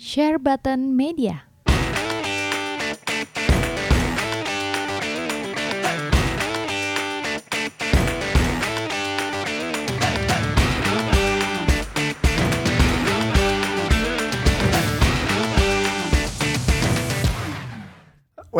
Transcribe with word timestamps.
Share 0.00 0.38
Button 0.38 0.96
Media. 0.96 1.49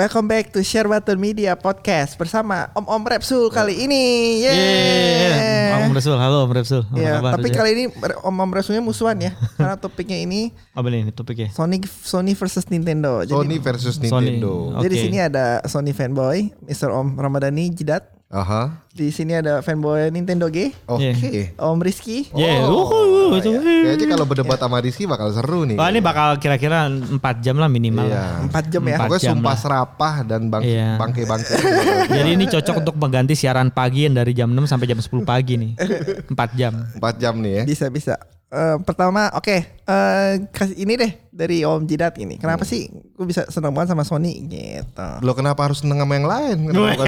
Welcome 0.01 0.33
back 0.33 0.49
to 0.57 0.65
Share 0.65 0.89
Button 0.89 1.21
Media 1.21 1.53
Podcast 1.53 2.17
bersama 2.17 2.73
Om 2.73 2.89
Om 2.89 3.03
Repsul 3.05 3.53
kali 3.53 3.85
ini. 3.85 4.41
Yeay. 4.41 4.57
Yeay. 4.57 5.85
Om 5.85 5.93
Resul, 5.93 6.17
halo 6.17 6.49
Om. 6.49 6.89
Apa 6.89 6.97
Ya, 6.97 7.21
kabar? 7.21 7.37
tapi 7.37 7.53
kali 7.53 7.71
ini 7.77 7.85
Om 8.25 8.33
Om 8.33 8.51
Repsulnya 8.57 8.81
musuhan 8.81 9.21
ya. 9.21 9.37
Karena 9.61 9.77
topiknya 9.77 10.17
ini 10.17 10.57
apa 10.73 10.89
nih 10.89 11.13
topiknya? 11.13 11.53
Sony 11.53 11.85
Sony 11.85 12.33
versus 12.33 12.65
Nintendo. 12.73 13.29
Jadi 13.29 13.45
Sony 13.45 13.57
versus 13.61 13.95
Sony. 14.01 14.41
Nintendo. 14.41 14.73
jadi 14.81 14.89
di 14.89 14.97
sini 15.05 15.19
ada 15.21 15.61
Sony 15.69 15.93
fanboy, 15.93 16.49
Mr. 16.65 16.89
Om 16.89 17.21
Ramadhani 17.21 17.69
Jidat. 17.69 18.20
Aha. 18.31 18.87
Di 18.95 19.11
sini 19.11 19.35
ada 19.35 19.59
fanboy 19.59 20.07
Nintendo 20.09 20.47
G, 20.47 20.71
Oke. 20.87 21.11
Iya. 21.11 21.51
Om 21.59 21.83
Rizky. 21.83 22.31
Yeah. 22.31 22.63
Oh, 22.63 22.87
uhuh, 22.87 23.43
itu. 23.43 23.51
Kayaknya 23.59 24.07
kalau 24.07 24.23
berdebat 24.23 24.55
sama 24.55 24.79
Rizky 24.79 25.03
bakal 25.03 25.35
seru 25.35 25.67
nih. 25.67 25.75
Wah 25.75 25.91
ini 25.91 25.99
bakal 25.99 26.39
kira-kira 26.39 26.87
4 26.87 27.11
jam 27.43 27.59
lah 27.59 27.67
minimal. 27.67 28.07
Iya. 28.07 28.47
Empat 28.47 28.71
jam 28.71 28.87
ya. 28.87 29.03
Empat 29.03 29.09
Pokoknya 29.11 29.27
jam 29.27 29.35
sumpah 29.35 29.51
lah. 29.51 29.59
serapah 29.59 30.15
dan 30.23 30.47
bang 30.47 30.63
Iya. 30.63 30.89
bangke-bangke. 30.95 31.55
Jadi 32.23 32.31
ini 32.31 32.45
cocok 32.47 32.75
untuk 32.79 32.95
mengganti 33.03 33.35
siaran 33.35 33.75
pagi 33.75 34.07
yang 34.07 34.15
dari 34.15 34.31
jam 34.31 34.47
6 34.47 34.63
sampai 34.63 34.87
jam 34.87 35.03
10 35.03 35.11
pagi 35.27 35.55
nih. 35.59 35.73
4 36.31 36.55
jam. 36.55 36.73
4 37.03 37.03
jam 37.19 37.35
nih 37.35 37.53
ya. 37.53 37.63
Bisa 37.67 37.91
bisa. 37.91 38.15
Eh, 38.51 38.77
pertama, 38.83 39.31
oke, 39.31 39.63
eh, 39.63 40.33
kasih 40.51 40.75
ini 40.75 40.99
deh 40.99 41.13
dari 41.31 41.63
Om 41.63 41.87
Jidat 41.87 42.19
ini. 42.19 42.35
Kenapa 42.35 42.67
Hmm. 42.67 42.71
sih 42.75 42.91
gue 42.91 43.23
bisa 43.23 43.47
seneng 43.47 43.71
banget 43.71 43.95
sama 43.95 44.03
Sony 44.03 44.43
gitu? 44.51 45.07
Lo 45.23 45.39
kenapa 45.39 45.71
harus 45.71 45.87
seneng 45.87 46.03
sama 46.03 46.19
yang 46.19 46.27
lain? 46.27 46.59
Kenapa? 46.67 47.07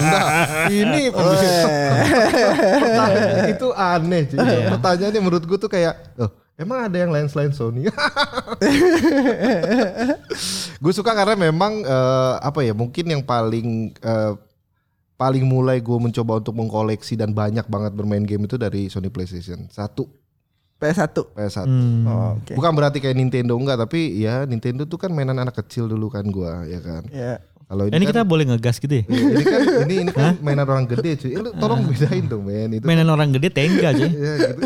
Anda? 0.00 0.20
Ini 0.72 1.12
itu 3.52 3.68
aneh 3.76 4.22
cuy. 4.24 4.40
Iya. 4.40 4.72
Pertanyaannya 4.72 5.20
menurut 5.20 5.44
gue 5.44 5.58
tuh 5.60 5.68
kayak, 5.68 6.16
oh, 6.16 6.32
emang 6.56 6.88
ada 6.88 6.96
yang 6.96 7.12
lain 7.12 7.28
selain 7.28 7.52
Sony? 7.52 7.84
gue 10.80 10.92
suka 10.96 11.12
karena 11.12 11.36
memang 11.36 11.84
eh, 11.84 12.34
apa 12.40 12.64
ya? 12.64 12.72
Mungkin 12.72 13.04
yang 13.04 13.20
paling 13.20 13.92
eh, 14.00 14.32
paling 15.20 15.44
mulai 15.44 15.84
gue 15.84 15.98
mencoba 16.00 16.40
untuk 16.40 16.56
mengkoleksi 16.56 17.20
dan 17.20 17.36
banyak 17.36 17.68
banget 17.68 17.92
bermain 17.92 18.24
game 18.24 18.48
itu 18.48 18.56
dari 18.56 18.88
Sony 18.88 19.12
PlayStation 19.12 19.68
satu 19.68 20.08
PS1. 20.80 21.36
PS1. 21.36 21.66
Hmm. 21.68 22.08
Oh, 22.08 22.30
Oke. 22.40 22.56
Bukan 22.56 22.72
berarti 22.72 23.04
kayak 23.04 23.16
Nintendo 23.20 23.52
enggak, 23.54 23.76
tapi 23.84 24.16
ya 24.16 24.48
Nintendo 24.48 24.88
tuh 24.88 24.96
kan 24.96 25.12
mainan 25.12 25.36
anak 25.36 25.60
kecil 25.60 25.86
dulu 25.86 26.08
kan 26.08 26.24
gua, 26.32 26.64
ya 26.64 26.80
kan. 26.80 27.04
Ya. 27.12 27.44
Kalau 27.70 27.86
Ini 27.86 28.02
ini, 28.02 28.06
kita 28.10 28.26
kan, 28.26 28.30
boleh 28.34 28.44
ngegas 28.50 28.82
gitu 28.82 28.94
ya? 28.98 29.04
Iya, 29.06 29.22
ini 29.30 29.44
kan 29.46 29.60
ini 29.86 29.94
ini 30.02 30.10
kan 30.10 30.34
mainan 30.42 30.66
orang 30.66 30.90
gede 30.90 31.22
cuy. 31.22 31.30
Eh, 31.30 31.38
lu 31.38 31.54
tolong 31.54 31.86
bedain 31.86 32.24
dong 32.26 32.42
men 32.42 32.70
itu. 32.74 32.82
Mainan 32.82 33.06
orang 33.06 33.30
gede 33.30 33.48
tengga 33.54 33.94
aja. 33.94 34.06
Ya, 34.20 34.34
gitu. 34.42 34.62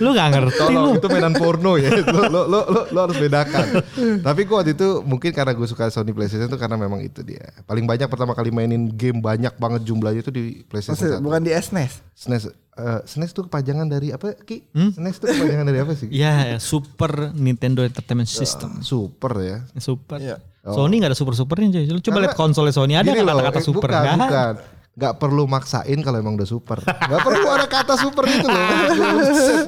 Lu 0.00 0.16
gak 0.16 0.32
ngerti 0.32 0.64
lu. 0.64 0.80
Tolong 0.80 0.94
itu 0.96 1.06
mainan 1.12 1.34
porno 1.36 1.76
ya. 1.76 1.92
Lo 1.92 2.24
lo 2.32 2.40
lo 2.48 2.60
lo, 2.72 2.80
lo 2.88 2.98
harus 3.04 3.20
bedakan. 3.20 3.84
Tapi 4.24 4.40
gua 4.48 4.64
waktu 4.64 4.72
itu 4.72 5.04
mungkin 5.04 5.28
karena 5.36 5.52
gue 5.52 5.68
suka 5.68 5.92
Sony 5.92 6.16
PlayStation 6.16 6.48
tuh 6.48 6.56
karena 6.56 6.80
memang 6.80 7.04
itu 7.04 7.20
dia. 7.20 7.52
Paling 7.68 7.84
banyak 7.84 8.08
pertama 8.08 8.32
kali 8.32 8.48
mainin 8.48 8.88
game 8.96 9.20
banyak 9.20 9.52
banget 9.60 9.84
jumlahnya 9.84 10.24
itu 10.24 10.32
di 10.32 10.64
PlayStation 10.72 11.20
Maksud, 11.20 11.20
1. 11.20 11.26
bukan 11.28 11.40
di 11.44 11.52
SNES. 11.52 11.92
SNES 12.16 12.42
eh, 12.80 13.00
SNES 13.04 13.30
tuh 13.36 13.44
kepanjangan 13.44 13.84
dari 13.92 14.08
apa 14.08 14.40
Ki? 14.40 14.64
Hmm? 14.72 14.96
SNES 14.96 15.16
tuh 15.20 15.26
kepanjangan 15.36 15.66
dari 15.68 15.78
apa 15.84 15.92
sih? 15.92 16.08
Ya, 16.08 16.56
Super 16.56 17.36
Nintendo 17.36 17.84
Entertainment 17.84 18.28
System. 18.32 18.80
Super 18.80 19.32
ya. 19.44 19.58
Super. 19.76 20.16
Iya. 20.60 20.76
Sony 20.76 21.00
gak 21.00 21.10
ada 21.12 21.18
super-supernya 21.18 21.66
cuy. 21.72 21.84
Lu 21.88 22.00
coba 22.04 22.18
lihat 22.20 22.36
konsolnya 22.36 22.74
Sony 22.74 22.92
ada 22.92 23.08
nggak 23.08 23.24
kata-kata 23.24 23.60
eh, 23.60 23.64
super? 23.64 23.88
Bukan, 23.88 24.02
Nggak 24.04 24.12
ada. 24.12 24.26
bukan. 24.28 24.54
Gak 24.90 25.14
perlu 25.16 25.48
maksain 25.48 25.98
kalau 26.04 26.18
emang 26.20 26.36
udah 26.36 26.44
super. 26.44 26.76
Gak 26.84 27.20
perlu 27.24 27.46
ada 27.48 27.64
kata 27.64 27.94
super 27.96 28.28
itu 28.28 28.44
loh. 28.44 28.60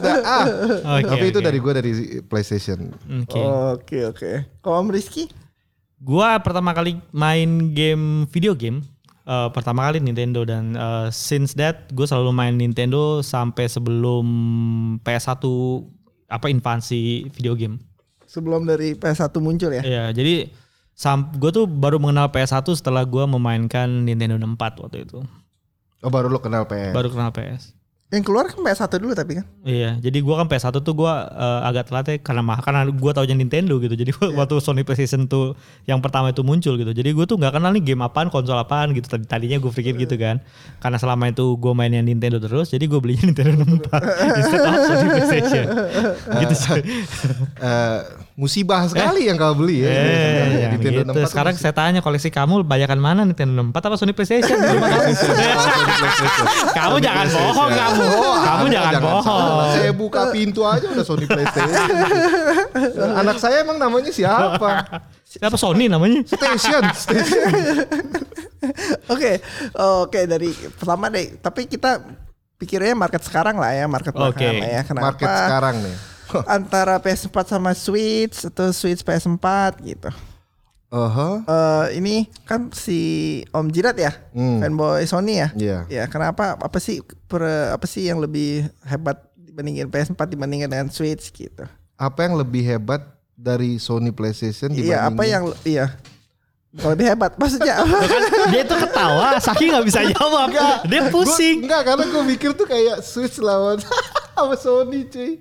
Dah, 0.05 0.17
ah. 0.21 0.44
Oke, 1.00 1.09
Tapi 1.09 1.25
itu 1.33 1.39
oke. 1.41 1.47
dari 1.47 1.59
gue 1.62 1.72
dari 1.72 1.93
PlayStation. 2.21 2.93
Oke. 3.25 3.41
Oke 3.41 3.99
oke. 4.05 4.31
Kalau 4.61 4.84
Om 4.84 4.93
Rizky? 4.93 5.33
Gua 6.03 6.37
pertama 6.43 6.75
kali 6.75 6.99
main 7.15 7.71
game 7.72 8.27
video 8.28 8.53
game 8.53 8.83
eh, 9.22 9.49
pertama 9.55 9.87
kali 9.88 10.03
Nintendo 10.03 10.43
dan 10.43 10.75
eh, 10.75 11.09
since 11.09 11.55
that 11.55 11.88
gue 11.94 12.05
selalu 12.05 12.34
main 12.34 12.53
Nintendo 12.59 13.22
sampai 13.22 13.71
sebelum 13.71 14.27
PS1 15.00 15.41
apa 16.28 16.47
infansi 16.50 17.31
video 17.31 17.55
game. 17.55 17.78
Sebelum 18.27 18.65
dari 18.65 18.99
PS1 18.99 19.33
muncul 19.38 19.71
ya? 19.71 19.81
Iya, 19.81 20.05
jadi 20.12 20.49
sam 20.93 21.33
gue 21.35 21.51
tuh 21.51 21.65
baru 21.67 21.97
mengenal 21.99 22.29
PS1 22.31 22.69
setelah 22.79 23.03
gua 23.03 23.25
memainkan 23.27 23.89
Nintendo 24.05 24.37
64 24.39 24.83
waktu 24.87 24.99
itu. 25.09 25.19
Oh 26.03 26.11
baru 26.11 26.27
lo 26.27 26.43
kenal 26.43 26.67
PS. 26.67 26.93
Baru 26.93 27.09
kenal 27.15 27.31
PS. 27.31 27.83
Yang 28.13 28.29
keluar 28.29 28.45
kan 28.45 28.61
PS1 28.61 28.93
dulu 29.01 29.17
tapi 29.17 29.41
kan? 29.41 29.49
Iya, 29.65 29.97
jadi 29.97 30.21
gua 30.21 30.45
kan 30.45 30.47
PS1 30.53 30.85
tuh 30.85 30.93
gua 30.93 31.33
eh, 31.33 31.61
agak 31.65 31.89
telat 31.89 32.07
ya 32.13 32.17
karena 32.21 32.45
mah 32.45 32.61
karena 32.61 32.85
gua 32.93 33.17
taunya 33.17 33.33
Nintendo 33.33 33.81
gitu. 33.81 33.97
Jadi 33.97 34.13
waktu 34.37 34.61
Sony 34.61 34.85
PlayStation 34.85 35.25
tuh 35.25 35.57
yang 35.89 36.05
pertama 36.05 36.29
itu 36.29 36.45
muncul 36.45 36.77
gitu. 36.77 36.93
Jadi 36.93 37.09
gua 37.17 37.25
tuh 37.25 37.41
nggak 37.41 37.57
kenal 37.57 37.73
nih 37.73 37.81
game 37.81 38.05
apaan, 38.05 38.29
konsol 38.29 38.61
apaan 38.61 38.93
gitu. 38.93 39.09
Tadi 39.09 39.25
tadinya 39.25 39.57
gue 39.57 39.73
pikir 39.73 39.97
gitu 39.97 40.21
kan. 40.21 40.45
Karena 40.85 41.01
selama 41.01 41.33
itu 41.33 41.57
gua 41.57 41.73
mainnya 41.73 42.05
Nintendo 42.05 42.37
terus, 42.37 42.69
jadi 42.69 42.85
gue 42.85 43.01
belinya 43.01 43.25
Nintendo 43.33 43.65
64 43.65 44.37
instead 44.37 44.61
of 44.61 44.75
Sony 44.85 45.07
PlayStation. 45.09 45.65
gitu 46.45 46.55
sih. 46.59 46.81
Eh, 47.65 47.99
musibah 48.32 48.88
sekali 48.88 49.28
yang 49.28 49.37
kau 49.37 49.53
beli 49.53 49.84
ya. 49.84 49.93
Eh, 49.93 50.47
yang 50.65 50.70
Nintendo 50.76 51.00
gitu. 51.04 51.12
64 51.12 51.16
tuh 51.20 51.28
Sekarang 51.28 51.54
saya 51.60 51.75
tanya 51.76 52.00
koleksi 52.00 52.32
kamu 52.32 52.65
banyakan 52.65 53.00
mana 53.00 53.20
Nintendo 53.28 53.60
64 53.60 53.88
apa 53.93 53.97
Sony 54.00 54.12
PlayStation? 54.16 54.56
Terima 54.72 54.88
kasih. 54.88 55.15
kamu 56.72 56.97
jangan 57.04 57.26
bohong 57.28 57.72
kamu. 57.76 58.04
Oh, 58.09 58.37
kamu 58.41 58.65
jangan 58.72 58.93
bohong. 59.04 59.25
salah. 59.25 59.66
Saya 59.76 59.93
buka 59.93 60.22
pintu 60.32 60.65
aja 60.65 60.87
udah 60.88 61.04
Sony 61.04 61.26
PlayStation. 61.28 61.88
Anak 63.20 63.37
saya 63.37 63.60
emang 63.60 63.76
namanya 63.76 64.09
siapa? 64.09 64.70
Siapa 65.28 65.56
Sony 65.60 65.93
namanya? 65.93 66.25
Station, 66.25 66.82
Station. 66.97 67.49
Oke. 69.12 69.44
Oke 69.76 70.20
dari 70.25 70.49
pertama 70.72 71.12
deh. 71.12 71.37
Tapi 71.37 71.69
kita 71.69 72.00
pikirnya 72.56 72.97
market 72.97 73.20
sekarang 73.28 73.60
lah 73.60 73.76
ya. 73.76 73.84
Market 73.84 74.16
belakangan 74.16 74.56
lah 74.56 74.70
ya. 74.72 74.82
Kenapa? 74.88 75.04
Market 75.12 75.28
sekarang 75.28 75.76
nih. 75.84 76.12
Antara 76.56 76.97
PS4 76.97 77.37
sama 77.48 77.72
Switch 77.72 78.44
atau 78.44 78.70
Switch 78.70 79.00
PS4 79.00 79.47
gitu. 79.82 80.10
Aha. 80.88 81.28
Eh 81.41 81.97
ini 81.97 82.15
kan 82.43 82.69
si 82.70 83.00
Om 83.48 83.69
Jirat 83.69 83.97
ya, 83.97 84.12
Hmm. 84.31 84.60
fanboy 84.60 85.00
Sony 85.03 85.41
ya. 85.41 85.48
Iya. 85.54 85.78
Ya 85.88 86.04
kenapa? 86.04 86.53
Apa 86.54 86.76
sih 86.76 87.00
per, 87.26 87.41
apa 87.72 87.84
sih 87.84 88.04
yang 88.04 88.19
lebih 88.19 88.69
hebat 88.82 89.16
dibandingin 89.34 89.88
PS4 89.88 90.20
dibandingkan 90.28 90.69
dengan 90.69 90.88
Switch 90.88 91.32
gitu? 91.32 91.65
Apa 91.94 92.25
yang 92.25 92.37
lebih 92.37 92.60
hebat 92.62 93.00
dari 93.32 93.76
Sony 93.76 94.10
PlayStation 94.10 94.69
Iya 94.70 95.09
apa 95.09 95.16
dibandingin- 95.16 95.32
yang 95.32 95.44
iya 95.64 95.87
yang 96.72 96.88
lebih 96.91 97.06
hebat 97.06 97.32
maksudnya 97.37 97.75
apa? 97.78 97.97
Dia 98.49 98.62
tuh 98.62 98.78
ketawa, 98.78 99.28
saking 99.38 99.72
nggak 99.72 99.87
bisa 99.87 100.00
jawab. 100.09 100.49
Dia 100.84 101.09
pusing. 101.09 101.56
Gua, 101.59 101.64
enggak 101.69 101.82
karena 101.87 102.04
gue 102.06 102.22
mikir 102.26 102.50
tuh 102.53 102.64
kayak 102.64 103.00
Switch 103.00 103.37
lawan 103.38 103.76
sama 104.32 104.56
Sony 104.56 105.04
cuy. 105.04 105.41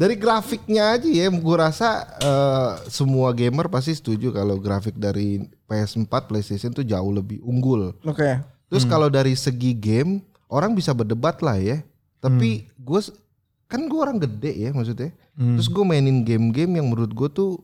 Dari 0.00 0.16
grafiknya 0.16 0.96
aja 0.96 1.04
ya, 1.04 1.28
gue 1.28 1.56
rasa 1.60 2.08
eh, 2.24 2.72
semua 2.88 3.36
gamer 3.36 3.68
pasti 3.68 3.92
setuju 3.92 4.32
kalau 4.32 4.56
grafik 4.56 4.96
dari 4.96 5.44
PS4, 5.68 6.08
PlayStation 6.24 6.72
tuh 6.72 6.88
jauh 6.88 7.12
lebih 7.12 7.44
unggul. 7.44 7.92
Oke. 8.08 8.40
Terus 8.72 8.88
kalau 8.88 9.12
dari 9.12 9.36
segi 9.36 9.76
game, 9.76 10.24
orang 10.48 10.72
bisa 10.72 10.96
berdebat 10.96 11.44
lah 11.44 11.60
ya. 11.60 11.84
Tapi 12.24 12.64
gue 12.80 13.00
kan 13.68 13.84
gue 13.84 14.00
orang 14.00 14.16
gede 14.16 14.56
ya 14.56 14.72
maksudnya. 14.72 15.12
Hmm. 15.36 15.60
Terus 15.60 15.68
gue 15.68 15.84
mainin 15.84 16.24
game-game 16.24 16.80
yang 16.80 16.88
menurut 16.88 17.12
gue 17.12 17.28
tuh 17.28 17.60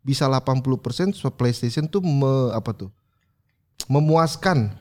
bisa 0.00 0.24
80% 0.24 1.12
so 1.12 1.28
PlayStation 1.28 1.84
tuh 1.84 2.00
me, 2.00 2.48
apa 2.56 2.72
tuh? 2.72 2.88
memuaskan 3.88 4.74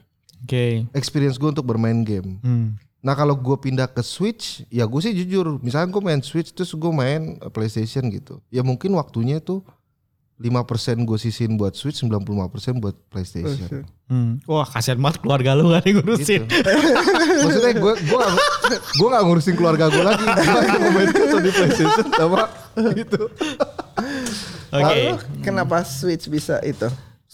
Oke. 0.43 0.85
experience 0.97 1.39
gue 1.39 1.49
untuk 1.49 1.65
bermain 1.65 2.01
game. 2.01 2.37
Hmm. 2.43 2.75
Nah 3.01 3.13
kalau 3.13 3.37
gue 3.37 3.57
pindah 3.61 3.85
ke 3.85 4.01
Switch, 4.01 4.65
ya 4.73 4.89
gue 4.89 5.01
sih 5.01 5.13
jujur, 5.13 5.61
misalnya 5.61 5.93
gue 5.93 6.01
main 6.01 6.21
Switch 6.25 6.49
terus 6.49 6.73
gue 6.73 6.91
main 6.91 7.37
eh, 7.37 7.51
PlayStation 7.53 8.09
gitu, 8.09 8.41
ya 8.49 8.65
mungkin 8.65 8.97
waktunya 8.97 9.37
tuh 9.37 9.61
5% 10.37 11.01
gue 11.01 11.17
sisin 11.17 11.57
buat 11.57 11.73
Switch, 11.73 11.97
95% 12.05 12.77
buat 12.77 12.93
PlayStation. 13.09 13.89
Hmm. 14.05 14.37
Wah 14.45 14.69
kasihan 14.69 15.01
banget 15.01 15.25
keluarga 15.25 15.57
lu 15.57 15.73
gak 15.73 15.81
ngurusin. 15.89 16.45
Gitu. 16.45 16.69
Maksudnya 17.41 17.73
gue 17.73 17.93
gue 18.05 18.23
gue 19.01 19.07
gak 19.09 19.23
ngurusin 19.25 19.55
keluarga 19.57 19.89
gue 19.89 20.03
lagi, 20.05 20.25
gue 20.77 20.91
main 20.93 21.09
Sony 21.09 21.49
PlayStation 21.49 22.07
sama 22.13 22.45
gitu. 22.93 23.21
Oke. 24.69 24.77
Lalu 24.77 25.17
kenapa 25.41 25.81
Switch 25.89 26.29
bisa 26.29 26.61
itu? 26.61 26.85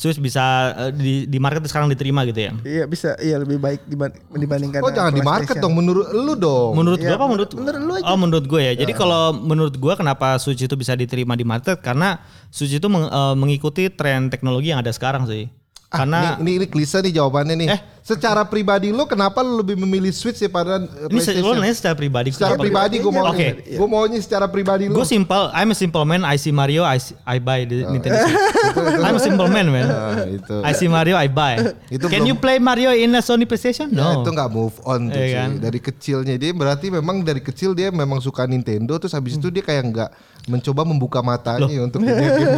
Switch 0.03 0.19
bisa 0.19 0.43
eh, 0.77 0.91
di 0.91 1.13
di 1.23 1.39
market 1.39 1.63
sekarang 1.63 1.87
diterima 1.87 2.27
gitu 2.27 2.35
ya. 2.35 2.51
Iya 2.59 2.83
bisa, 2.83 3.15
iya 3.17 3.39
lebih 3.39 3.55
baik 3.55 3.87
diban- 3.87 4.11
dibandingkan. 4.29 4.83
Oh 4.83 4.91
jangan 4.91 5.15
di 5.15 5.23
market 5.23 5.55
dong 5.55 5.71
menurut 5.71 6.11
lu 6.11 6.35
dong. 6.35 6.75
Menurut 6.75 6.99
Iya, 6.99 7.07
gua 7.07 7.17
apa 7.17 7.27
menurut 7.31 7.51
menurut 7.55 7.79
lu 7.79 7.93
aja. 7.95 8.05
Oh, 8.05 8.17
menurut 8.19 8.45
gue 8.45 8.61
ya. 8.61 8.73
Jadi 8.75 8.91
kalau 8.91 9.31
menurut 9.31 9.75
gua 9.79 9.95
kenapa 9.95 10.35
Switch 10.35 10.59
itu 10.59 10.75
bisa 10.75 10.91
diterima 10.93 11.33
di 11.33 11.47
market 11.47 11.79
karena 11.79 12.19
Switch 12.49 12.75
itu 12.75 12.85
meng- 12.85 13.07
eh, 13.07 13.33
mengikuti 13.33 13.87
tren 13.87 14.27
teknologi 14.27 14.69
yang 14.69 14.83
ada 14.83 14.91
sekarang 14.91 15.23
sih. 15.23 15.47
Ah, 15.87 16.03
Karena 16.03 16.19
ini, 16.35 16.43
ini, 16.43 16.51
ini 16.59 16.67
klise 16.67 16.99
nih 16.99 17.15
jawabannya 17.15 17.55
nih. 17.55 17.67
Eh. 17.69 17.79
Secara 18.03 18.43
pribadi 18.43 18.91
lu 18.91 19.07
kenapa 19.07 19.39
lu 19.39 19.57
lebih 19.57 19.79
memilih 19.79 20.11
Switch 20.11 20.35
daripada 20.35 20.75
uh, 20.75 21.07
ini 21.07 21.17
se- 21.17 21.31
lo 21.33 21.47
PlayStation? 21.47 21.55
nanya 21.57 21.71
secara 21.73 21.95
pribadi. 21.95 22.29
Secara 22.29 22.51
kenapa? 22.51 22.63
pribadi 22.67 22.95
gue 22.99 23.07
mau 23.09 23.23
Oke. 23.25 23.47
Gue 23.63 23.87
maunya 23.87 24.19
secara 24.19 24.45
pribadi 24.45 24.83
lu. 24.85 24.93
Gue 24.93 25.07
simple, 25.07 25.47
I'm 25.49 25.71
a 25.71 25.73
simple 25.73 26.03
man. 26.03 26.21
I 26.21 26.35
see 26.35 26.51
Mario, 26.51 26.83
I, 26.83 26.99
see- 26.99 27.15
I 27.23 27.39
buy 27.39 27.63
the 27.63 27.81
Oh. 27.81 27.95
Nintendo 27.95 28.19
Switch. 28.21 28.43
I'm 29.07 29.15
a 29.15 29.23
simple 29.23 29.47
man, 29.47 29.67
man. 29.67 29.87
Nah, 29.87 30.19
itu. 30.25 30.55
I 30.61 30.71
see 30.73 30.85
Mario, 30.85 31.15
I 31.15 31.25
buy. 31.25 31.63
Itu 31.87 32.05
Can 32.05 32.21
belum- 32.21 32.27
you 32.27 32.35
play 32.35 32.59
Mario 32.59 32.91
in 32.91 33.07
a 33.09 33.19
Sony 33.19 33.43
PlayStation? 33.43 33.87
Ya, 33.87 34.03
No. 34.11 34.19
itu 34.19 34.29
nggak 34.29 34.49
move 34.49 34.75
on 34.83 35.07
tuh 35.07 35.15
Iya 35.15 35.23
cuy. 35.23 35.33
kan? 35.33 35.49
dari 35.63 35.79
kecilnya 35.79 36.35
dia 36.35 36.51
berarti 36.51 36.87
memang 36.89 37.23
dari 37.23 37.39
kecil 37.39 37.71
dia 37.71 37.87
memang 37.87 38.19
suka 38.19 38.43
Nintendo 38.43 38.95
terus 38.97 39.11
habis 39.11 39.33
itu 39.33 39.47
dia 39.47 39.61
kayak 39.61 39.83
nggak 39.85 40.09
mencoba 40.43 40.83
membuka 40.83 41.23
matanya 41.23 41.71
untuk 41.79 42.03
dunia 42.03 42.19
game. 42.29 42.51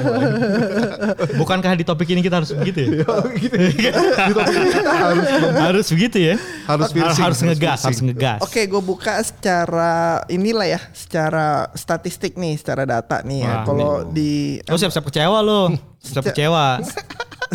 Bukankah 1.38 1.76
di 1.76 1.84
topik 1.84 2.10
ini 2.10 2.20
kita 2.20 2.42
harus 2.42 2.50
begitu 2.52 2.82
ya? 2.82 3.06
gitu. 3.38 3.54
Di 3.54 4.34
topik 4.34 4.56
ini 4.58 4.72
kita 4.72 4.92
harus 4.92 5.28
harus 5.40 5.88
begitu 5.92 6.18
ya? 6.34 6.36
Harus 6.66 6.90
piercing, 6.92 7.24
harus 7.26 7.40
harus 7.40 7.40
ngegas, 7.46 7.80
harus 7.86 8.02
ngegas. 8.02 8.40
Oke, 8.42 8.66
gue 8.66 8.82
buka 8.82 9.22
secara 9.22 10.24
inilah 10.28 10.68
ya, 10.68 10.82
secara 10.92 11.70
statistik 11.78 12.36
nih, 12.40 12.58
secara 12.58 12.84
data 12.88 13.22
nih 13.22 13.46
ya. 13.46 13.54
Kalau 13.68 14.08
di 14.10 14.60
Lo 14.66 14.78
siap-siap 14.80 15.06
kecewa 15.08 15.40
lo. 15.46 15.74
Siap 16.02 16.24
kecewa. 16.32 16.80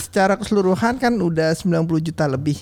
secara 0.04 0.38
keseluruhan 0.38 0.96
kan 1.02 1.12
udah 1.14 1.54
90 1.54 2.06
juta 2.06 2.24
lebih. 2.30 2.58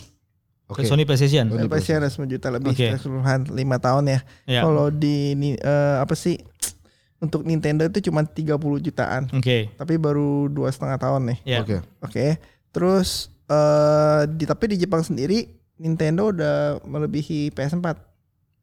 Oke. 0.68 0.84
Sony 0.84 1.08
PlayStation. 1.08 1.48
Sony 1.48 1.64
ada 1.68 2.08
10 2.12 2.28
juta 2.28 2.48
lebih 2.52 2.76
secara 2.76 3.00
keseluruhan 3.00 3.40
5 3.48 3.86
tahun 3.86 4.04
ya. 4.04 4.20
Ya. 4.44 4.60
Kalau 4.68 4.92
di 4.92 5.32
eh, 5.56 5.96
apa 5.96 6.12
sih 6.12 6.36
untuk 7.18 7.42
Nintendo 7.42 7.82
itu 7.88 7.98
cuma 8.10 8.22
30 8.22 8.54
jutaan. 8.84 9.26
Oke. 9.34 9.72
Tapi 9.74 9.94
baru 9.98 10.46
dua 10.46 10.70
setengah 10.70 10.98
tahun 11.00 11.34
nih. 11.34 11.38
Ya. 11.42 11.58
Oke. 11.64 11.76
Oke. 12.04 12.26
Terus 12.70 13.32
eh 13.48 14.20
di 14.28 14.44
tapi 14.44 14.64
di 14.68 14.76
Jepang 14.76 15.00
sendiri 15.00 15.48
Nintendo 15.76 16.28
udah 16.28 16.82
melebihi 16.82 17.50
PS4 17.50 18.06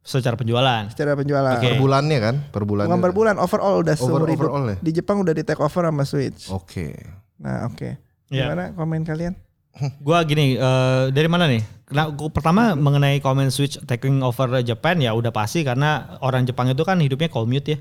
Secara 0.02 0.38
penjualan. 0.38 0.86
secara 0.94 1.18
penjualan. 1.18 1.58
Oke. 1.58 1.66
Per 1.66 1.82
bulannya 1.82 2.20
kan? 2.22 2.36
Per 2.54 2.62
bulannya. 2.62 2.88
Bukan 2.88 3.02
per 3.02 3.10
bulan, 3.12 3.36
overall 3.36 3.82
udah 3.82 3.98
Over- 3.98 4.06
seumur 4.06 4.30
hidup. 4.30 4.46
overall 4.46 4.66
ya? 4.68 4.78
Di 4.78 4.92
Jepang 4.94 5.18
udah 5.20 5.34
di 5.34 5.42
take 5.42 5.58
over 5.58 5.82
sama 5.82 6.06
Switch. 6.06 6.46
Oke. 6.48 6.94
Nah, 7.42 7.66
oke. 7.66 7.98
Ya. 8.30 8.46
Gimana 8.46 8.70
komen 8.72 9.02
kalian? 9.02 9.34
Gua 10.06 10.22
gini, 10.22 10.54
eh, 10.56 11.04
dari 11.10 11.26
mana 11.26 11.50
nih? 11.50 11.66
Nah, 11.90 12.10
gua 12.10 12.30
pertama 12.30 12.74
mengenai 12.74 13.18
comment 13.18 13.50
Switch 13.50 13.82
taking 13.82 14.22
over 14.22 14.62
Japan 14.62 15.02
ya 15.02 15.10
udah 15.12 15.30
pasti 15.30 15.66
karena 15.66 16.22
orang 16.22 16.46
Jepang 16.46 16.70
itu 16.70 16.86
kan 16.86 17.02
hidupnya 17.02 17.28
commute 17.28 17.66
ya. 17.68 17.78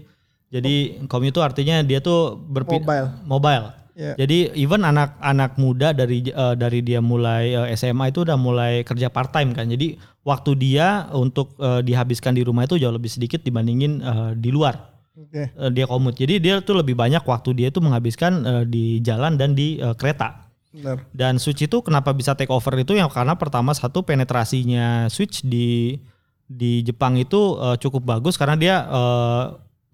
Jadi 0.51 1.05
commute 1.05 1.35
itu 1.35 1.41
artinya 1.41 1.83
dia 1.83 2.01
tuh 2.01 2.41
berpi- 2.41 2.81
Mobile. 2.81 3.09
mobile. 3.23 3.67
Ya. 3.95 4.19
Jadi 4.19 4.51
even 4.59 4.83
anak-anak 4.83 5.55
muda 5.55 5.95
dari 5.95 6.27
eh, 6.27 6.55
dari 6.59 6.83
dia 6.83 6.99
mulai 6.99 7.55
eh, 7.55 7.79
SMA 7.79 8.11
itu 8.11 8.27
udah 8.27 8.35
mulai 8.35 8.83
kerja 8.83 9.07
part 9.07 9.31
time 9.31 9.55
kan. 9.55 9.71
Jadi 9.71 9.95
waktu 10.27 10.51
dia 10.59 11.07
untuk 11.15 11.55
eh, 11.63 11.79
dihabiskan 11.87 12.35
di 12.35 12.43
rumah 12.43 12.67
itu 12.67 12.75
jauh 12.75 12.91
lebih 12.91 13.07
sedikit 13.07 13.47
dibandingin 13.47 14.03
eh, 14.03 14.33
di 14.35 14.51
luar. 14.51 14.95
Oke. 15.15 15.47
Eh, 15.47 15.71
dia 15.71 15.87
komut. 15.87 16.19
Jadi 16.19 16.43
dia 16.43 16.59
tuh 16.59 16.83
lebih 16.83 16.99
banyak 16.99 17.23
waktu 17.23 17.55
dia 17.55 17.71
itu 17.71 17.79
menghabiskan 17.79 18.33
eh, 18.43 18.65
di 18.67 18.99
jalan 18.99 19.39
dan 19.39 19.55
di 19.55 19.79
eh, 19.79 19.95
kereta. 19.95 20.43
Benar. 20.75 21.07
Dan 21.15 21.39
Switch 21.39 21.63
itu 21.63 21.79
kenapa 21.87 22.11
bisa 22.11 22.35
take 22.35 22.51
over 22.51 22.75
itu 22.75 22.99
yang 22.99 23.07
karena 23.07 23.39
pertama 23.39 23.71
satu 23.79 24.03
penetrasinya 24.03 25.07
Switch 25.07 25.47
di 25.47 26.03
di 26.51 26.83
Jepang 26.83 27.15
itu 27.15 27.63
eh, 27.63 27.79
cukup 27.79 28.03
bagus 28.03 28.35
karena 28.35 28.59
dia 28.59 28.77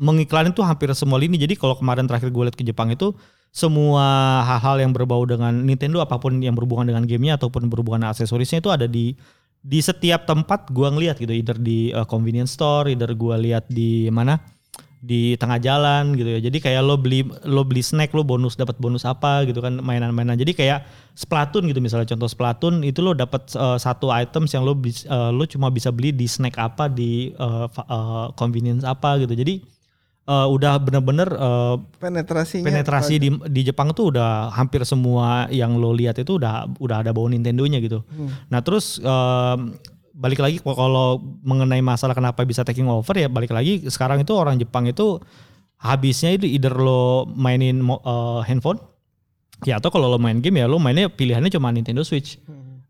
mengiklanin 0.00 0.56
tuh 0.56 0.64
hampir 0.64 0.88
semua 0.97 1.20
lini. 1.20 1.37
Jadi 1.37 1.61
kalau 1.61 1.76
kemarin 1.76 2.08
terakhir 2.08 2.32
gue 2.32 2.43
lihat 2.49 2.56
ke 2.56 2.64
Jepang 2.64 2.88
itu 2.88 3.12
semua 3.50 4.41
hal-hal 4.47 4.87
yang 4.87 4.94
berbau 4.94 5.26
dengan 5.26 5.50
Nintendo 5.67 5.99
apa 5.99 6.23
pun 6.23 6.38
yang 6.38 6.55
berhubungan 6.55 6.87
dengan 6.87 7.02
gamenya 7.02 7.35
ataupun 7.35 7.67
berhubungan 7.67 8.06
aksesorisnya 8.06 8.62
itu 8.62 8.70
ada 8.70 8.87
di 8.87 9.19
di 9.61 9.79
setiap 9.82 10.25
tempat 10.25 10.70
gua 10.70 10.94
ngeliat 10.94 11.19
gitu. 11.19 11.35
Either 11.35 11.58
di 11.58 11.91
uh, 11.91 12.06
convenience 12.06 12.55
store 12.55 12.88
either 12.94 13.11
gua 13.19 13.37
lihat 13.37 13.67
di 13.67 14.06
mana? 14.08 14.38
Di 15.00 15.35
tengah 15.41 15.58
jalan 15.58 16.12
gitu 16.14 16.29
ya. 16.29 16.41
Jadi 16.44 16.61
kayak 16.61 16.85
lo 16.85 16.94
beli 16.94 17.26
lo 17.49 17.67
beli 17.67 17.82
snack 17.82 18.14
lo 18.14 18.23
bonus 18.23 18.55
dapat 18.55 18.76
bonus 18.79 19.02
apa 19.02 19.49
gitu 19.49 19.58
kan 19.58 19.82
mainan-mainan. 19.82 20.38
Jadi 20.38 20.55
kayak 20.55 20.87
Splatoon 21.17 21.67
gitu 21.73 21.82
misalnya 21.82 22.06
contoh 22.06 22.29
Splatoon 22.31 22.87
itu 22.87 23.02
lo 23.02 23.17
dapat 23.17 23.50
uh, 23.58 23.81
satu 23.81 24.12
items 24.14 24.55
yang 24.55 24.62
lo 24.62 24.76
uh, 24.76 25.32
lo 25.35 25.44
cuma 25.49 25.73
bisa 25.73 25.91
beli 25.91 26.14
di 26.14 26.29
snack 26.29 26.55
apa 26.61 26.87
di 26.87 27.32
uh, 27.35 27.67
uh, 27.67 28.31
convenience 28.38 28.87
apa 28.87 29.19
gitu. 29.25 29.32
Jadi 29.35 29.80
uh, 30.26 30.49
udah 30.50 30.76
bener-bener 30.82 31.28
uh, 31.37 31.81
Penetrasinya 32.00 32.67
penetrasi 32.67 33.14
di 33.17 33.28
di 33.49 33.61
Jepang 33.64 33.94
tuh 33.94 34.12
udah 34.12 34.52
hampir 34.52 34.82
semua 34.84 35.49
yang 35.49 35.78
lo 35.78 35.94
lihat 35.94 36.19
itu 36.20 36.37
udah 36.37 36.69
udah 36.81 37.06
ada 37.06 37.14
bau 37.14 37.31
Nintendo-nya 37.31 37.78
gitu. 37.81 38.05
Nah 38.52 38.61
terus 38.61 39.00
em, 39.00 39.76
balik 40.20 40.43
lagi 40.43 40.56
kalau 40.61 41.22
mengenai 41.40 41.81
masalah 41.81 42.12
kenapa 42.12 42.44
bisa 42.44 42.61
taking 42.61 42.90
over 42.90 43.17
ya 43.17 43.31
balik 43.31 43.55
lagi 43.55 43.88
sekarang 43.88 44.20
itu 44.20 44.37
orang 44.37 44.61
Jepang 44.61 44.84
itu 44.84 45.17
habisnya 45.81 46.37
itu 46.37 46.44
either 46.44 46.76
lo 46.76 47.25
mainin 47.32 47.81
eh, 47.81 48.40
handphone 48.44 48.76
ya 49.64 49.81
atau 49.81 49.88
kalau 49.88 50.12
lo 50.12 50.20
main 50.20 50.44
game 50.44 50.61
ya 50.61 50.69
lo 50.69 50.76
mainnya 50.76 51.08
pilihannya 51.08 51.49
cuma 51.49 51.73
Nintendo 51.73 52.05
Switch. 52.05 52.37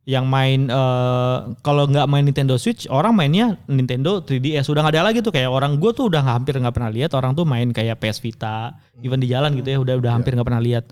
Yang 0.09 0.27
main 0.27 0.61
eh, 0.67 1.39
kalau 1.61 1.85
nggak 1.87 2.07
main 2.09 2.25
Nintendo 2.25 2.57
Switch 2.57 2.89
orang 2.89 3.13
mainnya 3.13 3.61
Nintendo 3.69 4.25
3DS 4.25 4.67
udah 4.73 4.81
nggak 4.83 4.95
ada 4.97 5.05
lagi 5.07 5.19
tuh 5.21 5.31
kayak 5.31 5.53
orang 5.53 5.77
gue 5.77 5.93
tuh 5.93 6.09
udah 6.09 6.25
hampir 6.25 6.57
nggak 6.57 6.75
pernah 6.75 6.91
lihat 6.91 7.13
orang 7.13 7.37
tuh 7.37 7.45
main 7.45 7.69
kayak 7.71 8.01
PS 8.01 8.19
Vita 8.25 8.75
even 9.05 9.21
di 9.21 9.29
jalan 9.29 9.53
gitu 9.61 9.69
ya 9.71 9.79
udah 9.79 9.95
udah 10.01 10.13
hampir 10.17 10.33
nggak 10.35 10.49
pernah 10.49 10.63
lihat. 10.63 10.89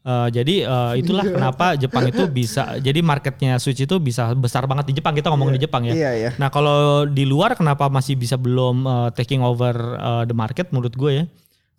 Eh, 0.00 0.28
jadi 0.32 0.64
eh, 0.64 0.92
itulah 1.04 1.28
kenapa 1.28 1.76
Jepang 1.76 2.08
itu 2.08 2.24
bisa 2.24 2.80
jadi 2.80 3.04
marketnya 3.04 3.60
Switch 3.60 3.84
itu 3.84 4.00
bisa 4.00 4.32
besar 4.32 4.64
banget 4.64 4.88
di 4.88 4.94
Jepang 4.96 5.12
kita 5.12 5.28
ngomongin 5.28 5.60
di 5.60 5.62
Jepang 5.68 5.84
ya. 5.84 5.92
Iya, 5.92 6.10
iya. 6.16 6.30
Nah 6.40 6.48
kalau 6.48 7.04
di 7.04 7.28
luar 7.28 7.52
kenapa 7.52 7.92
masih 7.92 8.16
bisa 8.16 8.40
belum 8.40 8.88
eh, 8.88 9.08
taking 9.12 9.44
over 9.44 9.76
eh, 9.76 10.24
the 10.24 10.32
market 10.32 10.72
menurut 10.72 10.96
gue 10.96 11.12
ya? 11.20 11.24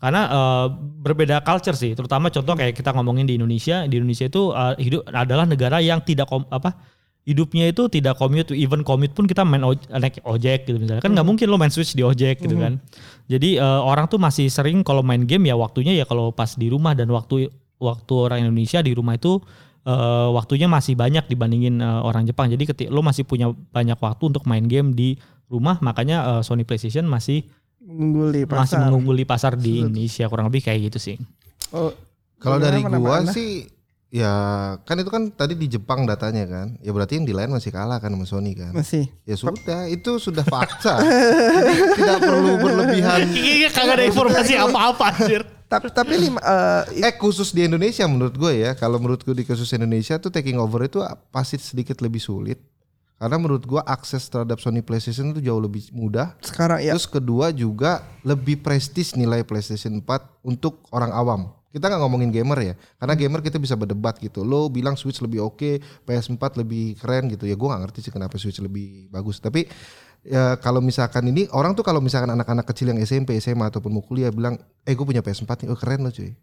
Karena 0.01 0.21
eh, 0.25 0.67
berbeda 1.05 1.45
culture 1.45 1.77
sih, 1.77 1.93
terutama 1.93 2.33
contoh 2.33 2.57
kayak 2.57 2.73
kita 2.73 2.89
ngomongin 2.89 3.29
di 3.29 3.37
Indonesia, 3.37 3.85
di 3.85 4.01
Indonesia 4.01 4.25
itu 4.25 4.49
eh, 4.49 4.73
hidup 4.81 5.05
adalah 5.13 5.45
negara 5.45 5.77
yang 5.77 6.01
tidak 6.01 6.25
kom, 6.25 6.41
apa 6.49 6.73
hidupnya 7.21 7.69
itu 7.69 7.85
tidak 7.85 8.17
commute, 8.17 8.49
even 8.57 8.81
commute 8.81 9.13
pun 9.13 9.29
kita 9.29 9.45
main 9.45 9.61
oj- 9.61 9.85
naik 9.93 10.25
ojek 10.25 10.65
gitu 10.65 10.81
misalnya. 10.81 11.05
Kan 11.05 11.13
nggak 11.13 11.27
mungkin 11.27 11.45
lo 11.53 11.61
main 11.61 11.69
switch 11.69 11.93
di 11.93 12.01
ojek 12.01 12.41
gitu 12.41 12.57
kan. 12.57 12.81
Jadi 13.29 13.61
eh, 13.61 13.81
orang 13.85 14.09
tuh 14.09 14.17
masih 14.17 14.49
sering 14.49 14.81
kalau 14.81 15.05
main 15.05 15.21
game 15.29 15.45
ya 15.45 15.53
waktunya 15.53 15.93
ya 15.93 16.09
kalau 16.09 16.33
pas 16.33 16.57
di 16.57 16.67
rumah 16.73 16.97
dan 16.97 17.05
waktu 17.13 17.53
waktu 17.77 18.13
orang 18.17 18.49
Indonesia 18.49 18.81
di 18.81 18.97
rumah 18.97 19.21
itu 19.21 19.37
eh, 19.85 20.29
waktunya 20.33 20.65
masih 20.65 20.97
banyak 20.97 21.29
dibandingin 21.29 21.77
eh, 21.77 22.01
orang 22.01 22.25
Jepang. 22.25 22.49
Jadi 22.49 22.73
ketika 22.73 22.89
lo 22.89 23.05
masih 23.05 23.21
punya 23.21 23.53
banyak 23.53 24.01
waktu 24.01 24.23
untuk 24.33 24.49
main 24.49 24.65
game 24.65 24.97
di 24.97 25.13
rumah, 25.45 25.77
makanya 25.85 26.17
eh, 26.25 26.41
Sony 26.41 26.65
PlayStation 26.65 27.05
masih 27.05 27.45
mengungguli 27.81 28.45
masih 28.45 28.77
pasar. 28.77 28.79
mengungguli 28.85 29.23
pasar 29.25 29.53
di 29.57 29.81
Indonesia 29.81 30.29
kurang 30.29 30.47
lebih 30.47 30.61
kayak 30.63 30.93
gitu 30.93 30.99
sih. 31.01 31.17
Oh, 31.73 31.89
Kalau 32.37 32.57
dari 32.57 32.81
mana, 32.81 32.97
gua 32.97 33.21
mana? 33.21 33.33
sih 33.33 33.65
ya 34.11 34.33
kan 34.83 34.99
itu 34.99 35.07
kan 35.07 35.31
tadi 35.31 35.55
di 35.55 35.65
Jepang 35.65 36.05
datanya 36.05 36.45
kan. 36.45 36.67
Ya 36.79 36.91
berarti 36.93 37.17
yang 37.17 37.25
di 37.25 37.33
lain 37.33 37.49
masih 37.49 37.71
kalah 37.71 37.97
kan 37.97 38.13
sama 38.13 38.25
Sony 38.29 38.53
kan. 38.53 38.71
masih. 38.75 39.09
Ya 39.25 39.33
sudah, 39.33 39.87
itu 39.87 40.19
sudah 40.19 40.45
fakta. 40.45 41.01
Jadi 41.57 41.73
tidak 41.97 42.19
perlu 42.21 42.51
berlebihan. 42.61 43.19
Iya 43.33 43.69
kagak 43.71 43.95
ada 43.97 44.05
informasi 44.05 44.53
apa-apa 44.57 45.05
anjir. 45.17 45.41
Tapi 45.71 45.87
tapi 45.95 46.19
lima 46.19 46.43
eh, 46.43 46.99
Eh 47.07 47.15
khusus 47.15 47.55
di 47.55 47.63
Indonesia 47.63 48.03
menurut 48.03 48.35
gue 48.35 48.53
ya, 48.59 48.75
kalau 48.75 48.99
menurutku 48.99 49.31
di 49.31 49.47
kasus 49.47 49.71
Indonesia 49.71 50.19
tuh 50.19 50.27
taking 50.27 50.59
over 50.59 50.83
itu 50.83 50.99
pasti 51.31 51.55
sedikit 51.55 52.03
lebih 52.03 52.19
sulit. 52.19 52.59
Karena 53.21 53.37
menurut 53.37 53.61
gua 53.69 53.85
akses 53.85 54.25
terhadap 54.25 54.57
Sony 54.57 54.81
PlayStation 54.81 55.29
itu 55.29 55.45
jauh 55.45 55.61
lebih 55.61 55.93
mudah. 55.93 56.33
sekarang 56.41 56.81
ya 56.81 56.97
Terus 56.97 57.05
kedua 57.05 57.53
juga 57.53 58.01
lebih 58.25 58.65
prestis 58.65 59.13
nilai 59.13 59.45
PlayStation 59.45 60.01
4 60.01 60.41
untuk 60.41 60.89
orang 60.89 61.13
awam. 61.13 61.53
Kita 61.69 61.85
nggak 61.85 62.01
ngomongin 62.01 62.33
gamer 62.33 62.59
ya, 62.59 62.73
karena 62.97 63.13
gamer 63.13 63.39
kita 63.45 63.61
bisa 63.61 63.77
berdebat 63.77 64.17
gitu. 64.17 64.41
Lo 64.41 64.73
bilang 64.73 64.97
Switch 64.97 65.21
lebih 65.21 65.45
oke, 65.45 65.79
PS4 66.03 66.65
lebih 66.65 66.97
keren 66.97 67.29
gitu. 67.29 67.45
Ya 67.45 67.53
gua 67.53 67.77
nggak 67.77 67.81
ngerti 67.93 68.09
sih 68.09 68.11
kenapa 68.11 68.41
Switch 68.41 68.57
lebih 68.57 69.07
bagus. 69.13 69.37
Tapi 69.37 69.69
ya 70.25 70.57
kalau 70.57 70.81
misalkan 70.81 71.29
ini 71.29 71.45
orang 71.53 71.77
tuh 71.77 71.85
kalau 71.85 72.01
misalkan 72.01 72.33
anak-anak 72.33 72.65
kecil 72.65 72.89
yang 72.89 72.99
SMP, 73.05 73.37
SMA 73.37 73.69
ataupun 73.69 73.93
mau 73.93 74.01
kuliah 74.01 74.33
bilang, 74.33 74.57
eh 74.81 74.97
gue 74.97 75.05
punya 75.05 75.21
PS4 75.21 75.45
nih, 75.65 75.69
oh 75.69 75.77
keren 75.77 76.01
lo 76.03 76.09
cuy. 76.09 76.33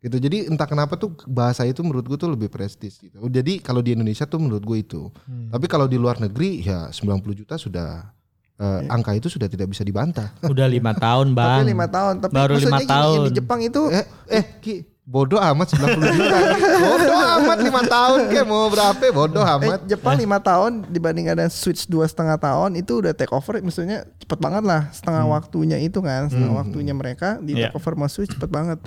Gitu. 0.00 0.16
Jadi 0.16 0.48
entah 0.48 0.64
kenapa 0.64 0.96
tuh 0.96 1.12
bahasa 1.28 1.68
itu 1.68 1.84
menurut 1.84 2.08
gue 2.08 2.16
tuh 2.16 2.32
lebih 2.32 2.48
prestis 2.48 2.96
gitu. 2.96 3.20
Jadi 3.28 3.60
kalau 3.60 3.84
di 3.84 3.92
Indonesia 3.92 4.24
tuh 4.24 4.40
menurut 4.40 4.64
gue 4.64 4.78
itu. 4.80 5.12
Tapi 5.52 5.66
kalau 5.68 5.84
di 5.84 6.00
luar 6.00 6.16
negeri 6.16 6.64
ya 6.64 6.88
90 6.88 7.04
juta 7.36 7.60
sudah 7.60 8.08
eh, 8.56 8.80
angka 8.88 9.12
itu 9.12 9.28
sudah 9.28 9.44
tidak 9.44 9.68
bisa 9.68 9.84
dibantah. 9.84 10.32
Udah 10.40 10.64
lima 10.64 10.96
tahun 10.96 11.36
bang. 11.36 11.60
tapi 11.60 11.68
lima 11.68 11.86
tahun. 11.92 12.14
Tapi 12.24 12.32
Baru 12.32 12.54
lima 12.56 12.78
gini, 12.80 12.88
tahun. 12.88 13.18
di 13.28 13.32
Jepang 13.36 13.60
itu 13.60 13.80
eh 13.92 14.04
eh 14.32 14.44
Ki, 14.64 14.80
bodoh 15.10 15.42
amat 15.42 15.74
90 15.74 15.90
juta. 16.14 16.38
bodoh 16.78 17.18
amat 17.36 17.58
5 17.58 17.66
tahun 17.88 18.18
kayak 18.30 18.46
mau 18.46 18.70
berapa 18.70 19.04
bodoh 19.10 19.42
Eh, 19.42 19.54
amat. 19.58 19.82
Jepang 19.84 20.14
lima 20.14 20.38
tahun 20.38 20.86
dibandingkan 20.86 21.34
dengan 21.34 21.50
Switch 21.50 21.84
dua 21.84 22.06
setengah 22.06 22.38
tahun 22.38 22.78
itu 22.78 23.02
udah 23.02 23.10
take 23.10 23.28
over, 23.28 23.58
maksudnya 23.58 24.06
cepet 24.16 24.38
banget 24.38 24.62
lah 24.62 24.86
setengah 24.90 25.26
waktunya 25.26 25.76
itu 25.76 25.98
kan, 25.98 26.30
setengah 26.30 26.54
waktunya 26.56 26.94
mereka 26.94 27.36
di 27.38 27.52
Iya. 27.52 27.68
take 27.68 27.76
over 27.76 27.92
sama 27.92 28.06
Switch 28.06 28.30
cepet 28.30 28.46
banget 28.48 28.78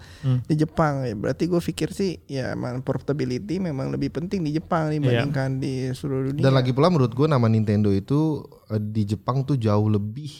di 0.48 0.56
Jepang. 0.56 1.04
Ya, 1.04 1.12
berarti 1.14 1.44
gue 1.44 1.60
pikir 1.60 1.92
sih 1.92 2.24
ya 2.26 2.54
emang 2.54 2.80
portability 2.80 3.60
memang 3.60 3.90
lebih 3.90 4.08
penting 4.10 4.40
di 4.42 4.54
Jepang 4.54 4.88
dibandingkan 4.90 5.60
di 5.60 5.92
seluruh 5.92 6.32
dunia. 6.32 6.40
Dan 6.42 6.54
lagi 6.54 6.72
pula 6.72 6.88
menurut 6.88 7.12
gue 7.12 7.28
nama 7.28 7.46
Nintendo 7.46 7.92
itu 7.92 8.40
eh, 8.70 8.80
di 8.80 9.04
Jepang 9.06 9.44
tuh 9.44 9.60
jauh 9.60 9.92
lebih 9.92 10.32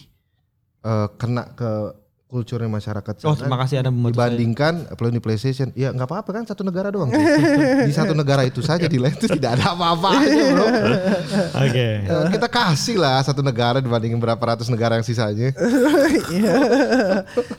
eh, 0.82 1.08
kena 1.14 1.52
ke 1.52 1.72
kulturnya 2.34 2.66
masyarakat 2.66 3.14
Oh 3.30 3.38
terima 3.38 3.62
kasih 3.62 3.86
ada 3.86 3.94
saya. 3.94 4.10
dibandingkan 4.10 4.90
apalagi 4.90 5.22
di 5.22 5.24
PlayStation. 5.24 5.70
Ya 5.78 5.94
nggak 5.94 6.10
apa-apa 6.10 6.30
kan 6.34 6.44
satu 6.50 6.66
negara 6.66 6.90
doang. 6.90 7.14
di 7.88 7.94
satu 7.94 8.18
negara 8.18 8.42
itu 8.42 8.66
saja 8.66 8.90
di 8.90 8.98
lain 8.98 9.14
itu 9.14 9.30
tidak 9.30 9.62
ada 9.62 9.78
apa-apanya 9.78 10.44
bro. 10.58 10.68
Oke. 11.62 11.88
Eh, 12.10 12.26
kita 12.34 12.48
kasih 12.50 12.98
lah 12.98 13.22
satu 13.22 13.46
negara 13.46 13.78
dibandingin 13.78 14.18
berapa 14.18 14.42
ratus 14.42 14.74
negara 14.74 14.98
yang 14.98 15.06
sisanya. 15.06 15.54
Iya. 16.34 16.56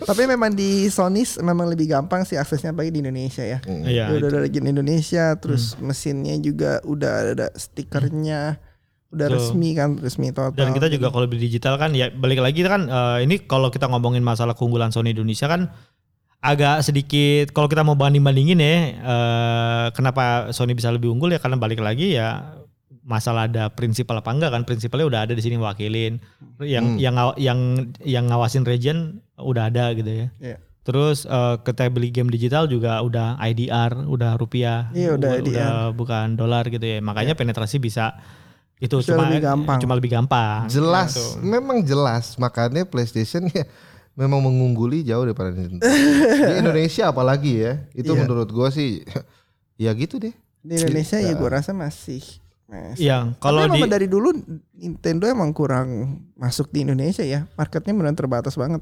Tapi 0.02 0.23
memang 0.26 0.50
di 0.50 0.90
Sony 0.90 1.23
memang 1.38 1.71
lebih 1.71 1.87
gampang 1.87 2.26
sih 2.26 2.35
aksesnya 2.35 2.75
apalagi 2.75 2.90
di 2.90 3.00
Indonesia 3.07 3.45
ya. 3.47 3.59
Iya. 3.64 4.11
udah 4.19 4.28
ada 4.28 4.40
lagi 4.43 4.59
di 4.59 4.69
Indonesia, 4.69 5.37
terus 5.38 5.76
mesinnya 5.78 6.35
juga 6.40 6.81
udah 6.83 7.12
ada 7.37 7.47
stikernya, 7.54 8.59
udah 9.14 9.26
Betul. 9.26 9.38
resmi 9.38 9.71
kan, 9.73 9.94
resmi 9.97 10.28
total. 10.28 10.52
Dan 10.52 10.71
kita 10.73 10.87
juga 10.88 11.09
kalau 11.09 11.25
beli 11.25 11.47
digital 11.47 11.75
kan 11.75 11.90
ya 11.90 12.11
balik 12.11 12.38
lagi 12.38 12.61
kan 12.61 12.85
eh, 12.85 13.18
ini 13.23 13.40
kalau 13.40 13.68
kita 13.68 13.87
ngomongin 13.87 14.21
masalah 14.21 14.52
keunggulan 14.52 14.90
Sony 14.90 15.14
Indonesia 15.14 15.47
kan 15.47 15.71
agak 16.38 16.83
sedikit 16.83 17.50
kalau 17.50 17.66
kita 17.66 17.80
mau 17.80 17.94
banding-bandingin 17.94 18.59
ya 18.59 18.75
eh, 18.92 19.87
kenapa 19.92 20.50
Sony 20.50 20.73
bisa 20.73 20.90
lebih 20.90 21.09
unggul 21.09 21.30
ya 21.30 21.38
karena 21.38 21.56
balik 21.56 21.78
lagi 21.78 22.12
ya 22.12 22.61
masalah 23.00 23.44
ada 23.44 23.68
prinsipal 23.68 24.16
apa 24.16 24.28
enggak 24.28 24.49
kan 24.49 24.62
prinsipalnya 24.62 25.04
udah 25.04 25.21
ada 25.23 25.33
di 25.33 25.40
sini 25.40 25.56
wakilin 25.56 26.21
yang 26.59 26.97
Hmm. 26.97 27.00
yang 27.00 27.14
yang 27.37 27.61
yang 28.00 28.25
ngawasin 28.26 28.64
region 28.64 29.21
udah 29.37 29.68
ada 29.68 29.92
gitu 29.92 30.09
ya. 30.09 30.28
Iya. 30.38 30.56
Terus 30.85 31.25
eh, 31.25 31.56
kita 31.61 31.88
beli 31.88 32.09
game 32.09 32.28
digital 32.28 32.64
juga 32.64 33.00
udah 33.00 33.40
IDR, 33.40 34.04
udah 34.04 34.37
rupiah, 34.37 34.92
Iya, 34.92 35.16
udah 35.16 35.30
IDR. 35.35 35.92
bukan 35.92 36.37
dolar 36.37 36.64
gitu 36.68 36.85
ya. 36.85 37.00
Makanya 37.00 37.33
penetrasi 37.33 37.76
bisa 37.76 38.21
itu 38.76 38.97
Bisa 38.97 39.11
cuma 39.11 39.26
lebih 39.26 39.40
gampang. 39.40 39.78
cuma 39.78 39.95
lebih 39.95 40.11
gampang. 40.12 40.66
Jelas, 40.66 41.12
Gitu. 41.12 41.40
memang 41.40 41.78
jelas. 41.81 42.35
Makanya 42.37 42.83
PlayStation 42.83 43.47
ya 43.49 43.64
memang 44.12 44.38
mengungguli 44.40 45.02
jauh 45.02 45.23
daripada 45.23 45.50
Nintendo. 45.50 45.83
di 46.49 46.54
Indonesia 46.57 47.09
apalagi 47.09 47.52
ya. 47.61 47.73
Itu 47.93 48.12
Iya. 48.12 48.21
menurut 48.21 48.49
gua 48.49 48.69
sih 48.69 49.02
ya 49.76 49.90
gitu 49.93 50.19
deh. 50.19 50.35
di 50.61 50.75
Indonesia 50.75 51.19
ya 51.19 51.33
gue 51.33 51.45
rasa 51.47 51.71
masih. 51.71 52.25
masih. 52.64 53.04
Yang 53.04 53.37
Tapi 53.37 53.43
kalau 53.43 53.62
di 53.69 53.81
dari 53.85 54.09
dulu 54.09 54.33
Nintendo 54.73 55.28
emang 55.28 55.52
kurang 55.52 55.88
masuk 56.35 56.73
di 56.73 56.81
Indonesia 56.81 57.21
ya, 57.21 57.45
marketnya 57.52 57.93
benar 57.93 58.14
terbatas 58.14 58.57
banget. 58.57 58.81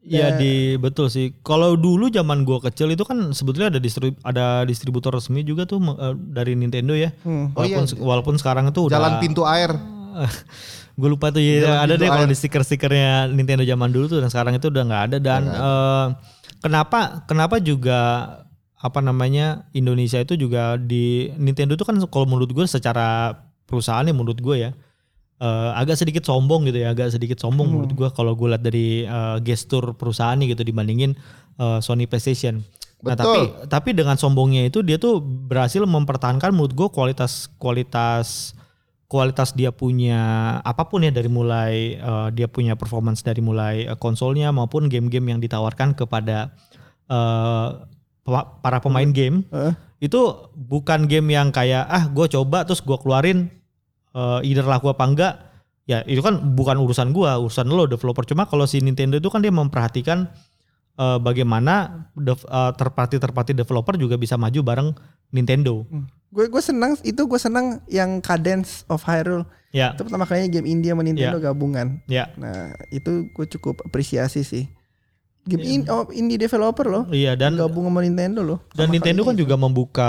Ya 0.00 0.32
Ya. 0.32 0.40
di 0.40 0.76
betul 0.80 1.12
sih. 1.12 1.36
Kalau 1.44 1.76
dulu 1.76 2.08
zaman 2.08 2.44
gua 2.48 2.60
kecil 2.64 2.88
itu 2.92 3.04
kan 3.04 3.36
sebetulnya 3.36 3.76
ada 3.76 3.80
distrib, 3.80 4.16
ada 4.24 4.64
distributor 4.64 5.12
resmi 5.12 5.44
juga 5.44 5.68
tuh 5.68 5.80
eh, 5.80 6.14
dari 6.16 6.56
Nintendo 6.56 6.96
ya. 6.96 7.12
Hmm. 7.24 7.52
Oh 7.52 7.64
iya. 7.64 7.76
Walaupun 7.78 7.84
walaupun 8.00 8.34
sekarang 8.40 8.68
itu 8.68 8.88
udah 8.88 8.96
Jalan 8.96 9.14
pintu 9.20 9.44
air. 9.44 9.72
gue 11.00 11.08
lupa 11.08 11.32
tuh 11.32 11.40
ya 11.40 11.64
Jalan 11.64 11.80
ada 11.86 11.94
deh 11.96 12.08
kalau 12.12 12.28
di 12.28 12.36
stiker-stikernya 12.36 13.30
Nintendo 13.32 13.64
zaman 13.64 13.88
dulu 13.88 14.10
tuh 14.10 14.18
dan 14.20 14.28
sekarang 14.28 14.58
itu 14.58 14.68
udah 14.68 14.82
nggak 14.84 15.02
ada 15.08 15.16
dan 15.22 15.42
eh, 15.48 16.06
kenapa 16.60 17.24
kenapa 17.24 17.56
juga 17.62 18.00
apa 18.80 19.00
namanya 19.00 19.64
Indonesia 19.72 20.20
itu 20.20 20.36
juga 20.36 20.76
di 20.76 21.28
Nintendo 21.36 21.76
itu 21.76 21.84
kan 21.84 21.96
kalau 22.08 22.26
menurut 22.28 22.52
gue 22.52 22.64
secara 22.68 23.32
perusahaan 23.64 24.04
ya 24.04 24.12
menurut 24.12 24.40
gue 24.40 24.56
ya 24.56 24.70
eh, 25.40 25.70
agak 25.74 25.96
sedikit 25.96 26.22
sombong 26.22 26.64
gitu 26.64 26.78
ya 26.78 26.92
agak 26.92 27.10
sedikit 27.10 27.36
sombong 27.36 27.66
Hmm. 27.66 27.74
menurut 27.80 27.92
gue 27.92 28.08
kalau 28.12 28.32
gue 28.32 28.48
lihat 28.48 28.60
dari 28.60 28.86
eh, 29.02 29.36
gestur 29.40 29.92
perusahaannya 29.92 30.46
gitu 30.46 30.62
dibandingin 30.62 31.16
eh, 31.56 31.78
Sony 31.80 32.04
PlayStation. 32.04 32.60
Nah 33.00 33.16
Betul. 33.16 33.24
tapi 33.24 33.40
tapi 33.66 33.90
dengan 33.92 34.14
sombongnya 34.14 34.62
itu 34.62 34.80
dia 34.80 34.96
tuh 34.96 35.18
berhasil 35.20 35.80
mempertahankan 35.80 36.52
menurut 36.52 36.70
gue 36.70 36.88
kualitas 36.88 37.48
kualitas 37.56 38.52
kualitas 39.06 39.50
dia 39.50 39.72
punya 39.72 40.20
apa 40.62 40.84
pun 40.84 41.00
ya 41.00 41.10
dari 41.10 41.26
mulai 41.26 41.96
eh, 41.96 42.28
dia 42.30 42.46
punya 42.46 42.76
performance 42.76 43.20
dari 43.20 43.40
mulai 43.40 43.84
eh, 43.84 43.96
konsolnya 43.96 44.52
maupun 44.52 44.86
game-game 44.86 45.26
yang 45.26 45.40
ditawarkan 45.40 45.92
kepada 45.92 46.52
pa- 48.22 48.48
para 48.60 48.78
pemain 48.78 49.08
game 49.08 49.42
Eh. 49.50 49.72
itu 50.00 50.20
bukan 50.54 51.04
game 51.04 51.28
yang 51.28 51.50
kayak 51.50 51.84
ah 51.84 52.04
gue 52.06 52.26
coba 52.30 52.62
terus 52.62 52.80
gue 52.80 52.96
keluarin 52.96 53.50
eh, 54.14 54.40
either 54.46 54.66
laku 54.66 54.90
apa 54.90 55.04
enggak 55.06 55.34
ya 55.88 56.06
itu 56.06 56.22
kan 56.22 56.38
bukan 56.54 56.78
urusan 56.78 57.10
gua 57.10 57.40
urusan 57.42 57.66
lo 57.66 57.90
developer. 57.90 58.22
Cuma 58.22 58.46
kalau 58.46 58.62
si 58.68 58.78
Nintendo 58.78 59.18
itu 59.18 59.26
kan 59.26 59.42
dia 59.42 59.50
memperhatikan 59.50 60.30
eh, 60.98 61.18
bagaimana 61.18 62.06
dev, 62.14 62.38
eh, 62.46 62.70
third 62.78 62.94
party 62.94 63.16
third 63.18 63.34
party 63.34 63.52
developer 63.56 63.98
juga 63.98 64.14
bisa 64.14 64.38
maju 64.38 64.60
bareng 64.62 64.88
Nintendo. 65.34 65.82
Gue 66.30 66.46
gue 66.46 66.62
senang 66.62 66.94
itu 67.02 67.26
gue 67.26 67.40
senang 67.42 67.82
yang 67.90 68.22
Cadence 68.22 68.86
of 68.86 69.02
Hyrule. 69.02 69.46
Ya. 69.74 69.94
Itu 69.94 70.06
pertama 70.06 70.26
kalinya 70.26 70.50
game 70.50 70.66
India 70.66 70.94
sama 70.94 71.02
Nintendo 71.02 71.38
gabungan. 71.42 72.02
ya. 72.06 72.30
Nah 72.38 72.74
itu 72.94 73.30
gue 73.34 73.46
cukup 73.58 73.82
apresiasi 73.86 74.46
sih. 74.46 74.66
Game 75.48 75.64
in, 75.64 75.88
oh, 75.88 76.04
indie 76.12 76.36
developer 76.36 76.84
loh, 76.84 77.08
iya 77.08 77.32
dan 77.32 77.56
gabung 77.56 77.88
sama 77.88 78.04
Nintendo 78.04 78.44
loh. 78.44 78.58
Dan 78.76 78.92
Nintendo 78.92 79.24
kan 79.24 79.32
kalinya. 79.32 79.40
juga 79.40 79.54
membuka 79.56 80.08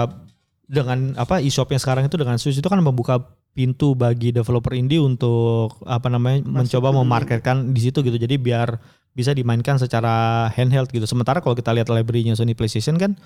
dengan 0.67 1.15
apa 1.15 1.39
e-shopnya 1.39 1.79
sekarang 1.79 2.11
itu 2.11 2.19
dengan 2.19 2.35
Switch 2.35 2.59
itu 2.59 2.67
kan 2.67 2.83
membuka 2.83 3.31
pintu 3.51 3.93
bagi 3.99 4.31
developer 4.31 4.71
indie 4.71 4.99
untuk 4.99 5.75
apa 5.83 6.07
namanya 6.07 6.43
mencoba 6.47 6.95
memarketkan 6.95 7.75
di 7.75 7.79
situ 7.83 7.99
gitu. 7.99 8.15
Jadi 8.15 8.39
biar 8.39 8.79
bisa 9.11 9.35
dimainkan 9.35 9.75
secara 9.75 10.47
handheld 10.55 10.87
gitu. 10.91 11.03
Sementara 11.03 11.43
kalau 11.43 11.55
kita 11.55 11.75
lihat 11.75 11.91
library-nya 11.91 12.39
Sony 12.39 12.55
PlayStation 12.55 12.95
kan 12.95 13.19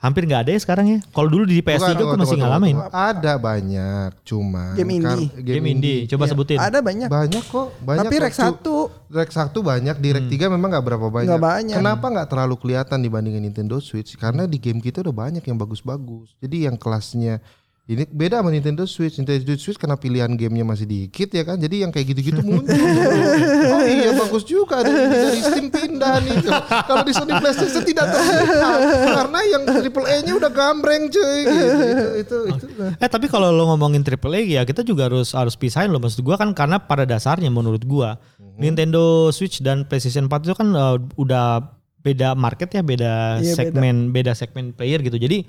hampir 0.00 0.24
nggak 0.24 0.48
ada 0.48 0.50
ya 0.56 0.60
sekarang 0.64 0.86
ya. 0.88 0.98
Kalau 1.12 1.28
dulu 1.28 1.44
di 1.44 1.60
PS3 1.60 1.76
Bukan, 1.76 1.92
gue 1.92 2.00
tunggu, 2.00 2.16
masih 2.16 2.32
tunggu, 2.40 2.44
ngalamin. 2.48 2.76
tunggu. 2.80 2.88
Ada 2.88 3.32
banyak, 3.36 4.10
cuma 4.24 4.64
Game 4.72 4.92
indie. 4.96 5.28
Game 5.44 5.66
indie, 5.68 5.98
coba 6.08 6.24
Iya, 6.24 6.30
sebutin. 6.32 6.56
Ada 6.56 6.78
banyak. 6.80 7.08
Banyak 7.12 7.44
kok, 7.44 7.68
banyak. 7.84 8.08
Tapi. 8.08 8.16
Rek 8.16 8.32
satu 8.32 8.88
Rek 9.12 9.28
1 9.28 9.60
banyak, 9.60 9.96
di 10.00 10.08
Rek 10.16 10.26
3 10.32 10.48
memang 10.48 10.72
nggak 10.72 10.86
berapa 10.88 11.06
banyak. 11.12 11.28
Nggak 11.28 11.44
banyak. 11.44 11.76
Kenapa 11.76 12.06
nggak 12.08 12.28
terlalu 12.32 12.54
kelihatan 12.56 12.98
dibandingin 13.04 13.44
Nintendo 13.44 13.76
Switch? 13.76 14.16
Karena 14.16 14.48
di 14.48 14.56
game 14.56 14.80
kita 14.80 15.04
udah 15.04 15.12
banyak 15.12 15.44
yang 15.44 15.60
bagus-bagus. 15.60 16.32
Jadi 16.40 16.64
yang 16.64 16.80
kelasnya 16.80 17.44
ini 17.90 18.06
beda 18.06 18.38
sama 18.38 18.54
Nintendo 18.54 18.86
Switch. 18.86 19.18
Nintendo 19.18 19.50
Switch 19.58 19.74
karena 19.74 19.98
pilihan 19.98 20.30
gamenya 20.30 20.62
masih 20.62 20.86
dikit 20.86 21.26
ya 21.28 21.42
kan. 21.42 21.58
Jadi 21.58 21.82
yang 21.82 21.90
kayak 21.90 22.06
gitu-gitu 22.08 22.38
muncul. 22.40 22.70
oh 23.74 23.82
iya 23.82 24.14
bagus 24.14 24.46
juga 24.46 24.86
dari, 24.86 24.94
dari 25.10 25.40
Steam 25.42 25.66
pindah 25.68 26.22
nih. 26.22 26.38
Kalau 26.86 27.02
di 27.02 27.10
Sony 27.10 27.34
PlayStation 27.34 27.82
tidak 27.82 28.06
terlihat 28.06 28.78
karena 29.10 29.38
yang 29.42 29.62
triple 29.66 30.06
A-nya 30.06 30.32
udah 30.32 30.50
gambreng 30.50 31.10
cuy. 31.10 31.40
Gitu. 31.42 31.76
Itu 32.22 32.38
itu 32.54 32.62
itu. 32.70 32.82
Eh 32.96 33.08
tapi 33.10 33.26
kalau 33.26 33.50
lo 33.50 33.66
ngomongin 33.68 34.00
AAA 34.00 34.54
ya 34.54 34.62
kita 34.62 34.80
juga 34.80 35.10
harus 35.10 35.34
harus 35.34 35.58
pisahin 35.58 35.90
loh 35.90 35.98
maksud 35.98 36.22
gua 36.22 36.38
kan 36.38 36.54
karena 36.54 36.78
pada 36.78 37.02
dasarnya 37.02 37.50
menurut 37.50 37.82
gua 37.82 38.22
Mhm. 38.40 38.56
Nintendo 38.60 39.02
Switch 39.30 39.60
dan 39.60 39.84
PlayStation 39.84 40.24
4 40.26 40.44
itu 40.44 40.52
kan 40.52 40.68
eh, 40.70 40.96
udah 41.16 41.64
beda 42.00 42.32
market 42.32 42.72
ya, 42.72 42.80
beda 42.80 43.40
Iya, 43.40 43.52
beda. 43.52 43.56
segmen, 43.56 43.96
beda. 44.08 44.32
segmen 44.32 44.72
player 44.72 45.00
gitu. 45.00 45.16
Jadi 45.16 45.44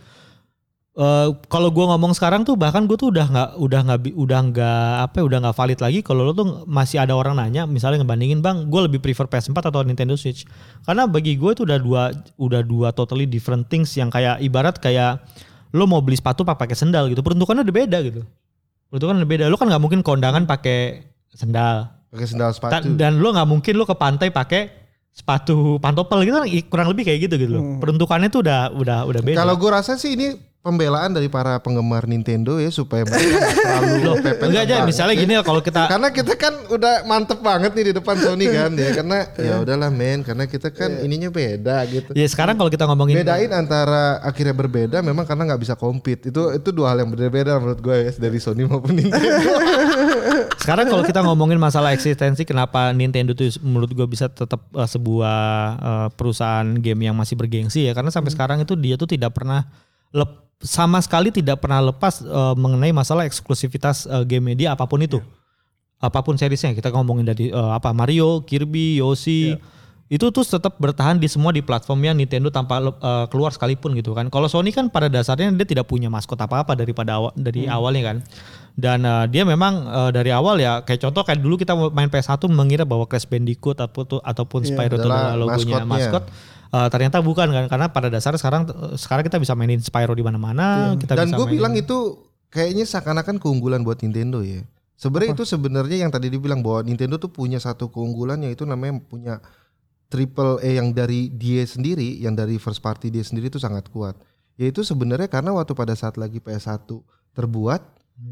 eh 0.92 1.28
kalau 1.48 1.72
gua 1.72 1.96
ngomong 1.96 2.12
sekarang 2.12 2.44
tuh 2.44 2.60
bahkan 2.60 2.84
gua 2.84 3.00
tuh 3.00 3.16
udah 3.16 3.24
nggak 3.32 3.50
udah 3.64 3.80
nggak 3.88 4.00
udah 4.12 4.40
nggak 4.52 4.92
apa 5.08 5.16
ya, 5.20 5.24
udah 5.24 5.38
nggak 5.48 5.56
valid 5.56 5.80
lagi 5.80 6.00
kalau 6.04 6.28
lo 6.28 6.36
tuh 6.36 6.68
masih 6.68 7.00
ada 7.00 7.16
orang 7.16 7.40
nanya 7.40 7.64
misalnya 7.64 8.04
ngebandingin 8.04 8.44
bang 8.44 8.68
gue 8.68 8.82
lebih 8.92 9.00
prefer 9.00 9.24
PS4 9.24 9.72
atau 9.72 9.88
Nintendo 9.88 10.20
Switch? 10.20 10.44
Karena 10.84 11.08
bagi 11.08 11.40
gue 11.40 11.52
itu 11.56 11.64
udah 11.64 11.80
dua 11.80 12.12
udah 12.36 12.60
dua 12.60 12.92
totally 12.92 13.24
different 13.24 13.72
things 13.72 13.96
yang 13.96 14.12
kayak 14.12 14.44
ibarat 14.44 14.84
kayak 14.84 15.24
lo 15.72 15.88
mau 15.88 16.04
beli 16.04 16.20
sepatu 16.20 16.44
pak 16.44 16.60
pakai 16.60 16.76
sendal 16.76 17.08
gitu 17.08 17.24
peruntukannya 17.24 17.64
udah 17.64 17.76
beda 17.88 17.98
gitu. 18.04 18.22
Peruntukan 18.92 19.24
udah 19.24 19.30
beda. 19.32 19.44
Lo 19.48 19.56
kan 19.56 19.72
nggak 19.72 19.80
mungkin 19.80 20.04
kondangan 20.04 20.44
pakai 20.44 21.08
sendal. 21.32 21.88
Pakai 22.12 22.28
sendal 22.28 22.52
sepatu. 22.52 22.92
dan 23.00 23.24
lo 23.24 23.32
nggak 23.32 23.48
mungkin 23.48 23.80
lo 23.80 23.88
ke 23.88 23.96
pantai 23.96 24.28
pakai 24.28 24.68
sepatu 25.12 25.80
pantopel 25.80 26.24
gitu 26.28 26.36
kan 26.40 26.48
kurang 26.68 26.88
lebih 26.92 27.08
kayak 27.08 27.32
gitu 27.32 27.36
gitu 27.40 27.52
loh. 27.56 27.64
Hmm. 27.64 27.80
peruntukannya 27.80 28.28
tuh 28.28 28.44
udah 28.44 28.76
udah 28.76 29.00
udah 29.08 29.22
beda. 29.24 29.40
Kalau 29.40 29.56
gue 29.56 29.70
rasa 29.72 29.96
sih 29.96 30.20
ini 30.20 30.51
pembelaan 30.62 31.10
dari 31.18 31.26
para 31.26 31.58
penggemar 31.58 32.06
Nintendo 32.06 32.62
ya 32.62 32.70
supaya 32.70 33.02
mereka 33.06 33.50
terlalu 33.66 34.14
pepet 34.22 34.46
enggak 34.46 34.64
aja 34.70 34.76
misalnya 34.86 35.16
ya. 35.18 35.22
gini 35.26 35.34
lah 35.42 35.46
kalau 35.46 35.62
kita 35.66 35.82
Karena 35.90 36.10
kita 36.14 36.34
kan 36.38 36.54
udah 36.70 36.94
mantep 37.10 37.42
banget 37.42 37.74
nih 37.74 37.86
di 37.90 37.94
depan 37.98 38.16
Sony 38.22 38.46
kan 38.58 38.70
ya 38.78 38.90
karena 38.94 39.18
ya 39.42 39.54
udahlah 39.66 39.90
men 39.90 40.22
karena 40.22 40.46
kita 40.46 40.70
kan 40.70 41.02
ininya 41.02 41.34
beda 41.34 41.82
gitu. 41.90 42.14
ya 42.14 42.28
sekarang 42.30 42.62
kalau 42.62 42.70
kita 42.70 42.86
ngomongin 42.86 43.26
Bedain 43.26 43.50
antara 43.50 44.22
akhirnya 44.22 44.54
berbeda 44.54 45.02
memang 45.02 45.26
karena 45.26 45.50
nggak 45.50 45.62
bisa 45.66 45.74
compete 45.74 46.30
itu 46.30 46.54
itu 46.54 46.70
dua 46.70 46.94
hal 46.94 47.02
yang 47.02 47.10
berbeda 47.10 47.58
menurut 47.58 47.82
gue 47.82 47.96
ya 47.98 48.12
dari 48.22 48.38
Sony 48.38 48.64
maupun 48.70 48.94
Nintendo. 48.96 49.52
Sekarang 50.62 50.86
kalau 50.90 51.02
kita 51.02 51.26
ngomongin 51.26 51.58
masalah 51.58 51.94
eksistensi, 51.98 52.46
kenapa 52.46 52.94
Nintendo 52.94 53.34
tuh 53.34 53.50
menurut 53.66 53.90
gue 53.90 54.06
bisa 54.06 54.30
tetap 54.30 54.62
eh, 54.78 54.86
sebuah 54.86 55.40
eh, 55.82 56.08
perusahaan 56.14 56.68
game 56.78 57.10
yang 57.10 57.18
masih 57.18 57.34
bergengsi 57.34 57.90
ya? 57.90 57.98
Karena 57.98 58.14
sampai 58.14 58.30
sekarang 58.30 58.62
itu 58.62 58.78
dia 58.78 58.96
tuh 58.96 59.10
tidak 59.10 59.34
pernah 59.34 59.66
lep- 60.12 60.40
sama 60.62 61.02
sekali 61.02 61.34
tidak 61.34 61.58
pernah 61.58 61.82
lepas 61.82 62.22
eh, 62.22 62.56
mengenai 62.56 62.94
masalah 62.94 63.26
eksklusivitas 63.26 64.06
eh, 64.06 64.24
game 64.30 64.54
media 64.54 64.78
apa 64.78 64.86
pun 64.86 65.02
itu, 65.02 65.18
apa 65.98 66.22
pun 66.22 66.38
seriesnya. 66.38 66.78
Kita 66.78 66.94
ngomongin 66.94 67.26
dari 67.26 67.50
eh, 67.50 67.72
apa 67.74 67.90
Mario, 67.92 68.46
Kirby, 68.46 69.02
Yoshi. 69.02 69.58
Itu 70.12 70.28
tuh 70.28 70.44
tetap 70.44 70.76
bertahan 70.76 71.16
di 71.16 71.32
semua 71.32 71.56
di 71.56 71.64
platformnya 71.64 72.12
Nintendo 72.12 72.52
tanpa 72.52 72.84
eh, 72.84 73.26
keluar 73.32 73.56
sekalipun 73.56 73.96
gitu 73.96 74.12
kan. 74.12 74.28
Kalau 74.28 74.52
Sony 74.52 74.70
kan 74.70 74.92
pada 74.92 75.08
dasarnya 75.08 75.50
dia 75.56 75.64
tidak 75.66 75.88
punya 75.88 76.12
maskot 76.12 76.36
apa-apa 76.36 76.76
daripada 76.76 77.16
awal 77.16 77.32
dari 77.34 77.64
awalnya 77.66 78.14
kan. 78.14 78.18
Dan 78.76 79.08
eh, 79.08 79.26
dia 79.32 79.48
memang 79.48 79.74
eh, 79.88 80.10
dari 80.12 80.30
awal 80.36 80.60
ya 80.60 80.84
kayak 80.84 81.00
contoh 81.08 81.24
kayak 81.24 81.40
dulu 81.40 81.56
kita 81.56 81.74
main 81.96 82.12
PS1 82.12 82.44
mengira 82.52 82.84
bahwa 82.84 83.08
Crash 83.08 83.24
Bandicoot 83.26 83.80
ataupun 83.80 84.20
ataupun 84.20 84.62
Spyro 84.68 85.00
itu 85.00 85.08
Adalah 85.10 85.34
adalah 85.34 85.40
logonya 85.48 85.80
maskot. 85.90 86.24
Eh, 86.72 86.88
ternyata 86.88 87.20
bukan 87.20 87.52
kan 87.52 87.66
karena 87.68 87.92
pada 87.92 88.08
dasarnya 88.08 88.40
sekarang 88.40 88.64
sekarang 88.96 89.28
kita 89.28 89.44
bisa 89.44 89.52
mainin 89.60 89.84
Spyro 89.84 90.16
di 90.16 90.24
mana-mana, 90.24 90.96
kita 90.96 91.20
Dan 91.20 91.36
gue 91.36 91.48
bilang 91.52 91.76
itu 91.76 92.32
kayaknya 92.48 92.88
seakan-akan 92.88 93.44
keunggulan 93.44 93.84
buat 93.84 94.00
Nintendo 94.00 94.40
ya. 94.40 94.64
Sebenarnya 94.96 95.36
itu 95.36 95.44
sebenarnya 95.44 95.98
yang 96.08 96.12
tadi 96.14 96.32
dibilang 96.32 96.64
bahwa 96.64 96.88
Nintendo 96.88 97.20
tuh 97.20 97.28
punya 97.28 97.60
satu 97.60 97.92
keunggulan 97.92 98.40
yaitu 98.48 98.64
namanya 98.64 99.04
punya 99.04 99.44
triple 100.08 100.64
A 100.64 100.70
yang 100.80 100.96
dari 100.96 101.28
dia 101.28 101.68
sendiri, 101.68 102.24
yang 102.24 102.40
dari 102.40 102.56
first 102.56 102.80
party 102.80 103.12
dia 103.12 103.24
sendiri 103.26 103.52
itu 103.52 103.60
sangat 103.60 103.92
kuat. 103.92 104.16
Yaitu 104.56 104.88
sebenarnya 104.88 105.28
karena 105.28 105.52
waktu 105.52 105.76
pada 105.76 105.92
saat 105.92 106.16
lagi 106.16 106.40
PS1 106.40 106.88
terbuat, 107.36 107.82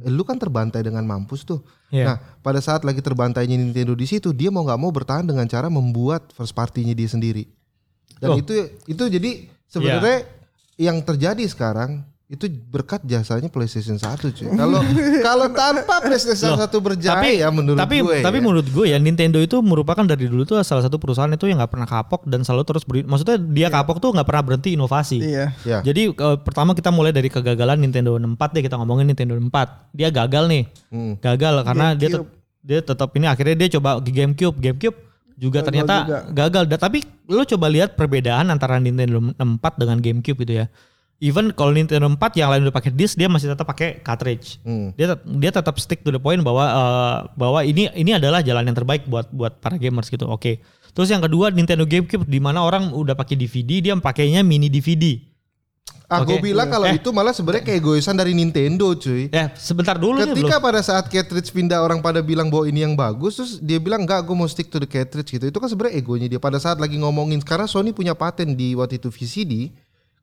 eh, 0.07 0.11
lu 0.13 0.23
kan 0.23 0.39
terbantai 0.39 0.79
dengan 0.79 1.03
mampus 1.03 1.43
tuh. 1.43 1.59
Iya. 1.91 2.05
Nah, 2.07 2.17
pada 2.39 2.63
saat 2.63 2.87
lagi 2.87 3.03
terbantainya 3.03 3.59
Nintendo 3.59 3.99
di 3.99 4.07
situ, 4.07 4.31
dia 4.31 4.47
mau 4.47 4.63
nggak 4.63 4.79
mau 4.79 4.95
bertahan 4.95 5.27
dengan 5.27 5.43
cara 5.49 5.67
membuat 5.67 6.31
first 6.31 6.55
party-nya 6.55 6.95
dia 6.95 7.09
sendiri. 7.11 7.58
Dan 8.19 8.29
Oh. 8.29 8.37
itu 8.37 8.53
itu 8.85 9.03
jadi 9.07 9.31
sebenarnya 9.65 10.27
yang 10.75 10.99
terjadi 11.01 11.43
sekarang 11.47 12.03
itu 12.29 12.45
berkat 12.45 13.01
jasanya 13.09 13.49
PlayStation 13.49 13.97
1 13.97 14.05
cuy. 14.29 14.47
Kalau 14.53 14.79
kalau 15.27 15.47
tanpa 15.49 15.97
PlayStation 15.97 16.53
Loh, 16.53 16.61
1 16.61 16.77
berjaya 16.77 17.25
ya 17.25 17.49
menurut 17.49 17.73
tapi, 17.73 18.05
gue. 18.05 18.21
Tapi 18.21 18.37
ya. 18.37 18.43
menurut 18.45 18.67
gue 18.69 18.85
ya 18.85 19.01
Nintendo 19.01 19.41
itu 19.41 19.57
merupakan 19.65 20.05
dari 20.05 20.29
dulu 20.29 20.45
tuh 20.45 20.61
salah 20.61 20.85
satu 20.85 21.01
perusahaan 21.01 21.31
itu 21.33 21.49
yang 21.49 21.57
nggak 21.57 21.73
pernah 21.73 21.89
kapok 21.89 22.29
dan 22.29 22.45
selalu 22.45 22.69
terus 22.69 22.85
beri, 22.85 23.01
maksudnya 23.01 23.41
dia 23.41 23.73
kapok 23.73 23.97
tuh 23.97 24.13
nggak 24.13 24.29
pernah 24.29 24.43
berhenti 24.45 24.77
inovasi. 24.77 25.25
Iya. 25.25 25.57
ya. 25.65 25.81
Jadi 25.81 26.13
eh, 26.13 26.37
pertama 26.37 26.77
kita 26.77 26.93
mulai 26.93 27.09
dari 27.09 27.33
kegagalan 27.33 27.81
Nintendo 27.81 28.13
64 28.21 28.53
deh 28.53 28.61
kita 28.61 28.77
ngomongin 28.77 29.09
Nintendo 29.09 29.33
4. 29.33 29.97
Dia 29.97 30.13
gagal 30.13 30.43
nih. 30.45 30.63
Hmm. 30.93 31.13
Gagal 31.17 31.65
karena 31.65 31.97
dia 31.97 32.13
GameCube. 32.13 32.29
tet- 32.29 32.37
dia 32.61 32.79
tetap 32.85 33.09
ini 33.17 33.25
akhirnya 33.25 33.55
dia 33.57 33.69
coba 33.73 33.97
GameCube. 33.97 34.53
GameCube 34.61 34.97
juga 35.39 35.63
Gagal 35.63 35.67
ternyata 35.71 35.95
juga. 36.03 36.19
gagal. 36.35 36.63
Da- 36.67 36.81
tapi 36.83 36.99
lu 37.25 37.41
coba 37.47 37.71
lihat 37.71 37.95
perbedaan 37.95 38.51
antara 38.51 38.75
Nintendo 38.77 39.23
4 39.23 39.39
dengan 39.79 39.97
GameCube 40.03 40.43
itu 40.43 40.53
ya. 40.59 40.67
Even 41.19 41.51
kalau 41.51 41.75
Nintendo 41.75 42.07
4 42.07 42.15
yang 42.39 42.47
lain 42.47 42.63
udah 42.67 42.75
pakai 42.75 42.91
disk 42.95 43.15
dia 43.15 43.27
masih 43.27 43.51
tetap 43.51 43.67
pakai 43.67 43.99
cartridge. 43.99 44.59
Hmm. 44.63 44.95
Dia 44.95 45.15
dia 45.19 45.51
tetap 45.51 45.75
stick 45.79 46.03
to 46.03 46.11
the 46.11 46.19
point 46.19 46.39
bahwa 46.43 46.63
eh, 46.63 47.17
bahwa 47.35 47.59
ini 47.63 47.91
ini 47.91 48.15
adalah 48.15 48.39
jalan 48.39 48.67
yang 48.67 48.75
terbaik 48.75 49.03
buat 49.07 49.27
buat 49.31 49.59
para 49.59 49.75
gamers 49.75 50.07
gitu. 50.07 50.27
Oke. 50.27 50.59
Terus 50.91 51.11
yang 51.11 51.23
kedua 51.23 51.51
Nintendo 51.51 51.83
GameCube 51.83 52.23
di 52.23 52.39
mana 52.39 52.63
orang 52.63 52.91
udah 52.91 53.15
pakai 53.15 53.35
DVD 53.35 53.79
dia 53.79 53.93
pakainya 53.95 54.43
mini 54.43 54.67
DVD. 54.67 55.19
Ah, 56.05 56.25
gue 56.25 56.35
Oke. 56.35 56.43
bilang 56.43 56.65
kalau 56.67 56.85
Eh. 56.85 56.97
itu 56.97 57.09
malah 57.09 57.29
sebenarnya 57.29 57.61
keegoisan 57.63 58.13
dari 58.13 58.33
Nintendo 58.33 58.89
cuy. 58.91 59.29
Eh 59.29 59.47
sebentar 59.53 59.93
dulu 59.93 60.17
nih 60.17 60.33
Ketika 60.33 60.57
belum. 60.57 60.65
pada 60.65 60.81
saat 60.81 61.05
cartridge 61.05 61.49
pindah 61.49 61.79
orang 61.79 61.99
pada 61.99 62.19
bilang 62.19 62.49
bahwa 62.49 62.65
ini 62.65 62.81
yang 62.81 62.93
bagus 62.93 63.37
terus 63.37 63.51
dia 63.57 63.77
bilang 63.77 64.01
enggak 64.01 64.21
gue 64.21 64.33
mau 64.33 64.45
stick 64.45 64.67
to 64.67 64.77
the 64.77 64.85
cartridge 64.85 65.29
gitu. 65.29 65.45
Itu 65.45 65.57
kan 65.57 65.69
sebenarnya 65.69 65.95
egonya 65.95 66.25
dia 66.27 66.37
pada 66.37 66.57
saat 66.57 66.75
lagi 66.75 66.97
ngomongin 66.97 67.37
karena 67.39 67.65
Sony 67.65 67.91
punya 67.91 68.13
paten 68.13 68.53
di 68.53 68.73
waktu 68.73 68.97
itu 68.97 69.07
VCD 69.07 69.69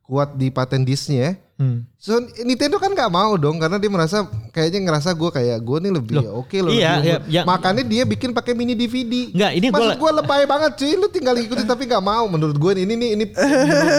kuat 0.07 0.35
di 0.35 0.49
paten 0.49 0.83
disknya. 0.83 1.35
Hmm. 1.57 1.89
So 1.97 2.15
Nintendo 2.39 2.77
kan 2.77 2.93
nggak 2.93 3.09
mau 3.09 3.33
dong 3.35 3.57
karena 3.57 3.75
dia 3.75 3.89
merasa 3.89 4.23
kayaknya 4.53 4.85
ngerasa 4.85 5.11
gue 5.11 5.31
kayak 5.31 5.57
gue 5.59 5.79
nih 5.81 5.91
lebih 5.91 6.17
oke 6.31 6.53
loh. 6.61 6.69
iya, 6.69 6.95
lebih 6.95 7.09
iya, 7.09 7.17
iya. 7.27 7.43
Makanya 7.43 7.81
dia 7.81 8.05
bikin 8.05 8.31
pakai 8.31 8.53
mini 8.53 8.77
DVD. 8.77 9.33
Enggak, 9.33 9.53
ini 9.53 9.67
gua- 9.67 9.75
Maksud 9.81 9.97
gue 9.97 10.11
lebay 10.15 10.43
banget 10.45 10.71
cuy. 10.77 10.93
Lu 10.95 11.09
tinggal 11.09 11.35
ikutin 11.35 11.65
tapi 11.65 11.89
nggak 11.89 12.05
mau. 12.05 12.29
Menurut 12.29 12.55
gue 12.55 12.71
ini 12.77 12.95
nih 12.95 13.09
ini. 13.11 13.25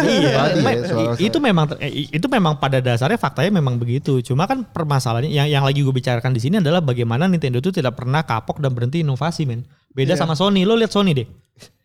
Iya, 0.08 0.34
me- 0.56 0.70
ya, 0.72 0.82
soal- 0.86 1.18
i- 1.18 1.26
itu 1.26 1.38
memang 1.38 1.66
itu 2.14 2.28
memang 2.30 2.54
pada 2.56 2.78
dasarnya 2.78 3.18
faktanya 3.18 3.52
memang 3.52 3.76
begitu. 3.76 4.22
Cuma 4.22 4.46
kan 4.46 4.62
permasalahannya 4.64 5.28
yang 5.28 5.50
yang 5.50 5.64
lagi 5.66 5.82
gue 5.82 5.92
bicarakan 5.92 6.32
di 6.32 6.40
sini 6.40 6.62
adalah 6.62 6.80
bagaimana 6.80 7.26
Nintendo 7.26 7.58
itu 7.58 7.74
tidak 7.74 7.98
pernah 7.98 8.22
kapok 8.22 8.62
dan 8.62 8.72
berhenti 8.72 9.02
inovasi, 9.02 9.44
men. 9.44 9.66
Beda 9.90 10.14
sama 10.16 10.38
Sony. 10.38 10.62
Lo 10.62 10.78
lihat 10.78 10.94
Sony 10.94 11.12
deh. 11.12 11.28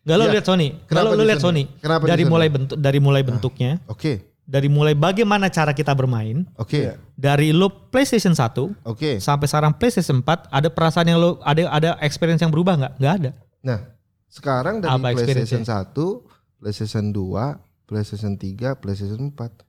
Gak 0.03 0.17
lo 0.19 0.25
Iya. 0.27 0.33
lihat 0.35 0.45
Sony. 0.45 0.69
Kenapa 0.91 1.15
lo, 1.15 1.23
lihat 1.23 1.38
Sony? 1.38 1.62
Kenapa 1.79 2.03
dari 2.05 2.23
Sony? 2.27 2.33
mulai 2.35 2.49
bentuk 2.51 2.77
dari 2.77 2.99
mulai 2.99 3.23
bentuknya, 3.23 3.79
Oke, 3.87 4.12
dari 4.43 4.67
mulai 4.67 4.99
bagaimana 4.99 5.47
cara 5.47 5.71
kita 5.71 5.95
bermain, 5.95 6.43
oke, 6.59 6.99
dari 7.15 7.55
lo 7.55 7.71
PlayStation 7.88 8.35
1 8.35 8.75
oke. 8.83 9.23
sampai 9.23 9.47
sekarang 9.47 9.73
PlayStation 9.79 10.19
4 10.19 10.51
ada 10.51 10.69
perasaan 10.69 11.07
yang 11.07 11.23
lo 11.23 11.38
ada 11.47 11.71
ada 11.71 11.91
experience 12.03 12.43
yang 12.43 12.51
berubah 12.51 12.75
nggak? 12.75 12.93
Nggak 12.99 13.15
ada. 13.23 13.31
Nah, 13.62 13.79
sekarang 14.27 14.83
dari 14.83 14.91
Apa 14.91 15.15
PlayStation 15.15 15.62
1, 15.62 15.95
PlayStation 16.59 17.05
2, 17.15 17.87
PlayStation 17.87 18.33
3, 18.35 18.75
PlayStation 18.83 19.23
4. 19.31 19.62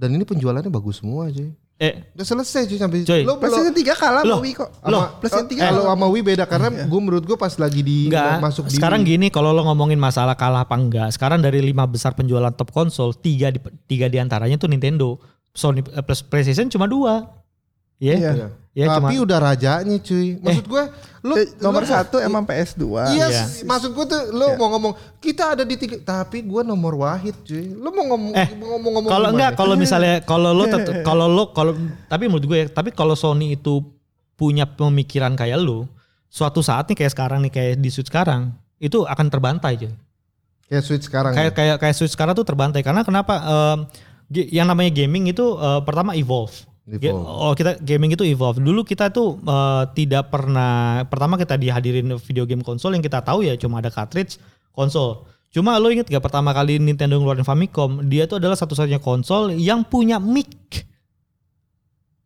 Dan 0.00 0.16
ini 0.16 0.24
penjualannya 0.24 0.72
bagus 0.72 1.04
semua 1.04 1.28
aja. 1.28 1.44
Eh, 1.80 1.96
Udah 2.12 2.26
selesai 2.28 2.68
cuy 2.68 2.76
sampai 2.76 3.08
Coy. 3.08 3.24
Lo 3.24 3.40
PlayStation 3.40 3.72
3 3.72 3.96
kalah 3.96 4.20
Loh, 4.20 4.36
sama 4.36 4.44
Wii 4.44 4.52
kok. 4.52 4.68
loh, 4.84 5.04
PlayStation 5.16 5.48
3 5.48 5.56
kalau 5.64 5.80
kalah. 5.80 5.96
sama 5.96 6.06
Wii 6.12 6.22
beda 6.28 6.44
karena 6.44 6.68
gue 6.84 7.00
menurut 7.00 7.24
gue 7.24 7.38
pas 7.40 7.54
lagi 7.56 7.80
di 7.80 7.98
Enggak, 8.12 8.36
masuk 8.36 8.68
di 8.68 8.76
sekarang 8.76 9.00
gini 9.00 9.32
kalau 9.32 9.56
lo 9.56 9.64
ngomongin 9.64 9.96
masalah 9.96 10.36
kalah 10.36 10.68
apa 10.68 10.76
enggak, 10.76 11.08
sekarang 11.08 11.40
dari 11.40 11.64
lima 11.64 11.88
besar 11.88 12.12
penjualan 12.12 12.52
top 12.52 12.68
konsol, 12.68 13.16
tiga 13.16 13.48
di, 13.48 13.56
tiga 13.88 14.12
di 14.12 14.20
antaranya 14.20 14.60
tuh 14.60 14.68
Nintendo, 14.68 15.16
Sony 15.56 15.80
eh, 15.80 16.04
plus 16.04 16.20
PlayStation 16.20 16.68
cuma 16.68 16.84
dua. 16.84 17.39
Iya, 18.00 18.14
Iya. 18.16 18.30
Iya. 18.34 18.48
Ya, 18.70 18.86
Tapi 18.88 19.12
cuma- 19.12 19.24
udah 19.26 19.38
rajanya 19.42 19.96
cuy. 19.98 20.38
Maksud 20.38 20.64
gue 20.64 20.82
lu 21.20 21.34
Eh, 21.36 21.46
nomor 21.58 21.82
lu- 21.82 21.90
satu 21.90 22.16
emang 22.16 22.46
PS2. 22.46 22.86
Iya, 23.10 23.26
Iya. 23.28 23.44
maksud 23.60 23.90
gue 23.90 24.06
tuh 24.06 24.20
lu 24.30 24.46
mau 24.56 24.70
ngomong 24.70 24.92
kita 25.18 25.52
ada 25.52 25.64
di 25.64 25.74
tiga, 25.74 25.98
tapi 26.00 26.40
gue 26.40 26.62
nomor 26.62 26.94
wahid 26.96 27.34
cuy. 27.42 27.66
Lu 27.68 27.90
mau 27.90 28.06
ngomong 28.06 28.32
Eh, 28.32 28.46
mau 28.54 28.78
ngomong-ngomong 28.78 29.10
Kalau 29.10 29.26
gimana? 29.26 29.34
enggak, 29.36 29.50
kalau 29.54 29.74
misalnya 29.76 30.14
kalau 30.22 30.50
lo 30.50 30.64
tet- 30.64 30.86
kalau 31.04 31.26
lo 31.26 31.50
kalau 31.50 31.72
tapi 32.06 32.24
menurut 32.24 32.46
gue 32.46 32.58
ya, 32.58 32.66
tapi 32.68 32.88
kalau 32.90 33.12
Sony 33.12 33.52
itu 33.52 33.82
punya 34.32 34.64
pemikiran 34.64 35.34
kayak 35.34 35.58
lo, 35.58 35.84
suatu 36.26 36.62
saat 36.62 36.86
nih 36.86 36.96
kayak 36.96 37.12
sekarang 37.12 37.38
nih 37.42 37.52
kayak 37.52 37.74
di 37.76 37.90
Switch 37.90 38.06
sekarang, 38.06 38.54
itu 38.78 39.02
akan 39.02 39.26
terbantai 39.28 39.76
aja. 39.76 39.90
kayak 40.64 40.84
Switch 40.86 41.04
sekarang. 41.04 41.34
Kayak 41.34 41.52
ya? 41.52 41.56
kayak 41.58 41.76
kayak 41.76 41.94
Switch 41.98 42.14
sekarang 42.14 42.32
tuh 42.32 42.46
terbantai 42.46 42.80
karena 42.80 43.02
kenapa? 43.02 43.34
Ge- 44.24 44.46
yang 44.48 44.64
namanya 44.64 44.94
gaming 44.94 45.26
itu 45.26 45.42
eh, 45.52 45.80
pertama 45.82 46.14
evolve. 46.14 46.54
Evolve. 46.88 47.26
Oh 47.26 47.52
kita 47.52 47.76
gaming 47.82 48.16
itu 48.16 48.24
evolve. 48.24 48.58
Dulu 48.58 48.82
kita 48.82 49.12
tuh 49.12 49.36
eh, 49.42 49.84
tidak 49.92 50.32
pernah. 50.32 51.04
Pertama 51.06 51.36
kita 51.36 51.60
dihadirin 51.60 52.16
video 52.18 52.48
game 52.48 52.64
konsol 52.64 52.96
yang 52.96 53.04
kita 53.04 53.20
tahu 53.20 53.44
ya 53.44 53.54
cuma 53.58 53.84
ada 53.84 53.92
cartridge 53.92 54.40
konsol. 54.72 55.28
Cuma 55.50 55.82
lo 55.82 55.90
inget 55.90 56.06
gak 56.06 56.22
pertama 56.22 56.54
kali 56.54 56.78
Nintendo 56.78 57.18
ngeluarin 57.18 57.42
Famicom, 57.42 58.06
dia 58.06 58.30
tuh 58.30 58.38
adalah 58.38 58.54
satu-satunya 58.54 59.02
konsol 59.02 59.50
yang 59.58 59.82
punya 59.82 60.22
mic, 60.22 60.86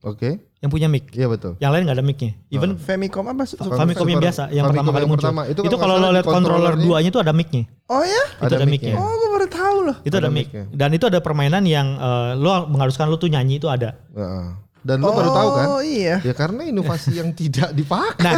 Oke. 0.05 0.45
yang 0.61 0.69
punya 0.69 0.93
mic. 0.93 1.09
Iya 1.17 1.33
betul. 1.33 1.57
Yang 1.57 1.71
lain 1.73 1.83
nggak 1.89 1.97
ada 1.97 2.05
micnya. 2.05 2.37
Even 2.53 2.77
Famicom 2.77 3.25
apa? 3.25 3.49
Famicom 3.49 3.81
Famicom 3.81 4.07
yang 4.13 4.21
biasa, 4.21 4.53
yang 4.53 4.69
Famicom 4.69 4.77
pertama 4.77 4.91
kali 4.93 5.01
yang 5.01 5.09
muncul. 5.09 5.25
pertama. 5.25 5.43
Itu 5.49 5.61
Itu, 5.65 5.77
kalau 5.81 5.97
lo 5.97 6.13
lihat 6.13 6.29
di 6.29 6.35
controller 6.37 6.75
duanya 6.77 7.09
itu 7.09 7.21
ada 7.25 7.33
micnya. 7.33 7.65
Oh 7.89 8.05
ya? 8.05 8.25
Itu 8.45 8.55
ada, 8.61 8.69
micnya. 8.69 8.95
Oh, 9.01 9.09
gue 9.09 9.29
tahu 9.55 9.79
loh. 9.87 9.97
Itu 10.03 10.19
ada, 10.19 10.27
Ada 10.27 10.35
mic. 10.35 10.51
Dan 10.75 10.91
itu 10.91 11.07
ada 11.07 11.23
permainan 11.23 11.63
yang 11.63 11.95
eh, 11.95 12.31
lo 12.35 12.67
mengharuskan 12.67 13.07
lo 13.07 13.17
tuh 13.17 13.31
nyanyi 13.31 13.63
itu 13.63 13.71
ada. 13.71 13.95
Heeh. 14.11 14.47
Dan 14.85 15.01
lu 15.01 15.09
baru 15.09 15.31
tahu 15.33 15.49
kan? 15.57 15.67
Oh 15.73 15.81
iya. 15.81 16.21
Ya 16.21 16.37
karena 16.37 16.69
inovasi 16.69 17.17
yang 17.17 17.33
tidak 17.33 17.73
dipakai. 17.73 18.21
Nah, 18.21 18.33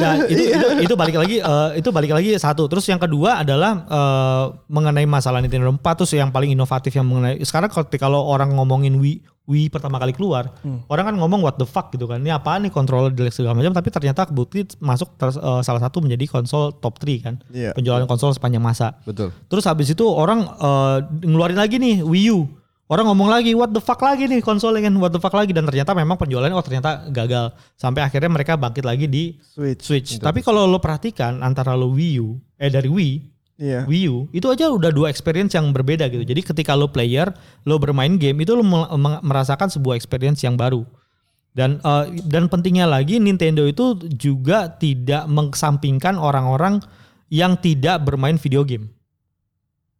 nah 0.00 0.14
itu, 0.32 0.42
itu 0.48 0.66
itu 0.88 0.94
balik 0.96 1.16
lagi 1.20 1.36
eh, 1.44 1.68
itu 1.76 1.88
balik 1.92 2.16
lagi 2.16 2.32
satu. 2.40 2.64
Terus 2.72 2.88
yang 2.88 2.96
kedua 2.96 3.44
adalah 3.44 3.84
eh, 3.84 4.44
mengenai 4.72 5.04
masalah 5.04 5.44
Nintendo 5.44 5.68
4 5.68 5.84
terus 6.00 6.16
yang 6.16 6.32
paling 6.32 6.56
inovatif 6.56 6.96
yang 6.96 7.04
mengenai 7.04 7.36
sekarang 7.44 7.68
kalau 8.00 8.24
orang 8.24 8.56
ngomongin 8.56 8.96
Wii 8.96 9.34
Wii 9.44 9.68
pertama 9.68 10.00
kali 10.00 10.16
keluar, 10.16 10.56
orang 10.88 11.12
kan 11.12 11.14
ngomong 11.20 11.44
what 11.44 11.60
the 11.60 11.68
fuck 11.68 11.92
gitu 11.92 12.08
kan. 12.08 12.16
Ini 12.24 12.32
apaan 12.32 12.64
nih 12.64 12.72
controller 12.72 13.12
jelek 13.12 13.36
segala 13.36 13.52
macam 13.52 13.76
tapi 13.76 13.92
ternyata 13.92 14.24
kebukti 14.24 14.64
masuk 14.80 15.20
ter- 15.20 15.36
eh, 15.36 15.60
salah 15.60 15.84
satu 15.84 16.00
menjadi 16.00 16.24
konsol 16.32 16.72
top 16.80 16.96
3 16.96 17.20
kan. 17.20 17.34
Iya. 17.52 17.76
Penjualan 17.76 18.08
konsol 18.08 18.32
sepanjang 18.32 18.64
masa. 18.64 18.96
Betul. 19.04 19.36
Terus 19.52 19.68
habis 19.68 19.92
itu 19.92 20.08
orang 20.08 20.48
eh, 20.48 20.98
ngeluarin 21.28 21.60
lagi 21.60 21.76
nih 21.76 22.00
Wii 22.00 22.28
U. 22.32 22.63
Orang 22.84 23.08
ngomong 23.08 23.32
lagi 23.32 23.56
what 23.56 23.72
the 23.72 23.80
fuck 23.80 23.96
lagi 24.04 24.28
nih 24.28 24.44
konsolnya 24.44 24.84
kan 24.84 24.94
what 25.00 25.08
the 25.08 25.16
fuck 25.16 25.32
lagi 25.32 25.56
dan 25.56 25.64
ternyata 25.64 25.96
memang 25.96 26.20
penjualannya 26.20 26.52
oh 26.52 26.60
ternyata 26.60 27.08
gagal 27.08 27.56
sampai 27.80 28.04
akhirnya 28.04 28.28
mereka 28.28 28.60
bangkit 28.60 28.84
lagi 28.84 29.08
di 29.08 29.40
Switch. 29.40 29.80
Switch. 29.80 30.10
Tapi 30.20 30.44
kalau 30.44 30.68
lo 30.68 30.76
perhatikan 30.76 31.40
antara 31.40 31.72
lo 31.72 31.88
Wii 31.96 32.14
U 32.20 32.36
eh 32.60 32.68
dari 32.68 32.92
Wii 32.92 33.34
Iya. 33.54 33.86
Wii 33.86 34.06
U 34.10 34.26
itu 34.34 34.50
aja 34.50 34.66
udah 34.66 34.90
dua 34.90 35.08
experience 35.08 35.54
yang 35.54 35.70
berbeda 35.70 36.10
gitu. 36.10 36.26
Jadi 36.26 36.42
ketika 36.42 36.74
lo 36.74 36.90
player, 36.90 37.30
lo 37.62 37.78
bermain 37.78 38.18
game 38.18 38.42
itu 38.42 38.50
lo 38.58 38.66
merasakan 39.22 39.70
sebuah 39.70 39.94
experience 39.94 40.42
yang 40.42 40.58
baru. 40.58 40.82
Dan 41.54 41.78
eh, 41.78 42.18
dan 42.26 42.50
pentingnya 42.50 42.90
lagi 42.90 43.22
Nintendo 43.22 43.62
itu 43.62 43.94
juga 44.10 44.66
tidak 44.74 45.30
mengesampingkan 45.30 46.18
orang-orang 46.18 46.82
yang 47.30 47.54
tidak 47.54 48.02
bermain 48.02 48.34
video 48.34 48.66
game. 48.66 48.90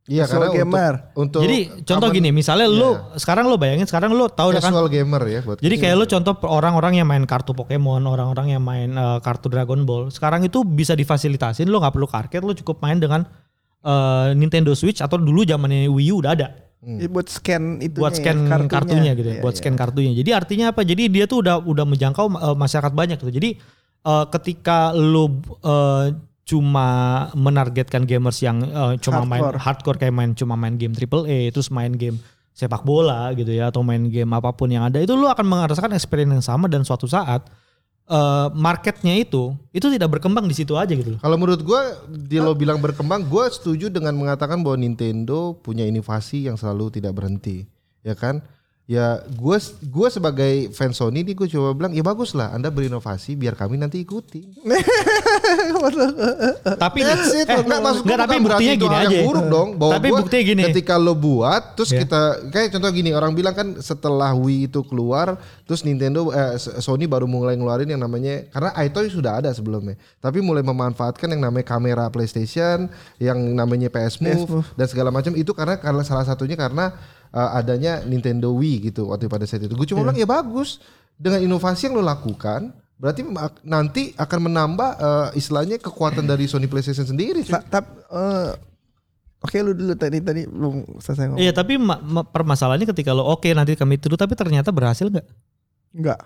Iya 0.04 0.28
Casual 0.28 0.52
karena 0.52 0.68
gamer. 0.68 0.94
untuk, 1.16 1.16
untuk 1.16 1.40
Jadi 1.48 1.58
contoh 1.80 2.08
gini, 2.12 2.28
misalnya 2.28 2.68
Iya. 2.68 2.76
lo 2.76 2.88
sekarang 3.16 3.48
lo 3.48 3.56
bayangin 3.56 3.88
sekarang 3.88 4.12
lo 4.12 4.28
tahu 4.28 4.52
ya 4.52 4.60
kan 4.60 4.68
casual 4.68 4.92
gamer 4.92 5.22
ya 5.24 5.40
buat 5.40 5.56
Jadi 5.64 5.74
kayak 5.80 5.96
lo 5.96 6.04
contoh 6.04 6.34
orang-orang 6.44 7.00
yang 7.00 7.08
main 7.08 7.24
kartu 7.24 7.56
Pokemon, 7.56 8.04
orang-orang 8.04 8.52
yang 8.52 8.60
main 8.60 8.92
eh, 8.92 9.18
kartu 9.24 9.48
Dragon 9.48 9.80
Ball, 9.88 10.12
sekarang 10.12 10.44
itu 10.44 10.60
bisa 10.60 10.92
difasilitasin, 10.92 11.72
lo 11.72 11.80
nggak 11.80 11.96
perlu 11.96 12.04
ke 12.04 12.16
arcade, 12.20 12.44
lo 12.44 12.52
cukup 12.52 12.84
main 12.84 13.00
dengan 13.00 13.24
eh, 13.80 14.28
Nintendo 14.36 14.76
Switch 14.76 15.00
atau 15.00 15.16
dulu 15.16 15.40
zamannya 15.40 15.88
Wii 15.88 16.12
U 16.12 16.20
udah 16.20 16.36
ada 16.36 16.48
Ini 16.84 17.08
buat 17.08 17.24
scan 17.32 17.80
itu 17.80 17.96
buat 17.96 18.12
scan 18.12 18.44
kartunya, 18.68 19.16
gitu, 19.16 19.28
ya, 19.28 19.40
buat 19.40 19.56
scan 19.56 19.72
kartunya. 19.72 20.12
Jadi 20.12 20.36
artinya 20.36 20.68
apa? 20.68 20.84
Jadi 20.84 21.08
dia 21.08 21.24
tuh 21.24 21.40
udah 21.40 21.64
udah 21.64 21.88
menjangkau 21.88 22.28
eh, 22.28 22.56
masyarakat 22.60 22.92
banyak 22.92 23.16
gitu. 23.24 23.32
Jadi 23.32 23.56
eh, 24.04 24.24
ketika 24.28 24.92
lo 24.92 25.32
eh, 25.64 26.12
cuma 26.44 26.88
menargetkan 27.32 28.04
gamers 28.04 28.38
yang 28.44 28.60
eh, 28.60 29.00
cuma 29.00 29.24
main 29.24 29.40
Hardcore. 29.40 29.60
hardcore 29.60 29.98
kayak 29.98 30.14
main 30.14 30.30
cuma 30.36 30.54
main 30.60 30.76
game 30.76 30.92
triple 30.92 31.24
A, 31.24 31.48
terus 31.48 31.72
main 31.72 31.92
game 31.96 32.20
sepak 32.54 32.86
bola 32.86 33.34
gitu 33.34 33.50
ya 33.50 33.72
atau 33.72 33.82
main 33.82 34.06
game 34.06 34.30
apa 34.30 34.54
pun 34.54 34.70
yang 34.70 34.86
ada 34.86 35.02
itu 35.02 35.10
lo 35.18 35.26
akan 35.26 35.42
merasakan 35.42 35.90
experience 35.90 36.30
yang 36.38 36.44
sama 36.44 36.70
dan 36.70 36.86
suatu 36.86 37.08
saat 37.10 37.48
eh, 38.06 38.48
marketnya 38.54 39.16
itu 39.16 39.56
itu 39.72 39.88
tidak 39.88 40.20
berkembang 40.20 40.44
di 40.44 40.54
situ 40.54 40.76
aja 40.76 40.92
gitu 40.92 41.16
loh. 41.16 41.20
Kalau 41.24 41.36
menurut 41.40 41.64
gua 41.64 41.96
di 42.06 42.36
lo 42.38 42.52
bilang 42.52 42.78
berkembang, 42.78 43.24
gua 43.26 43.48
setuju 43.48 43.88
dengan 43.88 44.12
mengatakan 44.14 44.60
bahwa 44.60 44.78
Nintendo 44.78 45.56
punya 45.58 45.88
inovasi 45.88 46.46
yang 46.46 46.60
selalu 46.60 47.00
tidak 47.00 47.16
berhenti, 47.16 47.64
ya 48.04 48.12
kan? 48.12 48.44
Ya, 48.84 49.16
gua 49.40 49.56
gua 49.88 50.12
sebagai 50.12 50.68
fans 50.70 51.00
Sony 51.00 51.24
nih 51.24 51.32
gue 51.32 51.48
coba 51.48 51.72
bilang 51.72 51.88
ya 51.90 52.04
bagus 52.04 52.36
lah, 52.36 52.52
Anda 52.52 52.68
berinovasi 52.68 53.32
biar 53.32 53.56
kami 53.56 53.80
nanti 53.80 54.04
ikuti. 54.04 54.44
Tapi 56.76 56.98
That's 57.00 57.32
it. 57.32 57.46
eh, 57.46 57.64
Enggak, 57.64 57.80
maksud 57.80 58.02
enggak, 58.04 58.18
tapi 58.20 58.36
buktinya 58.40 58.74
gini 58.76 58.96
aja. 58.98 59.18
buruk 59.24 59.46
dong. 59.48 59.68
Bahwa 59.76 59.92
Tapi 59.96 60.08
gua 60.08 60.18
buktinya 60.20 60.44
gini. 60.44 60.62
Ketika 60.68 60.94
lo 60.96 61.16
buat, 61.16 61.72
terus 61.72 61.90
Ya. 61.90 62.04
kita 62.04 62.20
kayak 62.50 62.68
contoh 62.72 62.90
gini, 62.92 63.10
orang 63.12 63.32
bilang 63.32 63.54
kan 63.54 63.68
setelah 63.80 64.36
Wii 64.36 64.68
itu 64.68 64.80
keluar, 64.84 65.40
terus 65.64 65.80
Nintendo 65.80 66.28
eh, 66.28 66.56
Sony 66.60 67.06
baru 67.06 67.24
mulai 67.24 67.56
ngeluarin 67.56 67.88
yang 67.88 68.00
namanya 68.00 68.44
karena 68.50 68.68
iToy 68.80 69.08
sudah 69.08 69.40
ada 69.40 69.48
sebelumnya, 69.48 69.96
tapi 70.18 70.40
mulai 70.40 70.60
memanfaatkan 70.60 71.32
yang 71.32 71.40
namanya 71.40 71.64
kamera 71.66 72.04
PlayStation, 72.08 72.92
yang 73.16 73.38
namanya 73.48 73.88
PS 73.88 74.20
Move, 74.20 74.44
PS 74.44 74.50
Move. 74.50 74.66
dan 74.76 74.86
segala 74.88 75.08
macam 75.08 75.32
itu 75.32 75.50
karena 75.52 75.80
karena 75.80 76.02
salah 76.02 76.24
satunya 76.24 76.54
karena 76.54 76.92
eh, 77.34 77.50
adanya 77.58 78.00
Nintendo 78.06 78.54
Wii 78.54 78.94
gitu 78.94 79.10
waktu 79.10 79.26
pada 79.26 79.44
saat 79.44 79.66
itu. 79.66 79.74
Gue 79.74 79.90
cuma 79.90 80.06
bilang 80.06 80.16
ya 80.16 80.24
bagus 80.24 80.78
dengan 81.18 81.42
inovasi 81.42 81.90
yang 81.90 81.98
lo 81.98 82.06
lakukan. 82.06 82.70
Berarti 82.94 83.26
nanti 83.66 84.14
akan 84.14 84.38
menambah 84.46 84.90
eh, 84.96 85.28
istilahnya 85.36 85.82
kekuatan 85.82 86.24
dari 86.24 86.46
Sony 86.46 86.70
PlayStation 86.70 87.04
sendiri. 87.04 87.42
Tapi 87.44 87.90
Oke 89.44 89.60
lu 89.60 89.76
dulu 89.76 89.92
tadi 89.92 90.24
tadi 90.24 90.48
belum 90.48 90.96
selesai 91.04 91.28
ngomong. 91.28 91.40
Iya 91.44 91.52
tapi 91.52 91.76
ma- 91.76 92.00
ma- 92.00 92.24
permasalahannya 92.24 92.88
ketika 92.88 93.12
lo 93.12 93.28
oke 93.28 93.44
nanti 93.52 93.76
kami 93.76 94.00
tiru 94.00 94.16
tapi 94.16 94.32
ternyata 94.32 94.72
berhasil 94.72 95.12
nggak? 95.12 95.26
Enggak. 95.92 96.20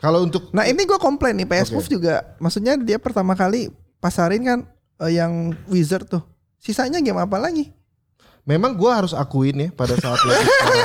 Kalau 0.00 0.24
untuk 0.24 0.48
Nah 0.56 0.64
ini 0.64 0.88
gue 0.88 0.96
komplain 0.96 1.36
nih 1.36 1.44
PS 1.44 1.68
Oke. 1.68 1.76
Move 1.76 1.88
juga. 2.00 2.14
Maksudnya 2.40 2.80
dia 2.80 2.96
pertama 2.96 3.36
kali 3.36 3.68
pasarin 4.00 4.40
kan 4.40 4.58
eh, 5.04 5.20
yang 5.20 5.52
Wizard 5.68 6.08
tuh. 6.08 6.24
Sisanya 6.56 7.04
game 7.04 7.20
apa 7.20 7.36
lagi? 7.36 7.68
Memang 8.42 8.74
gua 8.74 9.02
harus 9.02 9.12
akuin 9.14 9.54
ya 9.54 9.68
pada 9.72 9.94
saat 9.98 10.18
lagi 10.22 10.44
sekarang. 10.46 10.84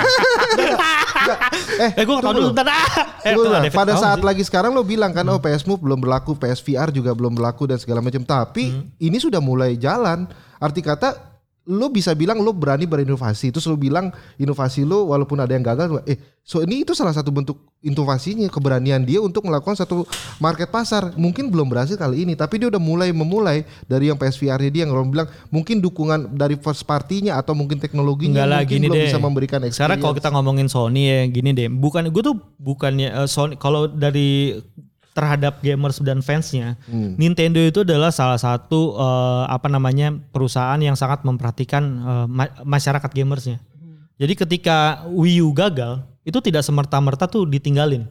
Nggak, 1.27 1.39
eh, 1.83 1.91
Eh 1.97 2.03
gue 2.07 2.15
tau 2.15 2.23
tunggu 2.23 2.39
dulu 2.39 2.55
bentar. 2.55 2.87
Eh, 3.25 3.33
David 3.35 3.75
pada 3.75 3.93
tahu 3.93 4.03
saat 4.03 4.19
sih. 4.21 4.25
lagi 4.25 4.43
sekarang 4.47 4.71
lo 4.71 4.83
bilang 4.85 5.11
kan 5.11 5.27
oh 5.27 5.41
PS 5.41 5.67
Move 5.67 5.83
belum 5.83 5.99
berlaku, 5.99 6.39
PS 6.39 6.63
VR 6.63 6.89
juga 6.93 7.11
belum 7.11 7.35
berlaku 7.35 7.67
dan 7.67 7.75
segala 7.81 7.99
macam. 7.99 8.23
Tapi 8.23 8.95
ini 9.01 9.17
sudah 9.19 9.43
mulai 9.43 9.75
jalan. 9.75 10.29
Arti 10.57 10.81
kata 10.81 11.26
lo 11.67 11.91
bisa 11.91 12.15
bilang 12.15 12.39
lo 12.39 12.55
berani 12.55 12.87
berinovasi. 12.87 13.51
Terus 13.51 13.67
lo 13.67 13.75
bilang 13.75 14.09
inovasi 14.39 14.87
lo 14.87 15.11
walaupun 15.11 15.43
ada 15.43 15.51
yang 15.51 15.67
gagal, 15.67 15.99
eh 16.07 16.15
so 16.47 16.63
ini 16.63 16.87
itu 16.87 16.95
salah 16.95 17.11
satu 17.11 17.27
bentuk 17.27 17.59
inovasinya, 17.83 18.47
keberanian 18.47 19.03
dia 19.03 19.19
untuk 19.19 19.43
melakukan 19.43 19.75
satu 19.75 20.07
market 20.39 20.71
pasar. 20.71 21.11
Mungkin 21.19 21.51
belum 21.51 21.67
berhasil 21.67 21.99
kali 21.99 22.23
ini, 22.23 22.39
tapi 22.39 22.63
dia 22.63 22.71
udah 22.71 22.79
mulai 22.79 23.11
memulai 23.11 23.67
dari 23.83 24.07
yang 24.07 24.15
PS 24.15 24.39
VR-nya 24.39 24.71
dia 24.71 24.81
yang 24.87 24.95
orang 24.95 25.11
bilang 25.11 25.27
mungkin 25.51 25.83
dukungan 25.83 26.39
dari 26.39 26.55
first 26.55 26.87
party-nya 26.87 27.35
atau 27.35 27.51
mungkin 27.51 27.83
teknologinya 27.83 28.47
Enggak 28.47 28.49
lah 28.49 28.61
mungkin 28.63 28.73
gini 28.79 28.85
belum 28.87 28.97
deh. 28.97 29.05
bisa 29.11 29.19
memberikan 29.19 29.59
experience. 29.67 29.77
Sekarang 29.77 29.99
kalau 29.99 30.15
kita 30.15 30.29
ngomongin 30.31 30.67
Sony 30.71 31.03
ya 31.11 31.19
gini 31.27 31.51
deh, 31.51 31.67
bukan 31.67 32.07
gue 32.09 32.23
tuh 32.23 32.35
bukannya 32.57 33.11
eh, 33.11 33.27
Sony 33.27 33.59
kalau 33.59 33.91
dari 33.91 34.55
terhadap 35.17 35.57
gamers 35.59 35.97
dan 35.99 36.21
fansnya, 36.21 36.77
Hmm. 36.85 37.17
Nintendo 37.17 37.57
itu 37.57 37.81
adalah 37.81 38.13
salah 38.13 38.37
satu 38.37 38.93
eh, 38.93 39.43
apa 39.49 39.65
namanya 39.65 40.13
perusahaan 40.29 40.77
yang 40.77 40.93
sangat 40.93 41.25
memperhatikan 41.25 41.81
eh, 41.83 42.25
ma- 42.29 42.53
masyarakat 42.61 43.09
gamersnya. 43.09 43.57
Jadi 44.17 44.33
ketika 44.33 45.01
Wii 45.09 45.41
U 45.41 45.49
gagal, 45.51 46.05
itu 46.21 46.37
tidak 46.37 46.61
semerta-merta 46.61 47.25
tuh 47.25 47.45
ditinggalin. 47.45 48.05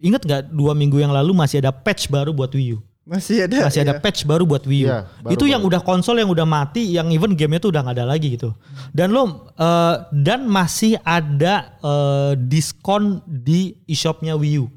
Ingat 0.00 0.22
nggak 0.22 0.42
dua 0.50 0.72
minggu 0.72 0.98
yang 0.98 1.10
lalu 1.10 1.30
masih 1.30 1.60
ada 1.60 1.70
patch 1.70 2.08
baru 2.08 2.32
buat 2.32 2.50
Wii 2.50 2.74
U? 2.74 2.80
Masih 3.04 3.42
ada. 3.42 3.66
masih 3.66 3.82
ada 3.82 3.98
iya. 3.98 4.00
patch 4.00 4.22
baru 4.22 4.46
buat 4.46 4.62
Wii 4.62 4.82
U. 4.82 4.88
Iya, 4.88 4.98
baru- 5.20 5.34
itu 5.34 5.44
yang 5.44 5.60
udah 5.60 5.82
konsol 5.82 6.22
yang 6.22 6.30
udah 6.30 6.46
mati, 6.46 6.94
yang 6.94 7.10
even 7.10 7.34
gamenya 7.34 7.58
tuh 7.58 7.74
udah 7.74 7.82
nggak 7.82 7.96
ada 7.98 8.06
lagi 8.06 8.38
gitu. 8.38 8.54
Dan 8.94 9.10
lo 9.10 9.50
eh, 9.52 9.94
dan 10.14 10.46
masih 10.46 10.94
ada 11.02 11.74
eh, 11.82 12.32
diskon 12.38 13.18
di 13.26 13.74
e-shopnya 13.84 14.38
Wii 14.38 14.56
U. 14.62 14.70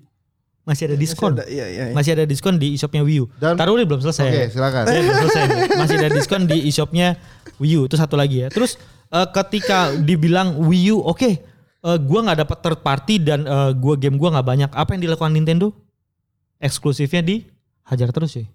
Masih 0.64 0.88
ada 0.88 0.96
diskon. 0.96 1.36
ada, 1.36 1.44
iya, 1.46 1.68
iya, 1.68 1.84
iya. 1.92 1.94
Masih 1.94 2.16
ada 2.16 2.24
diskon 2.24 2.56
di 2.56 2.72
e-shopnya 2.72 3.04
Wii 3.04 3.20
U. 3.20 3.26
Dan- 3.36 3.60
Taruh 3.60 3.76
dulu 3.76 3.84
belum 3.96 4.02
selesai. 4.02 4.28
Oke, 4.32 4.44
silakan. 4.48 4.84
Ya, 4.88 5.00
belum 5.04 5.18
selesai. 5.28 5.44
Masih 5.76 5.96
ada 6.00 6.10
diskon 6.10 6.42
di 6.48 6.58
e-shopnya 6.64 7.08
Wii 7.60 7.76
U. 7.78 7.82
Itu 7.86 8.00
satu 8.00 8.16
lagi 8.16 8.44
ya. 8.44 8.48
Terus 8.48 8.80
eh, 9.12 9.28
ketika 9.30 9.92
dibilang 9.92 10.56
Wii 10.64 10.96
U, 10.96 11.04
oke, 11.04 11.30
eh, 11.30 11.98
gua 12.08 12.20
nggak 12.24 12.48
dapat 12.48 12.58
third 12.64 12.80
party 12.80 13.16
dan 13.20 13.44
eh, 13.44 13.72
gua 13.76 14.00
game 14.00 14.16
gua 14.16 14.40
nggak 14.40 14.48
banyak. 14.48 14.70
Apa 14.72 14.96
yang 14.96 15.04
dilakukan 15.04 15.36
Nintendo? 15.36 15.76
Eksklusifnya 16.64 17.20
di 17.20 17.36
hajar 17.84 18.16
terus 18.16 18.40
sih. 18.40 18.48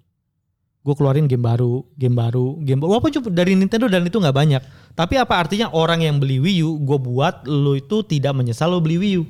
Gue 0.80 0.96
keluarin 0.96 1.28
game 1.28 1.44
baru, 1.44 1.84
game 2.00 2.16
baru, 2.16 2.56
game 2.64 2.80
baru. 2.80 2.96
Walaupun 2.96 3.12
cuma 3.12 3.28
dari 3.28 3.52
Nintendo 3.52 3.84
dan 3.84 4.00
itu 4.08 4.16
nggak 4.16 4.32
banyak. 4.32 4.62
Tapi 4.96 5.20
apa 5.20 5.36
artinya 5.36 5.68
orang 5.68 6.00
yang 6.00 6.16
beli 6.16 6.40
Wii 6.40 6.64
U, 6.64 6.80
gue 6.80 6.96
buat 6.96 7.44
lo 7.44 7.76
itu 7.76 8.00
tidak 8.00 8.32
menyesal 8.32 8.72
lo 8.72 8.80
beli 8.80 8.96
Wii 8.96 9.14
U. 9.20 9.28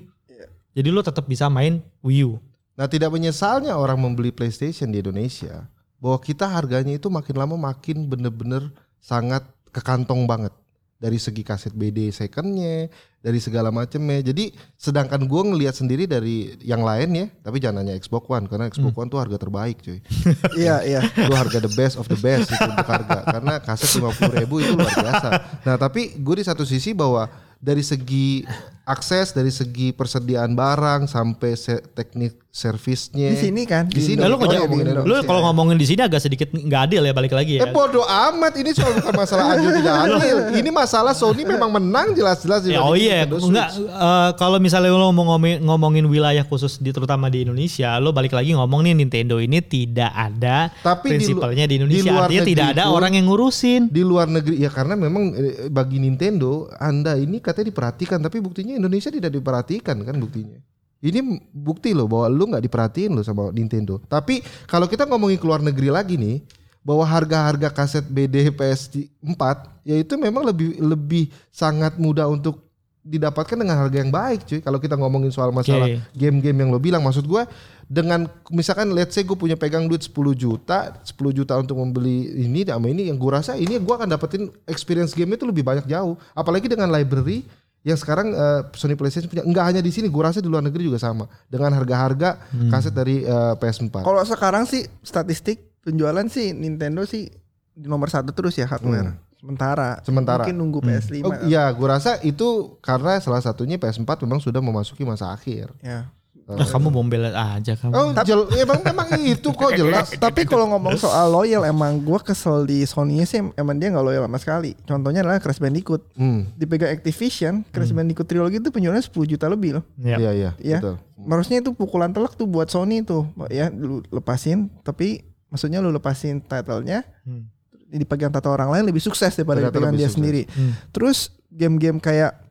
Jadi 0.78 0.88
lo 0.94 1.02
tetap 1.02 1.26
bisa 1.26 1.50
main 1.50 1.82
Wii 2.06 2.22
U. 2.30 2.38
Nah 2.78 2.86
tidak 2.86 3.10
menyesalnya 3.10 3.74
orang 3.74 3.98
membeli 3.98 4.30
PlayStation 4.30 4.94
di 4.94 5.02
Indonesia 5.02 5.66
bahwa 5.98 6.22
kita 6.22 6.46
harganya 6.46 6.94
itu 6.94 7.10
makin 7.10 7.34
lama 7.34 7.58
makin 7.58 8.06
bener-bener 8.06 8.70
sangat 9.02 9.42
ke 9.74 9.82
kantong 9.82 10.30
banget. 10.30 10.54
Dari 10.98 11.18
segi 11.18 11.46
kaset 11.46 11.74
BD 11.74 12.10
secondnya 12.10 12.90
dari 13.18 13.38
segala 13.42 13.70
macamnya 13.70 14.18
jadi 14.18 14.50
sedangkan 14.74 15.30
gua 15.30 15.46
ngelihat 15.46 15.74
sendiri 15.74 16.10
dari 16.10 16.58
yang 16.62 16.82
lain 16.82 17.10
ya 17.14 17.26
tapi 17.42 17.62
jangan 17.62 17.86
nanya 17.86 17.98
Xbox 17.98 18.26
One 18.26 18.50
karena 18.50 18.66
Xbox 18.66 18.94
One 18.94 19.10
tuh 19.10 19.22
harga 19.22 19.38
terbaik 19.38 19.78
cuy. 19.82 19.98
Iya, 20.58 20.82
iya. 20.86 21.02
itu 21.06 21.34
harga 21.34 21.58
the 21.62 21.70
best 21.70 21.98
of 22.02 22.06
the 22.10 22.18
best 22.18 22.50
itu 22.50 22.66
untuk 22.66 22.86
harga 22.86 23.26
karena 23.26 23.54
kaset 23.62 23.90
lima 23.98 24.10
ribu 24.38 24.58
itu 24.58 24.74
luar 24.74 24.90
biasa. 24.90 25.28
Nah 25.66 25.74
tapi 25.78 26.18
gue 26.18 26.34
di 26.34 26.44
satu 26.46 26.66
sisi 26.66 26.94
bahwa 26.94 27.30
dari 27.58 27.82
segi 27.82 28.42
akses 28.88 29.30
dari 29.30 29.50
segi 29.50 29.92
persediaan 29.92 30.52
barang 30.52 31.04
sampai 31.04 31.52
se- 31.52 31.84
teknik 31.90 32.32
servisnya 32.50 33.30
Di 33.30 33.38
sini 33.38 33.62
kan. 33.62 33.86
Di 33.86 34.00
sini. 34.00 34.18
Nah, 34.18 34.26
lu, 34.26 34.34
Oh, 34.34 34.40
ngomongin, 34.40 34.82
ngomongin 34.88 35.06
lu 35.06 35.14
kalau 35.22 35.40
ngomongin 35.44 35.76
di 35.76 35.86
sini 35.86 36.00
agak 36.00 36.18
sedikit 36.18 36.48
nggak 36.50 36.80
adil 36.82 37.02
ya 37.02 37.12
balik 37.12 37.30
lagi 37.30 37.54
ya. 37.54 37.62
Eh 37.62 37.70
bodoh 37.70 38.02
amat 38.02 38.50
ini 38.56 38.72
soal 38.72 38.94
bukan 38.94 39.14
masalah 39.14 39.44
adil 39.52 39.70
tidak 39.70 39.94
adil. 40.04 40.36
Ini 40.54 40.70
masalah 40.72 41.12
Sony 41.12 41.44
memang 41.44 41.70
menang 41.70 42.12
jelas-jelas 42.12 42.64
Ya, 42.64 42.80
oh 42.80 42.92
iya, 42.92 43.22
enggak 43.24 43.68
Switch. 43.70 43.86
eh, 43.86 44.30
kalau 44.34 44.58
misalnya 44.58 44.90
lo 44.90 45.12
mau 45.12 45.28
ngomongin, 45.28 45.60
ngomongin 45.60 46.04
wilayah 46.04 46.42
khusus 46.42 46.76
di 46.76 46.90
terutama 46.90 47.28
di 47.28 47.44
Indonesia, 47.44 47.94
lo 47.96 48.10
balik 48.10 48.32
lagi 48.32 48.50
ngomong 48.50 48.80
nih 48.82 48.94
Nintendo 48.96 49.36
ini 49.36 49.60
tidak 49.60 50.10
ada 50.10 50.72
Tapi 50.74 51.04
di 51.04 51.28
lu- 51.28 51.38
prinsipalnya 51.38 51.62
di, 51.62 51.68
di 51.68 51.74
Indonesia, 51.76 52.10
luar 52.10 52.26
artinya 52.26 52.46
tidak 52.48 52.66
ada 52.72 52.82
pun- 52.84 52.94
orang 52.96 53.12
yang 53.12 53.26
ngurusin. 53.28 53.80
Di 53.86 54.02
luar 54.02 54.26
negeri 54.26 54.56
ya 54.58 54.70
karena 54.70 54.94
memang 54.96 55.24
eh, 55.32 55.68
bagi 55.68 55.98
Nintendo 55.98 56.48
Anda 56.74 57.14
ini 57.14 57.38
katanya 57.38 57.68
diperhatikan 57.68 58.18
tapi 58.18 58.40
buktinya 58.40 58.74
Indonesia 58.78 59.10
tidak 59.10 59.34
diperhatikan 59.34 59.98
kan 60.06 60.16
buktinya. 60.16 60.58
Ini 60.98 61.22
bukti 61.54 61.94
loh 61.94 62.10
bahwa 62.10 62.26
lu 62.26 62.50
nggak 62.50 62.64
diperhatiin 62.66 63.14
loh 63.14 63.22
sama 63.22 63.54
Nintendo. 63.54 64.02
Tapi 64.10 64.42
kalau 64.66 64.90
kita 64.90 65.06
ngomongin 65.06 65.38
keluar 65.38 65.62
negeri 65.62 65.94
lagi 65.94 66.18
nih 66.18 66.42
bahwa 66.82 67.06
harga-harga 67.06 67.68
kaset 67.70 68.06
BD 68.06 68.50
PS4 68.50 69.42
ya 69.86 69.94
itu 70.00 70.14
memang 70.18 70.42
lebih 70.46 70.78
lebih 70.82 71.30
sangat 71.54 72.00
mudah 72.00 72.26
untuk 72.26 72.68
didapatkan 73.08 73.56
dengan 73.56 73.76
harga 73.80 73.96
yang 74.04 74.12
baik 74.12 74.40
cuy. 74.44 74.60
Kalau 74.60 74.78
kita 74.82 74.98
ngomongin 75.00 75.32
soal 75.32 75.48
masalah 75.48 75.88
Oke. 75.88 76.02
game-game 76.12 76.66
yang 76.66 76.70
lo 76.74 76.82
bilang 76.82 77.00
maksud 77.00 77.24
gua 77.24 77.48
dengan 77.88 78.28
misalkan 78.52 78.92
let's 78.92 79.16
say 79.16 79.24
gue 79.24 79.32
punya 79.32 79.56
pegang 79.56 79.88
duit 79.88 80.04
10 80.04 80.12
juta, 80.36 80.92
10 81.00 81.16
juta 81.32 81.56
untuk 81.56 81.80
membeli 81.80 82.44
ini 82.44 82.68
sama 82.68 82.92
ini 82.92 83.08
yang 83.08 83.16
gua 83.16 83.40
rasa 83.40 83.56
ini 83.56 83.80
gua 83.80 84.04
akan 84.04 84.12
dapetin 84.12 84.52
experience 84.68 85.16
game 85.16 85.32
itu 85.32 85.48
lebih 85.48 85.64
banyak 85.64 85.88
jauh. 85.88 86.20
Apalagi 86.36 86.68
dengan 86.68 86.92
library 86.92 87.48
yang 87.86 87.98
sekarang 87.98 88.34
eh, 88.34 88.60
Sony 88.74 88.98
PlayStation 88.98 89.30
punya 89.30 89.46
nggak 89.46 89.64
hanya 89.64 89.80
di 89.82 89.90
sini, 89.94 90.10
gua 90.10 90.30
rasa 90.30 90.42
di 90.42 90.50
luar 90.50 90.62
negeri 90.66 90.86
juga 90.86 90.98
sama 90.98 91.30
dengan 91.46 91.70
harga-harga 91.74 92.42
kaset 92.70 92.94
dari 92.94 93.22
eh, 93.22 93.54
PS4. 93.56 94.02
Kalau 94.02 94.22
sekarang 94.26 94.66
sih 94.66 94.86
statistik 95.00 95.82
penjualan 95.86 96.26
sih 96.26 96.52
Nintendo 96.52 97.06
sih 97.06 97.30
di 97.78 97.86
nomor 97.86 98.10
satu 98.10 98.34
terus 98.34 98.58
ya 98.58 98.66
hardware. 98.66 99.14
Sementara. 99.38 100.02
Sementara. 100.02 100.42
Mungkin 100.42 100.58
nunggu 100.58 100.78
PS5. 100.82 101.22
Oh, 101.22 101.32
iya, 101.46 101.70
gua 101.70 101.96
rasa 101.96 102.18
itu 102.26 102.74
karena 102.82 103.22
salah 103.22 103.38
satunya 103.38 103.78
PS4 103.78 104.26
memang 104.26 104.42
sudah 104.42 104.58
memasuki 104.58 105.06
masa 105.06 105.30
akhir. 105.30 105.70
Ya. 105.78 106.10
Ah, 106.48 106.64
kamu 106.64 106.88
bombel 106.88 107.28
aja 107.28 107.76
kamu. 107.76 107.92
Oh, 107.92 108.08
jel, 108.24 108.48
emang 108.56 108.80
emang 108.80 109.04
itu 109.20 109.52
kok 109.52 109.68
jelas. 109.70 110.16
Tapi 110.24 110.48
kalau 110.48 110.64
ngomong 110.66 110.96
soal 110.96 111.28
loyal 111.28 111.60
emang 111.62 112.00
gua 112.00 112.16
kesel 112.18 112.64
di 112.64 112.82
Sony 112.82 113.20
sih 113.22 113.44
emang 113.52 113.76
dia 113.76 113.92
nggak 113.92 114.00
loyal 114.00 114.24
sama 114.24 114.40
sekali. 114.40 114.72
Contohnya 114.82 115.20
adalah 115.20 115.36
Crash 115.38 115.60
Bandicoot. 115.60 116.08
Hmm. 116.16 116.48
Dipegang 116.54 116.88
Activision, 116.90 117.68
Crash 117.68 117.92
Bandicoot 117.92 118.24
Trilogy 118.24 118.58
itu 118.58 118.70
penjualannya 118.70 119.04
10 119.04 119.12
juta 119.28 119.44
lebih 119.44 119.76
loh. 119.76 119.84
Ya. 119.96 120.16
Iya, 120.16 120.30
iya, 120.32 120.50
Ya. 120.56 120.78
betul. 120.80 120.96
Harusnya 121.20 121.60
itu 121.60 121.70
pukulan 121.70 122.08
telak 122.10 122.32
tuh 122.32 122.48
buat 122.48 122.66
Sony 122.66 123.04
tuh. 123.04 123.28
Ya 123.46 123.68
lu 123.68 124.00
lepasin 124.08 124.72
tapi 124.80 125.28
maksudnya 125.48 125.78
lu 125.78 125.90
lepasin 125.90 126.40
title-nya 126.40 127.04
Hmm. 127.22 127.44
dipegang 127.86 128.28
tato 128.28 128.48
orang 128.48 128.68
lain 128.68 128.84
lebih 128.84 129.00
sukses 129.00 129.32
daripada 129.32 129.64
dipegang 129.64 129.92
dia 129.92 130.08
sukses. 130.08 130.16
sendiri. 130.16 130.42
Hmm. 130.48 130.72
Terus 130.92 131.28
game-game 131.48 132.00
kayak 132.00 132.47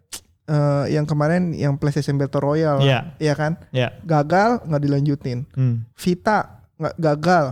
eh, 0.47 0.85
yang 0.89 1.03
kemarin 1.03 1.51
yang 1.51 1.75
PlayStation 1.75 2.15
Battle 2.15 2.39
Royale, 2.41 2.79
Iya. 2.79 2.99
ya 3.19 3.33
kan? 3.33 3.59
Ya. 3.69 3.91
Gagal 4.01 4.63
nggak 4.63 4.81
dilanjutin. 4.81 5.43
Hmm. 5.51 5.83
Vita 5.93 6.63
nggak 6.75 6.95
gagal 6.95 7.45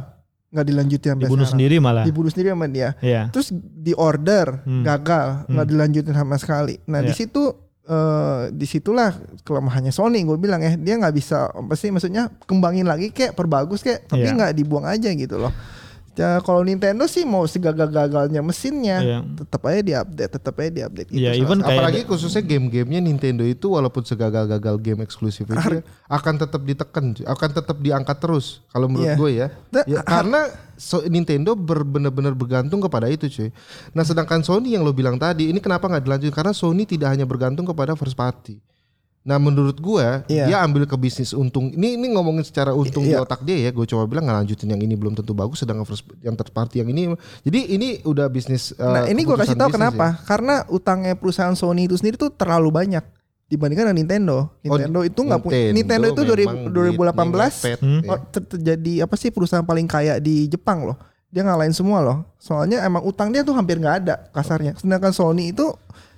nggak 0.48 0.66
dilanjutin 0.66 1.10
sampai 1.12 1.28
Dibunuh 1.28 1.44
sekarang. 1.44 1.52
sendiri 1.54 1.76
malah. 1.78 2.04
Dibunuh 2.04 2.32
sendiri 2.32 2.50
sama 2.50 2.68
dia. 2.68 2.90
Iya. 3.00 3.28
Terus 3.30 3.52
di 3.52 3.92
order 3.92 4.64
Hmm. 4.64 4.82
gagal 4.82 5.28
nggak 5.46 5.68
dilanjutin 5.68 6.14
sama 6.14 6.36
sekali. 6.36 6.80
Nah 6.86 7.00
di 7.02 7.12
Iya. 7.12 7.20
situ 7.20 7.44
eh 7.86 8.50
di 8.50 8.66
situlah 8.66 9.14
kelemahannya 9.44 9.94
Sony 9.94 10.24
gue 10.24 10.34
bilang 10.36 10.58
ya 10.58 10.74
dia 10.74 10.98
nggak 10.98 11.14
bisa 11.14 11.46
apa 11.48 11.78
sih 11.78 11.94
maksudnya 11.94 12.34
kembangin 12.42 12.82
lagi 12.84 13.14
kayak 13.14 13.36
perbagus 13.36 13.86
kayak 13.86 14.08
tapi 14.08 14.26
Iya. 14.26 14.34
nggak 14.34 14.52
dibuang 14.54 14.86
aja 14.86 15.06
gitu 15.08 15.38
loh. 15.38 15.54
Ya, 16.15 16.39
kalau 16.39 16.63
Nintendo 16.63 17.04
sih 17.06 17.23
mau 17.23 17.43
segagal-gagalnya 17.43 18.39
mesinnya 18.39 18.97
Iya. 18.99 19.19
tetap 19.36 19.67
aja 19.67 19.82
diupdate, 19.82 20.32
tetap 20.32 20.56
aja 20.58 20.71
diupdate 20.71 21.10
gitu. 21.12 21.19
Iya, 21.19 21.32
salah 21.32 21.43
even 21.43 21.60
kayak 21.60 21.71
Apalagi 21.75 21.99
khususnya 22.08 22.41
game-gamenya 22.41 22.99
Nintendo 22.99 23.43
itu 23.43 23.67
walaupun 23.67 24.01
segagal-gagal 24.01 24.75
game 24.80 25.04
eksklusif 25.04 25.43
itu 25.43 25.84
akan 26.08 26.34
tetap 26.39 26.62
ditekan, 26.62 27.06
akan 27.19 27.49
tetap 27.51 27.78
diangkat 27.78 28.17
terus 28.17 28.63
kalau 28.69 28.88
menurut 28.88 29.12
Iya. 29.12 29.15
gue 29.15 29.32
ya. 29.34 29.47
Ya, 29.86 29.99
karena 30.01 30.47
so- 30.75 31.04
Nintendo 31.06 31.51
benar-benar 31.54 32.32
bergantung 32.32 32.80
kepada 32.80 33.08
itu 33.08 33.28
cuy. 33.28 33.49
Nah 33.91 34.01
sedangkan 34.01 34.39
Sony 34.39 34.71
yang 34.71 34.88
lo 34.88 34.95
bilang 34.95 35.15
tadi 35.15 35.47
ini 35.47 35.60
kenapa 35.60 35.86
nggak 35.86 36.04
dilanjut? 36.04 36.32
Karena 36.32 36.51
Sony 36.51 36.88
tidak 36.88 37.12
hanya 37.12 37.23
bergantung 37.23 37.67
kepada 37.67 37.91
first 37.93 38.15
party. 38.15 38.60
Nah 39.26 39.42
menurut 39.42 39.74
gue 39.76 40.06
Iya. 40.30 40.46
dia 40.46 40.58
ambil 40.62 40.86
ke 40.86 40.94
bisnis 40.94 41.34
untung. 41.34 41.68
Ini 41.68 41.98
ini 41.98 42.14
ngomongin 42.14 42.46
secara 42.46 42.72
untung 42.72 43.02
di 43.02 43.10
Iya. 43.10 43.26
otak 43.26 43.42
dia 43.42 43.58
ya. 43.58 43.70
Gue 43.70 43.84
coba 43.84 44.06
bilang 44.06 44.24
nggak 44.24 44.38
lanjutin 44.40 44.70
yang 44.70 44.78
ini 44.78 44.94
belum 44.94 45.18
tentu 45.18 45.34
bagus, 45.34 45.60
sedangkan 45.60 45.82
first 45.84 46.06
yang 46.22 46.34
third 46.34 46.54
party 46.54 46.80
yang 46.80 46.88
ini. 46.88 47.10
Jadi 47.42 47.74
ini 47.74 47.88
udah 48.02 48.30
bisnis. 48.30 48.70
eh, 48.72 48.86
Nah 48.86 49.04
ini 49.06 49.26
gue 49.26 49.34
kasih 49.34 49.58
tahu 49.58 49.74
kenapa? 49.74 50.14
ya. 50.14 50.22
Karena 50.24 50.62
utangnya 50.70 51.18
perusahaan 51.18 51.54
Sony 51.54 51.90
itu 51.90 51.98
sendiri 51.98 52.16
tuh 52.16 52.30
terlalu 52.30 52.70
banyak 52.70 53.02
dibandingkan 53.46 53.90
dengan 53.90 53.98
Nintendo. 53.98 54.38
Nintendo 54.62 55.02
itu 55.02 55.20
nggak 55.20 55.42
punya. 55.42 55.74
Nintendo 55.74 56.06
itu 56.08 56.22
dari 56.22 56.46
memang 56.46 56.70
2018 56.70 56.86
duitnya 57.10 57.50
ngepet, 57.50 57.80
Hmm. 57.82 58.02
ya. 58.02 58.10
oh, 58.10 58.20
ter- 58.30 58.48
terjadi 58.48 58.94
apa 59.02 59.16
sih 59.16 59.30
perusahaan 59.30 59.62
paling 59.62 59.86
kaya 59.86 60.18
di 60.18 60.46
Jepang 60.46 60.86
loh. 60.86 60.98
Dia 61.30 61.42
ngalahin 61.42 61.74
semua 61.74 62.00
loh. 62.00 62.30
Soalnya 62.38 62.80
emang 62.82 63.02
utang 63.02 63.28
dia 63.28 63.42
tuh 63.42 63.52
hampir 63.52 63.76
nggak 63.76 63.96
ada 64.02 64.16
kasarnya. 64.30 64.78
Sedangkan 64.78 65.10
Sony 65.12 65.50
itu 65.50 65.74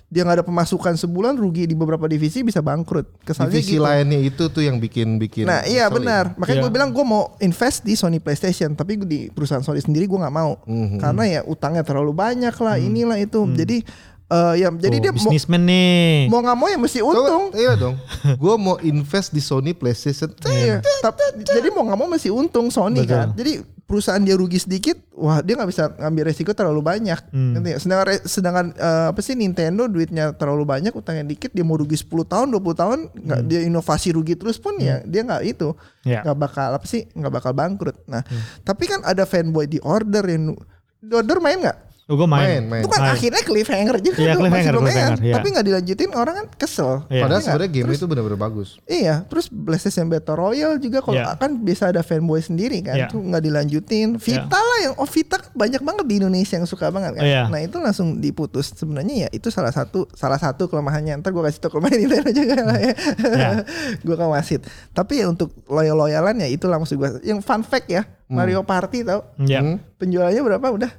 dia 0.08 0.24
nggak 0.24 0.40
ada 0.40 0.46
pemasukan 0.48 0.96
sebulan 0.96 1.36
rugi 1.36 1.68
di 1.68 1.76
beberapa 1.76 2.08
divisi 2.08 2.40
bisa 2.40 2.64
bangkrut. 2.64 3.28
Kesannya 3.28 3.52
divisi 3.52 3.76
gitu. 3.76 3.84
lainnya 3.84 4.20
itu 4.24 4.48
tuh 4.48 4.64
yang 4.64 4.80
bikin 4.80 5.20
bikin. 5.20 5.44
Nah 5.44 5.68
iya 5.68 5.92
benar. 5.92 6.32
Makanya 6.40 6.58
Iya. 6.58 6.64
gue 6.64 6.72
bilang 6.72 6.90
gue 6.96 7.04
mau 7.04 7.36
invest 7.38 7.84
di 7.84 7.92
Sony 7.94 8.24
PlayStation, 8.24 8.72
tapi 8.72 8.96
di 8.98 9.28
perusahaan 9.28 9.60
Sony 9.60 9.84
sendiri 9.84 10.08
gue 10.08 10.16
nggak 10.16 10.32
mau, 10.32 10.64
Mhm. 10.64 10.98
karena 10.98 11.24
ya 11.28 11.40
utangnya 11.44 11.84
terlalu 11.84 12.16
banyak 12.16 12.56
lah, 12.56 12.80
inilah 12.80 13.20
itu. 13.20 13.44
Jadi 13.52 13.84
eh, 14.28 14.54
ya 14.58 14.68
jadi 14.70 14.92
Tuh, 14.94 15.04
dia 15.04 15.12
mau 15.12 15.18
bisnismen 15.24 15.62
nih. 15.64 16.28
mau 16.28 16.40
nggak 16.40 16.58
mau 16.58 16.68
ya 16.68 16.78
mesti 16.78 17.00
untung. 17.00 17.44
Iya 17.52 17.74
dong. 17.76 17.96
gue 18.36 18.56
mau 18.58 18.76
invest 18.82 19.32
di 19.32 19.40
Sony 19.40 19.72
PlayStation. 19.72 20.32
Iya. 20.44 20.84
Tapi- 21.00 21.42
jadi 21.42 21.68
mau 21.70 21.82
nggak 21.82 21.96
mau 21.96 22.08
mesti 22.08 22.28
untung 22.28 22.68
Sony 22.68 23.02
Betul. 23.02 23.12
kan. 23.14 23.28
Jadi 23.34 23.54
perusahaan 23.88 24.20
dia 24.20 24.36
rugi 24.36 24.60
sedikit, 24.60 25.00
wah 25.14 25.40
dia 25.40 25.56
nggak 25.56 25.72
bisa 25.72 25.88
ngambil 25.96 26.28
resiko 26.28 26.52
terlalu 26.52 26.84
banyak. 26.84 27.16
Hmm. 27.32 27.56
Sedangkan 27.74 28.20
sedangkan 28.22 28.66
eh, 28.76 29.06
apa 29.08 29.20
sih 29.22 29.32
Nintendo 29.32 29.88
duitnya 29.88 30.36
terlalu 30.36 30.68
banyak, 30.68 30.92
utangnya 30.92 31.24
dikit, 31.24 31.56
dia 31.56 31.64
mau 31.64 31.80
rugi 31.80 31.96
10 31.96 32.28
tahun, 32.28 32.52
20 32.52 32.76
tahun, 32.76 33.00
nggak 33.16 33.42
dia 33.48 33.64
inovasi 33.64 34.12
rugi 34.12 34.36
terus 34.36 34.60
pun 34.60 34.76
ya 34.76 35.00
dia 35.02 35.24
nggak 35.24 35.40
itu, 35.46 35.72
Hmm. 35.72 36.04
Ya. 36.04 36.20
nggak 36.20 36.36
bakal 36.38 36.70
apa 36.74 36.84
sih, 36.84 37.08
nggak 37.10 37.32
bakal 37.32 37.52
bangkrut. 37.54 37.96
Nah, 38.06 38.28
tapi 38.62 38.86
kan 38.86 39.00
ada 39.02 39.24
fanboy 39.24 39.64
di 39.66 39.80
order 39.80 40.24
yang 40.26 40.52
di 41.00 41.14
order 41.14 41.40
main 41.40 41.56
nggak? 41.58 41.78
Oh, 42.08 42.16
gue 42.16 42.24
main. 42.24 42.48
Main, 42.48 42.64
main. 42.72 42.82
Itu 42.82 42.88
kan 42.88 43.04
Main. 43.04 43.14
akhirnya 43.20 43.44
cliffhanger 43.44 43.96
juga 44.00 44.16
Iya, 44.16 44.34
cliffhanger, 44.40 44.74
cliffhanger, 44.74 45.20
iya. 45.20 45.34
tapi 45.36 45.48
nggak 45.52 45.66
dilanjutin 45.66 46.10
orang 46.16 46.34
kan 46.34 46.48
kesel. 46.56 47.04
Iya. 47.06 47.20
Padahal 47.20 47.28
nggak? 47.28 47.44
sebenarnya 47.44 47.72
game 47.76 47.90
itu 47.92 48.06
benar-benar 48.08 48.40
bagus. 48.40 48.70
Iya, 48.88 49.16
terus 49.28 49.46
PlayStation 49.48 50.08
Battle 50.08 50.40
Royale 50.40 50.80
juga 50.80 51.04
kalau 51.04 51.20
Iya. 51.20 51.36
kan 51.36 51.52
bisa 51.60 51.92
ada 51.92 52.00
fanboy 52.00 52.40
sendiri 52.40 52.80
kan, 52.80 52.96
Iya. 52.96 53.08
tuh 53.12 53.20
nggak 53.20 53.44
dilanjutin. 53.44 54.08
Vita 54.18 54.56
lah 54.56 54.78
yang 54.82 54.94
oh 54.96 55.04
Vita 55.04 55.36
kan 55.36 55.52
banyak 55.52 55.82
banget 55.84 56.06
di 56.08 56.16
Indonesia 56.18 56.56
yang 56.56 56.64
suka 56.64 56.88
banget 56.88 57.12
kan. 57.14 57.24
Iya. 57.28 57.42
Nah 57.48 57.60
itu 57.60 57.76
langsung 57.76 58.08
diputus. 58.18 58.72
Sebenarnya 58.72 59.28
ya 59.28 59.30
itu 59.30 59.52
salah 59.52 59.76
satu 59.76 60.08
salah 60.12 60.40
satu 60.40 60.66
kelemahannya. 60.66 61.20
Ntar 61.20 61.36
gue 61.36 61.44
kasih 61.44 61.60
tau 61.60 61.76
kelemahan 61.76 62.00
Nintendo 62.02 62.32
juga 62.32 62.56
lah 62.64 62.80
ya. 62.80 62.94
Iya. 63.20 63.50
gue 64.08 64.16
kan 64.16 64.32
wasit. 64.32 64.64
Tapi 64.90 65.20
ya 65.20 65.28
untuk 65.28 65.52
loyal 65.68 66.00
loyalan 66.00 66.40
ya 66.40 66.48
itulah 66.48 66.80
maksud 66.80 66.96
gue. 66.96 67.10
Yang 67.22 67.44
fun 67.44 67.68
fact 67.68 67.92
ya 67.92 68.08
Mario 68.32 68.64
Party 68.64 69.04
tau 69.04 69.28
Ya. 69.40 69.60
Hmm. 69.60 69.84
penjualannya 69.96 70.40
berapa 70.40 70.68
udah 70.70 70.92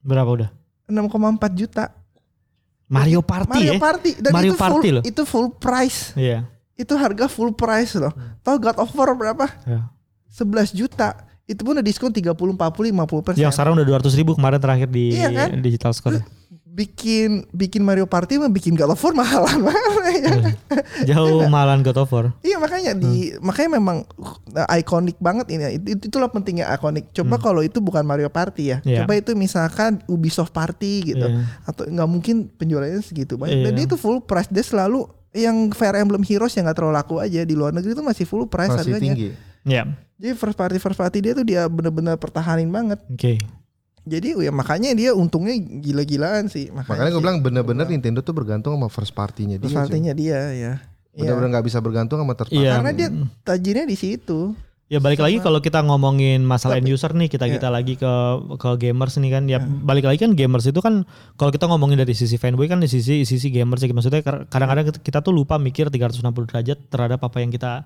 Berapa 0.00 0.30
udah? 0.30 0.50
6,4 0.86 1.04
juta. 1.54 1.84
Mario 2.88 3.20
Party 3.20 3.52
Mario 3.52 3.72
ya? 3.76 3.78
Party 3.78 4.10
dan 4.16 4.32
Mario 4.32 4.52
itu 4.52 4.56
full 4.56 4.64
Party 4.72 4.88
loh. 4.88 5.02
itu 5.04 5.22
full 5.28 5.46
price. 5.52 5.98
Iya. 6.16 6.48
Itu 6.72 6.96
harga 6.96 7.28
full 7.28 7.52
price 7.52 7.92
loh. 7.94 8.12
Tahu 8.40 8.56
God 8.56 8.76
of 8.80 8.88
War 8.96 9.12
berapa? 9.12 9.44
Ya. 9.68 9.92
11 10.32 10.72
juta. 10.72 11.12
Itu 11.44 11.64
pun 11.64 11.76
udah 11.76 11.84
diskon 11.84 12.08
30, 12.08 12.32
40, 12.32 12.56
50 12.56 13.24
persen. 13.24 13.40
Yang 13.40 13.52
sekarang 13.56 13.72
udah 13.76 13.86
200 14.00 14.12
ribu 14.16 14.32
kemarin 14.32 14.56
terakhir 14.56 14.88
di 14.88 15.16
Iya 15.16 15.28
kan? 15.32 15.48
digital 15.60 15.92
store. 15.92 16.20
Bikin 16.78 17.50
bikin 17.50 17.82
Mario 17.82 18.06
Party 18.06 18.38
mah 18.38 18.46
bikin 18.46 18.78
God 18.78 18.94
of 18.94 19.02
War 19.02 19.10
mahalan 19.12 19.58
banget 19.66 20.14
ya. 20.14 20.34
Jauh 21.10 21.50
malan 21.50 21.82
God 21.82 21.98
of 21.98 22.08
War. 22.08 22.30
Iya 22.38 22.56
makanya 22.56 22.94
di 22.94 23.34
makanya 23.42 23.70
memang 23.74 24.06
uh, 24.54 24.78
ikonik 24.78 25.18
banget 25.18 25.50
ini. 25.50 25.74
Itu, 25.76 26.06
itulah 26.06 26.30
pentingnya 26.30 26.70
ikonik. 26.70 27.10
Coba 27.10 27.36
kalau 27.36 27.60
itu 27.60 27.82
bukan 27.82 28.06
Mario 28.06 28.30
Party 28.30 28.70
ya. 28.70 28.78
Iya. 28.80 29.02
Coba 29.02 29.18
itu 29.18 29.34
misalkan 29.34 29.98
Ubisoft 30.06 30.54
Party 30.54 31.10
gitu. 31.10 31.26
Iya. 31.26 31.50
Atau 31.66 31.82
nggak 31.84 32.06
mungkin 32.06 32.46
penjualannya 32.48 33.02
segitu 33.02 33.34
banyak. 33.34 33.58
Dan 33.60 33.72
Iya. 33.74 33.76
dia 33.76 33.86
itu 33.90 33.98
full 33.98 34.22
price. 34.22 34.46
Dia 34.46 34.62
selalu 34.62 35.10
yang 35.34 35.74
Fire 35.74 35.98
Emblem 35.98 36.22
Heroes 36.22 36.54
yang 36.54 36.64
nggak 36.64 36.78
terlalu 36.78 36.94
laku 36.94 37.14
aja 37.18 37.42
di 37.42 37.52
luar 37.52 37.74
negeri 37.74 37.92
itu 37.92 38.00
masih 38.00 38.22
full 38.22 38.46
price 38.46 38.70
Masih 38.70 38.94
harganya. 38.94 39.18
tinggi. 39.18 39.28
Ya. 39.66 39.82
Jadi 40.14 40.34
first 40.34 40.54
party 40.54 40.78
first 40.78 40.94
party 40.94 41.18
dia 41.20 41.32
tuh 41.34 41.42
dia 41.42 41.66
bener-bener 41.66 42.14
pertahanin 42.14 42.70
banget. 42.70 43.02
Oke. 43.06 43.42
Jadi 44.08 44.28
ya 44.34 44.50
makanya 44.50 44.90
dia 44.92 45.10
untungnya 45.12 45.52
gila-gilaan 45.54 46.48
sih. 46.48 46.72
Makanya 46.72 47.08
gue 47.08 47.14
sih. 47.14 47.22
bilang 47.22 47.38
benar-benar 47.38 47.86
Nintendo 47.86 48.18
tuh 48.18 48.32
bergantung 48.32 48.72
sama 48.74 48.88
first 48.88 49.12
party-nya 49.12 49.56
dia. 49.56 49.68
First 49.68 49.76
cuy. 49.76 49.82
party-nya 49.84 50.12
dia 50.12 50.38
ya. 50.50 50.72
Iya. 51.12 51.28
Benar-benar 51.28 51.48
nggak 51.54 51.66
bisa 51.66 51.78
bergantung 51.78 52.18
sama 52.18 52.32
third 52.32 52.48
party. 52.48 52.58
Iya. 52.58 52.72
Karena 52.80 52.92
dia 52.92 53.08
tajirnya 53.44 53.84
di 53.84 53.94
situ. 53.94 54.56
Ya 54.88 55.04
balik 55.04 55.20
lagi 55.20 55.36
kalau 55.36 55.60
kita 55.60 55.84
ngomongin 55.84 56.40
masalah 56.40 56.80
end 56.80 56.88
user 56.88 57.12
nih 57.12 57.28
kita 57.28 57.44
Iya. 57.44 57.60
kita 57.60 57.68
lagi 57.68 57.94
ke 57.94 58.12
ke 58.56 58.70
gamers 58.80 59.20
nih 59.20 59.30
kan 59.30 59.44
ya 59.44 59.60
balik 59.60 60.08
lagi 60.08 60.16
kan 60.16 60.32
gamers 60.32 60.64
itu 60.64 60.80
kan 60.80 61.04
kalau 61.36 61.52
kita 61.52 61.68
ngomongin 61.68 62.00
dari 62.00 62.16
sisi 62.16 62.40
fanboy 62.40 62.72
kan 62.72 62.80
di 62.80 62.88
sisi 62.88 63.20
sisi 63.22 63.52
gamers 63.52 63.84
ya 63.84 63.92
maksudnya 63.92 64.24
kadang-kadang 64.24 64.88
kita- 64.88 65.02
kita 65.04 65.18
tuh 65.20 65.36
lupa 65.36 65.60
mikir 65.60 65.92
360 65.92 66.48
derajat 66.48 66.78
terhadap 66.88 67.20
apa 67.20 67.36
yang 67.36 67.52
kita 67.52 67.84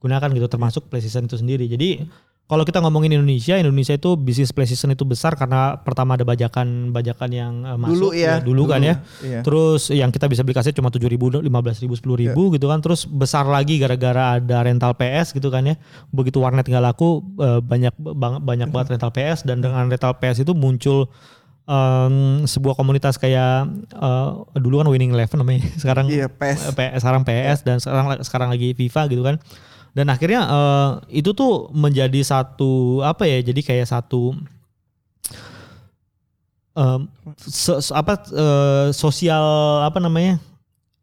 gunakan 0.00 0.24
gitu 0.32 0.48
termasuk 0.48 0.88
PlayStation 0.88 1.28
itu 1.28 1.36
sendiri. 1.36 1.68
Jadi 1.68 2.08
kalau 2.48 2.64
kita 2.64 2.80
ngomongin 2.80 3.12
Indonesia, 3.12 3.60
Indonesia 3.60 3.92
itu 3.92 4.16
bisnis 4.16 4.50
PlayStation 4.50 4.88
itu 4.88 5.04
besar 5.04 5.36
karena 5.36 5.76
pertama 5.76 6.16
ada 6.16 6.24
bajakan-bajakan 6.24 7.28
yang 7.28 7.52
eh, 7.62 7.76
masuk 7.76 7.92
Dulu 7.92 8.08
ya, 8.16 8.40
dulu 8.40 8.64
kan 8.64 8.80
ya. 8.80 9.04
Iya. 9.20 9.44
Terus 9.44 9.92
yang 9.92 10.08
kita 10.08 10.26
bisa 10.26 10.40
beli 10.40 10.56
kaset 10.56 10.72
cuma 10.72 10.88
7 10.88 11.04
ribu, 11.04 11.28
15 11.28 11.44
ribu, 11.84 11.92
10 11.92 12.24
ribu 12.24 12.42
gitu 12.56 12.66
kan. 12.66 12.80
Terus 12.80 13.04
besar 13.04 13.44
lagi 13.44 13.76
gara-gara 13.76 14.40
ada 14.40 14.64
rental 14.64 14.96
PS 14.96 15.36
gitu 15.36 15.52
kan 15.52 15.60
ya. 15.62 15.76
Begitu 16.08 16.40
warnet 16.40 16.64
nggak 16.64 16.80
laku 16.80 17.20
eh, 17.36 17.60
banyak 17.60 17.92
bang- 18.00 18.40
banyak 18.40 18.72
banget 18.72 18.96
rental 18.96 19.12
PS 19.12 19.44
dan 19.44 19.60
dengan 19.60 19.84
rental 19.84 20.16
PS 20.16 20.40
itu 20.40 20.56
muncul 20.56 21.12
em, 21.68 22.48
sebuah 22.48 22.74
komunitas 22.74 23.20
kayak 23.20 23.68
eh, 23.92 24.28
dulu 24.56 24.80
kan 24.80 24.88
Winning 24.88 25.12
Eleven 25.12 25.44
namanya, 25.44 25.68
sekarang 25.84 26.08
Iya, 26.08 26.32
eh, 26.32 26.72
PS, 26.72 27.04
sekarang 27.04 27.22
PS 27.28 27.58
dan 27.60 27.76
sekarang 27.76 28.06
sekarang 28.24 28.48
lagi 28.48 28.72
FIFA 28.72 29.02
gitu 29.12 29.20
kan. 29.20 29.36
Dan 29.92 30.08
akhirnya 30.08 30.40
eh, 30.44 30.90
itu 31.18 31.32
tuh 31.32 31.68
menjadi 31.70 32.20
satu 32.20 33.00
apa 33.02 33.24
ya? 33.24 33.40
Jadi 33.42 33.60
kayak 33.62 33.88
satu 33.88 34.36
em, 36.76 37.00
se- 37.40 37.80
se- 37.82 37.94
apa 37.94 38.20
eh, 38.30 38.86
sosial 38.94 39.44
apa 39.82 39.98
namanya? 39.98 40.38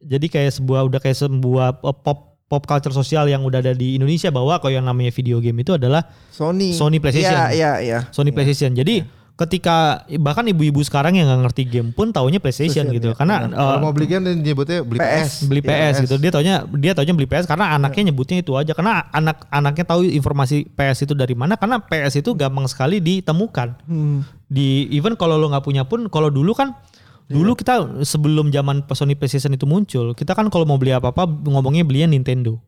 Jadi 0.06 0.30
kayak 0.30 0.62
sebuah 0.62 0.86
udah 0.86 1.00
kayak 1.02 1.18
sebuah 1.18 1.82
pop 1.82 2.38
pop 2.46 2.64
culture 2.64 2.94
sosial 2.94 3.26
yang 3.26 3.42
udah 3.42 3.58
ada 3.58 3.74
di 3.74 3.98
Indonesia 3.98 4.30
bahwa 4.30 4.54
kalau 4.62 4.70
yang 4.70 4.86
namanya 4.86 5.10
video 5.10 5.42
game 5.42 5.66
itu 5.66 5.74
adalah 5.74 6.06
Sony. 6.30 6.78
Sony 6.78 7.02
PlayStation. 7.02 7.34
Iya, 7.34 7.50
iya, 7.52 7.72
iya. 7.82 8.00
Sony 8.14 8.30
PlayStation. 8.30 8.78
Jadi 8.78 9.02
ketika 9.36 10.08
bahkan 10.16 10.48
ibu-ibu 10.48 10.80
sekarang 10.80 11.20
yang 11.20 11.28
nggak 11.28 11.42
ngerti 11.52 11.64
game 11.68 11.92
pun 11.92 12.16
taunya 12.16 12.40
PlayStation 12.40 12.88
PlayStation, 12.88 12.96
gitu. 12.96 13.08
ya. 13.12 13.16
Karena 13.20 13.52
Kalau 13.52 13.76
eh, 13.76 13.82
mau 13.84 13.92
beli 13.92 14.08
game 14.08 14.24
dia 14.24 14.36
nyebutnya 14.36 14.80
beli 14.88 15.00
PS. 15.04 15.12
PS. 15.12 15.32
beli 15.52 15.62
Iya, 15.62 15.72
PS 15.92 15.96
gitu. 16.08 16.16
Dia 16.24 16.32
taunya 16.32 16.56
dia 16.72 16.92
taunya 16.96 17.14
beli 17.14 17.28
PS 17.28 17.46
karena 17.46 17.76
anaknya 17.76 18.12
nyebutnya 18.12 18.38
itu 18.40 18.52
aja. 18.56 18.72
Karena 18.72 19.12
anak-anaknya 19.12 19.86
tahu 19.86 20.08
informasi 20.08 20.72
PS 20.72 21.04
itu 21.04 21.14
dari 21.14 21.36
mana 21.36 21.60
karena 21.60 21.84
PS 21.84 22.24
itu 22.24 22.32
gampang 22.32 22.66
sekali 22.72 23.04
ditemukan. 23.04 23.76
Hmm. 23.84 24.24
Di 24.48 24.88
even 24.96 25.20
kalau 25.20 25.36
lo 25.36 25.52
nggak 25.52 25.66
punya 25.68 25.84
pun 25.84 26.08
kalau 26.08 26.32
dulu 26.32 26.56
kan 26.56 26.72
dulu 27.26 27.58
kita 27.58 28.06
sebelum 28.06 28.54
zaman 28.54 28.86
Sony 28.94 29.18
PlayStation 29.18 29.52
itu 29.52 29.66
muncul, 29.68 30.14
kita 30.16 30.38
kan 30.38 30.48
kalau 30.48 30.64
mau 30.64 30.80
beli 30.80 30.96
apa-apa 30.96 31.28
ngomongnya 31.28 31.84
belinya 31.84 32.14
Nintendo. 32.16 32.62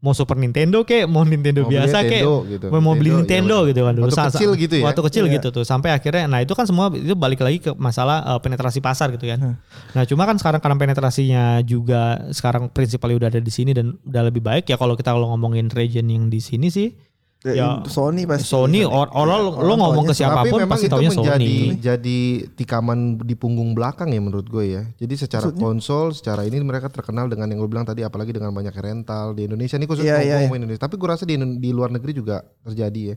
Mau 0.00 0.12
Super 0.12 0.36
Nintendo 0.36 0.84
kek, 0.84 1.08
mau 1.08 1.24
Nintendo 1.24 1.64
Mau 1.64 1.72
biasa 1.72 2.04
kek, 2.04 2.20
gitu. 2.20 2.66
mau 2.68 2.92
beli 2.92 3.16
Nintendo, 3.16 3.64
iya 3.64 3.72
gitu 3.72 3.80
kan 3.80 3.92
dulu. 3.96 4.04
Waktu 4.06 4.16
Sa- 4.16 4.28
kecil 4.28 4.50
gitu 4.54 4.74
ya? 4.76 4.84
Waktu 4.84 5.02
kecil 5.08 5.24
Iya. 5.24 5.34
gitu 5.36 5.48
tuh. 5.50 5.64
Sampai 5.64 5.88
akhirnya 5.90 6.24
nah 6.24 6.40
itu 6.40 6.52
kan 6.52 6.64
semua 6.64 6.88
itu 6.90 7.16
balik 7.16 7.40
lagi 7.40 7.58
ke 7.58 7.72
masalah 7.74 8.20
eh, 8.26 8.40
penetrasi 8.40 8.80
pasar 8.80 9.08
gitu 9.12 9.24
kan. 9.24 9.56
Nah, 9.90 10.04
cuma 10.04 10.24
kan 10.24 10.36
sekarang 10.36 10.60
karena 10.60 10.76
penetrasinya 10.76 11.42
juga 11.60 12.28
sekarang 12.28 12.68
prinsipalnya 12.68 13.16
udah 13.16 13.28
ada 13.30 13.40
di 13.40 13.48
sini 13.48 13.72
dan 13.72 13.96
udah 14.04 14.22
lebih 14.28 14.40
baik 14.40 14.68
ya 14.68 14.76
kalau 14.76 14.92
kita 14.92 15.12
kalau 15.12 15.32
ngomongin 15.32 15.72
region 15.72 16.04
yang 16.06 16.28
di 16.28 16.40
sini 16.40 16.68
sih 16.68 16.92
Ya, 17.40 17.52
Ya, 17.56 17.68
Sony 17.88 18.28
pasti. 18.28 18.52
Sony 18.52 18.84
or, 18.84 19.08
orang 19.16 19.40
lo, 19.40 19.50
lo 19.64 19.74
ngomong 19.80 20.04
ke 20.04 20.12
siapa 20.12 20.44
pun 20.44 20.60
Tapi 20.60 20.60
memang 20.60 20.76
pasti 20.76 20.86
itu 20.88 20.92
taunya 20.92 21.08
menjadi 21.08 21.54
Sony. 21.56 21.80
jadi 21.80 22.20
tikaman 22.52 23.16
di 23.24 23.32
punggung 23.32 23.72
belakang 23.72 24.12
ya 24.12 24.20
menurut 24.20 24.44
gue 24.44 24.64
ya. 24.76 24.82
Jadi 25.00 25.14
secara 25.16 25.48
konsol, 25.48 26.12
secara 26.12 26.44
ini 26.44 26.60
mereka 26.60 26.92
terkenal 26.92 27.32
dengan 27.32 27.48
yang 27.48 27.64
gue 27.64 27.70
bilang 27.72 27.88
tadi, 27.88 28.04
apalagi 28.04 28.36
dengan 28.36 28.52
banyak 28.52 28.76
rental 28.76 29.32
di 29.32 29.48
Indonesia 29.48 29.80
ini 29.80 29.88
khusus 29.88 30.04
ngomong 30.04 30.20
iya, 30.20 30.44
ngomong 30.44 30.58
Indonesia. 30.60 30.84
Tapi 30.84 31.00
gue 31.00 31.08
rasa 31.08 31.24
di, 31.24 31.40
di 31.40 31.70
luar 31.72 31.88
negeri 31.88 32.12
juga 32.12 32.44
terjadi 32.60 33.16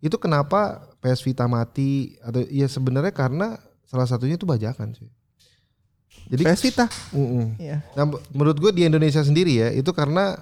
Itu 0.00 0.16
kenapa 0.16 0.88
PS 1.04 1.20
Vita 1.28 1.44
mati 1.44 2.16
atau 2.24 2.40
ya 2.48 2.72
sebenarnya 2.72 3.12
karena 3.12 3.60
salah 3.84 4.08
satunya 4.08 4.40
itu 4.40 4.48
bajakan 4.48 4.96
sih. 4.96 5.12
Jadi 6.32 6.40
PS 6.40 6.60
Vita. 6.64 6.86
Mm-mm. 7.12 7.60
Iya. 7.60 7.84
Nah, 7.92 8.16
menurut 8.32 8.56
gue 8.56 8.72
di 8.72 8.88
Indonesia 8.88 9.20
sendiri 9.20 9.60
ya 9.60 9.68
itu 9.76 9.92
karena 9.92 10.40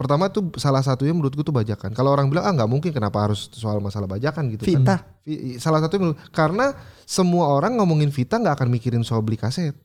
pertama 0.00 0.32
tuh 0.32 0.48
salah 0.56 0.80
satunya 0.80 1.12
menurut 1.12 1.36
gue 1.36 1.44
tuh 1.44 1.52
bajakan. 1.52 1.92
Kalau 1.92 2.08
orang 2.08 2.32
bilang 2.32 2.48
ah 2.48 2.52
nggak 2.56 2.64
mungkin 2.66 2.88
kenapa 2.88 3.20
harus 3.20 3.52
soal 3.52 3.76
masalah 3.78 4.08
bajakan 4.08 4.48
gitu. 4.48 4.64
kan. 4.64 4.80
Vita. 4.80 4.96
Vi- 5.20 5.60
Salah 5.60 5.84
satunya 5.84 6.08
menurut- 6.08 6.20
karena 6.32 6.72
semua 7.04 7.52
orang 7.52 7.76
ngomongin 7.76 8.08
Vita 8.08 8.40
nggak 8.40 8.56
akan 8.56 8.68
mikirin 8.72 9.04
soal 9.04 9.20
beli 9.20 9.36
kaset. 9.36 9.76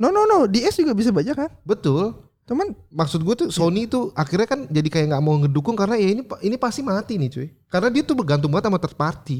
No 0.00 0.08
no 0.08 0.24
no, 0.24 0.48
DS 0.48 0.80
juga 0.80 0.96
bisa 0.96 1.12
baca 1.12 1.36
kan? 1.36 1.50
Betul. 1.60 2.16
Cuman 2.48 2.72
Maksud 2.88 3.20
gue 3.20 3.34
tuh 3.36 3.48
Sony 3.52 3.84
tuh 3.84 4.10
akhirnya 4.16 4.48
kan 4.48 4.64
jadi 4.66 4.88
kayak 4.88 5.06
nggak 5.12 5.22
mau 5.22 5.36
ngedukung 5.36 5.76
karena 5.76 5.94
ya 5.94 6.08
ini 6.10 6.24
ini 6.40 6.56
pasti 6.56 6.80
mati 6.80 7.20
nih 7.20 7.28
cuy. 7.28 7.48
Karena 7.68 7.92
dia 7.92 8.00
tuh 8.00 8.16
bergantung 8.16 8.48
banget 8.48 8.66
sama 8.66 8.80
third 8.80 8.96
party. 8.96 9.38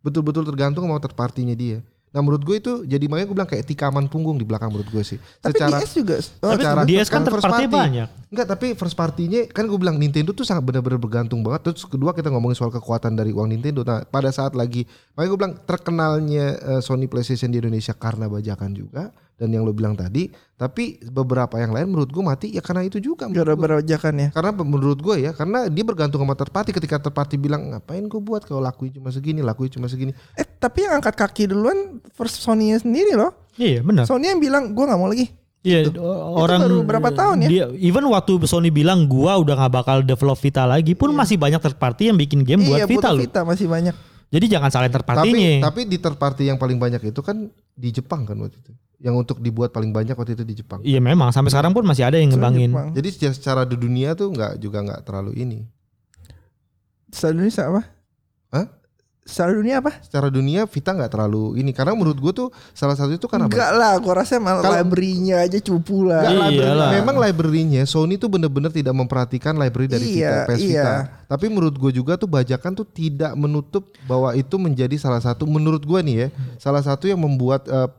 Betul-betul 0.00 0.46
tergantung 0.46 0.86
sama 0.86 1.02
third 1.02 1.18
party-nya 1.18 1.52
dia. 1.52 1.78
Nah 2.16 2.24
menurut 2.24 2.40
gue 2.40 2.56
itu 2.56 2.72
jadi 2.82 3.04
makanya 3.04 3.28
gue 3.28 3.36
bilang 3.36 3.44
kayak 3.46 3.68
tikaman 3.68 4.08
punggung 4.08 4.40
di 4.40 4.48
belakang 4.48 4.72
menurut 4.72 4.88
gue 4.88 5.04
sih. 5.04 5.20
tapi 5.36 5.52
Secara 5.52 5.76
DS 5.76 5.90
juga 5.92 6.14
oh, 6.16 6.48
Tapi 6.48 6.62
secara- 6.64 6.84
DS 6.88 7.08
kan 7.12 7.20
first 7.28 7.44
party. 7.44 7.68
banyak. 7.68 8.08
Enggak, 8.26 8.46
tapi 8.48 8.66
first 8.72 8.96
party-nya 8.96 9.40
kan 9.46 9.68
gue 9.68 9.76
bilang 9.76 10.00
Nintendo 10.00 10.32
tuh 10.32 10.42
sangat 10.42 10.64
benar-benar 10.64 10.96
bergantung 10.96 11.44
banget. 11.44 11.68
Terus 11.68 11.84
kedua 11.84 12.10
kita 12.10 12.32
ngomongin 12.32 12.56
soal 12.56 12.72
kekuatan 12.72 13.12
dari 13.12 13.30
uang 13.30 13.52
Nintendo. 13.52 13.84
Nah, 13.84 14.00
pada 14.02 14.32
saat 14.32 14.56
lagi 14.56 14.88
makanya 15.12 15.28
gue 15.28 15.38
bilang 15.38 15.54
terkenalnya 15.60 16.46
eh, 16.56 16.80
Sony 16.80 17.04
PlayStation 17.04 17.52
di 17.52 17.60
Indonesia 17.60 17.92
karena 17.92 18.26
bajakan 18.26 18.72
juga 18.72 19.12
dan 19.36 19.52
yang 19.52 19.68
lo 19.68 19.72
bilang 19.76 19.92
tadi, 19.92 20.32
tapi 20.56 20.96
beberapa 21.12 21.60
yang 21.60 21.76
lain 21.76 21.92
menurut 21.92 22.08
gue 22.08 22.24
mati 22.24 22.48
ya 22.56 22.64
karena 22.64 22.88
itu 22.88 22.96
juga. 22.96 23.28
gua. 23.28 23.84
bajakan 23.84 24.14
ya. 24.16 24.28
Karena 24.32 24.50
menurut 24.56 24.98
gue 25.04 25.28
ya, 25.28 25.36
karena 25.36 25.68
dia 25.68 25.84
bergantung 25.84 26.24
sama 26.24 26.32
third 26.32 26.52
party 26.52 26.72
ketika 26.72 26.96
third 26.96 27.12
party 27.12 27.36
bilang 27.36 27.76
ngapain 27.76 28.08
gue 28.08 28.20
buat 28.20 28.48
kalau 28.48 28.64
lakuin 28.64 28.96
cuma 28.96 29.12
segini, 29.12 29.44
lakuin 29.44 29.68
cuma 29.68 29.92
segini. 29.92 30.16
Eh 30.40 30.48
tapi 30.56 30.88
yang 30.88 30.96
angkat 30.96 31.14
kaki 31.20 31.52
duluan 31.52 32.00
first 32.16 32.40
Sony-nya 32.40 32.80
sendiri 32.80 33.12
loh. 33.12 33.36
Iya 33.60 33.84
benar. 33.84 34.08
Sony 34.08 34.32
yang 34.32 34.40
bilang 34.40 34.72
gua 34.72 34.88
nggak 34.88 35.00
mau 35.00 35.08
lagi. 35.12 35.28
Iya 35.66 35.90
orang 36.14 36.62
baru 36.62 36.78
berapa 36.86 37.10
tahun 37.10 37.36
ya? 37.44 37.48
Dia, 37.50 37.64
even 37.76 38.06
waktu 38.08 38.40
Sony 38.48 38.72
bilang 38.72 39.04
gua 39.04 39.36
udah 39.36 39.52
nggak 39.52 39.72
bakal 39.72 39.96
develop 40.00 40.40
Vita 40.40 40.64
lagi 40.64 40.96
pun 40.96 41.12
masih 41.12 41.36
banyak 41.36 41.60
third 41.60 41.76
party 41.76 42.08
yang 42.08 42.16
bikin 42.16 42.40
game 42.40 42.64
iya, 42.64 42.86
buat 42.86 42.88
Vita 42.88 43.12
buat 43.12 43.14
loh. 43.18 43.22
Vita 43.26 43.40
masih 43.44 43.66
banyak. 43.68 43.96
Jadi 44.26 44.46
jangan 44.50 44.70
salahin 44.74 44.90
third 44.90 45.06
Tapi 45.06 45.16
party-nya. 45.22 45.62
tapi 45.62 45.80
di 45.86 45.96
third 46.02 46.18
party 46.18 46.50
yang 46.50 46.58
paling 46.58 46.82
banyak 46.82 46.98
itu 46.98 47.20
kan 47.22 47.46
di 47.78 47.88
Jepang 47.94 48.26
kan 48.26 48.34
waktu 48.42 48.58
itu. 48.58 48.72
Yang 48.96 49.14
untuk 49.18 49.36
dibuat 49.38 49.70
paling 49.70 49.92
banyak 49.92 50.12
waktu 50.12 50.32
itu 50.32 50.42
di 50.42 50.56
Jepang. 50.56 50.80
Iya 50.80 50.98
memang 50.98 51.28
sampai 51.28 51.52
sekarang 51.52 51.70
pun 51.70 51.84
masih 51.84 52.02
ada 52.02 52.16
yang 52.16 52.32
ngembangin. 52.32 52.72
Jepang. 52.72 52.88
Jadi 52.96 53.08
secara- 53.28 53.62
di 53.62 53.76
dunia 53.76 54.16
tuh 54.16 54.32
nggak 54.32 54.56
juga 54.56 54.80
nggak 54.80 55.00
terlalu 55.04 55.36
ini. 55.36 55.58
Secara 57.08 57.32
dunia 57.34 57.52
apa? 57.52 57.82
Hah? 58.50 58.66
Secara 59.26 59.50
dunia 59.52 59.74
apa? 59.82 59.90
Secara 60.00 60.28
dunia 60.30 60.60
Vita 60.64 60.94
nggak 60.94 61.10
terlalu 61.10 61.58
ini 61.58 61.74
karena 61.74 61.92
menurut 61.92 62.14
gue 62.14 62.32
tuh 62.32 62.48
salah 62.70 62.94
satu 62.94 63.10
itu 63.10 63.26
karena 63.26 63.50
Enggak 63.50 63.74
lah, 63.74 63.98
gua 63.98 64.22
rasa 64.22 64.38
malah 64.38 64.62
Kalau- 64.62 64.78
library-nya 64.78 65.42
aja 65.42 65.58
cupu 65.58 66.06
lah. 66.06 66.22
Iya 66.22 66.46
library- 66.46 66.78
lah. 66.78 66.90
memang 66.94 67.16
library-nya 67.18 67.82
Sony 67.84 68.16
tuh 68.16 68.30
bener-bener 68.30 68.70
tidak 68.70 68.94
memperhatikan 68.94 69.58
library 69.58 69.90
dari 69.90 70.22
Iya, 70.22 70.30
Vita, 70.30 70.46
PS 70.46 70.60
iya. 70.62 70.70
Vita. 70.70 70.94
Tapi 71.26 71.46
menurut 71.50 71.74
gue 71.74 71.90
juga 71.90 72.14
tuh 72.14 72.30
bajakan 72.30 72.72
tuh 72.72 72.86
tidak 72.86 73.34
menutup 73.34 73.90
bahwa 74.06 74.30
itu 74.32 74.54
menjadi 74.56 74.94
salah 74.94 75.18
satu 75.18 75.42
menurut 75.42 75.82
gue 75.82 76.00
nih 76.00 76.16
ya, 76.16 76.28
salah 76.56 76.80
satu 76.80 77.04
yang 77.04 77.18
membuat 77.18 77.66
bebe- 77.66 77.90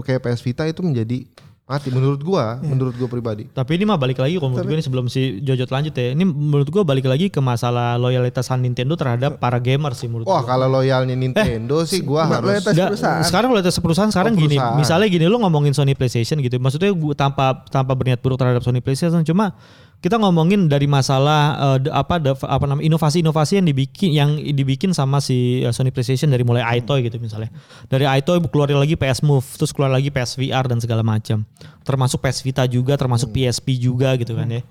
kayak 0.00 0.20
PS 0.20 0.40
Vita 0.40 0.64
itu 0.64 0.80
menjadi 0.80 1.28
mati 1.62 1.92
menurut 1.92 2.16
gua, 2.18 2.56
Iya. 2.56 2.64
menurut 2.64 2.96
gua 2.96 3.04
pribadi. 3.06 3.44
Tapi 3.46 3.76
ini 3.76 3.84
mah 3.84 3.94
balik 3.94 4.16
lagi 4.16 4.34
kalau 4.34 4.48
menurut 4.48 4.64
gue 4.64 4.72
ini 4.72 4.80
sebelum 4.80 5.04
si 5.06 5.36
Jojo 5.38 5.68
lanjut 5.68 5.92
ya. 5.92 6.16
Ini 6.16 6.24
menurut 6.24 6.64
gue 6.64 6.80
balik 6.80 7.04
lagi 7.04 7.28
ke 7.28 7.36
masalah 7.38 8.00
loyalitasan 8.00 8.56
Nintendo 8.58 8.96
terhadap 8.96 9.36
para 9.36 9.60
gamer 9.60 9.92
sih 9.92 10.08
menurut 10.08 10.24
Wah, 10.24 10.40
gue. 10.40 10.48
kalau 10.48 10.64
loyalnya 10.66 11.12
Nintendo 11.12 11.84
sih 11.84 12.00
gua 12.00 12.24
harus 12.24 12.40
loyalitas 12.56 12.72
Nggak, 12.72 12.88
perusahaan. 12.90 13.20
sekarang 13.22 13.48
loyalitas 13.52 13.76
perusahaan 13.76 14.08
sekarang 14.08 14.32
Oh, 14.32 14.40
gini, 14.40 14.56
perusahaan. 14.56 14.80
misalnya 14.80 15.08
gini 15.10 15.24
lo 15.26 15.36
ngomongin 15.38 15.76
Sony 15.76 15.92
PlayStation 15.92 16.40
gitu, 16.40 16.56
maksudnya 16.56 16.88
gue 16.88 17.12
tanpa 17.14 17.60
tanpa 17.68 17.92
berniat 17.92 18.16
buruk 18.18 18.40
terhadap 18.40 18.64
Sony 18.64 18.80
PlayStation, 18.80 19.20
cuma 19.22 19.52
kita 19.98 20.14
ngomongin 20.14 20.70
dari 20.70 20.86
masalah 20.86 21.58
de- 21.82 21.90
apa 21.90 22.22
de- 22.22 22.38
apa 22.46 22.64
namanya 22.70 22.86
inovasi-inovasi 22.86 23.58
yang 23.58 23.66
dibikin 23.66 24.10
yang 24.14 24.30
dibikin 24.38 24.94
sama 24.94 25.18
si 25.18 25.66
eh, 25.66 25.74
Sony 25.74 25.90
PlayStation 25.90 26.30
dari 26.30 26.46
mulai 26.46 26.62
iToy 26.78 27.02
gitu 27.02 27.18
misalnya, 27.18 27.50
dari 27.90 28.06
iToy 28.06 28.38
keluar 28.46 28.70
lagi 28.70 28.94
PS 28.94 29.26
Move, 29.26 29.42
terus 29.58 29.74
keluar 29.74 29.90
lagi 29.90 30.14
PS 30.14 30.38
VR 30.38 30.70
dan 30.70 30.78
segala 30.78 31.02
macam, 31.02 31.42
termasuk 31.82 32.22
PS 32.22 32.46
Vita 32.46 32.62
juga, 32.70 32.94
termasuk 32.94 33.34
PSP 33.34 33.74
juga 33.74 34.14
gitu 34.14 34.38
kan 34.38 34.46
ya. 34.46 34.62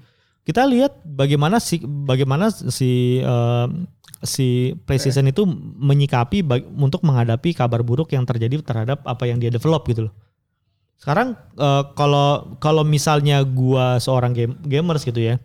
Kita 0.47 0.63
lihat 0.63 1.03
bagaimana 1.03 1.59
si 1.59 1.83
bagaimana 1.83 2.47
si 2.47 3.19
eh, 3.19 3.67
si 4.23 4.73
PlayStation 4.87 5.27
itu 5.27 5.43
menyikapi 5.77 6.41
untuk 6.79 7.03
menghadapi 7.03 7.51
kabar 7.51 7.83
buruk 7.83 8.15
yang 8.15 8.23
terjadi 8.23 8.63
terhadap 8.63 9.03
apa 9.03 9.27
yang 9.27 9.43
dia 9.43 9.51
develop 9.51 9.83
gitu 9.91 10.07
loh. 10.07 10.13
Sekarang 10.97 11.27
eh, 11.53 11.83
kalau 11.93 12.57
kalau 12.57 12.81
misalnya 12.81 13.41
gua 13.41 13.97
seorang 13.97 14.33
game, 14.33 14.53
gamers 14.61 15.01
gitu 15.01 15.19
ya. 15.19 15.37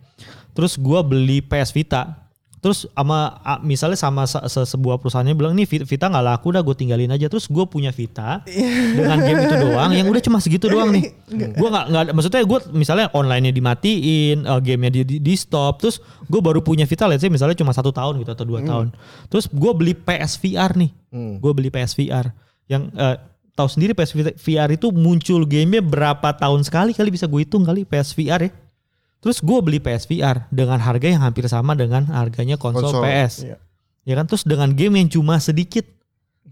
Terus 0.51 0.75
gua 0.75 1.01
beli 1.01 1.39
PS 1.39 1.71
Vita. 1.71 2.21
Terus 2.63 2.87
sama 2.87 3.27
misalnya 3.59 3.99
sama 3.99 4.23
se- 4.23 4.39
se- 4.47 4.63
sebuah 4.63 4.95
perusahaannya 4.95 5.35
bilang 5.35 5.51
nih 5.51 5.67
Vita- 5.83 6.07
nggak 6.07 6.23
laku 6.23 6.55
dah 6.55 6.63
gue 6.63 6.71
tinggalin 6.71 7.11
aja. 7.11 7.27
Terus 7.27 7.51
gue 7.51 7.67
punya 7.67 7.91
Vita 7.91 8.39
dengan 8.95 9.19
game 9.19 9.43
itu 9.43 9.55
doang 9.59 9.91
yang 9.91 10.07
udah 10.07 10.23
cuma 10.23 10.39
segitu 10.39 10.71
doang 10.71 10.95
nih. 10.95 11.11
Gue 11.59 11.67
nggak 11.67 11.85
nggak 11.91 12.03
maksudnya 12.15 12.39
gue 12.39 12.59
misalnya 12.71 13.11
online-nya 13.11 13.51
dimatiin, 13.51 14.47
eh, 14.47 14.59
gamenya 14.63 14.91
di, 14.95 15.01
di, 15.03 15.15
di 15.19 15.33
stop. 15.35 15.83
Terus 15.83 15.99
gue 16.23 16.39
baru 16.39 16.63
punya 16.63 16.87
Vita 16.87 17.03
let's 17.03 17.19
say 17.19 17.27
misalnya 17.27 17.59
cuma 17.59 17.75
satu 17.75 17.91
tahun 17.91 18.23
gitu 18.23 18.31
atau 18.31 18.47
dua 18.47 18.63
tahun. 18.63 18.87
Terus 19.27 19.51
gue 19.51 19.71
beli 19.75 19.91
PS 19.91 20.39
VR 20.39 20.71
nih. 20.79 20.91
Hmm. 21.11 21.43
Gue 21.43 21.51
beli 21.51 21.67
PS 21.67 21.99
VR 21.99 22.31
yang 22.71 22.87
eh, 22.95 23.19
tahu 23.53 23.69
sendiri 23.69 23.93
PS 23.93 24.17
VR 24.37 24.69
itu 24.73 24.89
muncul 24.89 25.45
gamenya 25.45 25.81
berapa 25.85 26.33
tahun 26.35 26.65
sekali 26.65 26.91
kali 26.93 27.09
bisa 27.13 27.29
gue 27.29 27.45
hitung 27.45 27.63
kali 27.63 27.85
PS 27.85 28.17
VR 28.17 28.49
ya. 28.49 28.51
Terus 29.23 29.39
gue 29.39 29.59
beli 29.63 29.79
PS 29.79 30.03
VR 30.09 30.49
dengan 30.51 30.81
harga 30.83 31.07
yang 31.07 31.23
hampir 31.23 31.47
sama 31.47 31.77
dengan 31.79 32.03
harganya 32.11 32.59
konsol, 32.59 32.91
Konsol, 32.91 33.03
PS. 33.07 33.33
iya. 33.47 33.57
Ya 34.03 34.19
kan 34.19 34.27
terus 34.27 34.43
dengan 34.43 34.75
game 34.75 34.99
yang 34.99 35.07
cuma 35.07 35.39
sedikit. 35.39 35.87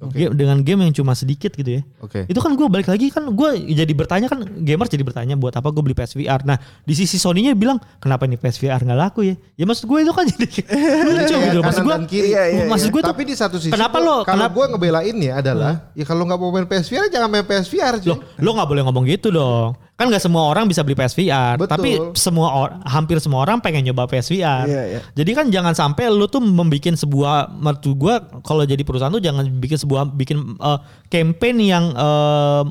Game- 0.04 0.34
dengan 0.34 0.58
game 0.60 0.82
yang 0.82 0.94
cuma 0.94 1.14
sedikit 1.14 1.52
gitu 1.52 1.78
ya. 1.78 1.82
Oke. 2.00 2.26
Itu 2.26 2.38
kan 2.38 2.52
gue 2.52 2.66
balik 2.66 2.88
lagi 2.88 3.08
kan 3.08 3.22
gue 3.24 3.50
jadi 3.70 3.90
bertanya 3.92 4.26
kan 4.26 4.42
gamer 4.42 4.86
jadi 4.86 5.02
bertanya 5.02 5.36
buat 5.36 5.54
apa 5.54 5.68
gue 5.68 5.80
beli 5.80 5.94
PSVR. 5.94 6.42
Nah 6.42 6.58
di 6.82 6.94
sisi 6.94 7.16
Sony-nya 7.16 7.54
bilang 7.54 7.78
kenapa 7.98 8.24
ini 8.24 8.34
PSVR 8.34 8.82
nggak 8.82 8.98
laku 9.00 9.22
ya? 9.24 9.36
Ya 9.56 9.64
maksud 9.64 9.86
gue 9.86 10.00
itu 10.00 10.10
kan 10.10 10.26
jadi 10.26 10.48
lucu 11.08 11.30
Iya, 11.32 11.46
gitu. 11.48 11.60
Maksud 11.62 11.84
kanan 11.84 12.02
gue, 12.02 12.10
kiri. 12.10 12.28
Iya, 12.30 12.44
iya, 12.48 12.64
maksud 12.66 12.90
gue 12.90 13.00
tuh 13.00 13.12
Tapi 13.12 13.24
di 13.24 13.36
satu 13.36 13.56
sisi 13.56 13.70
kenapa 13.70 13.98
lo- 13.98 14.24
kalau 14.24 14.42
kenapa- 14.42 14.56
gue 14.56 14.66
ngebelain 14.70 15.16
ya 15.16 15.34
adalah 15.38 15.74
ya 15.92 16.04
kalau 16.04 16.25
nggak 16.25 16.40
mau 16.40 16.50
main 16.50 16.65
PSVR 16.65 17.06
jangan 17.08 17.30
main 17.30 17.44
PSVR 17.44 17.94
cuy. 18.00 18.10
Loh, 18.10 18.17
lo 18.36 18.50
nggak 18.52 18.67
boleh 18.67 18.82
ngomong 18.82 19.06
gitu 19.06 19.30
dong. 19.30 19.78
Kan 20.02 20.10
nggak 20.10 20.25
semua 20.25 20.49
orang 20.49 20.65
bisa 20.65 20.81
beli 20.81 20.97
PSVR, 20.97 21.62
Betul. 21.62 21.69
tapi 21.69 21.89
semua 22.17 22.49
or- 22.49 22.73
hampir 22.89 23.21
semua 23.21 23.45
orang 23.45 23.62
pengen 23.62 23.85
nyoba 23.85 24.10
PSVR. 24.10 24.65
Iya, 24.65 24.81
iya. 24.97 24.99
Jadi 25.13 25.31
kan 25.37 25.45
jangan 25.54 25.77
sampai 25.77 26.10
lu 26.10 26.25
tuh 26.25 26.41
membuat 26.41 26.97
sebuah 26.97 27.54
mertu 27.54 27.93
gua 27.93 28.17
kalau 28.41 28.65
jadi 28.65 28.81
perusahaan 28.81 29.13
tuh 29.13 29.21
jangan 29.21 29.45
bikin 29.62 29.77
sebuah 29.77 30.10
bikin 30.17 30.58
eh, 30.58 30.79
campaign 31.06 31.62
yang 31.62 31.93
eh, 31.93 32.63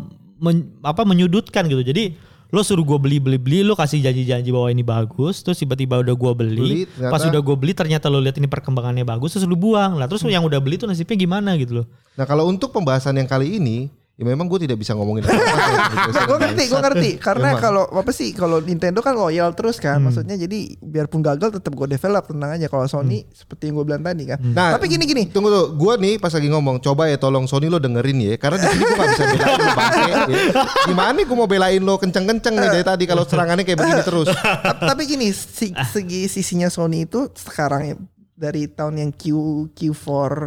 men- 0.42 0.74
apa 0.82 1.06
menyudutkan 1.06 1.70
gitu. 1.70 1.86
Jadi 1.86 2.18
lo 2.50 2.66
suruh 2.66 2.82
gue 2.82 2.98
beli 2.98 3.22
beli 3.22 3.38
beli 3.38 3.62
lo 3.62 3.78
kasih 3.78 4.02
janji-janji 4.02 4.50
bahwa 4.50 4.74
ini 4.74 4.82
bagus 4.82 5.38
terus 5.38 5.62
tiba-tiba 5.62 6.02
udah 6.02 6.14
gue 6.18 6.32
beli, 6.34 6.58
Beli, 6.58 6.82
ternyata- 6.90 7.12
pas 7.14 7.22
udah 7.22 7.40
gue 7.46 7.54
beli 7.54 7.72
ternyata 7.78 8.10
lo 8.10 8.18
lihat 8.18 8.42
ini 8.42 8.50
perkembangannya 8.50 9.06
bagus 9.06 9.38
terus 9.38 9.46
lo 9.46 9.54
buang 9.54 9.94
lah 9.94 10.10
terus 10.10 10.26
yang 10.26 10.42
udah 10.42 10.58
beli 10.58 10.74
tuh 10.74 10.90
nasibnya 10.90 11.14
gimana 11.14 11.54
gitu 11.54 11.78
loh 11.78 11.86
Nah 12.18 12.26
kalau 12.26 12.50
untuk 12.50 12.74
pembahasan 12.74 13.14
yang 13.14 13.30
kali 13.30 13.62
ini 13.62 13.86
ya 14.20 14.26
memang 14.26 14.44
gue 14.46 14.60
tidak 14.60 14.76
bisa 14.76 14.92
ngomongin 14.92 15.24
apa-apa 15.24 15.40
ya, 15.40 15.80
Nah, 16.12 16.24
gue 16.26 16.38
ngerti, 16.38 16.62
gue 16.66 16.80
ngerti. 16.82 17.10
Karena 17.16 17.56
kalau 17.56 17.88
apa 17.88 18.12
sih, 18.12 18.30
kalau 18.30 18.60
Nintendo 18.60 19.00
kan 19.00 19.16
loyal 19.16 19.50
terus 19.50 19.78
kan, 19.78 19.96
Hmm. 19.96 20.06
maksudnya 20.06 20.36
jadi 20.36 20.58
biarpun 20.76 21.20
gagal 21.20 21.48
tetap 21.50 21.72
gue 21.72 21.88
develop 21.88 22.28
tenang 22.28 22.52
aja. 22.52 22.66
Kalau 22.66 22.84
Sony 22.84 23.24
seperti 23.30 23.66
yang 23.66 23.80
gue 23.80 23.86
bilang 23.86 24.02
tadi 24.02 24.24
kan. 24.26 24.36
Nah, 24.38 24.76
Tapi 24.76 24.86
gini 24.86 25.04
gini, 25.04 25.22
Tunggu 25.26 25.48
tuh, 25.48 25.66
gue 25.72 25.92
nih 25.98 26.14
pas 26.16 26.28
lagi 26.28 26.46
ngomong, 26.46 26.78
coba 26.78 27.06
ya 27.06 27.16
tolong 27.16 27.44
Sony 27.44 27.66
lo 27.66 27.78
dengerin 27.78 28.20
ya, 28.20 28.36
karena 28.36 28.56
di 28.58 28.66
sini 28.68 28.82
gue 28.82 28.94
gak 28.94 29.08
bisa 29.10 29.24
belain 29.26 29.56
lo 29.56 29.72
bangke. 29.72 30.02
ya. 30.12 30.16
Gimana 30.84 31.10
nih 31.12 31.24
gue 31.24 31.34
mau 31.34 31.48
belain 31.48 31.80
lo 31.80 31.94
kenceng-kenceng 31.96 32.54
nih 32.54 32.68
dari 32.70 32.84
tadi 32.84 33.04
kalau 33.04 33.24
serangannya 33.24 33.64
kayak 33.64 33.78
begini 33.78 34.02
terus. 34.02 34.28
Ta- 34.28 34.76
tapi 34.92 35.02
gini, 35.06 35.32
si- 35.32 35.72
segi 35.72 36.28
sisinya 36.28 36.68
Sony 36.68 37.02
itu 37.02 37.32
sekarang 37.32 37.82
ya, 37.82 37.94
dari 38.40 38.64
tahun 38.64 38.96
yang 38.96 39.10
Q 39.12 39.24
Q4 39.70 40.06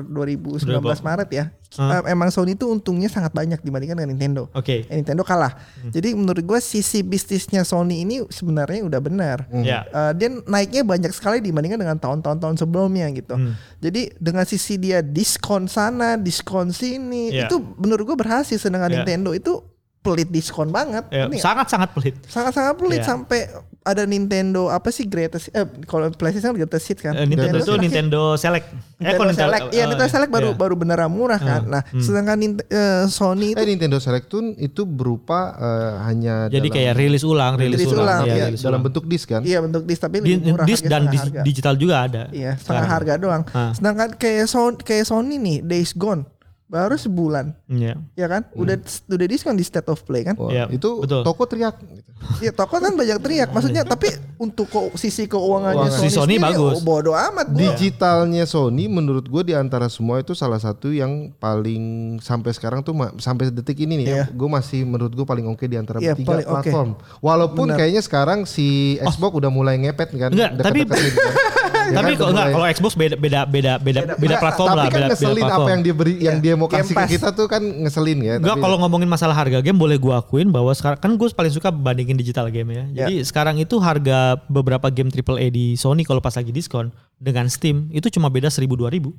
2019 0.10 0.66
Berapa? 0.66 0.98
Maret 0.98 1.30
ya. 1.30 1.46
em- 1.74 2.08
Emang 2.08 2.30
Sony 2.30 2.54
itu 2.54 2.66
untungnya 2.66 3.06
sangat 3.06 3.30
banyak 3.32 3.58
dibandingkan 3.60 3.94
dengan 3.96 4.12
Nintendo. 4.12 4.50
oke 4.50 4.76
Eh, 4.84 4.94
Nintendo 4.94 5.22
kalah. 5.22 5.54
Jadi 5.86 6.14
menurut 6.14 6.41
gue 6.41 6.60
sisi 6.60 7.02
bisnisnya 7.02 7.62
Sony 7.62 8.02
ini 8.02 8.26
sebenarnya 8.28 8.82
udah 8.84 8.98
benar. 9.00 9.46
ya 9.56 9.86
Eh, 9.86 10.12
dia 10.16 10.30
naiknya 10.44 10.82
banyak 10.82 11.10
sekali 11.12 11.38
dibandingkan 11.39 11.78
dengan 11.80 11.98
tahun-tahun 11.98 12.38
tahun 12.39 12.56
sebelumnya 12.58 13.10
gitu. 13.12 13.34
Hmm. 13.34 13.54
Jadi 13.80 14.18
dengan 14.18 14.44
sisi 14.44 14.76
dia 14.76 15.00
diskon 15.00 15.66
sana, 15.66 16.14
diskon 16.16 16.70
sini, 16.70 17.30
Iya. 17.32 17.46
itu 17.46 17.62
menurut 17.78 18.06
gue 18.08 18.18
berhasil. 18.20 18.56
Sedangkan 18.56 18.89
Iya. 18.89 18.98
Nintendo 19.00 19.32
itu 19.32 19.62
pelit 20.00 20.28
diskon 20.28 20.68
banget. 20.68 21.08
Ya, 21.10 21.26
Ini 21.26 21.39
sangat-sangat 21.39 21.89
pelit 21.91 22.16
sangat-sangat 22.28 22.76
pelit 22.76 23.00
Iya. 23.00 23.08
sampai 23.08 23.39
ada 23.84 24.03
Nintendo 24.03 24.71
apa 24.71 24.89
sih 24.89 25.03
greatest 25.03 25.51
eh 25.51 25.67
kalau 25.84 26.07
PlayStation 26.09 26.49
kan 26.49 26.55
greatest 26.55 26.86
hit 26.88 26.99
kan. 26.99 27.13
Eh, 27.13 27.27
Nintendo 27.27 27.59
itu 27.59 27.67
Select 27.67 27.75
Hit. 27.75 27.84
Nintendo 27.84 28.21
Select. 28.34 28.67
Nintendo 28.95 29.19
kok 29.19 29.36
Select, 29.36 29.65
iya 29.69 29.84
eh, 29.84 29.88
Nintendo 29.88 30.11
Select 30.11 30.31
baru 30.31 30.49
iya. 30.49 30.57
baru 30.57 30.73
beneran 30.73 31.11
murah 31.11 31.36
kan. 31.38 31.61
Nah, 31.67 31.81
sedangkan 31.93 32.38
Nint- 32.39 32.63
eh, 32.65 33.03
Sony 33.05 33.51
itu 33.51 33.59
Eh 33.59 33.67
Nintendo 33.67 33.99
Select 33.99 34.27
tuh 34.27 34.55
itu 34.55 34.81
berupa 34.84 35.51
eh, 35.53 35.91
hanya 36.07 36.47
Jadi 36.47 36.67
dalam, 36.67 36.75
kayak 36.79 36.93
rilis 36.95 37.23
ulang, 37.23 37.53
rilis, 37.59 37.84
Rilis 37.84 37.91
ulang, 37.91 38.03
ulang, 38.03 38.21
iya, 38.23 38.34
iya. 38.34 38.45
rilis 38.47 38.61
dalam 38.63 38.79
ulang. 38.79 38.86
bentuk 38.88 39.03
disk 39.05 39.27
kan. 39.27 39.41
iya 39.43 39.59
bentuk 39.59 39.84
disk 39.84 40.01
tapi 40.01 40.15
Di, 40.19 40.39
lebih 40.39 40.47
murah 40.49 40.65
disc 40.65 40.81
harganya 40.81 40.95
dan 40.95 41.11
dis- 41.11 41.23
harga. 41.27 41.41
digital 41.43 41.73
juga 41.75 41.95
ada. 41.99 42.23
Iya, 42.31 42.51
setengah 42.55 42.63
sekarang. 42.63 42.88
harga 42.89 43.13
doang. 43.19 43.41
Ah. 43.51 43.71
Sedangkan 43.75 44.09
kayak 44.15 44.45
Sony, 44.47 44.75
kayak 44.79 45.05
Sony 45.05 45.36
nih, 45.38 45.57
Days 45.61 45.91
Gone 45.91 46.23
baru 46.74 46.97
sebulan, 46.97 47.53
Iya. 47.67 48.01
ya 48.13 48.26
kan? 48.26 48.49
Udah 48.51 48.74
udah 49.05 49.28
diskon 49.30 49.53
di 49.53 49.61
State 49.61 49.86
of 49.86 50.01
Play 50.01 50.26
kan? 50.26 50.34
Wah, 50.34 50.49
Iya, 50.49 50.65
itu 50.74 50.89
betul. 50.97 51.21
toko 51.21 51.45
teriak. 51.45 51.78
gitu. 51.78 52.01
Iya, 52.39 52.49
toko 52.49 52.80
kan 52.80 52.89
banyak 52.89 53.19
teriak. 53.19 53.51
Maksudnya 53.51 53.84
tapi 53.84 54.09
untuk 54.38 54.65
ko- 54.67 54.89
sisi 54.93 55.28
keuangannya 55.28 55.86
Keuangan. 55.86 55.93
Sony, 55.93 56.01
Si 56.01 56.09
Sony 56.09 56.36
sendiri, 56.36 56.49
bagus. 56.49 56.74
oh, 56.74 56.82
bodo 56.82 57.11
amat. 57.11 57.45
gua. 57.47 57.59
Digitalnya 57.59 58.43
Sony 58.43 58.88
menurut 58.88 59.24
gue 59.24 59.43
di 59.43 59.53
antara 59.53 59.86
semua 59.86 60.17
itu 60.17 60.34
salah 60.34 60.57
satu 60.57 60.89
yang 60.89 61.30
paling 61.36 61.84
sampai 62.17 62.49
sekarang 62.51 62.80
tuh 62.80 62.91
sampai 63.17 63.51
detik 63.51 63.78
ini 63.78 63.99
nih 63.99 64.07
ya, 64.07 64.24
gue 64.26 64.49
masih 64.49 64.82
menurut 64.82 65.11
gue 65.11 65.24
paling 65.24 65.45
oke 65.45 65.61
di 65.61 65.76
antara 65.76 65.99
Iya, 65.99 66.15
tiga 66.15 66.39
platform. 66.39 66.95
Walaupun 67.19 67.69
Benar. 67.69 67.78
kayaknya 67.78 68.01
sekarang 68.01 68.39
si 68.43 68.97
Xbox 68.99 69.36
udah 69.36 69.51
mulai 69.51 69.78
ngepet 69.78 70.09
kan. 70.13 70.32
Enggak, 70.32 70.57
tapi-. 70.57 70.88
Ya 71.84 71.99
Tapi 71.99 72.11
kan, 72.15 72.19
kok 72.19 72.23
udah 72.23 72.31
enggak 72.31 72.47
kalau 72.55 72.65
Xbox 72.71 72.93
beda 72.95 73.15
beda 73.19 73.39
beda 73.43 73.73
beda 73.84 74.01
beda 74.15 74.36
platform 74.39 74.67
tapi 74.71 74.77
lah, 74.77 74.84
kan 74.84 74.91
beda, 74.93 74.97
beda 74.97 75.09
ngeselin 75.11 75.43
platform. 75.43 75.63
apa 75.63 75.69
yang 75.69 75.81
dia 75.84 75.93
beri 75.93 76.13
yang 76.17 76.38
dia 76.39 76.53
mau 76.55 76.67
kasih 76.71 76.95
ke 76.95 77.05
kita 77.19 77.29
tuh 77.36 77.45
kan 77.51 77.61
ngeselin 77.63 78.19
ya. 78.23 78.34
Enggak 78.39 78.57
kalau 78.63 78.77
ngomongin 78.79 79.09
masalah 79.09 79.36
harga 79.36 79.59
game 79.59 79.75
boleh 79.75 79.97
gua 79.99 80.23
akuin 80.23 80.47
bahwa 80.47 80.71
sekarang 80.71 80.99
kan 80.99 81.11
gue 81.19 81.27
paling 81.34 81.53
suka 81.53 81.69
bandingin 81.69 82.15
digital 82.15 82.47
game 82.47 82.69
ya. 82.71 82.84
Jadi 83.03 83.23
sekarang 83.27 83.59
itu 83.59 83.75
harga 83.84 84.39
beberapa 84.47 84.88
game 84.88 85.11
AAA 85.11 85.47
di 85.51 85.65
Sony 85.75 86.07
kalau 86.07 86.23
pas 86.23 86.34
lagi 86.34 86.55
diskon 86.55 86.89
dengan 87.19 87.51
Steam 87.51 87.91
itu 87.91 88.07
cuma 88.07 88.31
beda 88.31 88.47
1000 88.47 88.65
2000. 88.65 89.11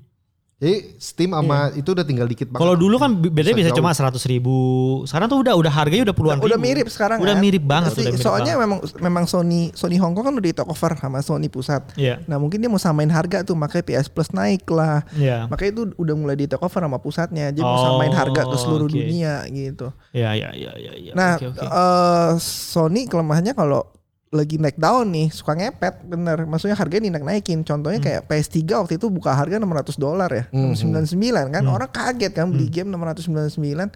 Jadi 0.54 0.74
Steam 0.96 1.30
sama 1.30 1.68
itu 1.72 1.88
udah 1.88 2.02
tinggal 2.02 2.24
dikit 2.24 2.46
banget. 2.46 2.62
Kalau 2.62 2.74
dulu 2.74 2.96
kan 2.96 3.10
bedanya 3.12 3.52
bisa 3.52 3.68
Bisa 3.68 3.76
cuma 3.76 3.90
100 3.90 4.16
ribu. 4.24 4.56
Sekarang 5.04 5.26
tuh 5.26 5.42
udah 5.42 5.52
udah 5.52 5.68
harganya 5.68 6.06
udah 6.06 6.16
puluhan 6.16 6.38
udah 6.38 6.54
ribu. 6.54 6.62
mirip 6.62 6.86
sekarang 6.86 7.18
Udah 7.18 7.34
kan? 7.34 7.42
mirip 7.42 7.60
banget. 7.60 7.90
Pasti- 7.90 8.00
Udah 8.00 8.12
mirip 8.12 8.22
soalnya 8.22 8.54
banget. 8.54 8.64
memang 8.64 8.78
memang 9.02 9.24
Sony 9.26 9.60
Sony 9.72 9.96
Hong 9.96 10.14
Kong 10.14 10.24
kan 10.24 10.32
udah 10.32 10.44
di 10.44 10.52
take 10.52 10.64
over 10.64 10.92
sama 10.94 11.18
Sony 11.20 11.48
pusat. 11.48 11.82
Iya. 11.94 12.22
Nah 12.24 12.38
mungkin 12.38 12.58
dia 12.58 12.68
mau 12.68 12.78
samain 12.78 13.08
harga 13.08 13.42
tuh 13.42 13.54
makanya 13.54 13.82
PS 13.84 14.06
Plus 14.06 14.30
naik 14.30 14.62
lah. 14.66 15.02
Iya. 15.12 15.46
Makanya 15.46 15.70
itu 15.72 15.82
udah 15.92 16.14
mulai 16.14 16.34
di 16.34 16.46
take 16.46 16.60
over 16.60 16.80
sama 16.80 16.98
pusatnya. 16.98 17.50
Dia 17.50 17.60
mau 17.60 17.74
Oh, 17.74 17.84
samain 17.90 18.14
harga 18.14 18.42
ke 18.44 18.56
seluruh 18.56 18.86
oke. 18.86 18.94
dunia 18.94 19.42
gitu. 19.46 19.90
Iya 20.12 20.30
iya 20.32 20.48
iya 20.50 20.72
iya 20.76 20.92
iya. 20.94 21.12
Nah, 21.12 21.34
Oke, 21.34 21.50
oke. 21.50 21.60
eh, 21.60 22.30
Sony 22.38 23.04
kelemahannya 23.04 23.52
kalau 23.52 23.84
lagi 24.28 24.56
naik 24.56 24.76
down 24.76 25.08
nih 25.08 25.28
suka 25.28 25.52
ngepet 25.52 26.04
bener. 26.04 26.42
Maksudnya 26.42 26.74
harganya 26.74 27.10
naik 27.10 27.24
naikin. 27.24 27.60
Contohnya 27.60 27.98
Hmm. 27.98 28.06
kayak 28.06 28.22
PS3 28.24 28.60
waktu 28.78 28.94
itu 28.94 29.06
buka 29.06 29.30
harga 29.30 29.56
600 29.56 29.94
dolar 29.94 30.28
ya 30.28 30.44
699 30.50 31.14
kan? 31.50 31.62
Hmm. 31.62 31.72
orang 31.72 31.88
kaget 31.88 32.32
kan 32.32 32.48
beli 32.48 32.66
game 32.66 32.88
699 32.88 33.90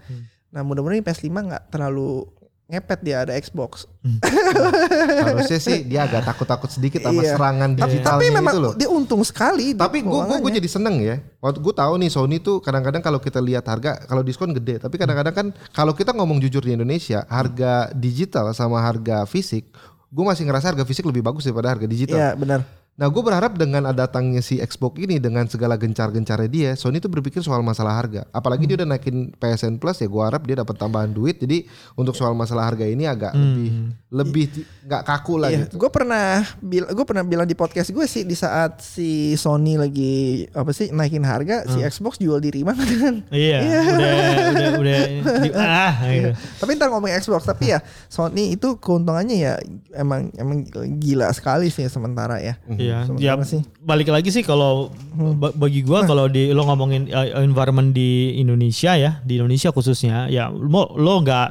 nah 0.49 0.61
mudah-mudahan 0.61 0.97
ini 0.97 1.05
PS5 1.05 1.29
nggak 1.29 1.63
terlalu 1.69 2.25
ngepet 2.67 2.99
dia 3.01 3.21
ada 3.21 3.33
Xbox. 3.35 3.89
Harusnya 5.25 5.57
sih 5.57 5.81
dia 5.83 6.05
agak 6.05 6.21
takut-takut 6.23 6.69
sedikit 6.69 7.01
sama 7.01 7.19
Iya. 7.19 7.33
serangan 7.33 7.69
tapi, 7.71 7.81
digitalnya 7.91 8.13
tapi 8.19 8.25
memang 8.31 8.53
itu 8.53 8.61
loh. 8.61 8.73
dia 8.75 8.89
untung 8.89 9.21
sekali 9.21 9.73
Tapi 9.73 9.97
gue 9.99 10.21
gue 10.35 10.51
jadi 10.53 10.69
seneng 10.69 10.95
ya. 10.99 11.17
Waktu 11.39 11.59
gue 11.59 11.73
tahu 11.73 11.93
nih 11.97 12.09
Sony 12.09 12.37
tuh 12.37 12.59
kadang-kadang 12.59 12.99
kalau 12.99 13.17
kita 13.17 13.39
lihat 13.39 13.65
harga 13.65 14.03
kalau 14.03 14.21
diskon 14.21 14.51
gede, 14.51 14.77
tapi 14.77 14.95
kadang-kadang 14.95 15.33
kan 15.33 15.47
kalau 15.71 15.93
kita 15.93 16.11
ngomong 16.11 16.37
jujur 16.39 16.59
di 16.59 16.73
Indonesia, 16.73 17.25
harga 17.27 17.89
digital 17.91 18.51
sama 18.51 18.77
harga 18.79 19.23
fisik, 19.23 19.65
gue 20.09 20.25
masih 20.25 20.43
ngerasa 20.45 20.73
harga 20.73 20.83
fisik 20.85 21.05
lebih 21.05 21.21
bagus 21.21 21.45
daripada 21.45 21.73
harga 21.73 21.85
digital. 21.85 22.17
Iya 22.17 22.29
benar 22.33 22.78
Nah 22.99 23.07
gue 23.07 23.23
berharap 23.23 23.55
dengan 23.55 23.87
datangnya 23.89 24.43
si 24.43 24.59
Xbox 24.59 24.99
ini 24.99 25.17
dengan 25.17 25.47
segala 25.47 25.79
gencar-gencarnya 25.79 26.49
dia, 26.51 26.69
Sony 26.75 26.99
tuh 26.99 27.07
berpikir 27.07 27.39
soal 27.39 27.63
masalah 27.63 27.95
harga. 27.95 28.27
Apalagi 28.29 28.67
dia 28.67 28.75
udah 28.75 28.91
naikin 28.91 29.31
PSN 29.33 29.79
Plus 29.79 29.95
ya, 29.97 30.07
gue 30.07 30.19
harap 30.19 30.43
dia 30.43 30.59
dapat 30.59 30.75
tambahan 30.75 31.07
duit. 31.07 31.39
Jadi 31.39 31.63
untuk 31.95 32.11
soal 32.11 32.35
masalah 32.35 32.67
harga 32.67 32.83
ini 32.83 33.07
agak 33.07 33.31
lebih 33.31 33.69
lebih 34.11 34.45
ti- 34.51 34.67
nggak 34.83 35.03
kaku 35.05 35.37
lah 35.37 35.47
Iya, 35.47 35.63
gitu. 35.63 35.79
gue 35.79 35.89
pernah 35.89 36.43
bil, 36.59 36.83
gue 36.83 37.05
pernah 37.05 37.23
bilang 37.23 37.47
di 37.47 37.53
podcast 37.53 37.87
gue 37.87 38.03
sih 38.03 38.25
di 38.25 38.35
saat 38.35 38.81
si 38.81 39.31
Sony 39.33 39.79
lagi 39.79 40.13
apa 40.51 40.67
sih 40.69 40.91
naikin 40.91 41.23
harga, 41.23 41.63
si 41.67 41.79
Xbox 41.79 42.19
jual 42.19 42.43
diri 42.43 42.67
banget 42.67 42.89
kan. 42.99 43.15
Iya, 43.31 43.57
udah 43.63 44.11
udah 44.51 44.69
udah 44.75 44.99
di, 45.45 45.49
ah 45.55 45.93
gitu. 46.03 46.29
tapi 46.57 46.75
ntar 46.75 46.89
ngomong 46.89 47.15
Xbox 47.15 47.45
tapi 47.45 47.71
ya 47.71 47.79
Sony 48.07 48.51
itu 48.51 48.75
keuntungannya 48.75 49.37
ya 49.37 49.53
emang 49.93 50.35
emang 50.35 50.67
gila 50.97 51.31
sekali 51.31 51.71
sih 51.71 51.87
sementara 51.87 52.41
ya. 52.41 52.57
Iya, 52.67 52.88
Sementara 53.03 53.21
ya 53.21 53.33
sih. 53.43 53.61
balik 53.79 54.07
lagi 54.07 54.29
sih 54.29 54.41
kalau 54.41 54.89
ba- 55.35 55.53
bagi 55.53 55.81
gua 55.81 56.03
kalau 56.03 56.25
di 56.25 56.49
lo 56.49 56.63
ngomongin 56.63 57.07
uh, 57.07 57.39
environment 57.39 57.89
di 57.89 58.09
Indonesia 58.35 58.93
ya, 58.93 59.21
di 59.21 59.35
Indonesia 59.35 59.69
khususnya, 59.69 60.27
ya 60.27 60.47
lo 60.47 60.93
lo 60.93 61.13
nggak 61.19 61.49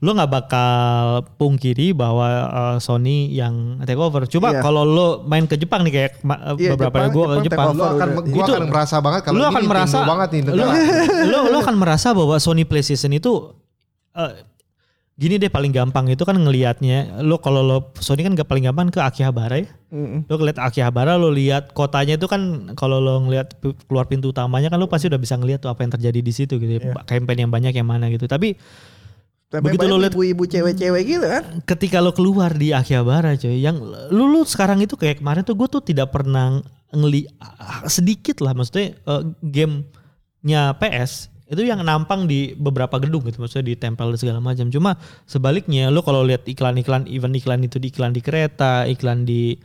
lo 0.00 0.10
nggak 0.10 0.30
bakal 0.30 0.72
pungkiri 1.36 1.92
bahwa 1.92 2.26
uh, 2.46 2.76
Sony 2.78 3.28
yang 3.30 3.78
take 3.82 3.94
over. 3.96 4.24
Coba 4.24 4.48
Iya. 4.50 4.60
kalau 4.60 4.82
lo 4.82 5.06
main 5.22 5.44
ke 5.44 5.54
Jepang 5.54 5.82
nih 5.82 5.92
kayak 5.92 6.12
uh, 6.20 6.54
Iya, 6.54 6.72
beberapa 6.72 6.96
Jepang- 7.00 7.12
gua 7.12 7.24
Jepang 7.28 7.36
ke 7.36 7.44
Jepang. 7.46 7.66
Lo 7.70 7.84
akan 7.86 8.08
udah. 8.10 8.24
gua 8.26 8.40
Itu- 8.40 8.54
akan 8.54 8.66
merasa 8.66 8.96
banget 8.98 9.20
kalau 9.22 9.36
lo 9.36 9.44
akan 9.46 9.64
merasa 9.64 9.98
banget 10.02 10.28
nih 10.30 10.42
lo, 10.46 10.64
lo 11.30 11.38
lo 11.46 11.58
akan 11.60 11.76
merasa 11.76 12.08
bahwa 12.10 12.36
Sony 12.36 12.64
PlayStation 12.64 13.10
itu 13.10 13.52
eh, 14.12 14.32
gini 15.20 15.36
deh 15.36 15.46
paling 15.46 15.68
gampang 15.68 16.08
itu 16.08 16.24
kan 16.24 16.32
ngelihatnya 16.32 17.20
lo 17.20 17.36
kalau 17.36 17.60
lo 17.60 17.76
Sony 17.94 18.24
kan 18.24 18.32
gak 18.32 18.48
paling 18.48 18.64
gampang 18.64 18.88
ke 18.88 18.96
Akihabara 18.98 19.60
ya 19.60 19.68
Mm-mm. 19.90 20.24
lo 20.24 20.34
ngeliat 20.34 20.56
Akihabara 20.58 21.14
lo 21.14 21.28
lihat 21.28 21.70
kotanya 21.70 22.16
itu 22.16 22.24
kan 22.24 22.40
kalau 22.72 22.98
lo 22.98 23.20
ngelihat 23.20 23.52
keluar 23.84 24.06
pintu 24.06 24.32
utamanya 24.32 24.66
kan 24.66 24.76
lo 24.76 24.88
pasti 24.88 25.06
udah 25.06 25.16
bisa 25.16 25.36
ngeliat 25.36 25.60
tuh 25.60 25.68
apa 25.68 25.82
yang 25.82 25.92
terjadi 25.92 26.18
di 26.18 26.32
situ 26.32 26.56
gitu 26.56 26.72
ya 26.74 26.96
campaign 27.04 27.44
yang 27.44 27.50
banyak 27.50 27.70
yang 27.70 27.84
mana 27.84 28.08
gitu 28.08 28.24
tapi 28.24 28.56
Tapi 29.50 29.66
Begitu 29.66 29.82
lo 29.84 29.98
lihat- 29.98 30.14
ibu-ibu 30.14 30.46
cewek-cewek 30.46 31.02
gitu 31.04 31.26
kan. 31.26 31.42
ketika 31.66 31.98
lo 31.98 32.14
keluar 32.14 32.54
di 32.54 32.70
Akihabara 32.70 33.34
coy 33.34 33.58
yang 33.58 33.82
lu, 33.82 34.24
lu 34.24 34.40
sekarang 34.42 34.78
itu 34.78 34.94
kayak 34.94 35.18
kemarin 35.18 35.42
tuh 35.42 35.52
gue 35.52 35.66
tuh 35.68 35.82
tidak 35.82 36.08
pernah 36.08 36.62
ngeli 36.88 37.26
sedikit 37.84 38.38
lah 38.38 38.54
maksudnya 38.54 38.94
eh, 38.96 39.22
gamenya 39.42 40.74
PS 40.74 41.28
itu 41.50 41.66
yang 41.66 41.82
nampang 41.82 42.30
di 42.30 42.54
beberapa 42.54 43.02
gedung 43.02 43.26
gitu 43.26 43.42
maksudnya 43.42 43.74
ditempel 43.74 44.14
dan 44.14 44.18
segala 44.22 44.38
macam 44.38 44.70
cuma 44.70 44.94
sebaliknya 45.26 45.90
lo 45.90 46.00
kalau 46.06 46.22
lihat 46.22 46.46
iklan-iklan 46.46 47.10
event 47.10 47.34
iklan 47.34 47.60
itu 47.66 47.82
di 47.82 47.90
iklan 47.90 48.14
di 48.14 48.22
kereta 48.22 48.86
iklan 48.86 49.26
di 49.26 49.58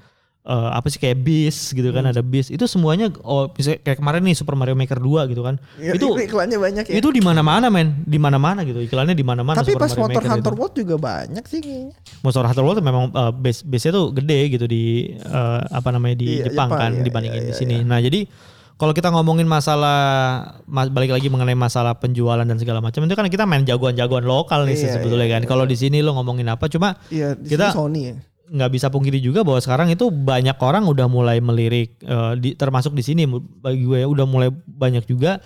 eh, 0.45 0.69
apa 0.73 0.89
sih 0.89 0.97
kayak 0.97 1.21
bis 1.21 1.73
gitu 1.73 1.89
kan 1.89 2.09
ada 2.09 2.21
bis 2.25 2.49
itu 2.49 2.65
semuanya 2.65 3.13
oh 3.21 3.49
bisa 3.49 3.77
kayak 3.81 4.01
kemarin 4.01 4.21
nih 4.25 4.33
Super 4.33 4.53
Mario 4.53 4.73
Maker 4.73 4.97
2 4.97 5.29
gitu 5.29 5.41
kan 5.41 5.61
Ya, 5.77 5.93
itu 5.93 6.05
iklannya 6.25 6.57
banyak 6.57 6.85
ya. 6.89 6.93
itu 6.97 7.09
di 7.13 7.21
mana-mana 7.21 7.69
men 7.69 8.01
di 8.01 8.17
mana-mana 8.17 8.65
gitu 8.65 8.81
iklannya 8.81 9.13
di 9.13 9.25
mana-mana 9.25 9.61
Tapi 9.61 9.73
Super 9.73 9.81
pas 9.85 9.91
Mario 9.93 10.01
Motor 10.05 10.21
Maker 10.21 10.31
Hunter 10.33 10.53
itu. 10.53 10.59
World 10.61 10.73
juga 10.77 10.95
banyak 10.97 11.43
sih 11.45 11.59
kayaknya. 11.61 11.93
Monster 12.25 12.45
Hunter 12.45 12.63
World 12.65 12.79
memang 12.81 13.03
uh, 13.13 13.29
base 13.33 13.61
base-nya 13.61 13.93
tuh 13.93 14.09
gede 14.09 14.39
gitu 14.57 14.65
di 14.65 15.13
uh, 15.21 15.61
apa 15.69 15.89
namanya 15.93 16.17
di 16.17 16.41
Iya, 16.41 16.49
Jepang, 16.49 16.69
Jepang, 16.73 16.81
kan 16.81 16.91
iya, 16.97 17.03
dibandingin 17.05 17.41
iya, 17.41 17.49
di 17.49 17.53
iya, 17.53 17.59
sini. 17.61 17.77
Nah, 17.85 17.99
jadi 18.01 18.19
kalau 18.75 18.91
kita 18.91 19.07
ngomongin 19.07 19.47
masalah 19.47 19.97
ma- 20.65 20.91
balik 20.91 21.15
lagi 21.15 21.27
mengenai 21.27 21.55
masalah 21.55 21.95
penjualan 21.95 22.43
dan 22.43 22.59
segala 22.59 22.79
macam 22.79 23.01
itu 23.01 23.15
kan 23.15 23.27
kita 23.27 23.47
main 23.47 23.63
jagoan-jagoan 23.63 24.23
lokal 24.23 24.67
nih 24.67 24.75
Iya, 24.75 24.99
sebetulnya 24.99 25.27
kan. 25.31 25.43
Kalau 25.45 25.63
di 25.63 25.73
sini 25.73 26.03
lo 26.03 26.11
ngomongin 26.11 26.47
apa 26.47 26.67
cuma 26.67 26.99
Iya, 27.07 27.39
di 27.39 27.47
Kita- 27.49 27.71
Sony 27.71 28.01
ya. 28.11 28.15
nggak 28.45 28.71
bisa 28.71 28.93
pungkiri 28.93 29.17
juga 29.17 29.41
bahwa 29.41 29.57
sekarang 29.57 29.89
itu 29.89 30.05
banyak 30.07 30.53
orang 30.59 30.85
udah 30.85 31.07
mulai 31.07 31.41
melirik 31.41 31.97
uh, 32.03 32.35
di, 32.35 32.53
termasuk 32.53 32.93
di 32.93 33.01
sini 33.01 33.25
bagi 33.57 33.81
gue 33.81 34.03
ya, 34.03 34.07
udah 34.07 34.25
mulai 34.27 34.53
banyak 34.53 35.01
juga 35.03 35.41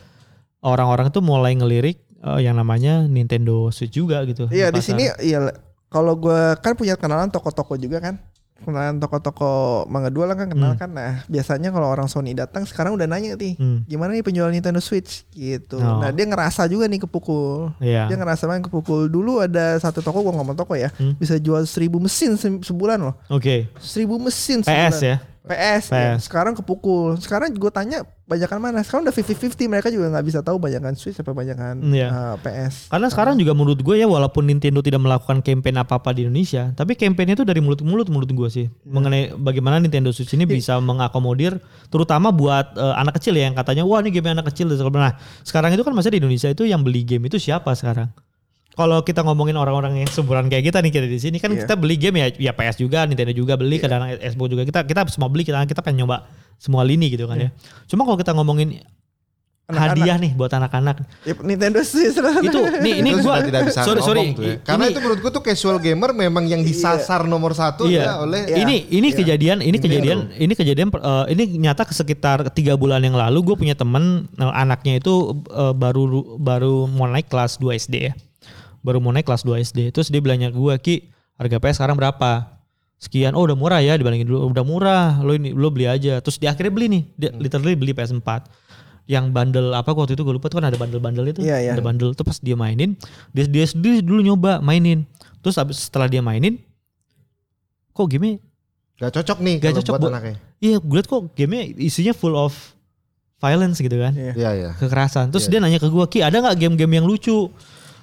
orang-orang 0.60 1.08
itu 1.08 1.24
mulai 1.24 1.56
ngelirik 1.56 1.96
uh, 2.20 2.38
yang 2.38 2.54
namanya 2.54 3.06
Nintendo 3.06 3.72
Switch 3.72 3.94
juga 3.94 4.26
gitu. 4.28 4.52
Iya 4.52 4.68
di 4.68 4.84
pasar. 4.84 4.88
sini 4.92 5.04
iya 5.24 5.48
kalau 5.88 6.14
gue 6.14 6.40
kan 6.60 6.76
punya 6.76 6.94
kenalan 6.94 7.30
toko-toko 7.30 7.78
juga 7.78 8.04
kan. 8.04 8.20
Kenalan 8.60 8.98
toko-toko 8.98 9.50
Mangga 9.86 10.08
Dua 10.08 10.26
lah 10.26 10.36
kan 10.36 10.48
kenal 10.48 10.76
kan. 10.76 10.90
Nah, 10.90 11.24
biasanya 11.26 11.70
kalau 11.70 11.88
orang 11.88 12.06
Sony 12.06 12.32
datang 12.32 12.64
sekarang 12.64 12.94
udah 12.94 13.06
nanya 13.06 13.34
nih, 13.34 13.56
Hmm. 13.56 13.82
gimana 13.84 14.12
nih 14.12 14.22
penjual 14.22 14.48
Nintendo 14.48 14.78
Switch 14.78 15.24
gitu. 15.32 15.76
Oh. 15.76 16.00
Nah, 16.00 16.10
dia 16.10 16.24
ngerasa 16.24 16.66
juga 16.66 16.86
nih 16.86 17.02
kepukul. 17.02 17.72
Iya. 17.80 18.06
Dia 18.06 18.16
ngerasa 18.16 18.46
banget 18.46 18.68
kepukul. 18.68 19.08
Dulu 19.08 19.40
ada 19.40 19.78
satu 19.78 20.00
toko 20.00 20.22
gua 20.22 20.34
ngomong 20.34 20.54
toko 20.54 20.74
ya, 20.74 20.92
Hmm. 20.92 21.16
bisa 21.16 21.36
jual 21.36 21.64
seribu 21.64 21.98
mesin 21.98 22.36
se- 22.36 22.62
sebulan 22.62 23.00
loh. 23.00 23.16
Oke. 23.28 23.72
Seribu 23.78 24.18
mesin 24.18 24.60
PS 24.60 24.68
sebulan. 25.00 25.02
ya. 25.02 25.18
PS, 25.50 25.84
ya. 25.90 26.14
PS. 26.14 26.30
sekarang 26.30 26.54
kepukul. 26.54 27.18
Sekarang 27.18 27.50
gue 27.50 27.72
tanya 27.74 28.06
banyakan 28.30 28.62
mana? 28.62 28.86
Sekarang 28.86 29.10
udah 29.10 29.16
50-50 29.18 29.66
mereka 29.66 29.90
juga 29.90 30.14
nggak 30.14 30.26
bisa 30.30 30.40
tahu 30.46 30.62
banyakan 30.62 30.94
Switch 30.94 31.18
apa 31.18 31.34
banyakan 31.34 31.82
Iya. 31.90 32.08
uh, 32.14 32.36
PS. 32.38 32.94
Karena 32.94 33.10
sekarang 33.10 33.36
juga 33.42 33.58
menurut 33.58 33.82
gue 33.82 33.98
ya 33.98 34.06
walaupun 34.06 34.46
Nintendo 34.46 34.86
tidak 34.86 35.02
melakukan 35.02 35.42
campaign 35.42 35.82
apa-apa 35.82 36.14
di 36.14 36.30
Indonesia, 36.30 36.70
tapi 36.78 36.94
campaignnya 36.94 37.34
itu 37.34 37.46
dari 37.50 37.58
mulut 37.58 37.82
ke 37.82 37.88
mulut 37.90 38.06
menurut 38.06 38.30
gue 38.30 38.50
sih 38.54 38.66
mengenai 38.86 39.34
bagaimana 39.34 39.82
Nintendo 39.82 40.14
Switch 40.14 40.38
ini 40.38 40.46
bisa 40.46 40.78
mengakomodir 40.78 41.58
terutama 41.90 42.30
buat 42.30 42.78
eh, 42.78 42.96
anak 43.02 43.18
kecil 43.18 43.34
ya 43.34 43.50
yang 43.50 43.58
katanya 43.58 43.82
wah 43.90 44.06
ini 44.06 44.14
game 44.14 44.30
anak 44.30 44.54
kecil 44.54 44.70
Nah 44.70 45.18
sekarang 45.42 45.74
itu 45.74 45.82
kan 45.82 45.98
masih 45.98 46.14
di 46.14 46.22
Indonesia 46.22 46.54
itu 46.54 46.70
yang 46.70 46.86
beli 46.86 47.02
game 47.02 47.26
itu 47.26 47.42
siapa 47.42 47.74
sekarang? 47.74 48.14
Kalau 48.80 49.04
kita 49.04 49.22
ngomongin 49.22 49.54
orang-orang 49.54 49.94
yang 49.98 50.08
seumuran 50.08 50.48
kayak 50.48 50.64
kita 50.66 50.80
nih 50.80 50.88
kita 50.90 51.04
di 51.06 51.20
sini 51.20 51.36
kan 51.36 51.52
Iya. 51.52 51.68
kita 51.68 51.76
beli 51.76 51.96
game 51.96 52.16
ya 52.18 52.28
ya 52.32 52.52
PS 52.54 52.80
juga, 52.80 53.04
Nintendo 53.04 53.36
juga 53.36 53.54
beli, 53.54 53.76
kadang 53.76 54.08
Xbox 54.08 54.48
juga 54.48 54.64
kita 54.64 54.80
kita 54.84 55.02
semua 55.06 55.28
beli 55.28 55.44
kita 55.44 55.60
kita 55.66 55.82
pengen 55.82 56.08
nyoba 56.08 56.24
semua 56.56 56.82
lini 56.82 57.12
gitu 57.12 57.28
kan 57.28 57.36
ya. 57.38 57.50
Cuma 57.86 58.04
kalau 58.04 58.16
kita 58.16 58.32
ngomongin 58.32 58.80
Anak-anak. 59.68 60.02
hadiah 60.02 60.18
nih 60.18 60.32
buat 60.34 60.50
anak-anak 60.50 60.96
Ya, 61.22 61.38
Nintendo 61.40 61.78
Switch 61.84 62.18
itu 62.18 62.58
nih 62.80 63.06
ini 63.06 63.10
Itu 63.12 63.22
gua 63.22 63.38
tidak 63.38 63.70
bisa 63.70 63.86
sorry 63.86 64.02
sorry 64.02 64.34
tuh 64.34 64.42
ya. 64.42 64.56
Karena 64.66 64.84
ini- 64.84 64.92
itu 64.92 65.00
menurut 65.00 65.20
gua 65.20 65.30
tuh 65.30 65.44
casual 65.44 65.78
gamer 65.78 66.10
memang 66.10 66.42
yang 66.44 66.66
disasar 66.66 67.22
nomor 67.24 67.54
satu 67.54 67.86
iya. 67.86 68.02
ya 68.02 68.14
oleh 68.18 68.50
Iya. 68.50 68.66
ini 68.66 68.76
ini 68.90 69.08
Iya. 69.08 69.18
kejadian 69.20 69.58
ini 69.60 69.70
Nintendo. 69.70 69.86
kejadian 69.86 70.20
ini 70.36 70.54
kejadian 70.56 70.88
eh, 70.90 71.26
ini 71.30 71.44
nyata 71.60 71.86
sekitar 71.86 72.50
tiga 72.50 72.74
bulan 72.74 72.98
yang 73.00 73.14
lalu 73.14 73.44
gue 73.44 73.56
punya 73.60 73.76
temen 73.76 74.26
eh, 74.34 74.54
anaknya 74.56 74.98
itu 74.98 75.14
eh, 75.46 75.74
baru 75.76 76.02
baru 76.34 76.88
mau 76.88 77.06
naik 77.06 77.28
kelas 77.28 77.62
2 77.62 77.78
SD 77.78 77.96
ya 78.02 78.14
baru 78.80 78.98
mau 78.98 79.10
naik 79.10 79.24
kelas 79.24 79.42
2 79.42 79.60
SD 79.64 79.80
terus 79.90 80.08
dia 80.08 80.18
bilangnya 80.18 80.50
gue 80.50 80.74
ki 80.78 80.96
harga 81.36 81.58
PS 81.58 81.76
sekarang 81.78 81.96
berapa 81.96 82.60
sekian 82.96 83.32
oh 83.32 83.44
udah 83.44 83.56
murah 83.56 83.80
ya 83.80 83.94
dibandingin 83.94 84.26
dulu 84.26 84.50
udah 84.50 84.64
murah 84.64 85.06
lo 85.20 85.32
ini 85.32 85.52
lo 85.52 85.68
beli 85.68 85.86
aja 85.86 86.20
terus 86.20 86.36
dia 86.36 86.50
akhirnya 86.50 86.70
beli 86.70 86.88
nih 86.90 87.04
dia 87.16 87.30
Hmm. 87.30 87.40
literally 87.40 87.74
beli 87.74 87.92
PS4 87.92 88.28
yang 89.06 89.30
bandel 89.30 89.72
apa 89.72 89.90
waktu 89.90 90.14
itu 90.14 90.22
gue 90.22 90.32
lupa 90.32 90.48
tuh 90.48 90.60
kan 90.60 90.68
ada 90.68 90.76
bandel-bandel 90.76 91.26
itu 91.28 91.42
Iya, 91.42 91.58
iya. 91.60 91.72
ada 91.72 91.82
bandel 91.82 92.12
tuh 92.12 92.22
pas 92.22 92.38
dia 92.38 92.54
mainin 92.54 92.94
dia 93.30 93.46
dia 93.46 93.66
sendiri 93.66 94.00
dulu 94.00 94.22
nyoba 94.22 94.60
mainin 94.60 95.08
terus 95.40 95.56
abis 95.56 95.88
setelah 95.88 96.06
dia 96.06 96.20
mainin 96.20 96.60
kok 97.90 98.06
game 98.06 98.40
gak 98.96 99.12
cocok 99.14 99.40
nih 99.40 99.56
Gak 99.60 99.74
cocok, 99.80 99.94
buat 99.96 100.04
Bu. 100.04 100.08
anaknya. 100.12 100.36
Iya, 100.60 100.76
gue 100.78 100.92
liat 100.94 101.08
kok 101.08 101.22
gamenya 101.32 101.64
isinya 101.80 102.12
full 102.12 102.36
of 102.36 102.52
violence 103.40 103.80
gitu 103.80 103.96
kan, 103.96 104.12
Iya. 104.12 104.34
Iya 104.36 104.50
iya. 104.54 104.70
kekerasan. 104.76 105.32
Terus 105.32 105.48
Iya. 105.48 105.52
dia 105.56 105.60
nanya 105.64 105.80
ke 105.80 105.88
gue, 105.88 106.06
Ki 106.06 106.20
ada 106.20 106.36
nggak 106.38 106.60
game-game 106.60 107.00
yang 107.00 107.08
lucu 107.08 107.48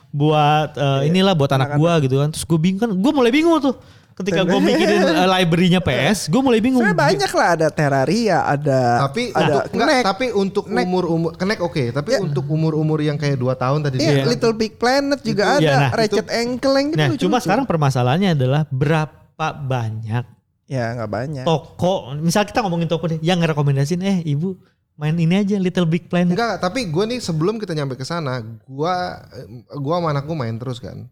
buat 0.09 0.71
eh, 0.73 0.83
Iya. 1.03 1.09
inilah 1.09 1.33
buat 1.33 1.51
anak 1.51 1.75
gue 1.75 1.93
gitu 2.05 2.17
kan. 2.19 2.29
Terus 2.31 2.45
gue 2.45 2.59
bingung 2.59 2.81
kan, 2.81 2.91
gue 2.91 3.13
mulai 3.13 3.31
bingung 3.31 3.59
tuh. 3.59 3.77
Ketika 4.17 4.43
gue 4.43 4.57
mikirin 4.59 5.05
eh, 5.05 5.29
library-nya 5.29 5.77
PS, 5.79 6.27
gue 6.27 6.41
mulai 6.41 6.57
bingung. 6.59 6.81
Sebenarnya 6.81 7.05
banyak 7.05 7.33
lah 7.33 7.49
ada 7.53 7.67
Terraria, 7.69 8.39
ada 8.43 8.81
Tapi 9.05 9.29
ada 9.29 9.45
untuk 9.45 9.73
enggak, 9.77 10.01
tapi 10.03 10.27
untuk 10.33 10.65
Knack. 10.65 10.85
umur-umur 10.85 11.31
Knack 11.37 11.61
oke, 11.61 11.85
tapi 11.93 12.11
Ya. 12.11 12.21
untuk 12.21 12.45
umur-umur 12.47 12.99
yang 12.99 13.15
kayak 13.15 13.37
2 13.37 13.53
tahun 13.55 13.85
tadi 13.85 14.01
Iya, 14.01 14.13
dia- 14.17 14.27
Little 14.27 14.57
Big 14.57 14.77
Planet 14.77 15.21
juga 15.21 15.61
Iya, 15.61 15.69
ada, 15.69 15.73
nah, 15.79 15.91
Ratchet 15.93 16.29
and 16.31 16.57
Clank 16.57 16.89
gitu 16.93 17.01
Nah, 17.05 17.09
cuma 17.21 17.37
sekarang 17.39 17.65
permasalahannya 17.65 18.33
adalah 18.33 18.65
berapa 18.67 19.13
banyak 19.53 20.25
ya 20.65 20.85
nggak 20.95 21.11
banyak. 21.13 21.45
toko, 21.45 21.93
misal 22.17 22.43
kita 22.43 22.59
ngomongin 22.59 22.89
toko 22.89 23.07
deh, 23.07 23.21
yang 23.21 23.37
ngerekomendasin, 23.37 24.01
eh 24.01 24.19
ibu 24.25 24.57
main 24.97 25.17
ini 25.17 25.37
aja 25.37 25.57
Little 25.61 25.89
Big 25.89 26.09
Planet. 26.09 26.33
Enggak, 26.33 26.61
tapi 26.61 26.89
gue 26.89 27.05
nih 27.05 27.21
sebelum 27.21 27.61
kita 27.61 27.77
nyampe 27.77 27.95
ke 28.01 28.05
sana, 28.05 28.41
gua 28.65 29.23
gua 29.77 30.01
sama 30.01 30.09
anakku 30.17 30.33
main 30.33 30.57
terus 30.57 30.81
kan. 30.81 31.09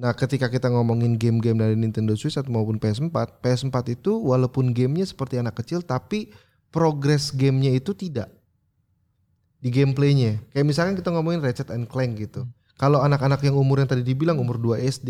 Nah, 0.00 0.16
ketika 0.16 0.48
kita 0.48 0.72
ngomongin 0.72 1.14
game-game 1.20 1.60
dari 1.60 1.76
Nintendo 1.76 2.16
Switch 2.16 2.40
atau 2.40 2.48
maupun 2.48 2.80
PS4, 2.80 3.12
PS4 3.44 4.00
itu 4.00 4.16
walaupun 4.16 4.72
gamenya 4.72 5.04
seperti 5.04 5.36
anak 5.36 5.60
kecil, 5.60 5.84
tapi 5.84 6.32
progres 6.72 7.28
gamenya 7.30 7.68
itu 7.76 7.92
tidak 7.92 8.32
di 9.60 9.68
gameplaynya. 9.68 10.40
Kayak 10.56 10.66
misalkan 10.66 10.94
kita 10.96 11.12
ngomongin 11.12 11.44
Ratchet 11.44 11.68
and 11.68 11.84
Clank 11.84 12.16
gitu. 12.16 12.48
Kalau 12.80 13.04
anak-anak 13.04 13.44
yang 13.44 13.60
umur 13.60 13.84
yang 13.84 13.92
tadi 13.92 14.00
dibilang 14.00 14.40
umur 14.40 14.56
2 14.56 14.80
SD, 14.80 15.08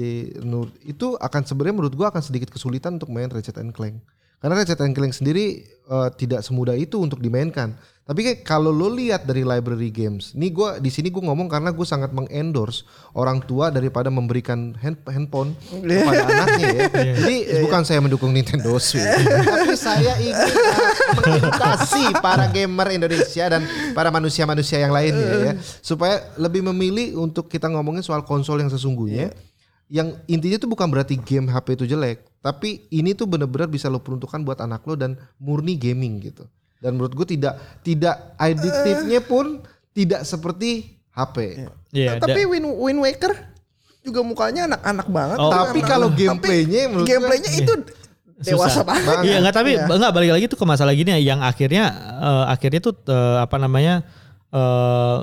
itu 0.82 1.14
akan 1.22 1.42
sebenarnya 1.46 1.76
menurut 1.78 1.94
gua 1.94 2.10
akan 2.10 2.18
sedikit 2.18 2.50
kesulitan 2.50 2.98
untuk 2.98 3.14
main 3.14 3.30
Ratchet 3.30 3.62
and 3.62 3.70
Clank. 3.70 4.02
Karena 4.42 4.58
Ratchet 4.58 4.80
and 4.82 4.96
Clank 4.96 5.14
sendiri 5.14 5.62
eh, 5.70 6.08
tidak 6.18 6.42
semudah 6.42 6.74
itu 6.74 6.98
untuk 6.98 7.22
dimainkan. 7.22 7.78
Tapi 8.11 8.26
kayak 8.26 8.40
kalau 8.42 8.74
lo 8.74 8.90
lihat 8.90 9.22
dari 9.22 9.46
library 9.46 9.86
games, 9.86 10.34
nih 10.34 10.50
gua 10.50 10.82
di 10.82 10.90
sini 10.90 11.14
gue 11.14 11.22
ngomong 11.22 11.46
karena 11.46 11.70
gue 11.70 11.86
sangat 11.86 12.11
mengendorse 12.11 12.82
orang 13.14 13.38
tua 13.38 13.70
daripada 13.70 14.11
memberikan 14.11 14.74
hand, 14.82 14.98
handphone 15.06 15.54
kepada 15.70 16.26
anaknya 16.34 16.68
ya. 16.74 16.84
Jadi 16.90 17.36
bukan 17.62 17.86
saya 17.86 18.02
mendukung 18.02 18.34
Nintendo 18.34 18.74
Switch, 18.82 19.06
tapi 19.46 19.78
saya 19.78 20.18
ingin 20.18 20.42
uh, 20.42 20.90
mengedukasi 21.22 22.02
para 22.18 22.50
gamer 22.50 22.98
Indonesia 22.98 23.46
dan 23.46 23.62
para 23.94 24.11
manusia-manusia 24.11 24.82
yang 24.82 24.90
lainnya 24.90 25.30
ya, 25.46 25.52
supaya 25.78 26.34
lebih 26.34 26.66
memilih 26.66 27.14
untuk 27.14 27.46
kita 27.46 27.70
ngomongin 27.70 28.02
soal 28.02 28.26
konsol 28.26 28.58
yang 28.58 28.74
sesungguhnya. 28.74 29.30
Yang 29.86 30.18
intinya 30.26 30.58
tuh 30.58 30.66
bukan 30.66 30.90
berarti 30.90 31.14
game 31.14 31.46
HP 31.46 31.78
itu 31.78 31.94
jelek, 31.94 32.26
tapi 32.42 32.90
ini 32.90 33.14
tuh 33.14 33.30
benar-benar 33.30 33.70
bisa 33.70 33.86
lo 33.86 34.02
peruntukkan 34.02 34.42
buat 34.42 34.58
anak 34.58 34.82
lo 34.82 34.98
dan 34.98 35.14
murni 35.38 35.78
gaming 35.78 36.18
gitu. 36.26 36.42
Dan 36.80 36.96
menurut 36.96 37.12
gue 37.12 37.26
tidak 37.30 37.54
tidak 37.80 38.16
adiktifnya 38.34 39.20
pun 39.20 39.60
tidak 39.92 40.24
seperti 40.24 40.96
HP. 41.10 41.68
Iya, 41.90 42.16
da- 42.16 42.24
Tapi 42.24 42.40
Wind, 42.42 42.66
Wind 42.66 42.98
Waker 42.98 43.32
juga 44.00 44.20
mukanya 44.22 44.64
anak-anak 44.66 45.06
banget. 45.06 45.38
Oh. 45.38 45.52
Tapi 45.52 45.80
kalau 45.82 46.08
Tapi 46.08 46.24
gameplaynya 46.24 46.80
menurut 46.88 47.04
gue- 47.04 47.12
gameplaynya 47.12 47.50
itu 47.52 47.72
dewasa 48.40 48.80
Susah. 48.80 48.84
banget. 48.86 49.16
Iya 49.22 49.36
nggak 49.38 49.54
tapi 49.54 49.70
Iya. 49.76 49.84
nggak 49.86 50.12
balik 50.14 50.30
lagi 50.32 50.44
tuh 50.48 50.56
ke 50.56 50.64
masalah 50.64 50.96
gini 50.96 51.12
ya, 51.12 51.20
yang 51.20 51.44
akhirnya 51.44 51.84
eh, 52.18 52.44
akhirnya 52.48 52.80
tuh 52.80 52.96
eh, 53.04 53.38
apa 53.38 53.56
namanya 53.56 54.00
eh 54.48 55.18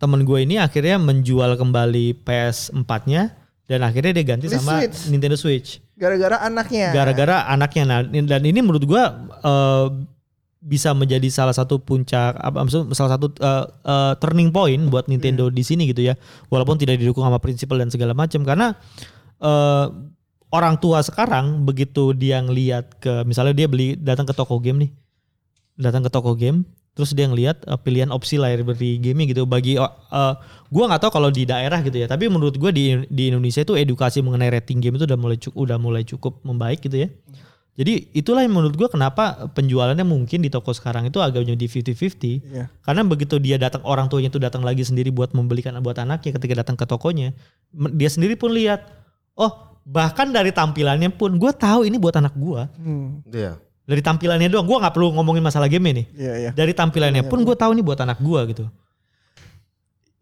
temen 0.00 0.24
gue 0.24 0.38
ini 0.40 0.56
akhirnya 0.56 0.96
menjual 0.96 1.54
kembali 1.54 2.24
PS4-nya 2.24 3.22
dan 3.68 3.80
akhirnya 3.82 4.12
dia 4.12 4.24
ganti 4.26 4.48
Di 4.48 4.56
sama 4.56 4.80
Switch. 4.80 5.12
Nintendo 5.12 5.36
Switch. 5.36 5.78
Gara-gara 5.94 6.40
anaknya. 6.40 6.90
Gara-gara 6.90 7.46
anaknya 7.46 7.82
nah 7.84 8.00
dan 8.02 8.42
ini 8.42 8.58
menurut 8.58 8.82
gue 8.82 9.02
eh, 9.44 9.86
bisa 10.62 10.94
menjadi 10.94 11.26
salah 11.26 11.50
satu 11.50 11.82
puncak 11.82 12.38
apa 12.38 12.62
salah 12.94 13.18
satu 13.18 13.34
eh, 13.34 13.66
eh, 13.66 14.12
turning 14.22 14.54
point 14.54 14.86
buat 14.86 15.10
Nintendo 15.10 15.50
Iya. 15.50 15.54
di 15.58 15.62
sini 15.66 15.82
gitu 15.90 16.06
ya. 16.06 16.14
Walaupun 16.48 16.78
tidak 16.78 17.02
didukung 17.02 17.26
sama 17.26 17.42
prinsipal 17.42 17.82
dan 17.82 17.90
segala 17.90 18.14
macam 18.14 18.46
karena 18.46 18.78
eh, 19.42 19.86
orang 20.54 20.78
tua 20.78 21.02
sekarang 21.02 21.66
begitu 21.66 22.14
dia 22.14 22.38
ngelihat 22.38 23.02
ke 23.02 23.26
misalnya 23.26 23.58
dia 23.58 23.66
beli 23.66 23.98
datang 23.98 24.24
ke 24.24 24.32
toko 24.32 24.62
game 24.62 24.86
nih. 24.86 24.90
Datang 25.82 26.06
ke 26.06 26.10
toko 26.14 26.38
game 26.38 26.62
terus 26.92 27.16
dia 27.16 27.24
ngelihat 27.24 27.64
eh, 27.64 27.78
pilihan 27.80 28.12
opsi 28.12 28.36
library 28.36 29.00
gaming 29.00 29.32
gitu 29.32 29.48
bagi 29.48 29.80
eh, 29.80 30.34
gua 30.68 30.84
nggak 30.92 31.02
tahu 31.08 31.12
kalau 31.18 31.32
di 31.32 31.48
daerah 31.48 31.80
gitu 31.80 31.96
ya 31.96 32.06
tapi 32.06 32.28
menurut 32.28 32.54
gua 32.60 32.68
di 32.68 33.02
di 33.08 33.32
Indonesia 33.32 33.64
itu 33.64 33.72
edukasi 33.74 34.20
mengenai 34.20 34.52
rating 34.52 34.78
game 34.78 35.00
itu 35.00 35.08
udah 35.08 35.18
mulai 35.18 35.38
cukup 35.40 35.56
udah 35.56 35.78
mulai 35.80 36.02
cukup 36.04 36.38
membaik 36.44 36.84
gitu 36.84 37.08
ya 37.08 37.10
Jadi 37.72 38.12
itulah 38.12 38.44
yang 38.44 38.52
menurut 38.52 38.76
gua 38.76 38.92
kenapa 38.92 39.48
penjualannya 39.56 40.04
mungkin 40.04 40.44
di 40.44 40.52
toko 40.52 40.76
sekarang 40.76 41.08
itu 41.08 41.24
agak 41.24 41.48
menjadi 41.48 41.88
50-50. 41.88 42.44
Iya. 42.44 42.64
Karena 42.84 43.00
begitu 43.00 43.40
dia 43.40 43.56
datang 43.56 43.80
orang 43.88 44.12
tuanya 44.12 44.28
itu 44.28 44.36
datang 44.36 44.60
lagi 44.60 44.84
sendiri 44.84 45.08
buat 45.08 45.32
membelikan 45.32 45.72
buat 45.80 45.96
anaknya 45.96 46.36
ketika 46.36 46.54
datang 46.60 46.76
ke 46.76 46.84
tokonya, 46.84 47.32
dia 47.96 48.10
sendiri 48.12 48.36
pun 48.36 48.52
lihat, 48.52 48.84
oh 49.40 49.72
bahkan 49.88 50.28
dari 50.28 50.52
tampilannya 50.52 51.16
pun 51.16 51.40
gue 51.40 51.52
tahu 51.56 51.88
ini 51.88 51.96
buat 51.96 52.12
anak 52.12 52.36
gua. 52.36 52.68
Hmm. 52.76 53.24
Iya. 53.32 53.56
Dari 53.88 54.04
tampilannya 54.04 54.52
doang, 54.52 54.68
gua 54.68 54.84
nggak 54.84 54.94
perlu 54.94 55.16
ngomongin 55.16 55.40
masalah 55.40 55.66
game 55.72 55.96
nih. 55.96 56.06
Iya 56.12 56.34
iya. 56.36 56.50
Dari 56.52 56.76
tampilannya 56.76 57.24
pun 57.24 57.40
gue 57.40 57.56
tahu 57.56 57.72
ini 57.72 57.80
buat 57.80 57.96
anak 58.04 58.20
gua 58.20 58.44
gitu. 58.52 58.68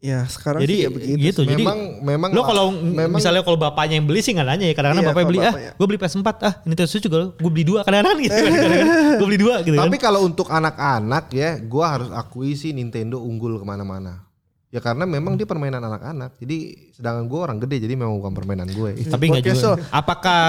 Ya 0.01 0.25
sekarang 0.25 0.65
Jadi 0.65 0.73
sih 0.73 0.81
ya 0.81 0.89
begitu. 0.89 1.19
gitu. 1.21 1.41
Jadi 1.45 1.61
memang 1.61 2.01
memang 2.01 2.33
lo 2.33 2.41
kalau 2.41 2.73
memang 2.73 3.21
misalnya 3.21 3.45
kalau 3.45 3.55
bapaknya 3.55 4.01
yang 4.01 4.09
beli 4.09 4.25
sih 4.25 4.33
nggak 4.33 4.49
nanya 4.49 4.65
ya 4.65 4.75
kadang-kadang 4.75 5.05
Iya, 5.05 5.11
bapaknya 5.13 5.29
beli 5.29 5.39
ah 5.39 5.53
bapaknya. 5.53 5.73
gue 5.77 5.87
beli 5.87 5.99
PS4 6.01 6.29
ah 6.41 6.55
Nintendo 6.65 6.89
Switch 6.89 7.05
juga 7.05 7.19
gue 7.31 7.51
beli 7.53 7.65
dua 7.69 7.81
kadang-kadang 7.85 8.17
gitu 8.19 8.33
kan 8.33 8.49
kadang-kadang 8.65 8.89
gue 9.13 9.27
beli 9.29 9.39
dua 9.39 9.55
gitu 9.61 9.77
Tapi 9.77 9.93
kan 9.93 10.01
kalau 10.01 10.21
untuk 10.23 10.49
anak-anak 10.49 11.25
ya, 11.31 11.51
gua 11.61 11.85
harus 11.91 12.09
akui 12.11 12.55
sih 12.55 12.73
Nintendo 12.73 13.21
unggul 13.21 13.57
ke 13.57 13.67
mana-mana. 13.67 14.25
Ya 14.71 14.79
karena 14.79 15.03
memang 15.03 15.35
dia 15.35 15.51
permainan 15.51 15.83
anak-anak. 15.83 16.39
Jadi 16.39 16.91
sedangkan 16.95 17.27
gua 17.27 17.51
orang 17.51 17.59
gede, 17.59 17.83
jadi 17.83 17.99
memang 17.99 18.14
bukan 18.23 18.31
permainan 18.31 18.71
gue. 18.71 19.03
tapi 19.03 19.27
Buat 19.27 19.43
nggak 19.43 19.45
juga 19.51 19.83
apakah 19.91 20.43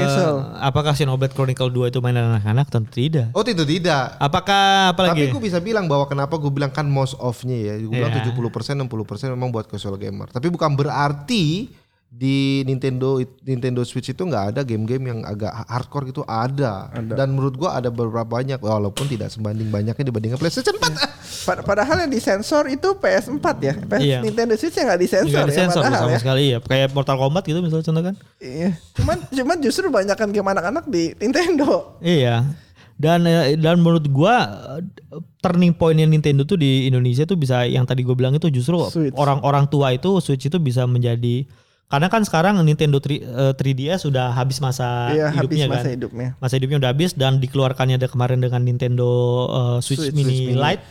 Castle. 0.00 0.36
apakah 0.64 0.92
Xenoblade 0.96 1.34
Chronicle 1.36 1.68
2 1.68 1.92
itu 1.92 1.98
mainan 2.00 2.32
anak-anak 2.32 2.72
tentu 2.72 2.88
tidak 2.96 3.36
Oh 3.36 3.44
itu 3.44 3.68
tidak. 3.68 4.16
apakah 4.16 4.96
apa 4.96 5.12
Tapi 5.12 5.28
gue 5.28 5.42
bisa 5.44 5.60
bilang 5.60 5.84
bahwa 5.84 6.08
kenapa 6.08 6.40
gue 6.40 6.48
bilang 6.48 6.72
kan 6.72 6.88
most 6.88 7.20
of-nya 7.20 7.52
ya. 7.52 7.74
Gue 7.76 7.92
bilang 7.92 8.16
Iya. 8.16 8.24
70% 8.32 8.80
60% 8.80 9.36
memang 9.36 9.52
buat 9.52 9.68
casual 9.68 10.00
gamer. 10.00 10.32
Tapi 10.32 10.48
bukan 10.48 10.72
berarti 10.72 11.68
di 12.08 12.64
Nintendo 12.64 13.18
Nintendo 13.42 13.82
Switch 13.82 14.08
itu 14.08 14.18
nggak 14.18 14.44
ada 14.50 14.60
game-game 14.62 15.04
yang 15.06 15.20
agak 15.22 15.52
hardcore 15.66 16.08
gitu 16.08 16.22
ada. 16.22 16.88
Dan 16.96 17.32
menurut 17.32 17.54
gua 17.54 17.76
ada 17.76 17.88
beberapa 17.88 18.24
banyak 18.24 18.56
walaupun 18.56 19.04
tidak 19.04 19.28
sebanding 19.28 19.68
banyaknya 19.68 20.00
dibandingkan 20.02 20.38
PlayStation 20.38 20.76
4. 20.76 20.96
Pad- 21.44 21.62
Padahal 21.62 22.02
yang 22.02 22.10
disensor 22.10 22.66
itu 22.66 22.88
PS4 22.96 23.46
ya. 23.60 23.74
PS 23.76 24.00
Iya. 24.00 24.18
Nintendo 24.20 24.56
Switch 24.56 24.72
yang 24.74 24.88
nggak 24.88 25.02
disensor 25.02 25.28
nggak 25.28 25.42
ya. 25.42 25.50
disensor 25.50 25.80
padahal 25.82 26.00
sama 26.00 26.10
ya. 26.10 26.18
sekali 26.18 26.42
ya 26.48 26.58
kayak 26.58 26.88
Mortal 26.90 27.16
Kombat 27.16 27.42
gitu 27.44 27.58
misalnya 27.60 27.84
contoh 27.84 28.02
kan 28.02 28.14
Iya. 28.38 28.70
Cuman 28.94 29.16
cuman 29.28 29.56
justru 29.60 29.86
banyakkan 29.86 30.28
game 30.30 30.48
anak-anak 30.48 30.84
di 30.88 31.12
Nintendo. 31.16 32.00
Iya. 32.00 32.48
Dan 32.96 33.28
eh, 33.28 33.60
dan 33.60 33.76
menurut 33.76 34.08
gua 34.08 34.34
eh, 34.80 35.20
turning 35.38 35.70
pointnya 35.70 36.08
Nintendo 36.08 36.42
tuh 36.42 36.56
di 36.56 36.88
Indonesia 36.88 37.22
tuh 37.22 37.36
bisa 37.36 37.62
yang 37.62 37.84
tadi 37.84 38.00
gue 38.00 38.12
bilang 38.12 38.32
itu 38.32 38.48
justru 38.48 38.80
orang-orang 39.12 39.68
tua 39.68 39.92
itu 39.92 40.08
Switch 40.18 40.48
itu 40.48 40.56
bisa 40.56 40.88
menjadi 40.88 41.44
karena 41.86 42.06
kan 42.06 42.22
sekarang 42.22 42.58
Nintendo 42.60 42.98
3, 42.98 43.14
eh, 43.14 43.52
3DS 43.54 44.04
sudah 44.04 44.30
habis 44.30 44.58
masa 44.58 45.10
Iya, 45.10 45.30
habis 45.30 45.54
hidupnya 45.54 45.66
masa 45.66 45.80
kan. 45.80 45.94
hidupnya. 45.94 46.28
Masa 46.36 46.52
hidupnya 46.56 46.78
udah 46.78 46.90
habis 46.90 47.10
dan 47.12 47.38
dikeluarkannya 47.38 47.96
ada 47.96 48.06
kemarin 48.06 48.38
dengan 48.38 48.60
Nintendo 48.60 49.08
eh, 49.46 49.78
Switch, 49.80 50.02
Switch, 50.02 50.12
Mini, 50.12 50.26
Switch 50.26 50.42
Mini. 50.50 50.58
Lite. 50.58 50.82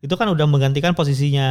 Itu 0.00 0.14
kan 0.14 0.28
udah 0.28 0.44
menggantikan 0.44 0.92
posisinya 0.92 1.46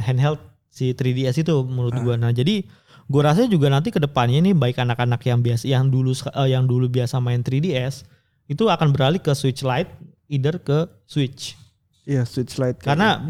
handheld 0.00 0.42
si 0.66 0.90
3DS 0.90 1.38
itu 1.38 1.54
menurut 1.62 1.94
Ah. 1.94 2.02
gua. 2.02 2.14
Nah, 2.16 2.30
jadi 2.30 2.66
gua 3.06 3.30
rasa 3.30 3.46
juga 3.46 3.70
nanti 3.70 3.88
ke 3.88 3.98
depannya 3.98 4.42
nih 4.42 4.54
baik 4.54 4.76
anak-anak 4.76 5.22
yang 5.22 5.38
biasa 5.38 5.64
yang 5.64 5.86
dulu 5.86 6.10
eh, 6.10 6.48
yang 6.50 6.66
dulu 6.66 6.88
biasa 6.88 7.18
main 7.18 7.40
3DS 7.40 8.02
itu 8.46 8.66
akan 8.66 8.90
beralih 8.90 9.18
ke 9.18 9.30
Switch 9.32 9.62
Lite 9.62 9.94
either 10.26 10.58
ke 10.58 10.90
Switch. 11.04 11.54
Iya, 12.02 12.26
Switch 12.26 12.58
Lite. 12.58 12.82
Karena 12.82 13.22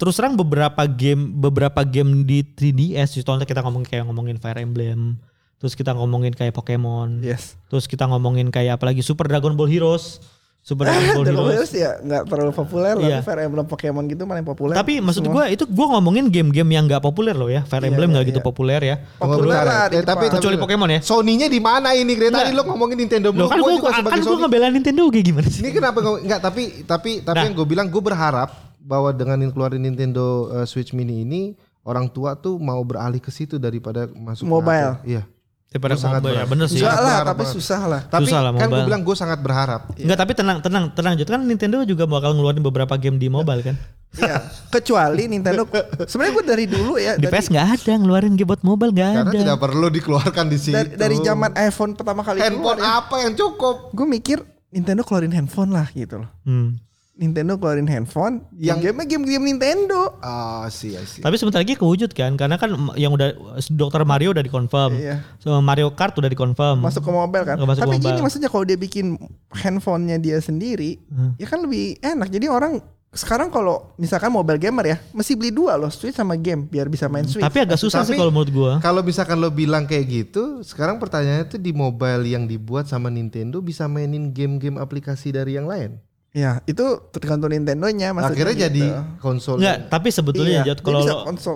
terus 0.00 0.16
terang 0.16 0.32
beberapa 0.32 0.88
game 0.88 1.28
beberapa 1.28 1.84
game 1.84 2.24
di 2.24 2.40
3DS 2.40 3.20
contohnya 3.20 3.44
kita 3.44 3.60
ngomongin 3.60 3.88
kayak 3.88 4.04
ngomongin 4.08 4.36
Fire 4.40 4.56
Emblem, 4.56 5.20
terus 5.60 5.76
kita 5.76 5.92
ngomongin 5.92 6.32
kayak 6.32 6.56
Pokemon, 6.56 7.20
yes. 7.20 7.60
terus 7.68 7.84
kita 7.84 8.08
ngomongin 8.08 8.48
kayak 8.48 8.80
apalagi 8.80 9.04
Super 9.04 9.28
Dragon 9.28 9.52
Ball 9.52 9.68
Heroes, 9.68 10.24
Super 10.64 10.88
Dragon 10.88 10.96
Ball 10.96 11.22
Dragon 11.22 11.36
Ball 11.36 11.52
Heroes. 11.52 11.68
Heroes 11.68 11.72
ya 11.76 11.90
nggak 12.00 12.22
terlalu 12.24 12.52
populer 12.52 12.94
Iya. 12.96 13.20
tapi 13.20 13.20
Fire 13.22 13.40
Emblem 13.42 13.66
Pokemon 13.68 14.04
gitu 14.08 14.22
paling 14.24 14.42
populer. 14.42 14.74
Tapi 14.74 14.92
maksud 14.98 15.24
gua 15.26 15.44
itu 15.46 15.68
gua 15.68 15.86
ngomongin 15.92 16.24
game-game 16.26 16.70
yang 16.72 16.88
nggak 16.88 16.98
populer 16.98 17.32
loh 17.32 17.46
ya. 17.46 17.62
Fire 17.62 17.78
Iya, 17.78 17.92
Emblem 17.92 18.08
iya, 18.08 18.14
nggak 18.14 18.26
gitu 18.26 18.40
iya. 18.40 18.46
populer 18.46 18.80
ya. 18.80 18.96
Populer 19.14 19.60
lah 19.60 19.84
eh, 19.86 20.00
tapi. 20.00 20.24
Kecuali 20.26 20.56
tapi- 20.56 20.64
Pokemon 20.64 20.88
ya. 20.88 21.00
Sony-nya 21.00 21.46
di 21.46 21.60
mana 21.60 21.92
ini? 21.92 22.16
Dari 22.16 22.32
tadi 22.32 22.50
lo 22.50 22.64
ngomongin 22.64 22.96
Nintendo 22.96 23.28
mulu, 23.28 23.44
kan 23.44 23.60
juga 23.60 23.92
kan 24.02 24.18
Sony. 24.18 24.40
ngebelain 24.40 24.72
Nintendo 24.72 25.04
kayak 25.06 25.26
gimana 25.26 25.48
sih? 25.48 25.60
Ini 25.60 25.70
kenapa 25.70 25.98
nggak- 26.00 26.20
enggak 26.24 26.40
tapi 26.40 26.62
tapi 26.82 27.10
tapi 27.20 27.36
Nah. 27.36 27.44
yang 27.44 27.54
gue 27.54 27.66
bilang 27.68 27.86
gue 27.86 28.00
berharap 28.00 28.48
bahwa 28.80 29.12
dengan 29.12 29.36
keluarin 29.48 29.80
Nintendo 29.80 30.24
uh, 30.50 30.64
Switch 30.64 30.90
Mini 30.90 31.22
ini 31.22 31.52
orang 31.82 32.08
tua 32.08 32.32
tuh 32.34 32.56
mau 32.56 32.80
beralih 32.80 33.20
ke 33.20 33.28
situ 33.28 33.56
daripada 33.56 34.08
masuk 34.08 34.44
ke 34.44 34.50
Mobile. 34.50 34.92
Iya. 35.04 35.28
Daripada 35.74 35.98
Gua 35.98 36.04
sangat 36.06 36.20
ya, 36.22 36.26
berharap. 36.30 36.48
bener 36.54 36.66
sih. 36.70 36.78
Enggak 36.78 36.98
lah, 37.02 37.18
tapi 37.26 37.42
banget. 37.42 37.54
susah 37.58 37.80
lah. 37.90 38.00
Tapi 38.06 38.22
Susah 38.30 38.40
lah 38.46 38.50
kan 38.54 38.68
gue 38.70 38.82
bilang 38.86 39.02
gue 39.02 39.16
sangat 39.18 39.38
berharap. 39.42 39.82
Enggak, 39.98 40.18
tapi 40.22 40.32
tenang, 40.38 40.58
tenang, 40.62 40.84
tenang 40.94 41.12
aja. 41.18 41.24
Kan 41.26 41.42
Nintendo 41.50 41.82
juga 41.82 42.06
bakal 42.06 42.38
ngeluarin 42.38 42.62
beberapa 42.62 42.94
game 42.94 43.18
di 43.18 43.26
mobile 43.26 43.58
kan. 43.58 43.74
Iya, 44.14 44.38
kecuali 44.70 45.26
Nintendo. 45.26 45.66
Sebenarnya 46.06 46.32
gue 46.38 46.44
dari 46.46 46.64
dulu 46.70 46.94
ya 46.94 47.18
Di 47.18 47.26
dari, 47.26 47.34
PS 47.34 47.50
nggak 47.50 47.66
ada 47.74 47.92
ngeluarin 47.98 48.38
game 48.38 48.46
buat 48.46 48.62
mobile 48.62 48.94
nggak 48.94 49.10
Karena 49.18 49.30
ada. 49.34 49.40
tidak 49.42 49.58
perlu 49.58 49.86
dikeluarkan 49.90 50.44
di 50.46 50.58
situ. 50.62 50.78
dari, 50.78 50.88
dari 50.94 51.16
zaman 51.18 51.50
iPhone 51.58 51.98
pertama 51.98 52.22
kali 52.22 52.38
handphone 52.38 52.78
keluar 52.78 52.78
ya, 52.78 53.02
apa 53.02 53.16
yang 53.26 53.32
cukup? 53.34 53.76
gue 53.90 54.06
mikir 54.06 54.38
Nintendo 54.70 55.02
keluarin 55.02 55.34
handphone 55.34 55.74
lah 55.74 55.90
gitu 55.90 56.22
loh. 56.22 56.30
Hmm. 56.46 56.78
Nintendo 57.14 57.54
keluarin 57.54 57.86
handphone 57.86 58.42
yang 58.58 58.82
game 58.82 58.98
game 59.06 59.46
Nintendo. 59.46 60.18
Ah, 60.18 60.66
sih, 60.66 60.98
sih. 61.06 61.22
Tapi 61.22 61.38
sebentar 61.38 61.62
lagi 61.62 61.78
kewujud 61.78 62.10
kan, 62.10 62.34
karena 62.34 62.58
kan 62.58 62.74
yang 62.98 63.14
udah 63.14 63.30
Dokter 63.70 64.02
Mario 64.02 64.34
udah 64.34 64.42
dikonfirm, 64.42 64.98
Iya. 64.98 65.22
so, 65.38 65.54
Mario 65.62 65.94
Kart 65.94 66.18
udah 66.18 66.26
dikonfirm. 66.26 66.82
Masuk 66.82 67.06
ke 67.06 67.12
mobile 67.14 67.46
kan. 67.46 67.54
Masuk 67.56 67.86
ke 67.86 67.86
Tapi 67.86 68.02
gini 68.02 68.18
maksudnya 68.18 68.50
kalau 68.50 68.66
dia 68.66 68.74
bikin 68.74 69.14
handphonenya 69.54 70.18
dia 70.18 70.42
sendiri, 70.42 70.98
Hmm. 71.06 71.38
ya 71.38 71.46
kan 71.46 71.62
lebih 71.62 72.02
enak. 72.02 72.26
Jadi 72.28 72.50
orang 72.50 72.82
sekarang 73.14 73.46
kalau 73.46 73.94
misalkan 73.94 74.34
mobile 74.34 74.58
gamer 74.58 74.84
ya, 74.84 74.96
mesti 75.14 75.38
beli 75.38 75.54
dua 75.54 75.78
loh, 75.78 75.86
Switch 75.86 76.18
sama 76.18 76.34
game 76.34 76.66
biar 76.66 76.90
bisa 76.90 77.06
main 77.06 77.22
Switch. 77.22 77.46
Tapi 77.46 77.62
agak 77.62 77.78
susah 77.78 78.02
sih 78.02 78.10
Tapi- 78.10 78.18
kalau 78.18 78.34
menurut 78.34 78.50
gua. 78.50 78.72
Kalau 78.82 79.06
misalkan 79.06 79.38
lo 79.38 79.54
bilang 79.54 79.86
kayak 79.86 80.06
gitu, 80.10 80.66
sekarang 80.66 80.98
pertanyaannya 80.98 81.46
tuh 81.46 81.62
di 81.62 81.70
mobile 81.70 82.26
yang 82.26 82.50
dibuat 82.50 82.90
sama 82.90 83.06
Nintendo 83.06 83.62
bisa 83.62 83.86
mainin 83.86 84.34
game-game 84.34 84.82
aplikasi 84.82 85.30
dari 85.30 85.54
yang 85.54 85.70
lain. 85.70 86.02
Ya, 86.34 86.58
itu 86.66 86.82
tergantung 87.14 87.46
Nintendo-nya 87.46 88.10
maksudnya 88.10 88.34
Akhirnya 88.34 88.54
gitu. 88.58 88.64
jadi 88.66 88.82
konsol. 89.22 89.54
Enggak, 89.62 89.86
tapi 89.86 90.08
sebetulnya 90.10 90.66
Iya, 90.66 90.74
kalau 90.82 91.06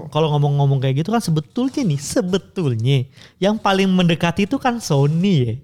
kalau 0.07 0.29
ngomong-ngomong 0.39 0.79
kayak 0.79 1.03
gitu 1.03 1.11
kan 1.11 1.19
sebetulnya 1.19 1.83
nih, 1.83 1.99
sebetulnya 1.99 2.99
yang 3.43 3.59
paling 3.59 3.91
mendekati 3.91 4.47
itu 4.47 4.55
kan 4.55 4.79
Sony 4.79 5.35
ya. 5.43 5.55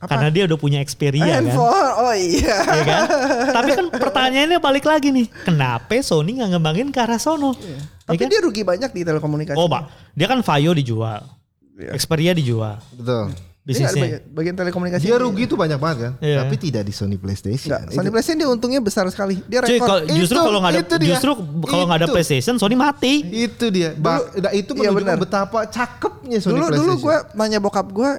Karena 0.00 0.30
dia 0.30 0.46
udah 0.46 0.54
punya 0.56 0.78
Xperia 0.80 1.42
kan. 1.42 1.50
Oh 1.50 2.14
iya. 2.14 2.56
ya 2.62 2.82
kan? 2.86 3.04
Tapi 3.52 3.68
kan 3.74 3.86
pertanyaannya 3.90 4.62
balik 4.62 4.86
lagi 4.86 5.10
nih, 5.10 5.26
kenapa 5.42 5.98
Sony 6.00 6.38
nggak 6.38 6.54
ngembangin 6.54 6.88
ke 6.94 7.02
arah 7.02 7.18
sono? 7.18 7.58
Ya 7.58 7.74
Tapi 8.06 8.22
kan? 8.22 8.30
dia 8.30 8.40
rugi 8.40 8.62
banyak 8.62 8.90
di 8.94 9.02
telekomunikasi. 9.02 9.58
Oh, 9.58 9.66
Pak, 9.66 10.14
dia 10.14 10.30
kan 10.30 10.46
Vaio 10.46 10.72
dijual, 10.72 11.26
Iya. 11.74 11.98
Xperia 11.98 12.32
dijual, 12.32 12.78
Betul. 12.94 13.34
Nggak 13.70 13.78
bisnisnya. 13.86 14.02
bagian, 14.02 14.20
bagian 14.32 14.54
telekomunikasi. 14.56 15.02
Dia 15.02 15.16
rugi 15.16 15.44
tuh 15.44 15.54
banyak 15.54 15.78
banget 15.78 15.98
kan, 16.00 16.12
Iya. 16.18 16.38
tapi 16.42 16.54
tidak 16.56 16.82
di 16.82 16.90
Sony 16.90 17.14
PlayStation. 17.14 17.70
Enggak, 17.70 17.82
Sony 17.88 18.02
Itu- 18.02 18.12
PlayStation 18.12 18.38
dia 18.38 18.48
untungnya 18.48 18.80
besar 18.80 19.04
sekali. 19.06 19.38
Dia 19.44 19.60
Cuy, 19.60 19.78
rekor. 19.78 19.86
kalau 19.86 20.00
justru 20.10 20.36
Itu- 20.36 20.44
kalau 20.44 20.58
nggak 20.58 20.72
ada 20.72 20.80
itu 20.80 20.94
dia. 20.96 21.08
justru 21.08 21.30
kalau 21.64 21.84
nggak 21.86 21.98
ada 21.98 22.04
Itu. 22.04 22.14
PlayStation, 22.14 22.54
Sony 22.56 22.74
mati. 22.74 23.12
Itu 23.24 23.66
dia. 23.68 23.94
Ba- 23.94 24.26
nah, 24.36 24.50
itu 24.50 24.70
iya 24.74 24.90
menunjukkan 24.90 25.06
benar. 25.06 25.16
betapa 25.16 25.58
cakepnya 25.64 26.38
Sony 26.38 26.52
dulu 26.52 26.66
PlayStation. 26.66 26.82
dulu 26.90 27.04
gue 27.06 27.16
nanya 27.34 27.58
bokap 27.58 27.86
gue 27.88 28.10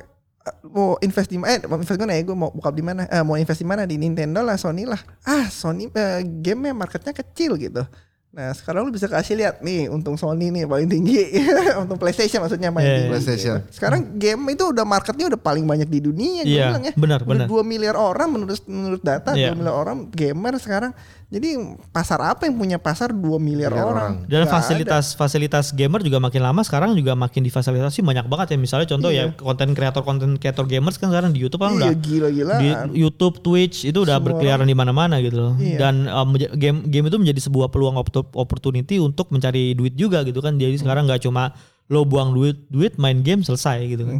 mau 0.66 0.97
invest 0.99 1.30
di 1.30 1.38
mana? 1.38 1.54
Eh, 1.54 1.60
mau 1.64 1.78
invest 1.78 1.97
gue 1.97 2.08
nih, 2.08 2.22
gue 2.24 2.34
mau 2.34 2.49
bokap 2.49 2.74
di 2.74 2.82
mana? 2.82 3.06
Eh, 3.06 3.22
mau 3.22 3.36
invest 3.36 3.60
di 3.60 3.68
mana? 3.68 3.86
Di 3.86 3.93
Nintendo 3.93 4.41
lah, 4.41 4.58
Sony 4.58 4.89
lah. 4.89 4.97
Ah, 5.22 5.45
Sony 5.45 5.86
eh, 5.88 6.24
game 6.26 6.72
marketnya 6.72 7.14
kecil 7.14 7.58
gitu. 7.58 7.86
Nah, 8.32 8.55
sekarang 8.55 8.88
lu 8.88 8.95
bisa 8.95 9.05
kasih 9.05 9.36
lihat 9.36 9.59
nih, 9.59 9.91
untung 9.91 10.15
Sony 10.15 10.47
nih 10.49 10.63
paling 10.63 10.88
tinggi. 10.88 11.19
untung 11.84 11.99
PlayStation 11.99 12.39
maksudnya 12.39 12.71
paling 12.71 12.79
Iya, 12.82 12.95
tinggi. 12.97 13.11
PlayStation. 13.11 13.57
Sekarang 13.67 14.15
game 14.15 14.39
itu 14.49 14.63
udah 14.65 14.88
marketnya 14.88 15.27
udah 15.27 15.36
paling 15.38 15.67
banyak 15.67 15.84
di 15.86 15.99
dunia 15.99 16.41
gue 16.41 16.55
Iya, 16.55 16.71
bilang 16.71 16.84
ya. 16.86 16.93
benar, 16.95 17.19
Udah 17.21 17.43
benar. 17.43 17.47
2 17.51 17.59
miliar 17.61 17.95
orang 17.95 18.32
menurut 18.32 18.55
menurut 18.65 19.03
data 19.03 19.36
Iya. 19.36 19.51
2 19.51 19.59
miliar 19.59 19.75
orang 19.75 20.07
gamer 20.07 20.55
sekarang. 20.57 20.95
Jadi 21.27 21.55
pasar 21.89 22.19
apa 22.25 22.43
yang 22.43 22.59
punya 22.59 22.75
pasar 22.75 23.11
2 23.11 23.36
miliar, 23.36 23.71
Miliar 23.71 23.84
orang? 23.86 24.11
Dan 24.27 24.27
Nggak 24.38 24.43
ada. 24.43 24.51
fasilitas 24.53 25.05
fasilitas 25.11 25.65
gamer 25.71 25.99
juga 25.99 26.19
makin 26.19 26.39
lama 26.41 26.59
sekarang 26.59 26.91
juga 26.91 27.15
makin 27.15 27.39
difasilitasi 27.41 27.99
banyak 27.99 28.27
banget 28.27 28.47
ya. 28.51 28.57
Misalnya 28.57 28.88
contoh 28.89 29.07
ya 29.09 29.32
konten 29.34 29.71
kreator 29.71 30.03
konten 30.03 30.36
kreator 30.36 30.63
gamers 30.65 30.95
kan 30.95 31.07
sekarang 31.07 31.32
di 31.32 31.39
YouTube 31.39 31.59
kan 31.61 31.71
Iya, 31.73 31.79
udah 31.82 31.93
gila-gilaan. 31.97 32.59
di 32.59 32.69
YouTube, 32.97 33.39
Twitch 33.39 33.84
itu 33.84 33.95
udah 33.97 34.19
Semua 34.19 34.27
berkeliaran 34.29 34.63
di 34.63 34.75
mana-mana 34.75 35.19
gitu 35.19 35.39
loh. 35.41 35.53
Iya. 35.55 35.79
Dan 35.82 35.95
um, 36.05 36.32
game 36.36 36.84
game 36.86 37.07
itu 37.07 37.15
menjadi 37.17 37.39
sebuah 37.41 37.67
peluang 37.67 37.95
opt- 37.95 38.20
opportunity 38.36 39.01
untuk 39.01 39.30
mencari 39.34 39.74
duit 39.74 39.97
juga 39.97 40.22
gitu 40.22 40.39
kan. 40.39 40.57
Jadi 40.57 40.78
sekarang 40.78 41.09
nggak 41.09 41.26
cuma 41.26 41.55
lo 41.91 42.07
buang 42.07 42.32
duit 42.32 42.55
duit 42.72 42.95
main 42.95 43.19
game 43.19 43.43
selesai 43.43 43.84
gitu 43.89 44.03
kan. 44.07 44.17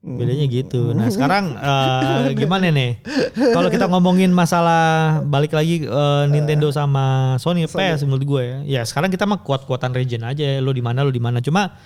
Bedanya 0.00 0.48
gitu. 0.48 0.96
Nah 0.96 1.12
sekarang 1.12 1.60
eh, 1.60 2.32
gimana 2.40 2.72
nih? 2.72 3.04
Kalau 3.36 3.68
kita 3.68 3.84
ngomongin 3.84 4.32
masalah 4.32 5.20
balik 5.28 5.52
lagi 5.52 5.84
eh, 5.84 6.24
Nintendo 6.32 6.72
sama 6.72 7.36
Sony, 7.36 7.68
PS 7.68 8.08
menurut 8.08 8.24
gue 8.24 8.42
ya. 8.42 8.58
Ya 8.64 8.82
sekarang 8.88 9.12
kita 9.12 9.28
mah 9.28 9.44
kuat-kuatan 9.44 9.92
region 9.92 10.24
aja. 10.24 10.56
Lo 10.64 10.72
di 10.72 10.80
mana 10.80 11.04
lo 11.04 11.12
di 11.12 11.20
mana. 11.20 11.44
Cuma 11.44 11.76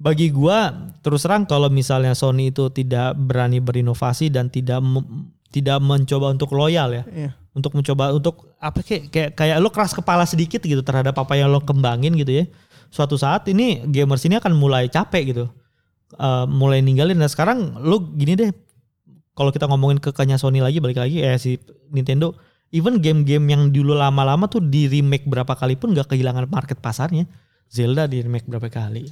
bagi 0.00 0.32
gua 0.32 0.72
terus 1.04 1.22
terang 1.28 1.44
kalau 1.44 1.68
misalnya 1.68 2.16
Sony 2.16 2.48
itu 2.48 2.72
tidak 2.72 3.14
berani 3.20 3.60
berinovasi 3.60 4.32
dan 4.32 4.48
tidak 4.48 4.80
tidak 5.52 5.78
mencoba 5.78 6.32
untuk 6.32 6.56
loyal 6.56 6.88
ya. 6.90 7.04
Iya. 7.06 7.30
Untuk 7.50 7.74
mencoba 7.74 8.14
untuk 8.14 8.54
apa 8.62 8.78
kayak 8.80 9.10
kayak 9.10 9.30
kayak 9.34 9.56
lo 9.58 9.74
keras 9.74 9.90
kepala 9.90 10.22
sedikit 10.22 10.62
gitu 10.62 10.86
terhadap 10.86 11.18
apa 11.18 11.34
yang 11.34 11.50
lo 11.50 11.58
kembangin 11.62 12.14
gitu 12.14 12.30
ya. 12.30 12.44
Suatu 12.90 13.18
saat 13.18 13.46
ini 13.50 13.82
gamers 13.90 14.22
ini 14.26 14.38
akan 14.38 14.54
mulai 14.54 14.86
capek 14.86 15.34
gitu. 15.34 15.44
Eh, 16.18 16.46
mulai 16.50 16.82
ninggalin 16.82 17.14
nah 17.14 17.30
sekarang 17.30 17.78
lo 17.86 18.02
gini 18.18 18.34
deh 18.34 18.50
kalau 19.38 19.54
kita 19.54 19.70
ngomongin 19.70 20.02
ke 20.02 20.10
kenya 20.10 20.42
Sony 20.42 20.58
lagi 20.58 20.82
balik 20.82 20.98
lagi 20.98 21.22
eh 21.22 21.38
si 21.38 21.54
Nintendo 21.94 22.34
even 22.74 22.98
game-game 22.98 23.46
yang 23.46 23.70
dulu 23.70 23.94
lama-lama 23.94 24.50
tuh 24.50 24.58
di 24.58 24.90
remake 24.90 25.30
berapa 25.30 25.54
kali 25.54 25.78
pun 25.78 25.94
gak 25.94 26.10
kehilangan 26.10 26.50
market 26.50 26.82
pasarnya 26.82 27.30
Zelda 27.70 28.10
di 28.10 28.26
remake 28.26 28.50
berapa 28.50 28.66
kali 28.66 29.06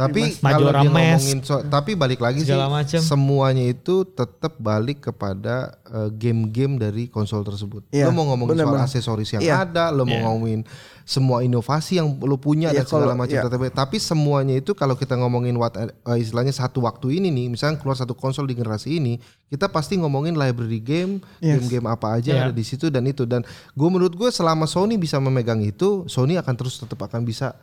Tapi 0.00 0.20
Mas- 0.22 0.38
kalau 0.38 0.68
Majora 0.70 0.80
dia 0.80 0.88
ngomongin 0.88 1.38
so- 1.40 1.64
tapi 1.66 1.90
balik 1.92 2.18
lagi 2.18 2.40
sih 2.40 2.48
Segala 2.48 2.72
macam. 2.72 3.00
semuanya 3.00 3.64
itu 3.64 3.94
tetap 4.04 4.56
balik 4.56 5.02
kepada 5.02 5.76
eh, 5.84 6.08
game-game 6.08 6.74
dari 6.76 7.04
konsol 7.06 7.42
tersebut. 7.42 7.82
Iya, 7.88 8.06
lo 8.06 8.12
mau 8.12 8.24
ngomongin 8.24 8.54
soal 8.54 8.62
benar-benar. 8.62 8.86
aksesoris 8.86 9.30
yang 9.32 9.42
Iya. 9.42 9.54
ada, 9.60 9.84
lo 9.90 10.02
mau 10.02 10.12
Iya. 10.12 10.22
ngomongin 10.22 10.60
semua 11.02 11.42
inovasi 11.42 11.98
yang 11.98 12.14
lo 12.16 12.38
punya 12.38 12.70
Iya, 12.70 12.80
dan 12.80 12.84
segala 12.86 13.04
kalau- 13.08 13.18
macam. 13.18 13.34
iya. 13.36 13.42
Tapi- 13.44 13.72
Tapi 13.72 13.96
semuanya 13.98 14.54
itu 14.54 14.70
kalau 14.72 14.94
kita 14.94 15.14
ngomongin 15.14 15.52
what 15.54 15.74
eh, 15.74 15.90
istilahnya 16.16 16.52
satu 16.52 16.80
waktu 16.80 17.18
ini 17.18 17.28
nih, 17.28 17.50
misalnya 17.50 17.76
keluar 17.76 17.94
satu 17.94 18.14
konsol 18.14 18.46
di 18.46 18.54
generasi 18.54 18.96
ini, 18.96 19.18
kita 19.46 19.66
pasti 19.66 19.96
ngomongin 19.96 20.32
library 20.32 20.78
game, 20.78 21.18
Yes. 21.38 21.58
game-game 21.58 21.86
apa 21.86 22.14
aja 22.14 22.28
yang 22.30 22.40
Iya. 22.40 22.46
ada 22.46 22.54
di 22.54 22.62
situ 22.62 22.86
dan 22.86 23.02
itu 23.04 23.26
dan 23.26 23.42
gue 23.70 23.88
menurut 23.88 24.14
gue 24.14 24.30
selama 24.30 24.64
Sony 24.64 24.94
bisa 24.94 25.18
memegang 25.18 25.58
itu, 25.60 26.06
Sony 26.06 26.34
akan 26.34 26.54
terus 26.54 26.78
tetap 26.78 27.02
akan 27.02 27.22
bisa 27.22 27.58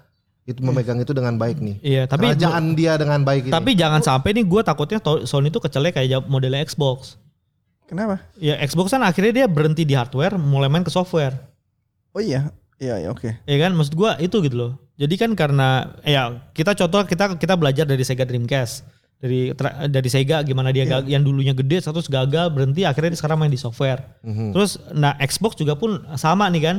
itu 0.47 0.63
memegang 0.63 0.95
itu 0.95 1.11
dengan 1.11 1.35
baik 1.35 1.59
nih. 1.59 1.75
iya 1.81 2.03
tapi 2.03 2.31
Kerajaan 2.31 2.71
dia 2.71 2.95
dengan 2.95 3.19
baik 3.21 3.43
ini. 3.43 3.51
tapi 3.51 3.75
jangan 3.75 3.99
sampai 3.99 4.31
nih 4.31 4.43
gue 4.43 4.61
takutnya 4.61 4.97
Sony 5.21 5.47
tuh 5.47 5.59
kecelek 5.59 5.93
kayak 5.93 6.23
modelnya 6.23 6.63
Xbox 6.63 7.19
Kenapa? 7.83 8.19
ya 8.35 8.55
Xbox 8.57 8.89
kan 8.89 8.99
akhirnya 9.01 9.33
dia 9.33 9.45
berhenti 9.45 9.83
di 9.83 9.91
hardware 9.91 10.35
mulai 10.35 10.67
main 10.67 10.81
ke 10.81 10.89
software 10.89 11.35
Oh 12.11 12.19
iya. 12.19 12.49
Iya, 12.77 12.95
iya 12.99 13.09
oke. 13.09 13.29
ya 13.41 13.57
kan 13.57 13.71
maksud 13.71 13.93
gua 13.93 14.15
itu 14.17 14.37
gitu 14.39 14.55
loh 14.55 14.71
jadi 14.95 15.13
kan 15.17 15.31
karena 15.33 15.67
ya 16.01 16.23
kita 16.51 16.71
contoh 16.75 17.03
kita 17.03 17.35
kita 17.35 17.53
belajar 17.53 17.83
dari 17.83 18.01
Sega 18.01 18.21
Dreamcast 18.23 18.85
dari 19.17 19.49
tra- 19.51 19.85
dari 19.85 20.05
Sega 20.07 20.41
gimana 20.41 20.69
dia 20.69 20.85
Iya. 20.85 20.91
gag- 20.95 21.09
yang 21.09 21.21
dulunya 21.21 21.51
gede 21.51 21.81
terus 21.81 22.05
gagal 22.07 22.47
berhenti 22.47 22.81
akhirnya 22.81 23.11
dia 23.11 23.19
sekarang 23.19 23.37
main 23.37 23.49
di 23.49 23.57
software 23.57 24.21
Mhm. 24.21 24.53
terus 24.53 24.77
nah 24.91 25.17
Xbox 25.17 25.55
juga 25.55 25.73
pun 25.73 26.05
sama 26.13 26.47
nih 26.47 26.63
kan 26.63 26.77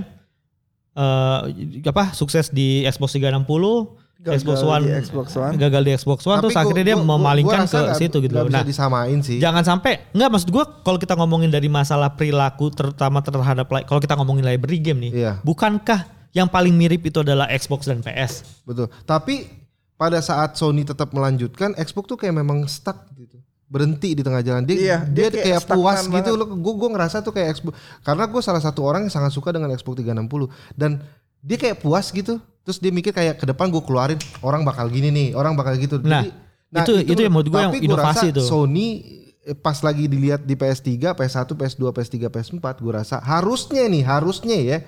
eh 0.98 1.38
apa 1.84 2.10
sukses 2.12 2.50
di 2.50 2.82
Xbox 2.84 3.14
360 3.14 3.46
Gagal 4.18 4.34
Xbox 4.34 4.58
di 4.58 4.66
One 4.66 4.84
Xbox 4.98 5.26
One. 5.32 5.54
gagal 5.56 5.82
di 5.84 5.90
Xbox 5.94 6.18
One 6.24 6.38
terus 6.40 6.50
Tapi 6.50 6.62
akhirnya 6.66 6.82
gua- 6.82 6.90
dia 6.90 6.96
gua- 6.98 7.08
memalingkan 7.08 7.60
gua 7.60 7.70
ke 7.70 7.78
nggak- 7.78 7.94
situ 7.96 8.16
gitu 8.18 8.32
nggak 8.34 8.42
loh 8.42 8.50
bisa 8.50 8.58
nah 8.58 8.64
disamain 8.66 9.18
sih. 9.22 9.38
Jangan 9.38 9.62
sampai 9.64 9.92
enggak 10.10 10.28
maksud 10.28 10.48
gua 10.50 10.64
kalau 10.82 10.98
kita 10.98 11.14
ngomongin 11.14 11.46
dari 11.48 11.70
masalah 11.70 12.10
perilaku 12.10 12.66
terutama 12.68 13.22
terhadap 13.22 13.62
kalau 13.86 14.00
kita 14.00 14.14
ngomongin 14.14 14.42
library 14.44 14.82
game 14.82 14.98
nih, 15.00 15.12
Iya. 15.16 15.32
bukankah 15.40 16.02
yang 16.30 16.44
paling 16.44 16.74
mirip 16.74 16.98
itu 17.00 17.22
adalah 17.22 17.46
Xbox 17.48 17.86
dan 17.86 18.02
PS? 18.02 18.42
Betul. 18.62 18.90
Tapi 19.02 19.46
pada 19.94 20.18
saat 20.18 20.54
Sony 20.54 20.82
tetap 20.82 21.10
melanjutkan, 21.10 21.74
Xbox 21.74 22.04
tuh 22.06 22.14
kayak 22.16 22.34
memang 22.34 22.66
stuck 22.66 23.06
gitu. 23.14 23.38
Berhenti 23.68 24.16
di 24.16 24.22
tengah 24.22 24.40
jalan. 24.40 24.64
Dia 24.64 24.74
Iya, 24.74 24.98
dia, 25.04 25.28
dia 25.28 25.28
kayak, 25.30 25.44
kayak 25.44 25.60
puas 25.70 25.96
stagnan 26.00 26.16
gitu 26.16 26.30
loh. 26.34 26.46
Gue 26.50 26.74
gue 26.74 26.88
ngerasa 26.88 27.16
tuh 27.20 27.30
kayak 27.30 27.48
Xbox 27.54 27.72
karena 28.00 28.24
gue 28.24 28.40
salah 28.40 28.58
satu 28.58 28.80
orang 28.82 29.04
yang 29.04 29.12
sangat 29.12 29.30
suka 29.30 29.52
dengan 29.52 29.68
Xbox 29.70 30.00
360 30.00 30.48
dan 30.72 30.90
dia 31.38 31.56
kayak 31.56 31.78
puas 31.78 32.08
gitu. 32.08 32.40
Terus 32.64 32.78
dia 32.78 32.88
mikir 32.88 33.12
kayak 33.12 33.36
ke 33.36 33.44
depan 33.44 33.68
gue 33.68 33.80
keluarin 33.80 34.16
orang 34.40 34.60
bakal 34.60 34.88
gini 34.88 35.08
nih, 35.08 35.28
orang 35.32 35.52
bakal 35.52 35.76
gitu. 35.76 36.00
Nah, 36.00 36.24
itu- 36.84 37.00
itu 37.06 37.20
yang 37.22 37.32
menurut 37.32 37.48
gua 37.48 37.60
yang 37.62 37.72
tapi 37.72 37.80
gua 37.80 37.88
inovasi 37.96 38.28
rasa 38.28 38.36
tuh. 38.36 38.44
Sony 38.44 38.88
eh, 39.42 39.52
pas 39.52 39.76
lagi 39.78 40.04
dilihat 40.04 40.44
di 40.44 40.52
PS3, 40.52 40.88
PS1, 41.10 41.48
PS2, 41.50 41.82
PS3, 41.88 42.16
PS4, 42.26 42.66
gue 42.78 42.92
rasa 42.92 43.16
harusnya 43.18 43.84
nih, 43.84 44.00
harusnya 44.02 44.56
ya 44.58 44.78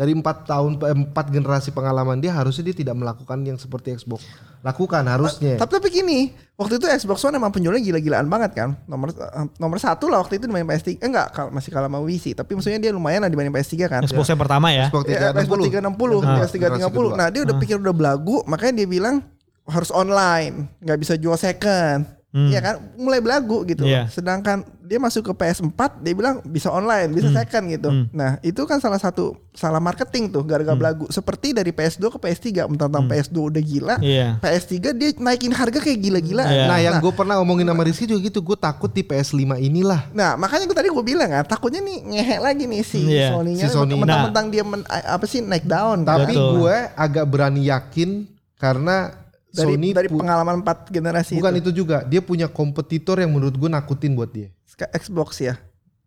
dari 0.00 0.16
empat 0.16 0.48
tahun 0.48 0.80
eh, 0.80 0.96
empat 0.96 1.28
generasi 1.28 1.76
pengalaman 1.76 2.24
dia 2.24 2.32
harusnya 2.32 2.72
dia 2.72 2.76
tidak 2.80 2.96
melakukan 2.96 3.44
yang 3.44 3.60
seperti 3.60 3.92
Xbox 3.92 4.24
lakukan 4.64 5.04
harusnya. 5.04 5.60
Tapi 5.60 5.72
tapi 5.76 5.88
gini, 5.88 6.32
waktu 6.56 6.80
itu 6.80 6.84
Xbox 6.88 7.20
One 7.24 7.36
emang 7.36 7.52
penjualnya 7.52 7.80
gila-gilaan 7.80 8.28
banget 8.28 8.52
kan. 8.56 8.68
Nomor 8.88 9.12
eh, 9.12 9.46
nomor 9.60 9.76
satu 9.76 10.08
lah 10.08 10.24
waktu 10.24 10.40
itu 10.40 10.48
dibanding 10.48 10.68
PS3. 10.68 10.88
Eh, 10.88 11.04
enggak, 11.04 11.32
masih 11.52 11.68
kalah 11.68 11.88
sama 11.92 12.00
Wii 12.00 12.16
sih. 12.16 12.32
Tapi 12.32 12.56
maksudnya 12.56 12.80
dia 12.80 12.92
lumayan 12.92 13.24
lah 13.24 13.32
dibanding 13.32 13.52
PS3 13.52 13.76
kan. 13.88 14.00
Xbox 14.04 14.28
yang 14.28 14.40
pertama 14.40 14.68
ya. 14.72 14.88
Xbox 14.88 15.04
Ya, 15.08 15.32
PS 15.36 15.48
360. 15.48 15.68
360, 15.68 16.20
Ah, 16.24 16.36
PS 16.40 16.50
330. 16.52 16.60
generasi 16.60 16.84
kedua. 16.92 17.16
Nah, 17.16 17.28
dia 17.28 17.40
udah 17.44 17.56
pikir 17.60 17.76
udah 17.80 17.94
belagu, 17.96 18.36
makanya 18.44 18.72
dia 18.84 18.88
bilang 18.88 19.16
harus 19.64 19.90
online, 19.92 20.68
nggak 20.80 20.98
bisa 21.00 21.14
jual 21.16 21.36
second. 21.36 22.19
Iya 22.30 22.60
kan, 22.60 22.74
mulai 22.94 23.18
belagu 23.18 23.62
gitu. 23.64 23.82
Iya. 23.82 24.06
Sedangkan 24.06 24.62
dia 24.80 24.96
masuk 24.96 25.22
ke 25.24 25.32
PS4, 25.36 25.74
dia 25.98 26.14
bilang 26.14 26.38
bisa 26.44 26.66
online, 26.66 27.10
bisa 27.10 27.26
second 27.32 27.66
gitu. 27.68 27.90
Nah, 28.10 28.38
itu 28.40 28.62
kan 28.64 28.78
salah 28.78 28.98
satu 28.98 29.34
salah 29.50 29.78
marketing 29.78 30.30
tuh 30.30 30.42
gara-gara 30.42 30.72
belagu. 30.72 31.06
Seperti 31.08 31.50
dari 31.50 31.70
PS2 31.70 32.06
ke 32.08 32.18
PS3, 32.20 32.46
mentang-mentang 32.66 33.02
PS2 33.04 33.50
udah 33.50 33.58
gila, 33.60 33.96
Iya. 33.98 34.38
PS3 34.38 34.70
dia 34.92 35.10
naikin 35.16 35.50
harga 35.50 35.78
kayak 35.78 35.98
gila-gila. 36.00 36.44
Iya. 36.44 36.64
Nah, 36.66 36.78
yang 36.78 36.94
gue 36.98 37.10
pernah 37.10 37.34
omongin 37.36 37.66
sama 37.66 37.82
Rizky 37.82 38.06
juga 38.06 38.22
gitu, 38.22 38.38
gue 38.40 38.54
takut 38.56 38.88
di 38.88 39.02
PS5 39.02 39.34
inilah. 39.58 40.06
Nah 40.10 40.34
makanya 40.34 40.64
gue 40.64 40.76
tadi 40.76 40.86
gue 40.86 41.04
bilang 41.04 41.26
kan 41.28 41.42
takutnya 41.44 41.78
nih 41.78 41.98
ngehe 42.04 42.36
lagi 42.38 42.64
nih 42.64 42.82
si 42.82 43.10
Iya, 43.10 43.34
Sony-nya 43.34 43.62
si 43.62 43.68
Sony. 43.68 43.98
mentang-mentang 43.98 44.46
dia 44.48 44.62
men- 44.62 44.86
apa 44.86 45.26
sih 45.26 45.38
naik 45.38 45.66
down 45.66 46.02
Tapi 46.02 46.30
Betul. 46.30 46.62
gue 46.62 46.76
agak 46.94 47.26
berani 47.26 47.66
yakin 47.66 48.26
karena 48.54 49.10
dari 49.50 49.74
Sony 49.74 49.90
dari 49.90 50.08
pengalaman 50.08 50.62
empat 50.62 50.88
generasi 50.94 51.36
bukan 51.36 51.58
itu. 51.58 51.60
itu 51.68 51.70
juga, 51.84 52.06
dia 52.06 52.22
punya 52.22 52.46
kompetitor 52.46 53.18
yang 53.18 53.34
menurut 53.34 53.54
gue 53.58 53.70
nakutin 53.70 54.14
buat 54.14 54.30
dia. 54.30 54.48
Xbox 54.96 55.44
ya. 55.44 55.60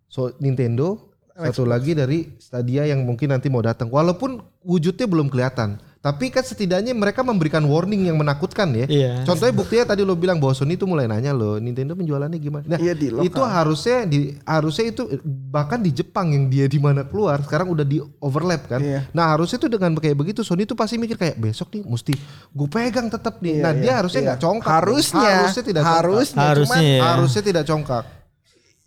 So 0.09 0.33
Nintendo, 0.41 1.13
satu 1.33 1.65
lagi 1.65 1.93
dari 1.93 2.33
Stadia 2.37 2.85
yang 2.89 3.05
mungkin 3.05 3.33
nanti 3.33 3.49
mau 3.49 3.61
datang. 3.61 3.89
Walaupun 3.89 4.41
wujudnya 4.65 5.05
belum 5.05 5.29
kelihatan, 5.29 5.77
tapi 6.04 6.28
kan 6.28 6.43
setidaknya 6.43 6.91
mereka 6.91 7.24
memberikan 7.24 7.64
warning 7.64 8.12
yang 8.12 8.20
menakutkan 8.20 8.76
ya. 8.76 8.84
Iya. 8.91 9.14
Contohnya 9.24 9.56
buktinya 9.56 9.86
tadi 9.88 10.04
lo 10.04 10.20
bilang 10.20 10.36
bahwa 10.36 10.51
Sony 10.51 10.76
itu 10.76 10.84
mulai 10.84 11.08
nanya 11.08 11.32
lo 11.32 11.64
Nintendo 11.64 11.95
penjualannya 11.95 12.36
gimana. 12.36 12.68
Nah, 12.68 12.76
Iya, 12.76 12.91
di 12.91 13.08
lokal. 13.08 13.24
itu 13.32 13.39
harusnya 13.39 13.97
di 14.04 14.20
harusnya 14.43 14.91
itu 14.91 15.08
bahkan 15.47 15.80
di 15.80 15.95
Jepang 15.95 16.36
yang 16.36 16.51
dia 16.51 16.68
di 16.68 16.76
mana 16.76 17.08
keluar 17.08 17.39
sekarang 17.39 17.72
udah 17.72 17.88
di 17.88 18.04
overlap 18.20 18.68
kan. 18.68 18.84
Iya. 18.84 19.08
Nah, 19.16 19.32
harusnya 19.32 19.64
itu 19.64 19.72
dengan 19.72 19.95
kayak 19.95 20.20
begitu 20.20 20.43
Sony 20.43 20.68
itu 20.68 20.76
pasti 20.76 20.99
mikir 20.99 21.16
kayak 21.16 21.39
besok 21.39 21.72
nih 21.72 21.88
mesti 21.88 22.14
gue 22.51 22.68
pegang 22.68 23.08
tetap 23.08 23.39
nih. 23.39 23.56
Iya, 23.56 23.64
nah, 23.64 23.72
iya, 23.72 23.80
dia 23.80 23.93
harusnya 24.04 24.20
iya. 24.20 24.28
nggak 24.28 24.39
congkak. 24.43 24.72
Harusnya, 24.76 25.24
harusnya 25.39 25.64
tidak 25.64 25.82
congkak. 25.82 26.04
harusnya, 26.04 26.43
Harusnya 26.43 26.68
cuman 26.68 26.84
ya. 26.84 26.99
Harusnya 27.08 27.41
tidak 27.47 27.64
congkak. 27.64 28.06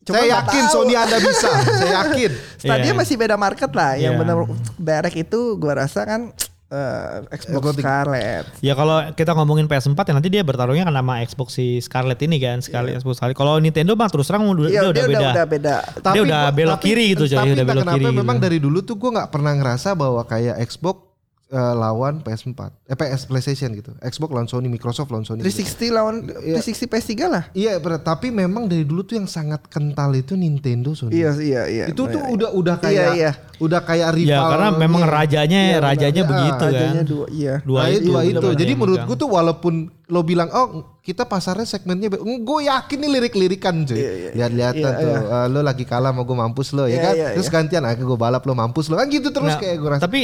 Cuman 0.05 0.21
Saya 0.21 0.29
yakin 0.39 0.63
tahu. 0.63 0.75
Sony 0.77 0.95
Anda 0.95 1.17
bisa. 1.19 1.49
Saya 1.65 1.93
yakin. 2.05 2.31
Stadia 2.61 2.85
Iya. 2.93 2.95
masih 2.95 3.15
beda 3.17 3.41
market 3.41 3.71
lah. 3.73 3.97
Yang 3.97 4.13
Iya. 4.13 4.21
benar 4.21 4.37
direct 4.77 5.17
itu 5.17 5.41
gua 5.57 5.81
rasa 5.81 6.05
kan 6.05 6.21
eh, 6.67 7.23
Xbox 7.33 7.79
Scarlett. 7.79 8.45
Ya 8.59 8.75
kalau 8.75 8.99
kita 9.15 9.33
ngomongin 9.33 9.67
PS4 9.67 9.95
ya 10.03 10.13
nanti 10.13 10.29
dia 10.29 10.43
bertarungnya 10.43 10.83
kan 10.83 10.95
sama 10.95 11.15
Xbox 11.23 11.49
si 11.55 11.79
Scarlett 11.79 12.19
ini 12.21 12.37
kan, 12.37 12.59
Scarlett 12.59 12.99
Xbox 12.99 13.23
Scarlett. 13.23 13.39
Kalau 13.39 13.57
Nintendo 13.57 13.95
mah 13.95 14.11
terus 14.11 14.27
terang 14.27 14.45
udah, 14.45 14.67
Iya, 14.67 14.83
dia 14.83 14.91
udah 14.91 15.05
beda. 15.07 15.29
udah 15.31 15.47
beda. 15.47 15.77
Dia 16.11 16.23
udah 16.23 16.43
belok 16.51 16.81
kiri 16.83 17.15
gitu, 17.15 17.25
coy. 17.27 17.39
Tapi 17.39 17.51
Udah 17.55 17.65
belok 17.65 17.85
kenapa 17.87 17.97
kiri 17.97 18.07
gitu. 18.11 18.19
memang 18.19 18.37
dari 18.43 18.59
dulu 18.59 18.79
tuh 18.83 18.97
gue 18.99 19.11
nggak 19.15 19.31
pernah 19.31 19.53
ngerasa 19.55 19.95
bahwa 19.95 20.23
kayak 20.27 20.59
Xbox 20.67 21.06
eh, 21.49 21.75
lawan 21.75 22.19
PS4, 22.21 22.59
eh 22.85 22.95
PS 22.95 23.25
PlayStation 23.25 23.71
gitu. 23.71 23.95
Xbox 24.01 24.31
lawan 24.31 24.47
Sony, 24.47 24.67
Microsoft 24.67 25.09
lawan 25.09 25.23
Sony. 25.23 25.41
gitu. 25.41 25.63
360 25.63 25.91
lawan 25.91 26.15
Iya. 26.43 26.59
360 26.59 26.87
PS3 26.87 27.13
lah. 27.27 27.45
Iya, 27.53 27.79
bener. 27.79 28.01
tapi 28.01 28.29
memang 28.29 28.67
dari 28.67 28.83
dulu 28.83 29.01
tuh 29.01 29.15
yang 29.15 29.27
sangat 29.27 29.63
kental 29.67 30.11
itu 30.13 30.35
Nintendo 30.35 30.91
Sony. 30.91 31.17
Iya, 31.17 31.31
iya, 31.39 31.63
iya. 31.67 31.85
itu 31.87 32.03
tuh 32.03 32.19
benar. 32.19 32.35
udah 32.35 32.51
udah 32.53 32.75
Iya, 32.77 32.83
kayak 32.83 33.11
iya. 33.15 33.31
udah 33.57 33.81
kayak 33.81 34.09
rival. 34.13 34.33
Ya 34.33 34.41
karena 34.45 34.69
memang 34.73 35.03
rajanya 35.03 35.59
Iya, 35.61 35.71
benar. 35.73 35.87
rajanya 35.87 36.19
Ya, 36.19 36.27
begitu 36.27 36.55
kan. 36.57 36.73
Rajanya 36.73 37.03
dua, 37.05 37.27
iya. 37.31 37.55
Dua 37.61 37.79
nah, 37.79 37.89
itu, 37.89 38.01
dua 38.05 38.21
bener 38.21 38.31
itu. 38.33 38.41
bener 38.43 38.59
Jadi 38.59 38.73
menurut 38.75 39.01
gue 39.05 39.17
tuh 39.17 39.31
walaupun 39.31 39.75
lo 40.07 40.21
bilang 40.23 40.49
oh 40.51 40.96
kita 41.07 41.23
pasarnya 41.23 41.63
segmennya 41.63 42.11
gue 42.19 42.61
yakin 42.67 42.99
nih 42.99 43.11
lirik-lirikan 43.15 43.87
cuy. 43.87 43.95
Iya, 43.95 44.11
iya. 44.13 44.31
Lihat-lihatan 44.35 44.83
Iya, 44.83 44.99
tuh 44.99 45.07
iya. 45.07 45.21
eh, 45.23 45.47
lo 45.47 45.61
lagi 45.63 45.85
kalah 45.87 46.11
mau 46.11 46.27
gue 46.27 46.35
mampus 46.35 46.75
lo 46.75 46.85
ya 46.85 46.91
Iya, 46.91 46.99
kan. 47.01 47.15
iya, 47.15 47.29
Terus 47.33 47.47
iya. 47.47 47.55
gantian 47.55 47.83
ah 47.87 47.95
gue 47.95 48.19
balap 48.19 48.43
lo 48.43 48.53
mampus 48.53 48.91
lo 48.91 48.99
kan 48.99 49.07
gitu 49.07 49.31
terus 49.31 49.55
Nah, 49.55 49.63
kayak 49.63 49.77
gue 49.79 49.89
rasa. 49.89 50.03
Tapi 50.03 50.19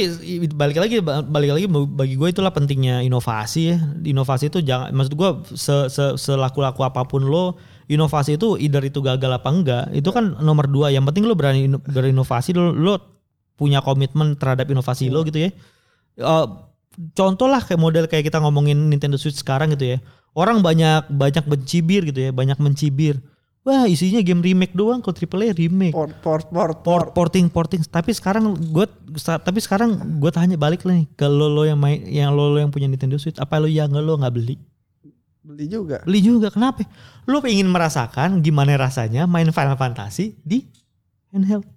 balik 0.51 0.77
lagi 0.77 0.99
balik 0.99 1.51
lagi 1.55 1.65
bagi 1.71 2.15
gue 2.19 2.27
itulah 2.29 2.51
pentingnya 2.51 2.99
inovasi 2.99 3.61
ya. 3.65 3.77
Inovasi 4.03 4.51
itu 4.51 4.59
jangan 4.59 4.91
maksud 4.91 5.15
gue 5.15 5.29
se, 5.55 5.87
se, 5.87 6.05
selaku-laku 6.13 6.83
apa 6.83 7.07
pun 7.07 7.23
lo 7.23 7.55
inovasi 7.85 8.35
itu 8.35 8.59
either 8.59 8.83
itu 8.83 8.99
gagal 8.99 9.27
apa 9.29 9.47
enggak 9.47 9.83
itu 9.91 10.07
kan 10.09 10.35
nomor 10.39 10.67
dua 10.67 10.87
yang 10.87 11.03
penting 11.03 11.23
lo 11.23 11.35
berani 11.35 11.67
ino- 11.67 11.79
berinovasi 11.79 12.51
lo, 12.51 12.71
lo 12.71 12.95
punya 13.53 13.79
komitmen 13.79 14.35
terhadap 14.35 14.67
inovasi 14.67 15.07
lo 15.07 15.23
gitu 15.23 15.39
ya 15.39 15.51
Eh, 16.13 16.45
contoh 17.11 17.49
lah 17.49 17.57
kayak 17.59 17.81
model 17.81 18.05
kayak 18.05 18.23
kita 18.23 18.37
ngomongin 18.37 18.77
Nintendo 18.87 19.17
Switch 19.17 19.35
sekarang 19.35 19.73
gitu 19.73 19.95
ya 19.95 19.99
orang 20.33 20.61
banyak 20.61 21.09
banyak 21.09 21.45
mencibir 21.45 22.01
gitu 22.05 22.19
ya 22.19 22.31
banyak 22.33 22.57
mencibir 22.57 23.21
wah 23.63 23.87
isinya 23.87 24.19
game 24.19 24.43
remake 24.43 24.75
doang 24.75 24.99
kalau 24.99 25.15
AAA 25.15 25.55
remake 25.55 25.95
Port, 25.95 26.13
port, 26.19 26.45
port, 26.51 26.75
port. 26.83 26.83
port 26.83 27.07
porting 27.15 27.47
porting 27.47 27.81
tapi 27.87 28.11
sekarang 28.11 28.53
gue 28.53 28.85
tapi 29.39 29.59
sekarang 29.63 30.19
gue 30.19 30.31
tanya 30.33 30.59
balik 30.59 30.83
nih 30.83 31.07
ke 31.15 31.25
lo 31.29 31.47
lo 31.47 31.63
yang 31.63 31.79
main 31.79 32.03
yang 32.05 32.35
lo 32.35 32.51
lo 32.51 32.59
yang 32.59 32.73
punya 32.73 32.91
Nintendo 32.91 33.15
Switch 33.15 33.39
apa 33.39 33.57
lo 33.61 33.69
yang 33.69 33.93
lo 33.93 34.19
nggak 34.19 34.35
beli 34.35 34.57
Beli 35.43 35.67
juga. 35.67 35.99
Beli 36.07 36.23
juga. 36.23 36.47
Kenapa? 36.47 36.87
Lo 37.27 37.43
pengen 37.43 37.67
merasakan 37.67 38.39
gimana 38.39 38.79
rasanya 38.79 39.27
main 39.27 39.51
Final 39.51 39.75
Fantasy 39.75 40.39
di 40.39 40.63
handheld. 41.35 41.67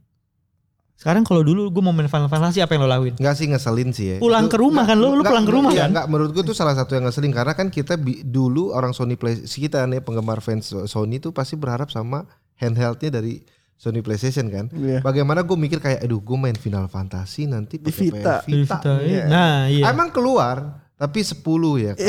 Sekarang 0.96 1.22
kalau 1.22 1.44
dulu 1.44 1.68
gue 1.68 1.82
mau 1.84 1.92
main 1.92 2.08
Final 2.08 2.26
Fantasy 2.26 2.58
apa 2.58 2.72
yang 2.72 2.82
lo 2.82 2.88
lakuin? 2.88 3.14
Enggak 3.20 3.36
sih 3.36 3.46
ngeselin 3.46 3.92
sih 3.92 4.06
ya. 4.06 4.16
Pulang 4.16 4.48
ke 4.48 4.56
rumah 4.56 4.82
kan, 4.82 4.96
lu- 4.96 5.12
lu 5.12 5.20
pulang 5.22 5.44
ke 5.44 5.52
rumah 5.52 5.70
iya, 5.70 5.84
kan? 5.84 5.88
Enggak, 5.92 6.06
menurut 6.08 6.30
gue 6.32 6.42
tuh 6.42 6.56
salah 6.56 6.72
satu 6.72 6.92
yang 6.92 7.04
ngeselin 7.04 7.30
karena 7.30 7.52
kan 7.52 7.68
kita 7.68 7.94
bi- 7.94 8.20
dulu 8.22 8.72
orang 8.72 8.90
Sony 8.90 9.14
Play 9.14 9.38
kita 9.38 9.84
nih 9.84 10.00
penggemar 10.00 10.40
fans 10.40 10.72
Sony 10.86 11.20
tuh 11.20 11.30
pasti 11.30 11.54
berharap 11.54 11.88
sama 11.88 12.24
handheldnya 12.56 13.12
dari 13.12 13.44
Sony 13.76 14.00
PlayStation 14.00 14.48
kan. 14.48 14.72
Iya. 14.72 15.04
Bagaimana 15.04 15.44
gue 15.44 15.52
mikir 15.52 15.78
kayak 15.78 16.00
aduh 16.00 16.16
gue 16.16 16.36
main 16.40 16.56
Final 16.56 16.88
Fantasy 16.88 17.44
nanti 17.44 17.76
Di 17.76 17.92
pakai 17.92 18.00
Vita. 18.00 18.34
Vita. 18.40 18.76
Vita, 18.80 18.94
iya. 19.04 19.24
Nah 19.28 19.68
iya. 19.68 19.84
Emang 19.86 20.08
keluar 20.08 20.85
tapi 20.96 21.20
10 21.20 21.44
ya. 21.76 21.92
kan? 21.92 22.08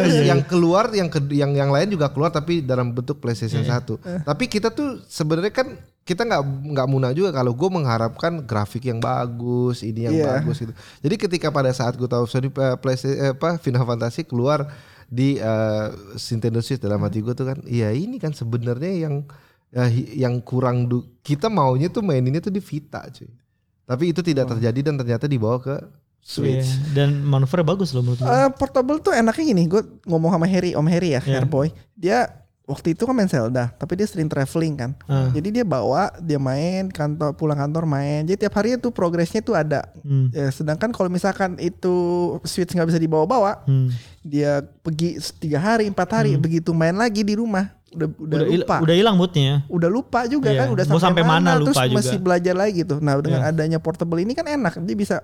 Terus 0.00 0.16
yang 0.32 0.40
keluar 0.42 0.88
yang 0.90 1.06
ke, 1.06 1.20
yang 1.30 1.52
yang 1.52 1.68
lain 1.68 1.88
juga 1.88 2.08
keluar 2.08 2.28
tapi 2.28 2.60
dalam 2.60 2.90
bentuk 2.90 3.20
PlayStation 3.20 3.60
1. 3.62 4.24
Tapi 4.24 4.44
kita 4.44 4.68
tuh 4.68 5.04
sebenarnya 5.04 5.52
kan 5.52 5.76
kita 6.02 6.24
nggak 6.24 6.40
nggak 6.72 6.88
muna 6.88 7.12
juga 7.12 7.30
kalau 7.30 7.52
gue 7.52 7.68
mengharapkan 7.68 8.40
grafik 8.40 8.88
yang 8.88 8.96
bagus, 8.96 9.84
ini 9.84 10.08
yang 10.08 10.16
Iya. 10.16 10.40
bagus 10.40 10.56
gitu. 10.58 10.72
Jadi 11.04 11.14
ketika 11.18 11.48
pada 11.48 11.68
saat 11.70 11.94
gue 11.94 12.08
tahu 12.08 12.24
Sony 12.24 12.48
eh, 12.48 12.76
PlayStation 12.80 13.20
eh, 13.20 13.32
apa 13.36 13.60
Final 13.60 13.84
Fantasy 13.84 14.24
keluar 14.24 14.72
di 15.04 15.36
eh, 15.36 15.86
Nintendo 16.32 16.64
Switch 16.64 16.80
dalam 16.80 17.04
hati 17.04 17.20
gue 17.20 17.32
tuh 17.32 17.44
kan, 17.44 17.60
iya 17.64 17.92
ini 17.92 18.16
kan 18.16 18.32
sebenarnya 18.32 19.04
yang 19.04 19.14
ya, 19.68 19.84
hi- 19.84 20.16
yang 20.16 20.40
kurang 20.40 20.88
kita 21.20 21.52
maunya 21.52 21.92
tuh 21.92 22.00
main 22.00 22.24
ini 22.24 22.40
tuh 22.40 22.48
di 22.48 22.64
Vita 22.64 23.04
cuy. 23.04 23.28
Tapi 23.84 24.04
itu 24.08 24.20
tidak 24.20 24.48
terjadi 24.48 24.80
dan 24.80 24.96
ternyata 24.96 25.24
dibawa 25.24 25.60
ke 25.60 25.76
Switch. 26.28 26.68
Iya. 26.68 26.92
Dan 26.92 27.24
manuver 27.24 27.64
bagus 27.64 27.88
loh 27.90 28.04
menurut 28.04 28.20
gue. 28.20 28.28
Eh, 28.28 28.48
portable 28.52 29.00
tuh 29.00 29.16
enaknya 29.16 29.44
gini, 29.48 29.64
gue 29.64 29.80
ngomong 30.04 30.28
sama 30.28 30.44
Harry, 30.44 30.76
Om 30.76 30.84
Harry 30.84 31.16
ya, 31.16 31.24
Iya. 31.24 31.40
Hairboy. 31.40 31.72
Dia 31.96 32.28
waktu 32.68 32.92
itu 32.92 33.08
kan 33.08 33.16
main 33.16 33.24
Zelda, 33.24 33.72
tapi 33.72 33.96
dia 33.96 34.04
sering 34.04 34.28
traveling 34.28 34.76
kan. 34.76 34.90
Ah. 35.08 35.32
Jadi 35.32 35.48
dia 35.50 35.64
bawa, 35.64 36.12
dia 36.20 36.36
main 36.36 36.92
kantor, 36.92 37.32
pulang 37.32 37.56
kantor 37.56 37.88
main. 37.88 38.28
Jadi 38.28 38.44
tiap 38.44 38.52
hari 38.52 38.76
itu 38.76 38.92
progresnya 38.92 39.40
tuh 39.40 39.56
ada. 39.56 39.88
Hmm. 40.04 40.28
Ya, 40.28 40.52
sedangkan 40.52 40.92
kalau 40.92 41.08
misalkan 41.08 41.56
itu 41.56 41.96
Switch 42.44 42.76
nggak 42.76 42.92
bisa 42.92 43.00
dibawa-bawa, 43.00 43.64
Hmm. 43.64 43.88
dia 44.20 44.60
pergi 44.84 45.16
tiga 45.40 45.56
hari, 45.56 45.88
empat 45.88 46.12
hari, 46.12 46.36
begitu 46.36 46.76
main 46.76 46.92
lagi 46.92 47.24
di 47.24 47.40
rumah, 47.40 47.72
udah 47.88 48.04
udah, 48.20 48.36
Udah, 48.36 48.48
il- 48.52 48.60
lupa. 48.60 48.76
udah 48.84 48.94
hilang 48.94 49.16
moodnya. 49.16 49.64
udah 49.64 49.88
lupa 49.88 50.20
juga 50.28 50.52
Iya. 50.52 50.60
kan 50.60 50.68
udah 50.68 50.84
Mau 50.92 51.00
sampai 51.00 51.24
mana 51.24 51.56
terus 51.56 51.72
lupa 51.72 51.88
juga. 51.88 51.96
masih 52.04 52.18
belajar 52.20 52.52
lagi 52.52 52.84
gitu. 52.84 53.00
Nah, 53.00 53.16
dengan 53.16 53.48
Iya. 53.48 53.56
adanya 53.56 53.78
portable 53.80 54.20
ini 54.20 54.36
kan 54.36 54.44
enak, 54.44 54.76
dia 54.84 54.92
bisa 54.92 55.16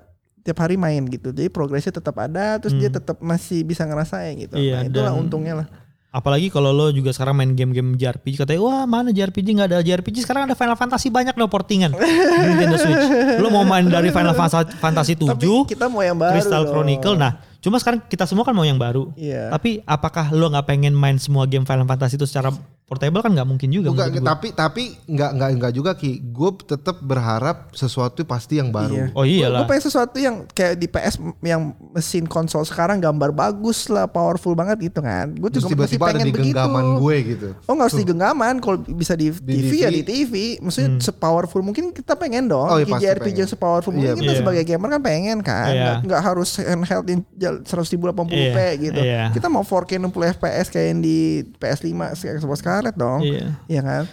tiap 0.45 0.61
hari 0.61 0.77
main 0.77 1.03
gitu. 1.09 1.33
Jadi 1.33 1.49
progresnya 1.49 1.91
tetap 1.91 2.15
ada, 2.17 2.61
terus 2.61 2.77
dia 2.77 2.93
tetap 2.93 3.17
masih 3.19 3.65
bisa 3.65 3.83
ngerasain 3.83 4.37
gitu. 4.39 4.55
Hmm. 4.55 4.63
Iya, 4.63 4.77
nah, 4.77 4.87
itulah 4.87 5.11
dan- 5.11 5.21
untungnya 5.21 5.55
lah. 5.59 5.69
Apalagi 6.15 6.47
kalau 6.47 6.71
lo 6.71 6.95
juga 6.95 7.11
sekarang 7.11 7.35
main 7.35 7.51
game-game 7.51 7.99
JRPG 7.99 8.39
katanya 8.39 8.63
wah 8.63 8.87
mana 8.87 9.11
JRPG 9.11 9.51
nggak 9.51 9.67
ada 9.67 9.83
JRPG 9.83 10.23
sekarang 10.23 10.47
ada 10.47 10.55
Final 10.55 10.79
Fantasy 10.79 11.11
banyak 11.11 11.35
lo 11.35 11.51
portingan 11.51 11.91
di 11.91 11.99
Nintendo 12.47 12.79
Switch. 12.79 13.03
Lo 13.43 13.51
mau 13.51 13.67
main 13.67 13.83
dari 13.83 14.15
Final 14.15 14.31
Fantasy, 14.31 14.79
Fantasy 14.79 15.15
7, 15.19 15.27
Tapi 15.27 15.75
kita 15.75 15.91
mau 15.91 16.07
yang 16.07 16.15
baru 16.15 16.39
Crystal. 16.39 16.71
Chronicle. 16.71 17.19
Nah, 17.19 17.43
cuma 17.65 17.81
sekarang 17.81 18.05
kita 18.05 18.29
semua 18.29 18.45
kan 18.45 18.53
mau 18.53 18.69
yang 18.69 18.77
baru. 18.77 19.09
Iya. 19.17 19.49
Tapi 19.49 19.81
apakah 19.89 20.29
lo 20.37 20.53
nggak 20.53 20.69
pengen 20.69 20.93
main 20.93 21.17
semua 21.17 21.49
game 21.49 21.65
Final 21.65 21.89
Fantasy 21.89 22.21
itu 22.21 22.29
secara 22.29 22.53
portable 22.85 23.25
kan 23.25 23.33
nggak 23.33 23.49
mungkin 23.49 23.73
juga. 23.73 23.89
Bukan, 23.89 24.21
tapi 24.21 24.49
tapi 24.53 24.83
nggak 25.09 25.31
nggak 25.41 25.51
nggak 25.57 25.73
juga 25.73 25.97
ki. 25.97 26.21
Gue 26.29 26.53
tetap 26.69 27.01
berharap 27.01 27.73
sesuatu 27.73 28.21
pasti 28.29 28.61
yang 28.61 28.69
baru. 28.69 29.09
Iya. 29.09 29.17
Oh 29.17 29.25
iyalah. 29.25 29.65
Gue 29.65 29.73
pengen 29.73 29.85
sesuatu 29.89 30.17
yang 30.21 30.45
kayak 30.53 30.77
di 30.77 30.85
PS 30.85 31.17
yang 31.41 31.73
mesin 31.97 32.29
konsol 32.29 32.61
sekarang 32.69 33.01
gambar 33.01 33.33
bagus 33.33 33.89
lah, 33.89 34.05
powerful 34.05 34.53
banget 34.53 34.93
gitu 34.93 35.01
kan. 35.01 35.33
Gue 35.33 35.49
juga 35.49 35.73
masih 35.73 35.97
tiba-tiba 35.97 36.05
ada 36.05 36.13
pengen 36.21 36.27
di 36.29 36.33
begitu. 36.37 36.53
genggaman 36.53 36.85
gue 37.01 37.17
gitu. 37.25 37.49
Oh 37.65 37.73
nggak 37.73 37.87
harus 37.89 37.97
di 37.97 38.05
genggaman, 38.05 38.55
kalau 38.61 38.79
bisa 38.85 39.13
di, 39.17 39.33
TV, 39.33 39.73
ya 39.81 39.89
TV. 39.89 39.97
di 39.97 40.03
TV. 40.05 40.35
Maksudnya 40.61 40.91
sepowerful 41.01 41.65
mungkin 41.65 41.89
kita 41.97 42.13
pengen 42.21 42.53
dong. 42.53 42.69
Hmm. 42.69 42.77
Oh, 42.77 42.79
iya, 42.85 43.17
JRPG 43.17 43.33
pengen. 43.33 43.41
yang 43.41 43.51
sepowerful 43.51 43.93
Iya, 43.95 44.13
mungkin 44.13 44.21
kita 44.21 44.33
iya. 44.37 44.41
sebagai 44.45 44.63
gamer 44.69 44.89
kan 44.93 45.01
pengen 45.01 45.39
kan. 45.41 45.73
Iya. 45.73 45.81
Nggak, 45.81 45.97
nggak 46.05 46.21
harus 46.21 46.51
handheld 46.61 47.07
yang 47.09 47.23
180p 47.63 48.33
Iya, 48.35 48.67
gitu. 48.75 49.01
iya. 49.01 49.23
Kita 49.31 49.47
mau 49.47 49.63
4K 49.63 50.03
60 50.03 50.35
FPS 50.35 50.67
kayak 50.75 50.87
yang 50.91 51.01
di 51.05 51.47
PS5 51.63 51.95
Xbox 52.43 52.59
Scarlet 52.59 52.99
dong. 52.99 53.23
Iya. 53.23 53.55
Iya 53.71 53.83
kan? 53.87 54.05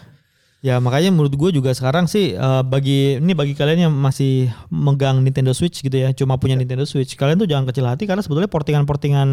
Ya 0.61 0.77
makanya 0.77 1.09
menurut 1.09 1.33
gue 1.33 1.57
juga 1.57 1.73
sekarang 1.73 2.05
sih 2.05 2.37
eh, 2.37 2.61
bagi 2.61 3.17
ini 3.17 3.33
bagi 3.33 3.57
kalian 3.57 3.89
yang 3.89 3.93
masih 3.97 4.53
megang 4.69 5.25
Nintendo 5.25 5.57
Switch 5.57 5.81
gitu 5.81 5.97
ya, 5.97 6.13
cuma 6.13 6.37
punya 6.37 6.53
Nintendo 6.53 6.85
Switch, 6.85 7.17
kalian 7.17 7.41
tuh 7.41 7.49
jangan 7.49 7.65
kecil 7.65 7.89
hati 7.89 8.05
karena 8.05 8.21
sebetulnya 8.21 8.45
portingan-portingan 8.45 9.29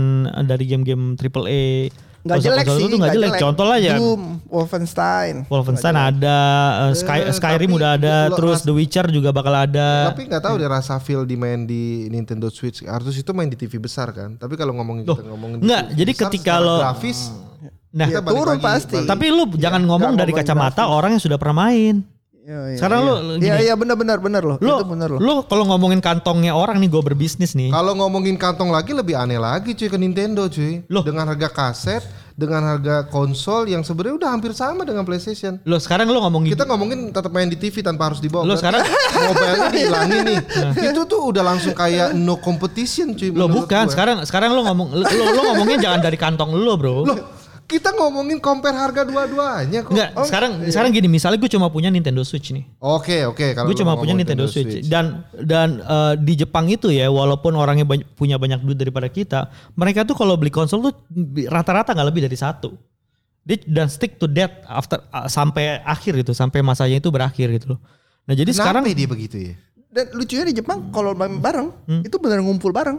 dari 0.49 0.65
game-game 0.65 1.21
AAA 1.21 1.93
Nggak 2.19 2.37
konsol-konsol 2.37 2.51
jelek 2.51 2.67
itu 2.67 2.75
sih, 2.75 2.85
tuh 2.85 2.99
nggak 2.99 3.15
jelek. 3.15 3.31
Contoh 3.39 3.65
lah 3.65 3.79
ya, 3.79 3.95
Doom, 3.95 4.23
Wolfenstein. 4.49 5.35
Wolfenstein 5.47 5.97
ada, 5.97 6.39
eh, 6.85 6.93
Sky, 6.93 7.19
Eh, 7.21 7.33
Skyrim 7.33 7.71
udah 7.71 7.91
ada, 7.95 8.15
lo- 8.27 8.37
terus 8.37 8.59
ras- 8.59 8.67
The 8.67 8.75
Witcher 8.75 9.07
juga 9.09 9.31
bakal 9.31 9.55
ada. 9.55 10.11
Tapi 10.11 10.27
nggak 10.27 10.43
tahu 10.43 10.55
deh 10.57 10.67
rasa 10.67 10.99
feel 10.99 11.23
dimain 11.23 11.63
di 11.63 12.07
Nintendo 12.09 12.49
Switch. 12.49 12.83
Artus 12.83 13.15
itu 13.15 13.31
main 13.31 13.47
di 13.47 13.55
TV 13.55 13.79
besar 13.79 14.11
kan. 14.11 14.35
Tapi 14.35 14.55
kalau 14.55 14.75
ngomongin 14.75 15.03
Loh, 15.03 15.15
kita 15.15 15.27
ngomongin 15.27 15.57
di 15.59 15.65
nggak, 15.65 15.83
TV 15.85 15.95
jadi 15.97 16.13
besar, 16.13 16.23
ketika 16.27 16.55
lo- 16.59 16.83
grafis 16.83 17.21
Nah, 17.89 18.05
balik 18.05 18.27
turun 18.29 18.53
lagi, 18.53 18.65
pasti. 18.67 18.95
balik- 18.99 19.09
tapi 19.09 19.27
lu 19.29 19.45
jangan 19.57 19.81
ngomong 19.81 20.13
dari 20.13 20.33
kacamata 20.33 20.85
grafis. 20.85 20.93
orang 20.93 21.11
yang 21.17 21.23
sudah 21.23 21.39
pernah 21.39 21.57
main. 21.65 21.95
Iya, 22.49 22.61
iya, 22.65 22.77
Sekarang 22.81 23.01
iya. 23.05 23.13
lu 23.13 23.33
Iya 23.45 23.55
iya 23.61 23.75
benar 23.77 23.97
benar 24.01 24.19
benar 24.25 24.41
loh. 24.41 24.57
Lo, 24.57 24.81
itu 24.81 24.89
benar 24.89 25.09
loh. 25.13 25.21
lo 25.21 25.35
kalau 25.45 25.69
ngomongin 25.69 26.01
kantongnya 26.01 26.57
orang 26.57 26.81
nih 26.81 26.89
gue 26.89 27.03
berbisnis 27.05 27.53
nih. 27.53 27.69
Kalau 27.69 27.93
ngomongin 27.93 28.41
kantong 28.41 28.73
lagi 28.73 28.97
lebih 28.97 29.21
aneh 29.21 29.37
lagi 29.37 29.77
cuy 29.77 29.93
ke 29.93 30.01
Nintendo 30.01 30.49
cuy. 30.49 30.81
Loh. 30.89 31.05
Dengan 31.05 31.29
harga 31.29 31.53
kaset, 31.53 32.01
dengan 32.33 32.65
harga 32.65 33.05
konsol 33.13 33.69
yang 33.69 33.85
sebenarnya 33.85 34.17
udah 34.17 34.31
hampir 34.33 34.57
sama 34.57 34.89
dengan 34.89 35.05
PlayStation. 35.05 35.61
Lo 35.69 35.77
sekarang 35.77 36.09
lo 36.09 36.25
ngomongin 36.25 36.57
Kita 36.57 36.65
ngomongin 36.65 37.13
tetap 37.13 37.29
main 37.29 37.53
di 37.53 37.61
TV 37.61 37.85
tanpa 37.85 38.09
harus 38.09 38.25
dibawa. 38.25 38.49
Lo 38.49 38.57
sekarang- 38.57 38.81
mobile 39.29 39.69
dihilangin 39.77 40.21
nih. 40.25 40.41
Itu 40.89 41.05
tuh 41.05 41.29
udah 41.29 41.45
langsung 41.45 41.77
kayak 41.77 42.17
no 42.17 42.41
competition 42.41 43.13
cuy. 43.13 43.29
Lo 43.29 43.53
bukan, 43.53 43.85
gue. 43.85 43.93
sekarang 43.93 44.25
sekarang 44.25 44.57
lo 44.57 44.65
ngomong 44.65 44.89
lo, 44.97 45.05
lo 45.05 45.41
ngomongin 45.53 45.85
jangan 45.85 46.01
dari 46.01 46.17
kantong 46.17 46.57
lo, 46.57 46.81
Bro. 46.81 47.05
Loh, 47.05 47.19
kita 47.69 47.93
ngomongin 47.93 48.41
compare 48.41 48.73
harga 48.73 49.05
dua-duanya 49.05 49.85
kok. 49.85 49.93
Enggak, 49.93 50.11
sekarang 50.25 50.65
sekarang 50.67 50.91
gini, 50.91 51.05
misalnya 51.05 51.37
gue 51.37 51.53
cuma 51.53 51.69
punya 51.69 51.93
Nintendo 51.93 52.25
Switch 52.25 52.49
nih. 52.49 52.65
Oke, 52.81 53.29
oke 53.29 53.53
kalau 53.53 53.69
Gue 53.69 53.77
cuma 53.77 53.93
punya 53.93 54.17
Nintendo, 54.17 54.49
Switch. 54.49 54.89
dan 54.89 55.29
dan 55.37 55.79
eh, 55.79 56.15
di 56.17 56.33
Jepang 56.35 56.65
itu 56.67 56.89
ya, 56.89 57.13
walaupun 57.13 57.53
orangnya 57.53 57.85
bany- 57.85 58.09
punya 58.17 58.41
banyak 58.41 58.65
duit 58.65 58.81
daripada 58.81 59.07
kita, 59.07 59.53
mereka 59.77 60.09
tuh 60.09 60.17
kalau 60.17 60.35
beli 60.35 60.49
konsol 60.49 60.81
tuh 60.81 60.97
rata-rata 61.47 61.93
nggak 61.93 62.09
lebih 62.09 62.25
dari 62.25 62.41
satu. 62.41 62.73
Dia 63.45 63.61
dan 63.65 63.87
stick 63.87 64.17
to 64.17 64.25
that 64.33 64.65
after 64.65 65.05
uh, 65.09 65.29
sampai 65.29 65.85
akhir 65.85 66.17
gitu, 66.19 66.33
sampai 66.33 66.65
masanya 66.65 66.97
itu 66.97 67.13
berakhir 67.13 67.53
gitu 67.53 67.77
loh. 67.77 67.81
Nah 68.25 68.33
jadi 68.33 68.49
Kenapa 68.49 68.65
sekarang 68.65 68.83
dia 68.89 69.09
begitu 69.09 69.37
ya? 69.37 69.55
Dan 69.89 70.05
lucunya 70.13 70.45
di 70.45 70.57
Jepang 70.57 70.89
kalau 70.89 71.13
main 71.13 71.37
bareng 71.37 71.69
Hmm. 71.85 72.01
itu 72.01 72.17
benar 72.17 72.41
ngumpul 72.41 72.73
bareng. 72.73 72.97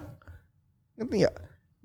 Ngerti 0.93 1.15
nggak? 1.22 1.36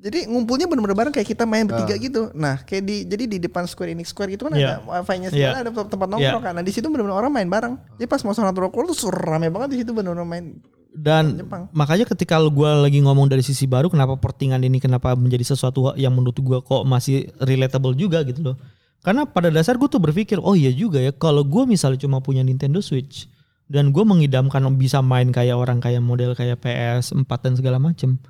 Jadi 0.05 0.28
ngumpulnya 0.28 0.68
benar-benar 0.68 0.96
bareng 1.00 1.14
kayak 1.16 1.28
kita 1.32 1.48
main 1.48 1.64
bertiga 1.64 1.96
gitu. 1.96 2.28
Nah, 2.36 2.61
kayak 2.61 2.84
di 2.84 3.09
jadi 3.09 3.24
di 3.24 3.38
depan 3.40 3.64
Square 3.64 3.96
Enix 3.96 4.12
Square 4.12 4.36
gitu 4.36 4.44
kan 4.44 4.52
Iya. 4.52 4.84
ada 4.84 5.00
wifi-nya 5.00 5.28
Iya. 5.32 5.48
segala, 5.48 5.57
ada 5.57 5.68
tempat, 5.72 5.86
tempat 5.88 6.09
nongkrong 6.12 6.44
kan. 6.44 6.52
Nah, 6.61 6.64
di 6.64 6.72
situ 6.76 6.86
benar-benar 6.92 7.24
orang 7.24 7.32
main 7.32 7.48
bareng. 7.48 7.74
Jadi 7.96 8.05
pas 8.05 8.20
mau 8.20 8.36
sholat 8.36 8.52
keluar 8.52 8.84
tuh 8.84 9.09
rame 9.09 9.48
banget 9.48 9.68
di 9.72 9.78
situ 9.80 9.96
benar-benar 9.96 10.28
main. 10.28 10.61
dan 10.94 11.42
Jepang. 11.42 11.66
makanya 11.74 12.07
ketika 12.07 12.38
gue 12.38 12.70
lagi 12.78 13.02
ngomong 13.02 13.26
dari 13.26 13.42
sisi 13.42 13.66
baru, 13.66 13.90
kenapa 13.90 14.14
portingan 14.14 14.62
ini 14.62 14.78
kenapa 14.78 15.18
menjadi 15.18 15.42
sesuatu 15.42 15.90
yang 15.98 16.14
menurut 16.14 16.38
gue 16.38 16.59
kok 16.62 16.86
masih 16.86 17.34
relatable 17.42 17.98
juga 17.98 18.22
gitu 18.22 18.46
loh. 18.46 18.57
Karena 19.02 19.26
pada 19.26 19.50
dasar 19.50 19.74
gue 19.74 19.90
tuh 19.90 19.98
berpikir, 19.98 20.38
oh 20.38 20.55
iya 20.55 20.70
juga 20.70 21.02
ya, 21.02 21.11
kalau 21.11 21.42
gue 21.42 21.66
misalnya 21.66 21.98
cuma 21.98 22.22
punya 22.22 22.46
Nintendo 22.46 22.78
Switch 22.78 23.26
dan 23.66 23.90
gue 23.90 24.05
mengidamkan 24.07 24.62
bisa 24.78 25.02
main 25.02 25.34
kayak 25.34 25.59
orang 25.59 25.82
kayak 25.82 25.98
model 25.98 26.30
kayak 26.38 26.62
PS4 26.62 27.26
dan 27.42 27.52
segala 27.59 27.82
macem, 27.82 28.22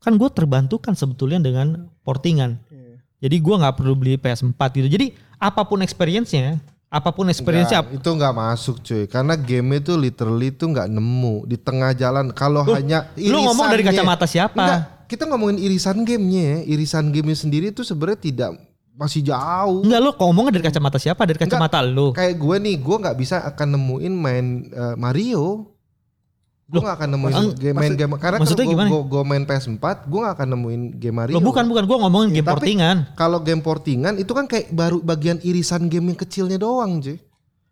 kan 0.00 0.16
gue 0.16 0.28
terbantukan 0.32 0.96
sebetulnya 0.96 1.38
dengan 1.38 1.92
portingan. 2.02 2.56
Jadi 3.20 3.36
gue 3.36 3.54
nggak 3.54 3.76
perlu 3.76 3.92
beli 3.92 4.16
PS4 4.16 4.60
gitu. 4.80 4.88
Jadi 4.88 5.06
apa 5.36 5.60
pun 5.68 5.84
experience-nya, 5.84 6.56
apa 6.88 7.12
pun 7.12 7.28
experience-nya, 7.28 7.84
itu 7.92 8.08
nggak 8.08 8.32
masuk 8.32 8.80
cuy 8.80 9.04
karena 9.04 9.36
game 9.36 9.76
itu 9.76 9.92
literally 9.92 10.48
itu 10.48 10.64
nggak 10.64 10.88
nemu 10.88 11.44
di 11.44 11.56
tengah 11.60 11.92
jalan 11.92 12.32
kalau 12.32 12.64
hanya 12.72 13.12
lu 13.20 13.44
ngomong 13.44 13.68
dari 13.68 13.84
kacamata 13.84 14.24
siapa? 14.24 14.56
Enggak, 14.56 14.80
kita 15.04 15.28
ngomongin 15.28 15.60
irisan 15.60 16.00
gamenya 16.00 16.42
ya 16.42 16.58
irisan 16.64 17.12
gamenya 17.12 17.38
sendiri 17.44 17.76
itu 17.76 17.84
sebenarnya 17.84 18.20
tidak 18.24 18.50
masih 18.96 19.24
jauh 19.24 19.80
enggak 19.84 20.00
lo 20.00 20.10
ngomongnya 20.16 20.52
dari 20.56 20.64
kacamata 20.72 20.96
siapa? 20.96 21.22
Dari 21.28 21.38
kacamata 21.40 21.80
lo. 21.84 22.16
kayak 22.16 22.40
gue 22.40 22.56
nih 22.56 22.76
gue 22.80 22.96
nggak 23.04 23.16
bisa 23.20 23.44
akan 23.44 23.76
nemuin 23.76 24.14
main 24.16 24.46
eh, 24.68 24.96
Mario 24.96 25.76
gue 26.70 26.78
Loh, 26.78 26.82
nggak 26.82 26.96
akan 26.96 27.08
nemuin 27.10 27.32
maksud- 27.34 27.56
game 27.58 27.74
main 27.74 27.92
game 27.92 28.12
karena 28.14 28.38
maksudnya 28.38 28.62
kalau 28.62 28.74
gimana? 28.78 28.88
gue 28.88 29.00
gue 29.04 29.22
main 29.26 29.42
PS4 29.42 29.74
gue 30.06 30.18
nggak 30.22 30.34
akan 30.38 30.48
nemuin 30.48 30.82
game 30.96 31.16
Mario 31.18 31.34
Lo 31.34 31.40
bukan 31.42 31.64
bukan 31.66 31.82
gue 31.84 31.96
ngomongin 31.98 32.28
game 32.30 32.46
Tapi- 32.46 32.54
portingan. 32.56 32.96
kalau 33.12 33.38
game 33.38 33.58
portingan 33.58 34.14
itu 34.16 34.30
kan 34.30 34.46
kayak 34.46 34.70
baru 34.70 34.98
bagian 35.00 35.38
irisan 35.40 35.86
game 35.86 36.06
yang 36.06 36.16
kecilnya 36.16 36.56
doang 36.56 36.98
cuy 36.98 37.18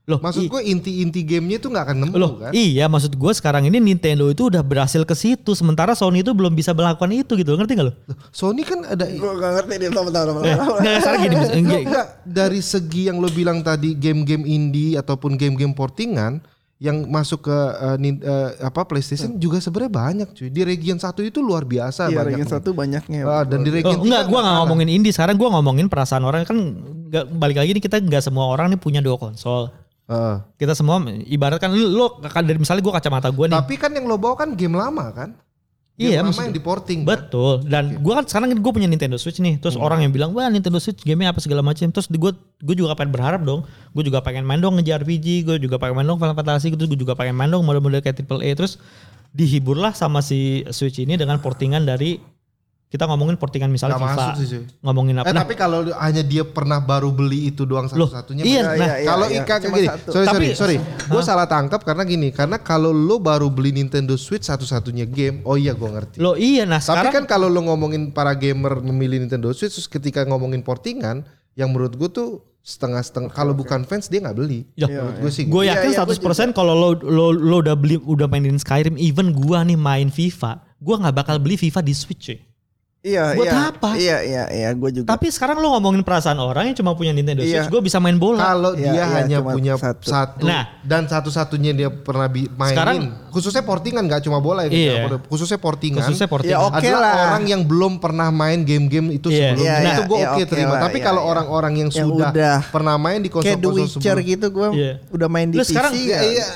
Loh, 0.08 0.16
Maksud 0.18 0.48
gue 0.48 0.62
inti-inti 0.64 1.20
gamenya 1.20 1.60
itu 1.60 1.68
nggak 1.68 1.84
akan 1.84 1.96
nemu 2.00 2.14
Loh, 2.16 2.32
kan? 2.40 2.48
iya 2.50 2.88
maksud 2.88 3.12
gue 3.12 3.28
sekarang 3.30 3.68
ini 3.68 3.76
Nintendo 3.76 4.24
itu 4.26 4.48
udah 4.48 4.64
berhasil 4.64 5.04
ke 5.04 5.12
situ, 5.12 5.52
sementara 5.52 5.92
Sony 5.92 6.24
itu 6.24 6.32
belum 6.32 6.48
bisa 6.50 6.72
melakukan 6.72 7.12
itu 7.12 7.36
gitu, 7.36 7.52
ngerti 7.52 7.76
gak 7.76 7.86
lo? 7.86 7.94
Sony 8.32 8.64
kan 8.64 8.88
ada 8.88 9.04
Gue 9.04 9.32
gak 9.36 9.52
ngerti 9.60 9.74
dia 9.76 9.92
tahu-tahu. 9.92 10.40
Eh, 10.40 10.56
nggak, 10.56 10.96
sekarang 10.98 11.20
gini, 11.20 11.36
enggak 11.84 12.06
dari 12.24 12.60
segi 12.64 13.12
yang 13.12 13.20
lo 13.20 13.28
bilang 13.28 13.60
tadi 13.60 13.92
game-game 13.92 14.42
indie 14.42 14.96
ataupun 14.96 15.36
game-game 15.36 15.76
portingan 15.76 16.40
yang 16.78 17.04
masuk 17.04 17.42
ke 17.42 17.58
eh, 17.74 17.96
nin- 17.96 18.20
eh, 18.20 18.50
apa 18.60 18.86
PlayStation 18.86 19.34
juga 19.34 19.58
sebenarnya 19.58 19.90
banyak 19.90 20.28
cuy. 20.30 20.46
Di 20.46 20.62
region 20.62 20.94
satu 20.96 21.20
itu 21.20 21.38
luar 21.38 21.62
biasa 21.62 22.06
Iya, 22.06 22.14
banyak. 22.16 22.26
ranking 22.38 22.46
satu 22.48 22.70
banyaknya. 22.70 23.20
Ah, 23.22 23.42
dan 23.42 23.60
di 23.60 23.70
Oh, 23.70 23.74
region 23.74 23.98
enggak, 23.98 24.06
tiga 24.20 24.22
gue 24.24 24.38
nggak 24.38 24.46
kalah. 24.46 24.58
ngomongin 24.62 24.88
indie. 24.88 25.10
Sekarang 25.10 25.34
gue 25.34 25.48
ngomongin 25.48 25.86
perasaan 25.86 26.22
orang 26.22 26.42
kan 26.42 26.54
nggak 27.04 27.24
balik 27.32 27.58
lagi 27.58 27.70
nih 27.72 27.82
kita 27.82 27.98
nggak 27.98 28.22
semua 28.22 28.46
orang 28.46 28.70
nih 28.70 28.78
punya 28.78 28.98
dua 28.98 29.16
konsol. 29.16 29.74
Heeh. 30.06 30.36
Kita 30.56 30.72
semua 30.72 30.96
ibarat 31.20 31.58
kan 31.58 31.68
lu, 31.68 31.84
lu 31.84 32.04
kan 32.22 32.40
dari 32.40 32.56
misalnya 32.56 32.80
gue 32.80 32.94
kacamata 32.94 33.28
gue 33.28 33.44
nih. 33.44 33.58
Tapi 33.58 33.74
kan 33.74 33.90
yang 33.90 34.06
lo 34.06 34.14
bawa 34.14 34.38
kan 34.38 34.54
game 34.54 34.72
lama 34.72 35.10
kan? 35.10 35.34
Iya, 35.98 36.22
lama 36.22 36.30
yang 36.46 36.54
di 36.54 36.62
porting. 36.62 37.02
kan? 37.02 37.10
Betul. 37.10 37.66
Dan 37.66 37.98
gue 37.98 38.12
kan 38.14 38.22
sekarang 38.22 38.54
gue 38.54 38.72
punya 38.72 38.86
Nintendo 38.86 39.18
Switch 39.18 39.42
nih. 39.42 39.58
Terus 39.58 39.74
orang 39.74 40.06
yang 40.06 40.14
bilang 40.14 40.30
wah 40.30 40.46
Nintendo 40.46 40.78
Switch 40.78 41.02
gamenya 41.02 41.34
apa 41.34 41.42
segala 41.42 41.58
macam. 41.58 41.90
Terus 41.90 42.06
gue 42.06 42.32
gue 42.38 42.74
juga 42.78 42.94
pengen 42.94 43.10
berharap 43.10 43.42
dong. 43.42 43.66
Gue 43.90 44.06
juga 44.06 44.22
pengen 44.22 44.46
main 44.46 44.62
dong 44.62 44.78
ngejar 44.78 45.02
RPG. 45.02 45.42
Gue 45.42 45.56
juga 45.58 45.74
pengen 45.82 45.98
main 45.98 46.06
dong 46.06 46.22
Final 46.22 46.38
Fantasy. 46.38 46.70
Terus 46.70 46.86
gue 46.86 47.00
juga 47.02 47.18
pengen 47.18 47.34
main 47.34 47.50
dong 47.50 47.66
model-model 47.66 47.98
kayak 47.98 48.14
Triple 48.22 48.46
A. 48.46 48.50
Terus 48.54 48.78
dihiburlah 49.34 49.90
sama 49.92 50.22
si 50.22 50.62
Switch 50.70 51.02
ini 51.02 51.18
dengan 51.18 51.42
portingan 51.42 51.82
dari 51.82 52.22
kita 52.88 53.04
ngomongin 53.04 53.36
portingan 53.36 53.68
misalnya 53.68 54.00
Nggak 54.00 54.16
FIFA. 54.16 54.24
masuk 54.32 54.44
sih. 54.48 54.62
Ngomongin 54.80 55.14
apa? 55.20 55.28
Eh 55.28 55.32
Nah, 55.32 55.44
tapi 55.44 55.54
kalau 55.54 55.84
hanya 55.92 56.24
dia 56.24 56.40
pernah 56.40 56.80
baru 56.80 57.12
beli 57.12 57.52
itu 57.52 57.68
doang 57.68 57.84
satu-satunya. 57.84 58.42
iya, 58.42 58.60
nah, 58.64 58.74
iya, 58.74 59.04
kalau 59.04 59.26
iya, 59.28 59.44
Ika 59.44 59.54
cuma 59.60 59.76
gini, 59.76 59.88
satu. 59.92 60.08
sorry 60.10 60.24
Tapi- 60.24 60.36
sorry 60.56 60.76
sorry, 60.80 61.04
gue 61.04 61.22
salah 61.22 61.44
tangkap 61.44 61.84
karena 61.84 62.02
gini, 62.02 62.32
karena 62.32 62.56
kalau 62.56 62.88
lo 62.88 63.20
baru 63.20 63.48
beli 63.48 63.76
Nintendo 63.76 64.16
Switch 64.16 64.42
satu-satunya 64.42 65.04
game, 65.04 65.44
oh 65.44 65.54
iya 65.54 65.76
gue 65.76 65.84
ngerti. 65.84 66.16
Lo 66.16 66.32
iya 66.32 66.64
nah 66.64 66.80
Tapi 66.80 66.88
sekarang 66.88 67.12
kan 67.12 67.24
kalau 67.28 67.46
lo 67.46 67.60
ngomongin 67.62 68.08
para 68.08 68.32
gamer 68.32 68.80
memilih 68.80 69.20
Nintendo 69.20 69.52
Switch, 69.52 69.72
terus 69.74 69.84
ketika 69.84 70.24
ngomongin 70.24 70.64
portingan, 70.64 71.28
yang 71.54 71.68
menurut 71.68 71.92
gue 71.92 72.08
tuh 72.08 72.28
setengah-setengah. 72.62 73.32
Kalau 73.32 73.52
bukan 73.52 73.84
fans 73.84 74.06
dia 74.06 74.20
nggak 74.20 74.32
beli. 74.34 74.64
Ya, 74.76 74.88
menurut 74.88 75.16
gue 75.20 75.32
sih. 75.32 75.44
gue 75.44 75.52
gitu. 75.58 75.72
yakin 75.72 75.90
Iya, 75.92 76.04
iya, 76.04 76.48
100% 76.48 76.52
kalau 76.52 76.72
lo, 76.72 76.88
lo 77.00 77.26
lo 77.32 77.56
udah 77.60 77.76
beli 77.76 77.96
udah 77.98 78.24
mainin 78.24 78.56
Skyrim 78.56 78.96
even 78.96 79.32
gua 79.32 79.60
nih 79.60 79.76
main 79.76 80.08
FIFA 80.08 80.64
gua 80.78 80.96
nggak 81.00 81.16
bakal 81.16 81.36
beli 81.36 81.56
FIFA 81.56 81.80
di 81.80 81.92
Switch 81.92 82.24
cuy. 82.24 82.38
Iya, 82.98 83.30
Buat 83.32 83.46
iya. 83.46 83.60
apa? 83.70 83.90
Iya, 83.94 84.16
iya, 84.20 84.44
iya, 84.50 84.68
gue 84.74 84.90
juga. 84.90 85.06
Tapi 85.06 85.30
sekarang 85.30 85.62
lo 85.62 85.70
ngomongin 85.70 86.02
perasaan 86.02 86.34
orang 86.36 86.66
yang 86.66 86.76
cuma 86.76 86.92
punya 86.92 87.14
Nintendo 87.14 87.40
Iya. 87.40 87.62
Switch, 87.62 87.70
gue 87.70 87.80
bisa 87.80 88.02
main 88.02 88.18
bola. 88.18 88.42
Kalau 88.42 88.74
Iya, 88.74 88.82
dia 88.82 88.90
iya, 88.92 89.04
hanya 89.14 89.38
punya 89.38 89.74
satu. 89.78 90.02
satu, 90.02 90.42
Nah. 90.42 90.66
dan 90.82 91.06
satu-satunya 91.06 91.72
dia 91.72 91.88
pernah 91.88 92.26
bi- 92.26 92.50
mainin, 92.50 92.74
Sekarang- 92.74 92.98
khususnya 93.30 93.62
portingan 93.62 94.02
nggak 94.02 94.26
cuma 94.26 94.42
bola 94.42 94.66
ya, 94.66 94.74
Iya. 94.74 95.14
khususnya 95.24 95.56
portingan. 95.56 96.02
Khususnya 96.02 96.26
porting. 96.26 96.50
Ya, 96.50 96.58
oke 96.58 96.74
adalah 96.74 96.98
lah. 97.06 97.24
orang 97.30 97.44
yang 97.46 97.62
belum 97.62 98.02
pernah 98.02 98.28
main 98.28 98.66
game-game 98.66 99.14
itu 99.14 99.30
Iya. 99.30 99.54
sebelumnya. 99.54 99.62
Iya, 99.62 99.78
itu 99.78 99.86
iya, 99.86 99.94
gue 100.02 100.18
iya, 100.18 100.28
oke 100.28 100.34
oke 100.34 100.44
terima. 100.50 100.68
lah, 100.68 100.80
Tapi 100.82 100.98
iya, 100.98 101.06
kalau 101.06 101.22
iya. 101.22 101.30
orang-orang 101.30 101.72
yang, 101.78 101.90
Yang 101.94 102.02
sudah 102.02 102.30
udah. 102.34 102.56
pernah 102.66 102.96
main 102.98 103.20
di 103.22 103.30
konsol-konsol 103.30 103.74
Witcher 103.78 103.94
sebelum- 104.18 104.26
gitu 104.26 104.46
gue 104.50 104.68
Iya. 104.74 104.92
udah 105.08 105.28
main 105.30 105.46
di 105.46 105.54
Lu 105.54 105.62
PC 105.62 105.70
sekarang- 105.70 105.94
ya. 105.94 106.18
Iya. 106.20 106.46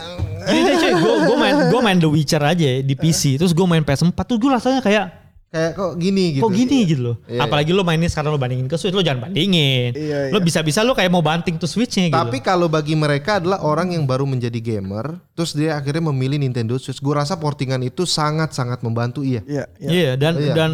Gini 0.43 0.61
deh 0.67 0.75
cuy, 0.75 0.93
gue 1.23 1.37
main 1.39 1.55
gue 1.71 1.81
main 1.81 1.95
The 1.97 2.11
Witcher 2.11 2.43
aja 2.43 2.67
di 2.83 2.95
PC, 2.99 3.39
terus 3.39 3.55
gue 3.55 3.63
main 3.63 3.79
PS4 3.81 4.27
tuh 4.27 4.43
gue 4.43 4.51
rasanya 4.51 4.83
kayak 4.83 5.22
Kayak 5.53 5.71
kok 5.77 5.93
gini 5.95 6.25
gitu. 6.33 6.43
kok 6.43 6.51
gini 6.51 6.79
gitu 6.83 7.03
loh. 7.05 7.17
Iya, 7.25 7.45
Apalagi 7.45 7.71
lo 7.71 7.85
mainin 7.85 8.09
sekarang 8.09 8.33
lo 8.33 8.41
bandingin 8.41 8.65
ke 8.65 8.75
Switch, 8.75 8.91
lo 8.91 9.05
jangan 9.05 9.29
bandingin. 9.29 9.93
Iya, 9.93 10.33
Lo 10.33 10.41
iya. 10.41 10.43
bisa-bisa 10.43 10.81
lo 10.81 10.97
kayak 10.97 11.09
mau 11.09 11.21
banting 11.21 11.55
tuh 11.55 11.69
Switchnya 11.69 12.09
gitu. 12.09 12.17
Tapi 12.17 12.41
kalau 12.41 12.67
bagi 12.67 12.97
mereka 12.97 13.37
adalah 13.37 13.61
orang 13.61 13.93
yang 13.93 14.03
baru 14.03 14.25
menjadi 14.25 14.57
gamer, 14.57 15.21
terus 15.33 15.53
dia 15.53 15.77
akhirnya 15.77 16.09
memilih 16.09 16.41
Nintendo 16.41 16.73
Switch. 16.75 16.99
Gue 16.99 17.13
rasa 17.13 17.37
portingan 17.37 17.79
itu 17.81 18.03
sangat-sangat 18.03 18.81
membantu 18.81 19.21
iya. 19.21 19.45
Iya, 19.45 19.69
iya. 19.77 19.89
Iya 19.89 20.11
dan 20.17 20.33
Iya. 20.35 20.55
dan 20.55 20.71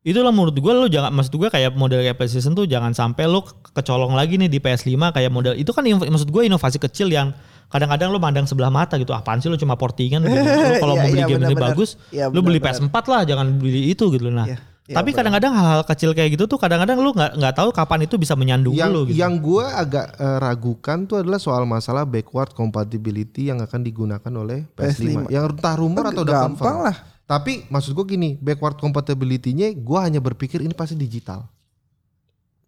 itulah 0.00 0.28
menurut 0.28 0.52
gue 0.54 0.72
lo 0.74 0.86
jangan 0.86 1.08
maksud 1.10 1.32
gue 1.32 1.48
kayak 1.48 1.72
model 1.72 2.00
kayak 2.00 2.16
PlayStation 2.16 2.52
tuh 2.52 2.64
jangan 2.64 2.92
sampai 2.92 3.24
lo 3.24 3.42
ke- 3.42 3.52
kecolong 3.74 4.12
lagi 4.12 4.36
nih 4.36 4.46
di 4.46 4.56
PS5 4.56 4.92
kayak 5.10 5.28
model 5.28 5.52
itu 5.52 5.68
kan 5.68 5.84
maksud 5.84 6.28
gue 6.28 6.42
inovasi 6.44 6.76
kecil 6.76 7.08
yang 7.08 7.32
kadang-kadang 7.68 8.08
lo 8.08 8.18
mandang 8.18 8.44
sebelah 8.44 8.68
mata 8.68 8.96
gitu 8.96 9.12
apaan 9.12 9.38
sih 9.38 9.46
lo 9.46 9.54
cuma 9.54 9.74
portingan 9.74 10.20
gitu. 10.20 10.36
Kalau 10.82 10.94
Iya, 10.94 11.00
mau 11.00 11.08
beli 11.08 11.16
iya, 11.16 11.26
game 11.26 11.36
ini 11.38 11.44
benar-benar. 11.52 11.64
bagus 11.70 11.90
Iya, 12.08 12.24
lo 12.26 12.40
beli 12.40 12.58
benar-benar. 12.58 12.88
PS4 12.90 13.06
lah 13.06 13.20
jangan 13.24 13.46
beli 13.54 13.80
itu 13.88 14.04
gitu 14.08 14.26
nah 14.26 14.46
Iya, 14.46 14.56
iya, 14.86 14.96
tapi 14.96 15.12
kadang-kadang 15.12 15.52
hal-hal 15.52 15.82
kecil 15.84 16.10
kayak 16.10 16.30
gitu 16.32 16.44
tuh 16.46 16.56
kadang-kadang 16.56 16.96
lo 16.96 17.12
nggak 17.12 17.36
nggak 17.36 17.54
tahu 17.54 17.68
kapan 17.70 18.00
itu 18.02 18.16
bisa 18.16 18.32
menyandung 18.32 18.72
Yang 18.72 18.88
lo 18.88 19.00
gitu 19.04 19.16
yang 19.16 19.36
gue 19.36 19.64
agak 19.64 20.06
eh, 20.16 20.38
ragukan 20.38 20.98
tuh 21.04 21.20
adalah 21.20 21.36
soal 21.36 21.62
masalah 21.62 22.02
backward 22.02 22.50
compatibility 22.52 23.48
yang 23.48 23.60
akan 23.60 23.84
digunakan 23.84 24.32
oleh 24.32 24.64
PS5. 24.72 25.28
PS5. 25.28 25.28
Yang 25.28 25.44
entah 25.52 25.74
rumor 25.76 26.04
atau 26.06 26.24
udah 26.24 26.34
Gampang 26.40 26.56
confirm. 26.56 26.80
lah. 26.82 26.96
Tapi 27.28 27.68
maksud 27.68 27.92
gue 27.92 28.06
gini, 28.08 28.30
backward 28.34 28.80
compatibility-nya 28.80 29.76
gue 29.76 29.98
hanya 30.00 30.16
berpikir 30.16 30.64
ini 30.64 30.72
pasti 30.72 30.96
digital. 30.96 31.44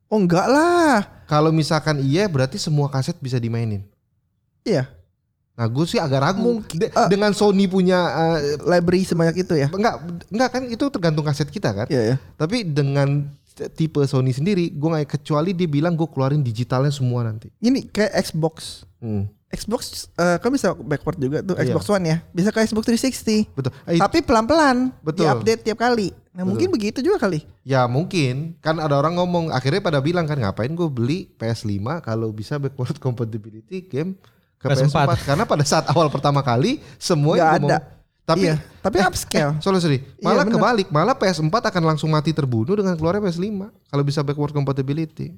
Oh 0.07 0.19
enggak 0.19 0.45
lah. 0.45 1.25
Kalau 1.25 1.49
misalkan 1.49 2.03
iya 2.03 2.27
berarti 2.27 2.61
semua 2.61 2.91
kaset 2.91 3.17
bisa 3.17 3.41
dimainin. 3.41 3.81
Iya. 4.63 4.89
Nah 5.53 5.67
gue 5.67 5.85
sih 5.85 5.97
agak 5.97 6.21
ragu. 6.23 6.61
Mungkin- 6.61 6.79
De- 6.79 6.93
ah. 6.93 7.05
dengan 7.05 7.33
Sony 7.33 7.65
punya 7.65 7.99
eh, 8.35 8.57
Library 8.59 9.05
sebanyak 9.05 9.37
itu 9.39 9.55
ya. 9.55 9.69
enggak 9.69 9.95
enggak 10.29 10.49
kan 10.51 10.63
itu 10.65 10.85
tergantung 10.89 11.21
kaset 11.23 11.47
kita 11.47 11.69
kan. 11.71 11.87
Iya 11.87 12.03
ya. 12.03 12.17
Tapi 12.35 12.65
dengan 12.65 13.29
tipe 13.71 14.01
Sony 14.03 14.33
sendiri 14.33 14.73
gue 14.73 14.89
nggak 14.89 15.21
kecuali 15.21 15.53
dia 15.53 15.69
bilang 15.69 15.93
gue 15.93 16.09
keluarin 16.09 16.41
digitalnya 16.41 16.89
semua 16.89 17.21
nanti. 17.23 17.53
Ini 17.59 17.87
kayak 17.87 18.17
Xbox. 18.25 18.89
Hmm, 19.01 19.29
Xbox 19.51 20.09
eh, 20.15 20.39
kan 20.39 20.49
bisa 20.49 20.73
backward 20.73 21.19
juga 21.19 21.43
tuh 21.43 21.53
Iya. 21.55 21.73
Xbox 21.73 21.85
One 21.91 22.05
ya. 22.07 22.17
Bisa 22.31 22.49
kayak 22.49 22.73
Xbox 22.73 22.85
360. 22.87 23.53
betul. 23.53 23.73
Eh, 23.85 24.01
Tapi 24.01 24.19
pelan-pelan. 24.23 24.97
Betul. 25.01 25.29
Di-update 25.29 25.61
tiap 25.63 25.77
kali. 25.79 26.09
Nah, 26.31 26.47
mungkin 26.47 26.71
begitu 26.71 27.03
juga 27.03 27.19
kali. 27.19 27.43
Ya 27.61 27.85
mungkin 27.85 28.55
kan 28.59 28.79
ada 28.79 28.95
orang 28.95 29.13
ngomong 29.13 29.51
akhirnya 29.51 29.83
pada 29.83 30.01
bilang 30.01 30.25
kan 30.25 30.39
ngapain 30.39 30.71
gue 30.71 30.89
beli 30.89 31.29
PS5 31.35 31.69
kalau 32.01 32.31
bisa 32.31 32.57
backward 32.57 32.97
compatibility 33.05 33.83
game 33.83 34.17
ke 34.61 34.69
PS4. 34.69 34.93
PS4, 34.93 35.11
karena 35.25 35.45
pada 35.49 35.65
saat 35.65 35.89
awal 35.89 36.13
pertama 36.13 36.45
kali 36.45 36.85
semua 37.01 37.41
yang 37.41 37.49
ada. 37.49 37.81
ngomong- 37.81 37.99
tapi 38.21 38.47
iya, 38.47 38.63
tapi 38.79 39.03
upscale. 39.03 39.59
sorry 39.59 39.81
sorry. 39.83 39.99
Iya, 39.99 40.23
malah 40.23 40.45
bener. 40.47 40.55
kebalik. 40.61 40.87
Malah 40.95 41.17
PS4 41.19 41.51
akan 41.51 41.83
langsung 41.83 42.13
mati 42.13 42.31
terbunuh 42.31 42.79
dengan 42.79 42.95
keluarnya 42.95 43.27
PS5 43.27 43.67
kalau 43.91 44.03
bisa 44.07 44.23
backward 44.23 44.55
compatibility. 44.55 45.35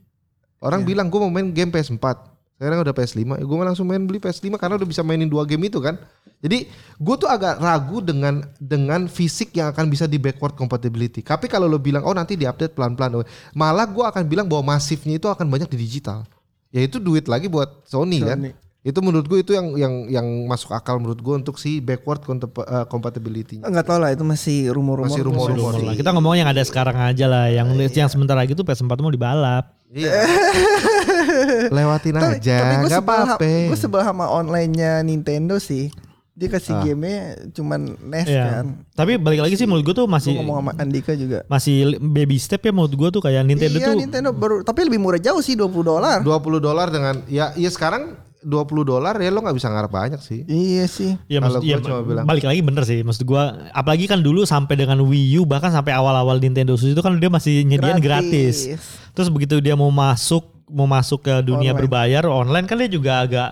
Orang 0.61 0.85
Iya. 0.85 0.89
bilang 0.93 1.07
gue 1.09 1.17
mau 1.17 1.33
main 1.33 1.49
game 1.49 1.73
PS4 1.73 2.29
sekarang 2.53 2.79
udah 2.79 2.95
PS5 2.95 3.43
ya 3.43 3.43
gue 3.43 3.57
langsung 3.59 3.87
main 3.91 3.99
beli 3.99 4.23
PS5 4.23 4.55
karena 4.55 4.79
udah 4.79 4.87
bisa 4.87 5.03
mainin 5.03 5.27
dua 5.27 5.43
game 5.43 5.67
itu 5.67 5.83
kan? 5.83 5.99
Jadi 6.39 6.71
gue 6.95 7.15
tuh 7.17 7.27
agak 7.27 7.59
ragu 7.59 7.99
dengan 7.99 8.45
dengan 8.61 9.11
fisik 9.11 9.51
yang 9.57 9.75
akan 9.75 9.89
bisa 9.89 10.05
di 10.07 10.21
backward 10.21 10.55
compatibility. 10.55 11.25
Tapi 11.25 11.49
kalau 11.49 11.67
lo 11.67 11.81
bilang 11.81 12.05
oh 12.05 12.15
nanti 12.15 12.37
diupdate 12.37 12.77
pelan-pelan. 12.77 13.25
Malah 13.51 13.89
gue 13.89 14.05
akan 14.05 14.23
bilang 14.29 14.47
bahwa 14.47 14.77
masifnya 14.77 15.17
itu 15.17 15.27
akan 15.27 15.49
banyak 15.49 15.67
di 15.73 15.79
digital. 15.81 16.23
Yaitu 16.71 17.01
duit 17.03 17.25
lagi 17.27 17.51
buat 17.51 17.83
Sony, 17.83 18.21
kan? 18.23 18.39
Sony. 18.39 18.53
Itu 18.83 18.99
menurut 18.99 19.23
gue 19.25 19.39
itu 19.39 19.55
yang 19.55 19.79
yang 19.79 19.95
yang 20.11 20.27
masuk 20.45 20.71
akal 20.71 20.99
menurut 20.99 21.17
gue 21.17 21.35
untuk 21.37 21.55
si 21.55 21.79
backward 21.79 22.19
eh, 22.19 22.83
compatibility 22.87 23.63
Enggak 23.63 23.87
tahu 23.87 23.99
lah 23.99 24.11
itu 24.11 24.23
masih 24.23 24.75
rumor-rumor. 24.75 25.07
Masih 25.07 25.23
rumor-rumor 25.23 25.71
Rumor 25.73 25.87
lah. 25.87 25.95
Kita 25.95 26.11
ngomong 26.11 26.35
yang 26.35 26.51
ada 26.51 26.63
sekarang 26.63 26.99
aja 26.99 27.27
lah, 27.27 27.47
yang 27.47 27.71
Iya. 27.73 27.95
yang 27.97 28.11
sebentar 28.11 28.35
lagi 28.35 28.53
tuh 28.53 28.67
PS4 28.67 28.99
mau 28.99 29.09
dibalap. 29.09 29.71
Iya. 29.87 30.11
Lewatin 31.71 32.15
Tapi, 32.17 32.39
aja, 32.39 32.57
tapi 32.59 32.75
nggak 32.81 32.93
sebel, 32.93 33.23
apa-apa. 33.23 33.51
gue 33.71 33.79
sebel 33.79 34.01
sama 34.03 34.25
online-nya 34.27 35.01
Nintendo 35.01 35.57
sih. 35.57 35.93
Dia 36.33 36.49
kasih 36.49 36.73
Ah. 36.73 36.81
gamenya 36.83 37.23
cuman 37.53 37.81
NES 38.01 38.27
Iya. 38.27 38.45
kan. 38.51 38.67
Tapi 38.91 39.21
balik 39.21 39.45
lagi 39.45 39.55
sih 39.55 39.69
menurut 39.69 39.85
gue 39.85 39.95
tuh 39.95 40.09
Gue 40.09 40.15
masih 40.17 40.33
ngomong 40.35 40.57
sama 40.59 40.73
Andika 40.75 41.13
juga. 41.13 41.45
masih 41.47 42.01
baby 42.01 42.41
step 42.41 42.59
ya 42.59 42.73
menurut 42.73 42.91
gue 42.91 43.09
tuh 43.13 43.21
kayak 43.21 43.45
Nintendo 43.45 43.77
iya 43.77 43.87
tuh 43.87 43.95
Nintendo 43.95 44.31
baru 44.33 44.65
tapi 44.65 44.81
lebih 44.83 44.97
murah 44.97 45.21
jauh 45.21 45.39
sih 45.39 45.53
20 45.55 45.85
dolar. 45.85 46.19
20 46.19 46.33
dolar 46.59 46.89
dengan 46.89 47.21
ya 47.29 47.53
ya 47.53 47.69
sekarang 47.69 48.17
20 48.43 48.83
dolar 48.83 49.15
ya 49.23 49.31
lo 49.31 49.39
nggak 49.41 49.57
bisa 49.57 49.71
ngarep 49.71 49.93
banyak 49.95 50.21
sih. 50.21 50.43
Iya 50.51 50.85
sih. 50.91 51.15
Ya 51.31 51.39
Kalau 51.39 51.63
maksud 51.63 51.63
ya, 51.63 51.79
cuma 51.79 52.03
bilang. 52.03 52.25
balik 52.27 52.45
lagi 52.45 52.61
bener 52.61 52.83
sih 52.83 53.01
maksud 53.07 53.23
gua 53.23 53.71
apalagi 53.71 54.11
kan 54.11 54.19
dulu 54.19 54.43
sampai 54.43 54.75
dengan 54.75 54.99
Wii 55.03 55.39
U 55.39 55.47
bahkan 55.47 55.71
sampai 55.71 55.95
awal-awal 55.95 56.43
Nintendo 56.43 56.75
Switch 56.75 56.93
itu 56.93 57.03
kan 57.03 57.15
dia 57.17 57.31
masih 57.31 57.63
nyediain 57.63 58.03
gratis. 58.03 58.75
Terus 59.15 59.29
begitu 59.31 59.63
dia 59.63 59.79
mau 59.79 59.89
masuk 59.95 60.43
mau 60.67 60.89
masuk 60.91 61.23
ke 61.23 61.35
dunia 61.45 61.71
Online. 61.71 61.81
berbayar 61.85 62.25
online 62.27 62.65
kan 62.65 62.81
dia 62.81 62.89
juga 62.89 63.23
agak 63.23 63.51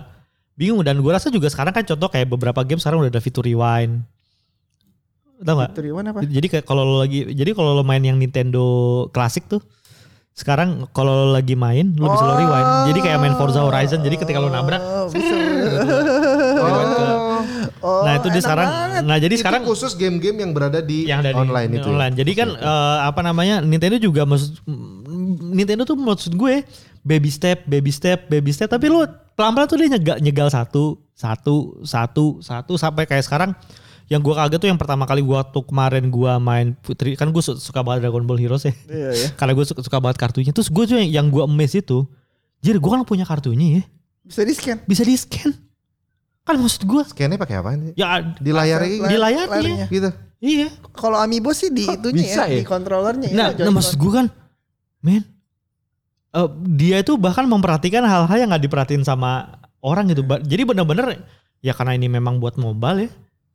bingung 0.57 0.81
dan 0.83 0.99
gua 0.99 1.17
rasa 1.17 1.31
juga 1.31 1.47
sekarang 1.47 1.71
kan 1.71 1.87
contoh 1.87 2.09
kayak 2.11 2.27
beberapa 2.27 2.61
game 2.67 2.81
sekarang 2.81 3.01
udah 3.05 3.11
ada 3.13 3.21
fitur 3.23 3.47
rewind. 3.47 4.03
Tahu 5.41 5.55
nggak? 5.57 5.71
Fitur 5.73 5.85
mana 5.97 6.09
apa? 6.13 6.19
Jadi 6.21 6.47
kayak 6.53 6.65
kalau 6.69 6.85
lo 6.85 6.95
lagi 7.01 7.33
jadi 7.33 7.57
kalau 7.57 7.73
lo 7.73 7.81
main 7.81 8.01
yang 8.05 8.21
Nintendo 8.21 9.07
klasik 9.09 9.49
tuh 9.49 9.61
sekarang 10.31 10.87
kalau 10.89 11.27
lo 11.27 11.29
lagi 11.31 11.53
main 11.53 11.91
lo 11.93 12.07
bisa 12.07 12.23
lo 12.23 12.33
rewind. 12.35 12.69
Jadi 12.87 12.99
kayak 12.99 13.17
main 13.19 13.35
Forza 13.35 13.61
Horizon. 13.61 13.99
Jadi 13.99 14.15
ketika 14.15 14.39
lo 14.39 14.47
nabrak 14.47 14.79
Oh, 14.79 15.05
rewind 16.57 16.91
ke 16.91 17.05
Oh, 17.81 18.05
Nah, 18.05 18.13
itu 18.15 18.29
dia 18.29 18.39
sekarang 18.39 18.69
banget. 18.69 19.01
nah 19.03 19.17
jadi 19.17 19.33
Itu 19.33 19.41
sekarang 19.41 19.61
khusus 19.65 19.97
game-game 19.97 20.37
yang 20.37 20.51
berada 20.53 20.79
di 20.79 21.09
yang 21.09 21.25
dari 21.25 21.33
online 21.33 21.69
itu. 21.73 21.81
ya? 21.81 21.89
online. 21.89 22.13
Jadi 22.13 22.31
kan 22.31 22.49
eh, 22.53 22.97
apa 23.01 23.21
namanya 23.21 23.57
Nintendo 23.59 23.97
juga 23.97 24.21
maksud 24.21 24.61
Nintendo 25.49 25.81
tuh 25.81 25.97
maksud 25.97 26.37
gue 26.37 26.61
baby 27.01 27.29
step, 27.29 27.65
baby 27.65 27.89
step, 27.89 28.29
baby 28.29 28.53
step. 28.53 28.69
Tapi 28.69 28.85
lu 28.85 29.01
pelan-pelan 29.33 29.65
tuh 29.65 29.77
dia 29.77 29.89
nyegal, 29.91 30.17
nyegal 30.21 30.47
satu, 30.47 31.01
satu, 31.11 31.81
satu, 31.81 32.37
satu 32.39 32.73
sampai 32.77 33.09
kayak 33.09 33.25
sekarang. 33.25 33.57
Yang 34.11 34.21
gua 34.27 34.35
kaget 34.43 34.59
tuh 34.59 34.67
yang 34.67 34.75
pertama 34.75 35.07
kali 35.07 35.23
gua 35.23 35.39
tuh 35.47 35.63
kemarin 35.63 36.11
gua 36.11 36.35
main 36.35 36.75
Putri 36.75 37.15
kan 37.15 37.31
gue 37.31 37.39
suka 37.39 37.79
banget 37.79 38.03
Dragon 38.03 38.27
Ball 38.27 38.35
Heroes 38.37 38.67
ya. 38.67 38.75
Iya 38.85 39.09
ya. 39.15 39.27
Karena 39.39 39.55
gue 39.55 39.63
suka, 39.63 39.79
suka 39.79 39.97
banget 39.97 40.19
kartunya. 40.19 40.51
Terus 40.51 40.67
gue 40.67 40.83
tuh 40.83 40.99
yang, 40.99 41.07
yang 41.07 41.27
gue 41.27 41.39
emes 41.41 41.71
itu, 41.71 42.03
jadi 42.59 42.75
gue 42.75 42.89
kan 42.91 43.07
punya 43.07 43.23
kartunya 43.23 43.79
ya, 43.79 43.83
Bisa 44.21 44.43
di 44.43 44.51
scan. 44.51 44.83
bisa 44.83 45.01
di 45.01 45.15
scan. 45.15 45.55
Kan 46.43 46.59
maksud 46.59 46.83
gue, 46.83 47.01
Scannya 47.07 47.39
pakai 47.39 47.55
apa 47.55 47.71
nih? 47.73 47.95
ya 47.95 48.19
Di 48.35 48.51
layar 48.51 48.83
Layar- 48.83 49.07
di 49.07 49.15
layarnya. 49.15 49.47
layarnya. 49.47 49.85
gitu. 49.87 50.09
iya. 50.41 50.67
Kalau 50.91 51.15
Amiibo 51.15 51.55
sih 51.55 51.69
di 51.69 51.87
itunya 51.87 52.19
bisa 52.19 52.43
ya, 52.45 52.51
ya? 52.51 52.59
di 52.59 52.65
kontrolernya 52.67 53.29
ya. 53.31 53.37
Nah, 53.37 53.47
nah 53.55 53.71
maksud 53.71 53.95
gue 53.95 54.11
kan, 54.11 54.27
men, 54.99 55.23
eh, 56.31 56.49
dia 56.75 56.99
itu 56.99 57.15
bahkan 57.15 57.45
memperhatikan 57.45 58.03
hal-hal 58.03 58.35
yang 58.35 58.49
nggak 58.51 58.65
diperhatiin 58.65 59.01
sama 59.01 59.55
orang 59.79 60.09
gitu. 60.09 60.21
Jadi 60.25 60.61
bener-bener 60.67 61.21
ya 61.61 61.71
karena 61.71 61.95
ini 61.95 62.09
memang 62.09 62.41
buat 62.41 62.57
mobile 62.57 63.05
ya, 63.05 63.09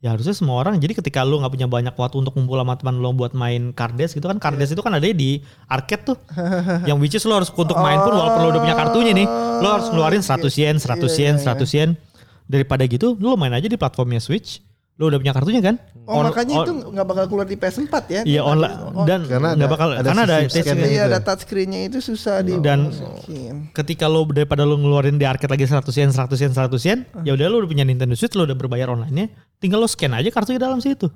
ya 0.05 0.13
harusnya 0.13 0.37
semua 0.37 0.61
orang. 0.61 0.77
Jadi 0.77 0.99
ketika 0.99 1.25
lu 1.25 1.41
nggak 1.41 1.53
punya 1.53 1.69
banyak 1.69 1.95
waktu 1.97 2.17
untuk 2.21 2.37
ngumpul 2.37 2.61
sama 2.61 2.75
teman 2.77 3.01
lu 3.01 3.11
buat 3.17 3.33
main 3.33 3.73
kardes 3.73 4.13
gitu 4.13 4.27
kan, 4.29 4.37
kardes 4.37 4.73
itu 4.73 4.83
kan 4.85 4.93
ada 4.93 5.05
di 5.05 5.41
arcade 5.67 6.05
tuh, 6.05 6.19
yang 6.89 7.01
which 7.01 7.17
is 7.17 7.25
lu 7.25 7.33
harus 7.33 7.49
untuk 7.49 7.79
main 7.81 7.99
pun 8.01 8.13
walaupun 8.13 8.41
lu 8.45 8.49
udah 8.53 8.63
punya 8.63 8.77
kartunya 8.77 9.13
nih, 9.17 9.27
lu 9.63 9.69
harus 9.69 9.87
ngeluarin 9.89 10.23
100 10.23 10.47
yen, 10.61 10.77
100 10.77 11.01
Iya, 11.17 11.33
yen, 11.33 11.35
iya, 11.41 11.55
100 11.57 11.77
yen. 11.79 11.91
Daripada 12.47 12.87
gitu, 12.87 13.19
lu 13.19 13.35
main 13.35 13.51
aja 13.51 13.67
di 13.67 13.75
platformnya 13.75 14.23
Switch. 14.23 14.63
Lu 14.97 15.07
udah 15.07 15.21
punya 15.21 15.31
kartunya 15.31 15.61
kan? 15.61 15.77
Oh 16.09 16.19
On- 16.19 16.27
makanya 16.27 16.55
on- 16.57 16.65
itu 16.65 16.73
nggak 16.89 17.05
bakal 17.05 17.25
keluar 17.27 17.45
di 17.45 17.53
PS4 17.55 17.95
ya? 18.09 18.23
Iya 18.25 18.41
online 18.41 18.77
dan 19.05 19.21
Karena 19.27 19.49
nggak 19.53 19.69
bakal 19.69 19.89
ada 19.93 20.01
karena 20.03 20.23
ada 20.25 20.37
sistem 20.41 20.49
touch 20.49 20.57
scan-nya 20.57 20.81
screen. 20.81 20.95
Iya 20.97 21.03
ada 21.05 21.19
touchscreen-nya 21.21 21.81
itu 21.85 21.99
susah 22.01 22.37
di 22.41 22.53
Dan- 22.57 22.89
masukin. 22.89 23.55
ketika 23.71 24.07
lo 24.07 24.25
daripada 24.27 24.63
lo 24.63 24.75
ngeluarin 24.75 25.15
di 25.15 25.29
arcade 25.29 25.53
lagi 25.53 25.69
100 25.69 25.85
yen 25.93 26.11
100 26.11 26.39
yen 26.39 26.51
100 26.51 26.81
yen 26.83 26.99
ya 27.23 27.35
udah 27.35 27.47
lo 27.47 27.61
udah 27.61 27.69
punya 27.69 27.85
Nintendo 27.85 28.15
Switch 28.15 28.33
lo 28.33 28.49
udah 28.49 28.55
berbayar 28.55 28.89
online-nya 28.89 29.29
tinggal 29.59 29.79
lo 29.79 29.87
scan 29.87 30.15
aja 30.15 30.31
kartunya 30.31 30.57
dalam 30.57 30.81
situ 30.81 31.13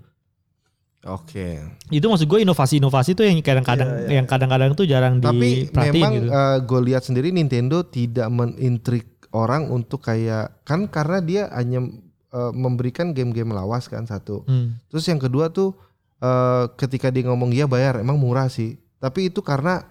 Oke. 1.01 1.57
itu 1.89 2.05
maksud 2.05 2.29
gue 2.29 2.45
inovasi-inovasi 2.45 3.17
tuh 3.17 3.25
yang 3.25 3.41
kadang-kadang 3.41 4.05
Iya, 4.05 4.21
yang 4.21 4.27
kadang-kadang 4.29 4.77
tuh 4.77 4.85
jarang 4.85 5.17
Tapi 5.17 5.73
diperhatiin 5.73 5.97
memang 5.97 6.13
gitu 6.13 6.29
gue 6.69 6.81
lihat 6.93 7.03
sendiri 7.03 7.33
Nintendo 7.33 7.81
tidak 7.81 8.29
menintrik 8.29 9.09
orang 9.33 9.73
untuk 9.73 10.05
kayak 10.05 10.61
kan 10.61 10.93
karena 10.93 11.25
dia 11.25 11.43
hanya 11.57 11.89
eh, 12.31 12.53
memberikan 12.55 13.13
game-game 13.13 13.51
lawas 13.51 13.87
kan 13.87 14.07
satu. 14.07 14.43
Hmm. 14.47 14.79
Terus 14.89 15.05
yang 15.07 15.21
kedua 15.21 15.51
tuh 15.51 15.75
eh, 16.19 16.65
ketika 16.79 17.11
dia 17.11 17.27
ngomong 17.29 17.51
ya 17.53 17.67
bayar 17.67 17.99
emang 18.01 18.17
murah 18.17 18.47
sih. 18.47 18.79
Tapi 19.01 19.33
itu 19.33 19.41
karena 19.41 19.83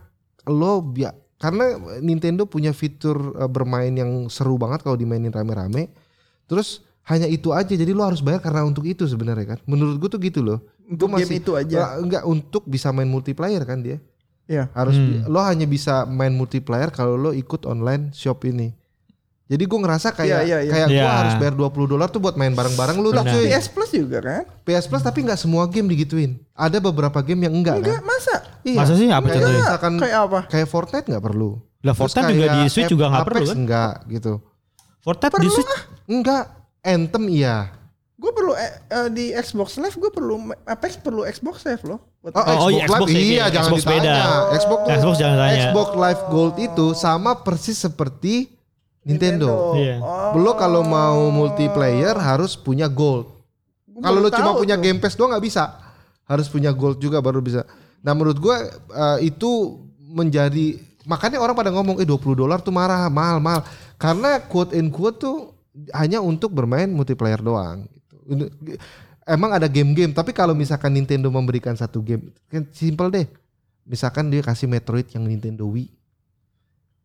lo 0.48 0.82
bia 0.82 1.14
karena 1.40 1.80
Nintendo 2.04 2.44
punya 2.44 2.76
fitur 2.76 3.36
eh, 3.40 3.50
bermain 3.50 3.92
yang 3.96 4.28
seru 4.28 4.60
banget 4.60 4.84
kalau 4.84 5.00
dimainin 5.00 5.32
rame-rame. 5.32 5.92
Terus 6.50 6.82
hanya 7.10 7.26
itu 7.26 7.50
aja 7.50 7.74
jadi 7.74 7.90
lo 7.90 8.06
harus 8.06 8.22
bayar 8.22 8.38
karena 8.38 8.62
untuk 8.66 8.86
itu 8.86 9.08
sebenarnya 9.10 9.58
kan. 9.58 9.60
Menurut 9.66 9.98
gue 9.98 10.10
tuh 10.14 10.22
gitu 10.22 10.46
loh. 10.46 10.62
Untuk 10.86 11.10
Gua 11.10 11.22
game 11.22 11.42
itu 11.42 11.54
aja. 11.58 11.98
Enggak 11.98 12.26
untuk 12.26 12.66
bisa 12.70 12.94
main 12.94 13.10
multiplayer 13.10 13.62
kan 13.66 13.82
dia. 13.82 13.98
Iya. 14.50 14.70
Harus 14.74 14.98
Hmm. 14.98 15.30
lo 15.30 15.42
hanya 15.46 15.70
bisa 15.70 16.10
main 16.10 16.34
multiplayer 16.34 16.90
kalau 16.90 17.14
lo 17.18 17.30
ikut 17.34 17.66
online 17.70 18.10
shop 18.14 18.46
ini. 18.50 18.74
Jadi 19.50 19.64
gue 19.66 19.80
ngerasa 19.80 20.08
kayak 20.12 20.30
Iya, 20.30 20.39
iya, 20.45 20.58
iya. 20.62 20.72
kayak 20.72 20.88
gue 20.88 21.02
Iya. 21.02 21.10
harus 21.10 21.34
bayar 21.36 21.56
20 21.58 21.89
dolar 21.89 22.08
tuh 22.08 22.22
buat 22.22 22.38
main 22.38 22.54
bareng-bareng 22.54 22.97
lu 22.97 23.10
lah 23.10 23.26
cuy. 23.26 23.50
PS 23.50 23.66
Plus 23.68 23.89
juga 23.89 24.18
kan? 24.22 24.43
PS 24.62 24.86
Plus 24.86 25.02
tapi 25.02 25.20
nggak 25.22 25.39
semua 25.39 25.66
game 25.66 25.89
digituin. 25.89 26.38
Ada 26.54 26.78
beberapa 26.78 27.18
game 27.20 27.43
yang 27.43 27.58
enggak, 27.58 27.82
Enggak, 27.82 27.97
kan? 27.97 28.06
masa? 28.06 28.36
Iya. 28.62 28.78
masa 28.78 28.93
sih 28.93 29.08
apa 29.08 29.18
Kayak 29.20 29.34
contohnya 29.36 29.60
misalkan 29.60 29.93
Kayak 29.97 30.20
apa? 30.22 30.39
kayak 30.45 30.68
Fortnite 30.68 31.08
nggak 31.08 31.24
perlu. 31.24 31.50
lah 31.50 31.58
Terus 31.88 31.97
Fortnite 31.97 32.30
juga 32.30 32.47
di 32.47 32.62
Switch 32.68 32.91
juga 32.91 33.06
nggak 33.08 33.26
perlu 33.26 33.41
kan 33.41 33.58
Enggak 33.58 33.93
gitu. 34.08 34.34
Fortnite 35.00 35.36
di 35.36 35.50
Switch 35.50 35.74
Enggak. 36.06 36.43
Anthem 36.80 37.24
iya. 37.28 37.58
Gue 38.16 38.32
perlu 38.32 38.52
eh, 38.54 38.72
eh, 38.86 39.08
di 39.10 39.26
Xbox 39.34 39.76
Live 39.76 39.95
gue 39.95 40.12
perlu 40.12 40.36
Apex 40.64 41.00
perlu 41.00 41.24
Xbox 41.24 41.64
Live 41.64 41.84
loh. 41.84 42.00
Buat 42.20 42.36
Oh, 42.36 42.68
oh, 42.68 42.70
iya, 42.70 42.84
Xbox 42.84 43.08
Live 43.08 43.16
ya, 43.16 43.18
iya 43.18 43.32
iya, 43.32 43.45
jangan 43.50 43.66
Xbox 43.66 43.80
ditanya. 43.82 43.97
beda. 43.97 44.16
Xbox 44.54 44.80
Xbox 44.93 45.16
jangan 45.18 45.38
tanya 45.39 45.56
Xbox 45.66 45.88
Live 45.95 46.22
Gold 46.28 46.56
itu 46.60 46.86
sama 46.93 47.32
persis 47.39 47.78
seperti 47.80 48.59
Nintendo. 49.04 49.74
Iya. 49.76 49.97
Oh. 50.00 50.38
Lo 50.38 50.54
kalau 50.56 50.84
mau 50.84 51.32
multiplayer 51.32 52.14
harus 52.16 52.54
punya 52.54 52.86
gold. 52.86 53.32
Kalau 54.00 54.20
lo 54.20 54.30
cuma 54.32 54.56
punya 54.56 54.80
tuh. 54.80 54.84
Game 54.84 55.00
Pass 55.00 55.16
doang 55.16 55.32
nggak 55.32 55.43
bisa. 55.43 55.76
Harus 56.24 56.47
punya 56.47 56.72
gold 56.72 57.00
juga 57.00 57.20
baru 57.20 57.39
bisa. 57.39 57.64
Nah 58.00 58.16
menurut 58.16 58.39
gue 58.39 58.56
eh, 58.95 59.18
itu 59.28 59.82
menjadi 60.00 60.80
makanya 61.04 61.41
orang 61.41 61.58
pada 61.58 61.72
ngomong 61.74 62.00
eh 62.00 62.08
20 62.08 62.38
dolar 62.38 62.60
tuh 62.62 62.72
marah 62.72 63.10
mahal 63.10 63.41
mahal 63.41 63.62
karena 63.97 64.38
quote 64.45 64.78
and 64.78 64.93
quote 64.93 65.18
tuh 65.18 65.52
hanya 65.95 66.20
untuk 66.24 66.54
bermain 66.54 66.88
multiplayer 66.88 67.39
doang. 67.39 67.88
Gitu. 68.28 68.45
Ini- 68.47 68.80
Emang 69.30 69.54
ada 69.54 69.70
game-game 69.70 70.10
tapi 70.10 70.34
kalau 70.34 70.58
misalkan 70.58 70.89
Nintendo 70.89 71.30
memberikan 71.30 71.78
satu 71.78 72.02
game 72.02 72.34
kan 72.50 72.66
simple 72.74 73.14
deh. 73.14 73.30
Misalkan 73.86 74.30
dia 74.34 74.41
kasih 74.41 74.66
Metroid 74.66 75.06
yang 75.14 75.26
Nintendo 75.26 75.70
Wii. 75.70 75.89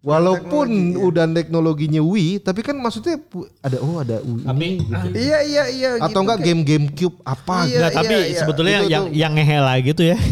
Walaupun 0.05 0.69
Teknologi, 0.69 0.93
ya. 0.93 1.01
udah 1.01 1.25
teknologinya 1.33 2.03
Wii, 2.05 2.33
tapi 2.39 2.61
kan 2.61 2.77
maksudnya 2.77 3.17
ada 3.59 3.81
oh 3.81 3.97
ada 3.97 4.21
Wii 4.21 4.45
Tapi- 4.45 4.77
gitu. 4.77 5.17
Iya 5.17 5.39
iya 5.41 5.65
iya. 5.67 5.91
Atau 5.97 6.13
gitu, 6.13 6.19
enggak 6.21 6.39
kayak- 6.39 6.47
game 6.47 6.61
game 6.63 6.87
Cube 6.93 7.17
apa 7.25 7.57
Iya, 7.57 7.65
gitu. 7.65 7.79
Nggak, 7.81 7.93
tapi 7.95 8.15
iya. 8.15 8.37
sebetulnya 8.37 8.79
Itu 8.79 8.91
yang 8.91 9.05
tuh- 9.09 9.13
yang 9.17 9.33
ngehe 9.33 9.59
lagi 9.59 9.91
tuh 9.91 10.07
ya. 10.07 10.17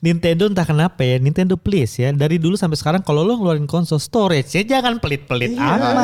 Nintendo 0.00 0.48
entah 0.48 0.64
kenapa 0.64 1.04
ya, 1.04 1.20
Nintendo 1.20 1.54
please 1.54 1.92
ya. 1.94 2.08
Dari 2.10 2.40
dulu 2.40 2.56
sampai 2.56 2.72
sekarang 2.74 3.04
kalau 3.04 3.20
lo 3.20 3.36
ngeluarin 3.36 3.68
konsol 3.68 4.00
storage-nya 4.00 4.64
jangan 4.64 4.96
pelit-pelit 4.96 5.52
Iya. 5.52 5.60
amat. 5.60 5.94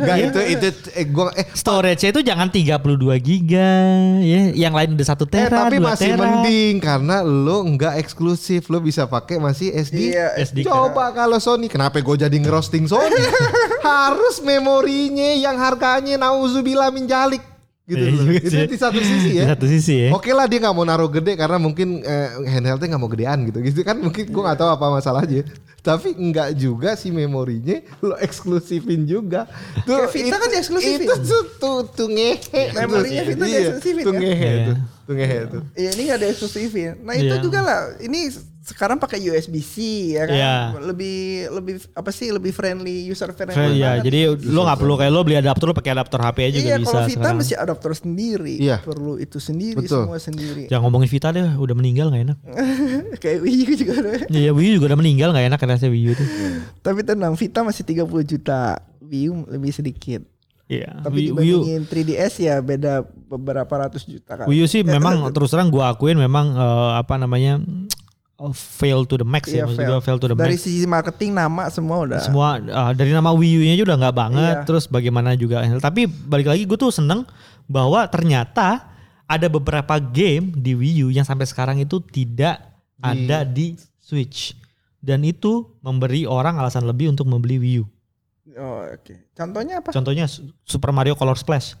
Enggak 0.00 0.16
ya. 0.16 0.24
itu 0.26 0.40
itu 0.48 0.66
eh 0.96 1.06
gua 1.06 1.28
eh 1.36 1.44
Storage-nya 1.52 2.10
itu 2.10 2.20
jangan 2.24 2.48
32 2.48 2.80
giga 3.20 3.72
ya, 4.18 4.40
yang 4.56 4.72
lain 4.72 4.96
udah 4.96 5.04
1 5.06 5.12
eh 5.12 5.28
tera, 5.28 5.56
tapi 5.60 5.76
2 5.76 5.84
masih 5.84 6.08
tera. 6.08 6.20
mending 6.24 6.74
karena 6.80 7.16
lo 7.20 7.60
enggak 7.60 8.00
eksklusif, 8.00 8.72
lo 8.72 8.80
bisa 8.80 9.04
pakai 9.04 9.36
masih 9.36 9.68
SD. 9.70 10.16
Iya, 10.16 10.32
SD. 10.40 10.64
Coba 10.64 11.12
kalau 11.12 11.36
Sony, 11.36 11.68
kenapa 11.68 12.00
gue 12.00 12.16
jadi 12.18 12.36
ngerosting 12.62 12.86
Sony? 12.86 13.18
Harus 13.82 14.38
memorinya 14.40 15.34
yang 15.34 15.58
harganya 15.58 16.14
nauzubillah 16.16 16.88
minjalik 16.88 17.42
gitu. 17.82 17.98
Iya 17.98 18.14
loh. 18.14 18.24
juga 18.24 18.38
Itu 18.38 18.48
sih. 18.48 18.64
di 18.64 18.78
satu 18.78 19.00
sisi 19.00 19.28
Di 19.28 19.38
ya. 19.38 19.44
satu 19.48 19.66
sisi 19.66 19.94
ya. 19.98 20.08
Oke 20.12 20.30
lah 20.30 20.46
dia 20.46 20.62
nggak 20.62 20.70
mau 20.70 20.86
naruh 20.86 21.10
gede 21.10 21.34
karena 21.34 21.58
mungkin 21.58 21.98
eh, 22.00 22.30
handheldnya 22.46 22.88
nggak 22.88 23.02
mau 23.02 23.10
gedean 23.10 23.38
gitu 23.44 23.58
gitu 23.60 23.82
kan 23.82 23.98
mungkin 23.98 24.22
gue 24.24 24.38
nggak 24.40 24.54
tahu 24.56 24.70
apa 24.70 24.86
masalahnya 24.92 25.42
tapi 25.82 26.14
nggak 26.14 26.54
juga 26.54 26.94
si 26.94 27.10
memorinya 27.10 27.82
lo 27.98 28.14
eksklusifin 28.16 29.02
juga 29.02 29.50
tuh 29.82 29.98
Kayak 29.98 30.14
Vita 30.14 30.36
kan 30.38 30.48
dieksklusifin. 30.48 31.02
itu 31.02 31.14
tuh 31.26 31.42
tuh, 31.58 31.78
tuh 31.90 32.06
ngehe 32.08 32.62
Memorinya 32.72 33.22
Vita 33.26 33.42
Iya, 33.42 33.58
dieksklusifin 33.74 34.04
tuh 34.06 34.12
kan? 34.14 34.20
ngehe 34.22 34.38
Iya. 34.46 34.62
tuh 34.62 34.76
tuh 35.02 35.14
ngehe 35.18 35.38
tuh 35.50 35.62
Iya 35.74 35.90
ini 35.90 36.02
nggak 36.06 36.18
ada 36.22 36.26
eksklusifin. 36.30 36.92
Nah 37.02 37.14
itu 37.18 37.34
Iya. 37.34 37.42
juga 37.42 37.58
lah. 37.60 37.80
Ini 37.98 38.20
sekarang 38.62 39.02
pakai 39.02 39.18
USB-C 39.18 39.74
ya 40.14 40.22
kan. 40.30 40.38
Iya. 40.38 40.54
Lebih 40.78 41.18
lebih 41.50 41.74
apa 41.98 42.14
sih 42.14 42.30
lebih 42.30 42.54
friendly 42.54 43.10
user 43.10 43.34
friendly. 43.34 43.58
Friend, 43.58 43.74
ya, 43.74 43.98
banget. 43.98 44.04
jadi 44.06 44.18
lo 44.38 44.60
nggak 44.62 44.78
perlu 44.78 44.94
kayak 44.94 45.10
lo 45.10 45.20
beli 45.26 45.36
adapter 45.42 45.66
lo 45.66 45.74
pakai 45.74 45.92
adapter 45.98 46.18
HP 46.22 46.38
aja 46.46 46.58
juga 46.62 46.70
iya 46.70 46.78
bisa 46.78 46.94
kalau 46.94 47.02
Vita 47.02 47.18
sekarang. 47.18 47.36
mesti 47.42 47.54
adapter 47.58 47.90
sendiri. 47.98 48.54
Iya. 48.62 48.76
Perlu 48.86 49.12
itu 49.18 49.38
sendiri 49.42 49.82
Betul. 49.82 50.06
semua 50.06 50.18
sendiri. 50.22 50.62
Jangan 50.70 50.82
ngomongin 50.86 51.10
Vita 51.10 51.28
deh, 51.34 51.42
udah 51.58 51.74
meninggal 51.74 52.06
nggak 52.14 52.22
enak. 52.22 52.38
Kayak 53.22 53.38
Wii 53.42 53.62
U 53.66 53.72
juga 53.74 53.92
ada. 53.98 54.10
Iya, 54.30 54.50
Wii 54.54 54.68
U 54.70 54.72
juga 54.78 54.86
udah 54.94 54.98
meninggal 55.02 55.28
nggak 55.34 55.46
enak 55.50 55.58
rasanya 55.58 55.90
Wii 55.90 56.06
U 56.06 56.12
tuh. 56.14 56.28
Tapi 56.86 57.00
tenang 57.02 57.34
Vita 57.34 57.60
masih 57.66 57.82
30 57.82 58.06
juta. 58.30 58.78
Wii 59.02 59.26
U 59.28 59.34
lebih 59.50 59.74
sedikit. 59.74 60.22
Iya. 60.70 61.02
Tapi 61.02 61.34
Wii, 61.34 61.36
Wii 61.36 61.50
U, 61.50 61.58
dibandingin 61.66 61.84
3DS 61.90 62.34
ya 62.38 62.56
beda 62.62 63.02
beberapa 63.26 63.74
ratus 63.74 64.06
juta 64.06 64.38
kan. 64.38 64.46
Wii 64.46 64.62
U 64.62 64.66
sih 64.70 64.86
memang 64.86 65.26
terus 65.34 65.50
terang 65.50 65.68
gua 65.68 65.92
akuin 65.92 66.14
memang 66.14 66.54
eh, 66.54 66.90
apa 66.96 67.18
namanya 67.18 67.58
oh, 68.42 68.50
fail 68.50 69.06
to 69.06 69.14
the 69.16 69.24
max 69.24 69.46
ya, 69.46 69.62
Iya, 69.62 69.64
maksud 69.64 69.78
fail. 69.78 69.88
gua 69.88 70.00
fail 70.00 70.18
to 70.18 70.26
the 70.26 70.34
Dari 70.34 70.58
max. 70.58 70.66
sisi 70.66 70.82
marketing 70.84 71.30
nama 71.32 71.70
semua 71.70 71.96
udah. 72.02 72.20
Semua 72.20 72.58
eh, 72.58 72.90
dari 72.92 73.10
nama 73.10 73.30
Wii 73.30 73.54
U-nya 73.56 73.74
udah 73.80 73.96
nggak 73.98 74.16
banget, 74.16 74.56
Iya. 74.58 74.66
terus 74.66 74.84
bagaimana 74.84 75.32
juga. 75.34 75.62
Tapi 75.62 76.04
balik 76.04 76.50
lagi 76.50 76.66
gue 76.66 76.74
tuh 76.74 76.90
seneng 76.90 77.22
bahwa 77.64 78.02
ternyata 78.06 78.90
ada 79.24 79.46
beberapa 79.46 79.96
game 79.96 80.50
di 80.52 80.74
Wii 80.74 80.96
U 81.00 81.08
yang 81.08 81.22
sampai 81.22 81.46
sekarang 81.46 81.78
itu 81.78 82.02
tidak 82.02 82.58
ada 82.98 83.46
di 83.46 83.78
Switch. 83.96 84.58
Dan 84.98 85.22
itu 85.22 85.66
memberi 85.80 86.22
orang 86.24 86.58
alasan 86.58 86.82
lebih 86.82 87.10
untuk 87.10 87.26
membeli 87.26 87.58
Wii 87.58 87.76
U. 87.78 87.84
Oh, 88.52 88.84
oke. 88.84 89.32
Contohnya 89.32 89.80
apa? 89.80 89.90
Contohnya 89.90 90.26
Su- 90.26 90.44
Super 90.60 90.90
Mario 90.90 91.14
Color 91.14 91.34
Splash. 91.34 91.74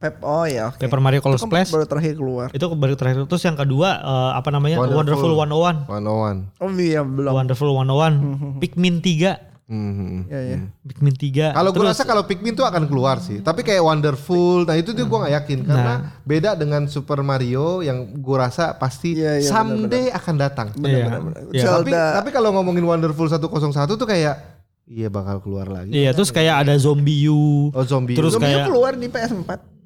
Pep. 0.00 0.16
Oh 0.24 0.48
ya, 0.48 0.72
oke. 0.72 0.80
Paper 0.80 0.96
Mario 0.96 1.20
Color 1.20 1.36
Itu 1.36 1.44
kan 1.44 1.48
Splash 1.52 1.70
baru 1.70 1.84
terakhir 1.84 2.14
keluar. 2.16 2.48
itu 2.48 2.64
baru 2.72 2.94
terakhir. 2.96 3.28
Terus 3.28 3.44
yang 3.44 3.52
kedua 3.54 4.00
eh, 4.00 4.30
apa 4.32 4.48
namanya? 4.48 4.80
Wonderful. 4.80 5.36
Wonderful 5.36 5.84
101. 5.84 5.92
one 5.92 6.04
on 6.08 6.16
one 6.18 6.40
Oh 6.56 6.72
iya 6.72 7.04
belum. 7.04 7.28
Wonderful 7.30 7.68
101. 7.68 8.32
Pikmin 8.64 9.04
3. 9.04 9.50
Hmm. 9.70 10.26
Ya 10.26 10.40
ya. 10.40 10.58
Pikmin 10.82 11.12
3. 11.12 11.52
Kalau 11.52 11.70
gue 11.70 11.84
rasa 11.84 12.02
kalau 12.02 12.24
Pikmin 12.24 12.56
tuh 12.56 12.64
akan 12.64 12.88
keluar 12.88 13.20
sih. 13.20 13.38
Tapi 13.38 13.60
kayak 13.60 13.84
Wonderful, 13.84 14.64
nah 14.64 14.74
itu 14.74 14.90
tuh 14.90 15.04
gue 15.04 15.18
nggak 15.20 15.34
yakin 15.36 15.58
karena 15.62 15.94
beda 16.24 16.56
dengan 16.56 16.88
Super 16.88 17.20
Mario 17.20 17.78
yang 17.78 18.02
gue 18.10 18.36
rasa 18.40 18.74
pasti 18.74 19.14
Iya, 19.14 19.38
iya, 19.38 19.46
someday 19.46 20.08
akan 20.10 20.34
datang. 20.34 20.68
Iya. 20.74 21.06
Benar-benar. 21.06 21.40
Iya. 21.52 21.64
Tapi 21.76 21.90
Zelda. 21.92 22.04
tapi 22.16 22.28
kalau 22.32 22.50
ngomongin 22.50 22.82
Wonderful 22.82 23.28
101 23.28 23.68
tuh 23.94 24.08
kayak 24.08 24.64
Iya 24.90 25.06
bakal 25.06 25.38
keluar 25.38 25.70
lagi. 25.70 25.94
Iya, 25.94 26.10
terus 26.10 26.34
kayak 26.34 26.66
ada 26.66 26.74
zombie 26.74 27.30
U. 27.30 27.70
Oh 27.70 27.84
zombie. 27.84 28.18
Terus 28.18 28.34
Zombie 28.34 28.50
kayak- 28.50 28.66
keluar 28.66 28.96
di 28.96 29.06
PS4. 29.06 29.79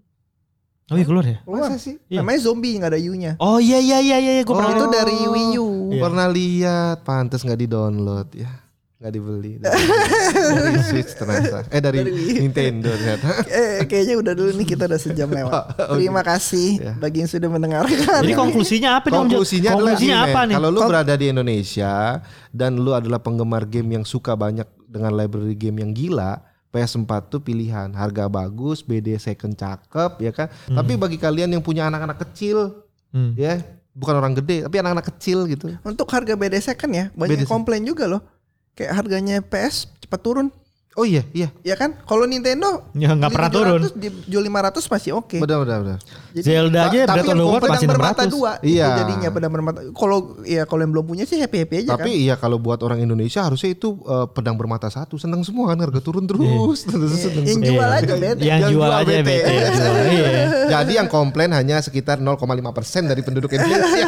Oh 0.86 0.96
iya 0.96 1.04
keluar 1.04 1.24
ya? 1.24 1.38
Keluar. 1.40 1.64
Masa 1.66 1.80
sih? 1.80 1.96
Iya. 2.06 2.20
Namanya 2.20 2.40
zombie 2.40 2.76
nggak 2.76 2.92
ada 2.92 3.00
U-nya. 3.00 3.32
Oh 3.38 3.56
iya 3.56 3.80
iya 3.80 3.98
iya 3.98 4.16
iya, 4.20 4.32
gue 4.40 4.48
Oh, 4.48 4.54
pernah 4.54 4.72
itu 4.74 4.86
dari 4.86 5.16
Wii 5.16 5.50
U. 5.56 5.68
Iya. 5.90 6.02
Pernah 6.02 6.26
lihat, 6.28 6.96
pantas 7.02 7.40
nggak 7.40 7.56
di 7.56 7.64
download 7.64 8.28
ya, 8.30 8.52
nggak 9.00 9.12
dibeli. 9.12 9.52
Dari, 9.56 9.80
dari 10.60 10.80
Switch 10.82 11.12
ternyata. 11.14 11.64
Eh 11.66 11.80
dari, 11.80 11.98
Dari. 11.98 12.12
Nintendo 12.38 12.92
ternyata. 12.92 13.28
Eh 13.48 13.88
kayaknya 13.88 14.14
udah 14.18 14.32
dulu 14.34 14.50
nih 14.54 14.66
kita 14.66 14.84
udah 14.84 15.00
sejam 15.00 15.28
lewat. 15.28 15.52
Oh, 15.88 15.96
Terima 15.96 16.20
kasih 16.20 16.68
Ya. 16.76 16.92
bagi 16.94 17.24
yang 17.24 17.30
sudah 17.32 17.48
mendengarkan. 17.48 18.20
Jadi 18.20 18.34
konklusinya 18.34 18.90
apa 19.00 19.06
nih? 19.08 19.16
Konklusinya 19.16 19.70
adalah 19.70 19.96
Konklusinya 19.96 20.18
gini, 20.20 20.28
apa 20.28 20.40
nih? 20.44 20.54
Kalau 20.54 20.68
lu 20.68 20.80
Kon- 20.80 20.90
berada 20.92 21.14
di 21.16 21.26
Indonesia 21.28 21.92
dan 22.50 22.76
lu 22.76 22.92
adalah 22.92 23.18
penggemar 23.18 23.64
game 23.64 23.88
yang 23.90 24.04
suka 24.04 24.36
banyak 24.36 24.68
dengan 24.84 25.16
library 25.16 25.56
game 25.56 25.80
yang 25.80 25.90
gila, 25.90 26.44
PS4 26.74 27.30
tuh 27.30 27.38
pilihan. 27.38 27.86
Harga 27.94 28.26
bagus, 28.26 28.82
BD 28.82 29.14
second 29.16 29.54
cakep 29.54 30.12
ya 30.18 30.34
kan. 30.34 30.50
Tapi 30.66 30.98
bagi 30.98 31.14
kalian 31.14 31.54
yang 31.54 31.62
punya 31.62 31.86
anak-anak 31.86 32.18
kecil 32.26 32.82
Hmm. 33.14 33.30
ya, 33.38 33.62
bukan 33.94 34.18
orang 34.18 34.34
gede 34.34 34.66
tapi 34.66 34.82
anak-anak 34.82 35.06
kecil 35.14 35.46
gitu. 35.46 35.70
Untuk 35.86 36.10
harga 36.10 36.34
BD 36.34 36.58
second 36.58 36.90
ya, 36.90 37.04
banyak 37.14 37.46
BD 37.46 37.46
komplain 37.46 37.86
juga 37.86 38.10
loh. 38.10 38.26
Kayak 38.74 38.92
harganya 38.98 39.38
PS 39.38 39.86
cepat 40.02 40.18
turun. 40.18 40.50
Oh 40.94 41.02
iya, 41.02 41.26
iya. 41.30 41.50
Ya 41.60 41.74
kan? 41.74 41.98
Kalau 42.00 42.22
Nintendo 42.22 42.86
Ya 42.92 43.10
nggak 43.10 43.26
pernah 43.28 43.50
turun. 43.50 43.82
700, 43.82 43.98
Dijual 44.24 44.46
500 44.46 44.86
masih 44.86 45.10
oke. 45.12 45.36
Benar 45.36 45.58
benar 45.60 45.78
benar. 45.80 45.98
Jadi- 46.30 46.44
Zelda 46.44 46.80
aja 46.84 46.98
Tapi 47.04 47.14
Breath 47.16 47.26
of 47.26 47.34
the 47.36 47.44
Wild 47.44 47.62
masih 47.68 47.88
bermata 47.88 48.22
600. 48.22 48.30
dua 48.30 48.50
Iya. 48.60 48.70
itu 48.84 49.00
jadinya 49.00 49.28
pedang 49.28 49.52
bermata 49.52 49.78
kalau 49.92 50.18
ya 50.42 50.62
kalau 50.62 50.80
yang 50.80 50.92
belum 50.92 51.04
punya 51.04 51.24
sih 51.24 51.36
happy 51.36 51.58
happy 51.60 51.74
aja 51.80 51.90
Tapi 51.92 52.02
kan 52.04 52.14
iya 52.16 52.34
kalau 52.34 52.58
buat 52.58 52.78
orang 52.80 52.98
Indonesia 53.00 53.40
harusnya 53.40 53.70
itu 53.70 53.98
eh, 54.00 54.26
pedang 54.28 54.54
bermata 54.54 54.86
satu 54.86 55.14
seneng 55.14 55.42
semua 55.42 55.68
kan 55.68 55.78
harga 55.80 55.98
turun 55.98 56.24
terus. 56.24 56.82
Terus 56.84 57.10
seneng 57.20 57.42
yang 57.44 57.60
jual 57.60 57.82
Iya. 57.84 57.98
aja 58.00 58.14
beda 58.14 58.40
Yang 58.40 58.46
Yang 58.46 58.60
jual 58.64 58.70
jual 58.72 58.90
aja 58.92 59.06
bete. 59.12 59.22
bete. 59.24 59.50
jual. 59.72 59.94
Iya. 60.14 60.30
Jadi 60.72 60.92
yang 60.94 61.08
komplain 61.08 61.50
hanya 61.50 61.76
sekitar 61.78 62.18
0,5% 62.18 62.38
dari 63.04 63.20
penduduk 63.20 63.50
Indonesia. 63.56 64.06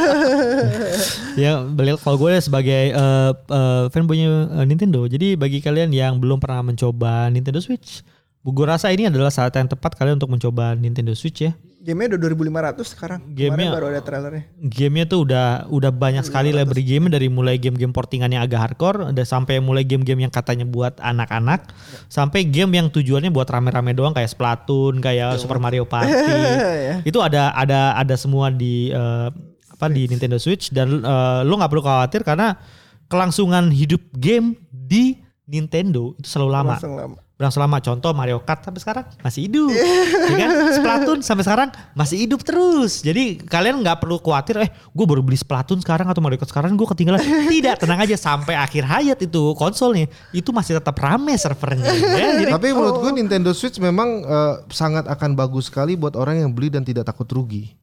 Ya, 1.37 1.61
beliau 1.63 1.97
kalau 1.97 2.17
gue 2.17 2.33
sebagai 2.39 2.91
eh, 2.91 3.31
eh, 3.33 3.85
fanboynya 3.89 4.29
eh, 4.53 4.65
Nintendo. 4.65 5.05
Jadi 5.05 5.35
bagi 5.35 5.59
kalian 5.61 5.91
yang 5.91 6.17
belum 6.17 6.39
pernah 6.39 6.63
mencoba 6.77 7.33
Nintendo 7.33 7.57
Switch, 7.59 8.05
gue 8.45 8.67
rasa 8.69 8.93
ini 8.93 9.09
adalah 9.09 9.33
saat 9.33 9.57
yang 9.57 9.65
tepat 9.65 9.97
kalian 9.97 10.21
untuk 10.21 10.29
mencoba 10.29 10.77
Nintendo 10.77 11.17
Switch 11.17 11.41
ya. 11.41 11.57
gamenya 11.81 12.19
udah 12.19 12.35
2500 12.75 12.83
sekarang. 12.83 13.21
Gamenya- 13.31 13.71
baru 13.71 13.95
ada 13.95 14.03
trailernya. 14.03 14.51
Gamenya 14.59 15.07
tuh 15.07 15.23
udah 15.23 15.71
udah 15.71 15.95
banyak 15.95 16.27
sekali 16.27 16.51
library 16.51 16.83
game 16.83 17.07
dari 17.07 17.31
mulai 17.31 17.63
game-game 17.63 17.95
portingan 17.95 18.27
yang 18.27 18.43
agak 18.43 18.59
hardcore, 18.59 19.15
ada 19.15 19.23
sampai 19.23 19.63
mulai 19.63 19.87
game-game 19.87 20.27
yang 20.27 20.33
katanya 20.35 20.67
buat 20.67 20.99
anak-anak, 20.99 21.71
sampai 22.11 22.43
game 22.43 22.75
yang 22.75 22.91
tujuannya 22.91 23.31
buat 23.31 23.47
rame-rame 23.47 23.95
doang 23.95 24.11
kayak 24.11 24.35
Splatoon, 24.35 24.99
kayak 24.99 25.39
Super 25.39 25.63
Mario 25.63 25.87
Party. 25.87 26.11
Ya. 26.91 26.95
itu 27.07 27.23
ada 27.23 27.55
ada 27.55 27.95
ada 27.95 28.15
semua 28.19 28.51
di 28.51 28.91
eh, 28.91 29.29
apa 29.71 29.87
di 29.87 30.11
Nintendo 30.11 30.43
Switch. 30.43 30.75
Dan 30.75 31.07
eh, 31.07 31.41
lo 31.47 31.55
nggak 31.55 31.71
perlu 31.71 31.87
khawatir 31.87 32.27
karena 32.27 32.59
kelangsungan 33.07 33.71
hidup 33.71 34.03
game 34.19 34.59
di 34.75 35.23
Nintendo 35.47 36.13
itu 36.19 36.27
selalu 36.27 36.51
lama. 36.51 36.75
langsung 36.75 36.99
lama 36.99 37.19
Berlangsung 37.37 37.61
lama. 37.69 37.77
Contoh 37.85 38.17
Mario 38.17 38.41
Kart 38.41 38.65
sampai 38.65 38.81
sekarang 38.81 39.05
masih 39.21 39.45
hidup. 39.45 39.69
ya 40.33 40.37
kan? 40.41 40.51
Splatoon 40.73 41.21
sampai 41.21 41.45
sekarang 41.45 41.69
masih 41.93 42.17
hidup 42.25 42.41
terus. 42.41 43.05
Jadi 43.05 43.37
kalian 43.45 43.85
nggak 43.85 44.01
perlu 44.01 44.17
khawatir 44.17 44.57
eh 44.65 44.73
gue 44.73 45.05
baru 45.05 45.21
beli 45.21 45.37
Splatoon 45.37 45.85
sekarang 45.85 46.09
atau 46.09 46.25
Mario 46.25 46.41
Kart 46.41 46.49
sekarang 46.49 46.81
gue 46.81 46.89
ketinggalan. 46.89 47.21
Tidak, 47.53 47.77
tenang 47.77 48.01
aja 48.01 48.17
sampai 48.17 48.57
akhir 48.57 48.89
hayat 48.89 49.19
itu 49.21 49.53
konsolnya 49.53 50.09
itu 50.33 50.49
masih 50.49 50.81
tetap 50.81 50.97
rame 50.97 51.37
servernya. 51.37 51.85
ya. 51.85 52.29
Jadi 52.41 52.53
Tapi 52.57 52.69
menurut 52.73 53.05
gue 53.05 53.13
Nintendo 53.21 53.53
Switch 53.53 53.77
memang 53.85 54.25
eh, 54.25 54.55
sangat 54.73 55.05
akan 55.05 55.37
bagus 55.37 55.69
sekali 55.69 55.93
buat 55.93 56.17
orang 56.17 56.41
yang 56.41 56.57
beli 56.57 56.73
dan 56.73 56.89
tidak 56.89 57.05
takut 57.05 57.29
rugi. 57.29 57.77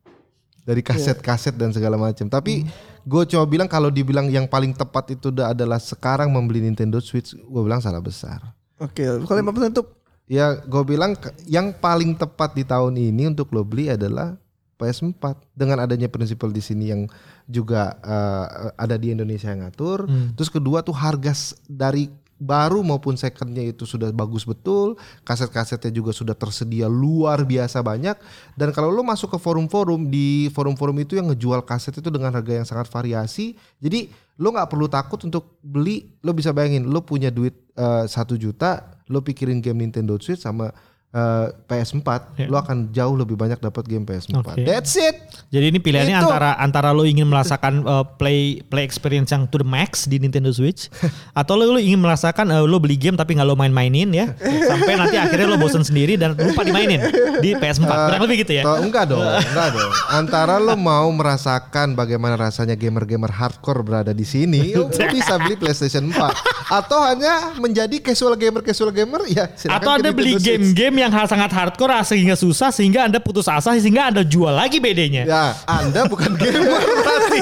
Dari 0.64 0.80
kaset-kaset 0.80 1.60
dan 1.60 1.76
segala 1.76 2.00
macam. 2.00 2.32
Tapi 2.32 2.64
gue 3.04 3.24
coba 3.36 3.46
bilang 3.48 3.68
kalau 3.68 3.92
dibilang 3.92 4.32
yang 4.32 4.48
paling 4.48 4.72
tepat 4.72 5.12
itu 5.12 5.28
udah 5.28 5.52
adalah 5.52 5.76
sekarang 5.76 6.32
membeli 6.32 6.64
Nintendo 6.64 7.04
Switch, 7.04 7.36
gue 7.36 7.62
bilang 7.64 7.84
salah 7.84 8.00
besar. 8.00 8.40
oke 8.80 9.28
kalau 9.28 9.40
5% 9.40 9.76
untuk 9.76 10.04
Ya 10.24 10.56
gue 10.56 10.84
bilang 10.88 11.20
yang 11.44 11.76
paling 11.76 12.16
tepat 12.16 12.56
di 12.56 12.64
tahun 12.64 12.96
ini 12.96 13.36
untuk 13.36 13.52
lo 13.52 13.68
beli 13.68 13.92
adalah 13.92 14.40
PS4 14.80 15.20
dengan 15.52 15.84
adanya 15.84 16.08
prinsipal 16.08 16.48
di 16.52 16.64
sini 16.64 16.96
yang 16.96 17.02
juga 17.44 18.00
eh, 18.00 18.72
ada 18.80 18.96
di 18.96 19.12
Indonesia 19.12 19.52
yang 19.52 19.68
ngatur. 19.68 20.08
Terus 20.36 20.50
kedua 20.50 20.80
tuh 20.80 20.96
harga 20.96 21.54
dari 21.68 22.08
baru 22.44 22.84
maupun 22.84 23.16
secondnya 23.16 23.64
itu 23.64 23.88
sudah 23.88 24.12
bagus 24.12 24.44
betul, 24.44 25.00
kaset-kasetnya 25.24 25.96
juga 25.96 26.12
sudah 26.12 26.36
tersedia 26.36 26.92
luar 26.92 27.48
biasa 27.48 27.80
banyak. 27.80 28.20
Dan 28.60 28.76
kalau 28.76 28.92
lo 28.92 29.02
masuk 29.02 29.32
ke 29.32 29.40
forum-forum 29.40 30.12
di 30.12 30.52
forum-forum 30.52 31.00
itu 31.00 31.16
yang 31.16 31.32
ngejual 31.32 31.64
kaset 31.64 31.96
itu 31.96 32.12
dengan 32.12 32.36
harga 32.36 32.52
yang 32.52 32.68
sangat 32.68 32.92
variasi, 32.92 33.56
jadi 33.80 34.12
lo 34.38 34.52
nggak 34.52 34.68
perlu 34.68 34.92
takut 34.92 35.24
untuk 35.24 35.56
beli. 35.64 36.12
Lo 36.20 36.36
bisa 36.36 36.52
bayangin, 36.52 36.92
lo 36.92 37.02
punya 37.08 37.32
duit 37.32 37.56
eh, 37.80 38.06
satu 38.12 38.36
juta, 38.36 39.00
lo 39.08 39.24
pikirin 39.24 39.64
game 39.64 39.88
Nintendo 39.88 40.20
Switch 40.20 40.44
sama 40.44 40.76
eh, 41.14 41.48
PS4, 41.70 42.10
Ya. 42.34 42.50
lo 42.50 42.58
akan 42.58 42.90
jauh 42.90 43.14
lebih 43.14 43.38
banyak 43.38 43.62
dapat 43.62 43.86
game 43.86 44.02
PS4. 44.04 44.34
Oke. 44.34 44.66
That's 44.66 44.98
it. 44.98 45.22
Jadi 45.54 45.70
ini 45.70 45.78
pilihannya 45.78 46.18
Itu. 46.18 46.26
antara 46.26 46.58
antara 46.58 46.90
lo 46.90 47.06
ingin 47.06 47.30
merasakan 47.30 47.86
uh, 47.86 48.02
play 48.18 48.66
play 48.66 48.82
experience 48.82 49.30
yang 49.30 49.46
to 49.46 49.62
the 49.62 49.68
max 49.68 50.10
di 50.10 50.18
Nintendo 50.18 50.50
Switch 50.50 50.90
atau 51.40 51.54
lo, 51.54 51.78
lo 51.78 51.80
ingin 51.80 52.02
merasakan 52.02 52.50
uh, 52.50 52.66
lo 52.66 52.82
beli 52.82 52.98
game 52.98 53.14
tapi 53.14 53.38
nggak 53.38 53.46
lo 53.46 53.54
main-mainin 53.54 54.10
ya 54.10 54.34
sampai 54.70 54.98
nanti 54.98 55.16
akhirnya 55.22 55.54
lo 55.54 55.62
bosen 55.62 55.86
sendiri 55.86 56.18
dan 56.18 56.34
lupa 56.34 56.66
dimainin 56.66 57.06
di 57.46 57.54
PS4. 57.54 57.86
Kurang 57.86 58.22
lebih 58.26 58.42
gitu 58.42 58.54
ya. 58.58 58.64
Toh, 58.66 58.82
enggak 58.82 59.06
dong, 59.14 59.22
enggak 59.54 59.70
dong. 59.78 59.92
Antara 60.10 60.58
lo 60.58 60.74
mau 60.74 61.06
merasakan 61.14 61.94
bagaimana 61.94 62.34
rasanya 62.34 62.74
gamer-gamer 62.74 63.30
hardcore 63.30 63.86
berada 63.86 64.12
di 64.12 64.26
sini, 64.26 64.74
lo 64.74 64.90
bisa 64.90 65.38
beli 65.38 65.56
PlayStation 65.60 66.10
4. 66.10 66.74
Atau 66.74 66.98
hanya 67.06 67.54
menjadi 67.62 68.02
casual 68.02 68.34
gamer 68.34 68.66
casual 68.66 68.90
gamer 68.90 69.22
ya. 69.30 69.46
Atau 69.70 69.94
ke 69.94 69.98
Anda 70.02 70.10
beli 70.10 70.40
game-game 70.42 71.03
yang 71.04 71.14
hal- 71.14 71.28
sangat 71.28 71.52
hardcore 71.52 72.00
sehingga 72.04 72.34
susah 72.34 72.72
sehingga 72.72 73.06
Anda 73.06 73.20
putus 73.20 73.46
asa 73.46 73.76
sehingga 73.76 74.08
Anda 74.08 74.24
jual 74.24 74.52
lagi 74.52 74.80
BD-nya. 74.80 75.24
Ya, 75.28 75.46
Anda 75.68 76.08
bukan 76.08 76.34
gamer 76.40 76.64
berarti. 76.82 77.40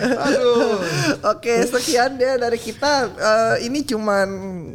Aduh. 0.00 0.80
Oke, 1.34 1.54
sekian 1.66 2.16
deh 2.16 2.38
dari 2.38 2.56
kita. 2.56 3.10
Eh, 3.10 3.66
ini 3.66 3.82
cuman 3.82 4.28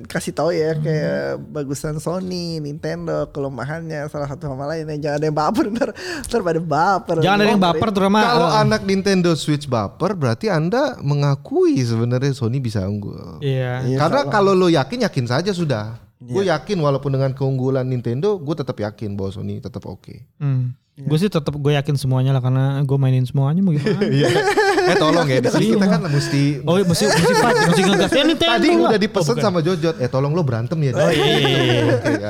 kasih 0.06 0.35
tahu 0.35 0.52
ya 0.52 0.76
kayak 0.76 1.41
bagusan 1.49 1.98
Sony, 1.98 2.60
Nintendo, 2.60 3.26
kelemahannya 3.31 4.06
salah 4.11 4.27
satu 4.27 4.52
sama 4.52 4.69
lain. 4.69 4.85
Jangan 4.99 5.18
ada 5.18 5.26
yang 5.26 5.38
baper 5.38 5.65
ntar, 5.72 5.90
ntar 6.27 6.40
pada 6.44 6.60
baper. 6.60 7.15
Jangan 7.23 7.40
ada 7.41 7.49
yang 7.49 7.64
baper 7.64 7.90
terutama 7.90 8.19
Kalau 8.22 8.48
uh, 8.49 8.61
anak 8.61 8.81
Nintendo 8.84 9.31
Switch 9.34 9.65
baper 9.65 10.14
berarti 10.14 10.52
Anda 10.52 10.99
mengakui 10.99 11.80
sebenarnya 11.80 12.35
Sony 12.35 12.60
bisa 12.60 12.84
unggul. 12.85 13.40
Iya. 13.40 13.88
Iya, 13.88 13.98
Karena 13.98 14.22
kalau 14.27 14.52
lo 14.53 14.68
yakin 14.68 15.07
yakin 15.07 15.26
saja 15.26 15.52
sudah. 15.56 16.02
Gue 16.26 16.44
yakin 16.45 16.78
walaupun 16.78 17.12
dengan 17.12 17.32
keunggulan 17.32 17.84
Nintendo, 17.84 18.36
gue 18.36 18.56
tetap 18.56 18.76
yakin 18.76 19.14
bahwa 19.14 19.32
Sony 19.32 19.58
tetap 19.58 19.84
oke. 19.84 20.24
Hmm. 20.38 20.72
Gue 20.94 21.18
sih 21.18 21.26
tetap 21.26 21.50
gue 21.50 21.74
yakin 21.74 21.98
semuanya 21.98 22.32
lah 22.32 22.40
karena 22.40 22.78
gue 22.80 22.98
mainin 22.98 23.26
semuanya 23.26 23.60
mau 23.60 23.74
gimana. 23.74 23.98
eh 24.84 24.94
tolong 24.94 25.26
ya, 25.26 25.40
di 25.40 25.50
sini 25.50 25.74
kita 25.74 25.88
kan 25.88 26.06
mesti 26.06 26.62
Oh 26.62 26.76
mesti 26.78 27.08
mesti 27.08 27.34
fight, 27.34 27.56
mesti 27.66 27.82
ngegas 27.82 28.12
ya 28.12 28.24
Nintendo. 28.24 28.54
Tadi 28.54 28.68
lah. 28.70 28.82
udah 28.86 29.00
dipesan 29.02 29.26
Oh, 29.26 29.34
bukan. 29.34 29.41
sama 29.41 29.60
Jojot, 29.60 29.95
eh 29.98 30.06
tolong 30.06 30.32
lo 30.32 30.45
berantem 30.45 30.78
ya. 30.80 30.94
Oh 30.94 31.10
iya, 31.10 31.26
iya, 31.34 31.82
iya. 31.98 32.30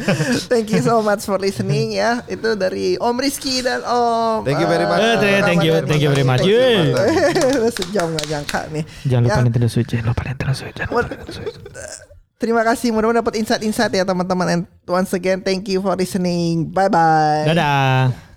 Thank 0.52 0.70
you 0.70 0.84
so 0.84 1.00
much 1.00 1.24
for 1.24 1.40
listening 1.40 1.96
ya. 1.96 2.20
Itu 2.26 2.52
dari 2.52 3.00
Om 3.00 3.16
Rizky 3.16 3.64
dan 3.64 3.80
Om. 3.80 4.44
Thank 4.44 4.60
you 4.60 4.68
very 4.68 4.84
much. 4.84 5.00
Eh, 5.00 5.16
thank- 5.16 5.42
thank 5.42 5.60
you, 5.62 5.72
thank 5.80 6.02
you 6.04 6.10
very 6.12 6.26
much. 6.26 6.44
Sejam 7.72 8.12
gak 8.14 8.26
nyangka 8.28 8.60
nih. 8.68 8.84
Jangan 9.08 9.22
lupa 9.24 9.32
Ya. 9.32 9.40
Nintendo 9.40 9.68
Switch, 9.68 9.88
jangan 9.88 10.12
lupa 10.12 10.22
Nintendo 10.22 10.52
Switch. 10.52 10.76
jangan 10.76 10.90
lupa 10.92 11.02
Nintendo 11.08 11.32
Switch. 11.32 11.56
Terima 12.42 12.66
kasih 12.66 12.90
mudah-mudahan 12.90 13.22
dapat 13.22 13.38
insight-insight 13.38 13.94
ya 13.94 14.02
teman-teman. 14.02 14.46
And 14.50 14.62
once 14.90 15.14
again 15.14 15.46
thank 15.46 15.70
you 15.70 15.78
for 15.78 15.94
listening. 15.94 16.74
Bye 16.74 16.90
bye. 16.90 17.46
Dadah. 17.46 18.31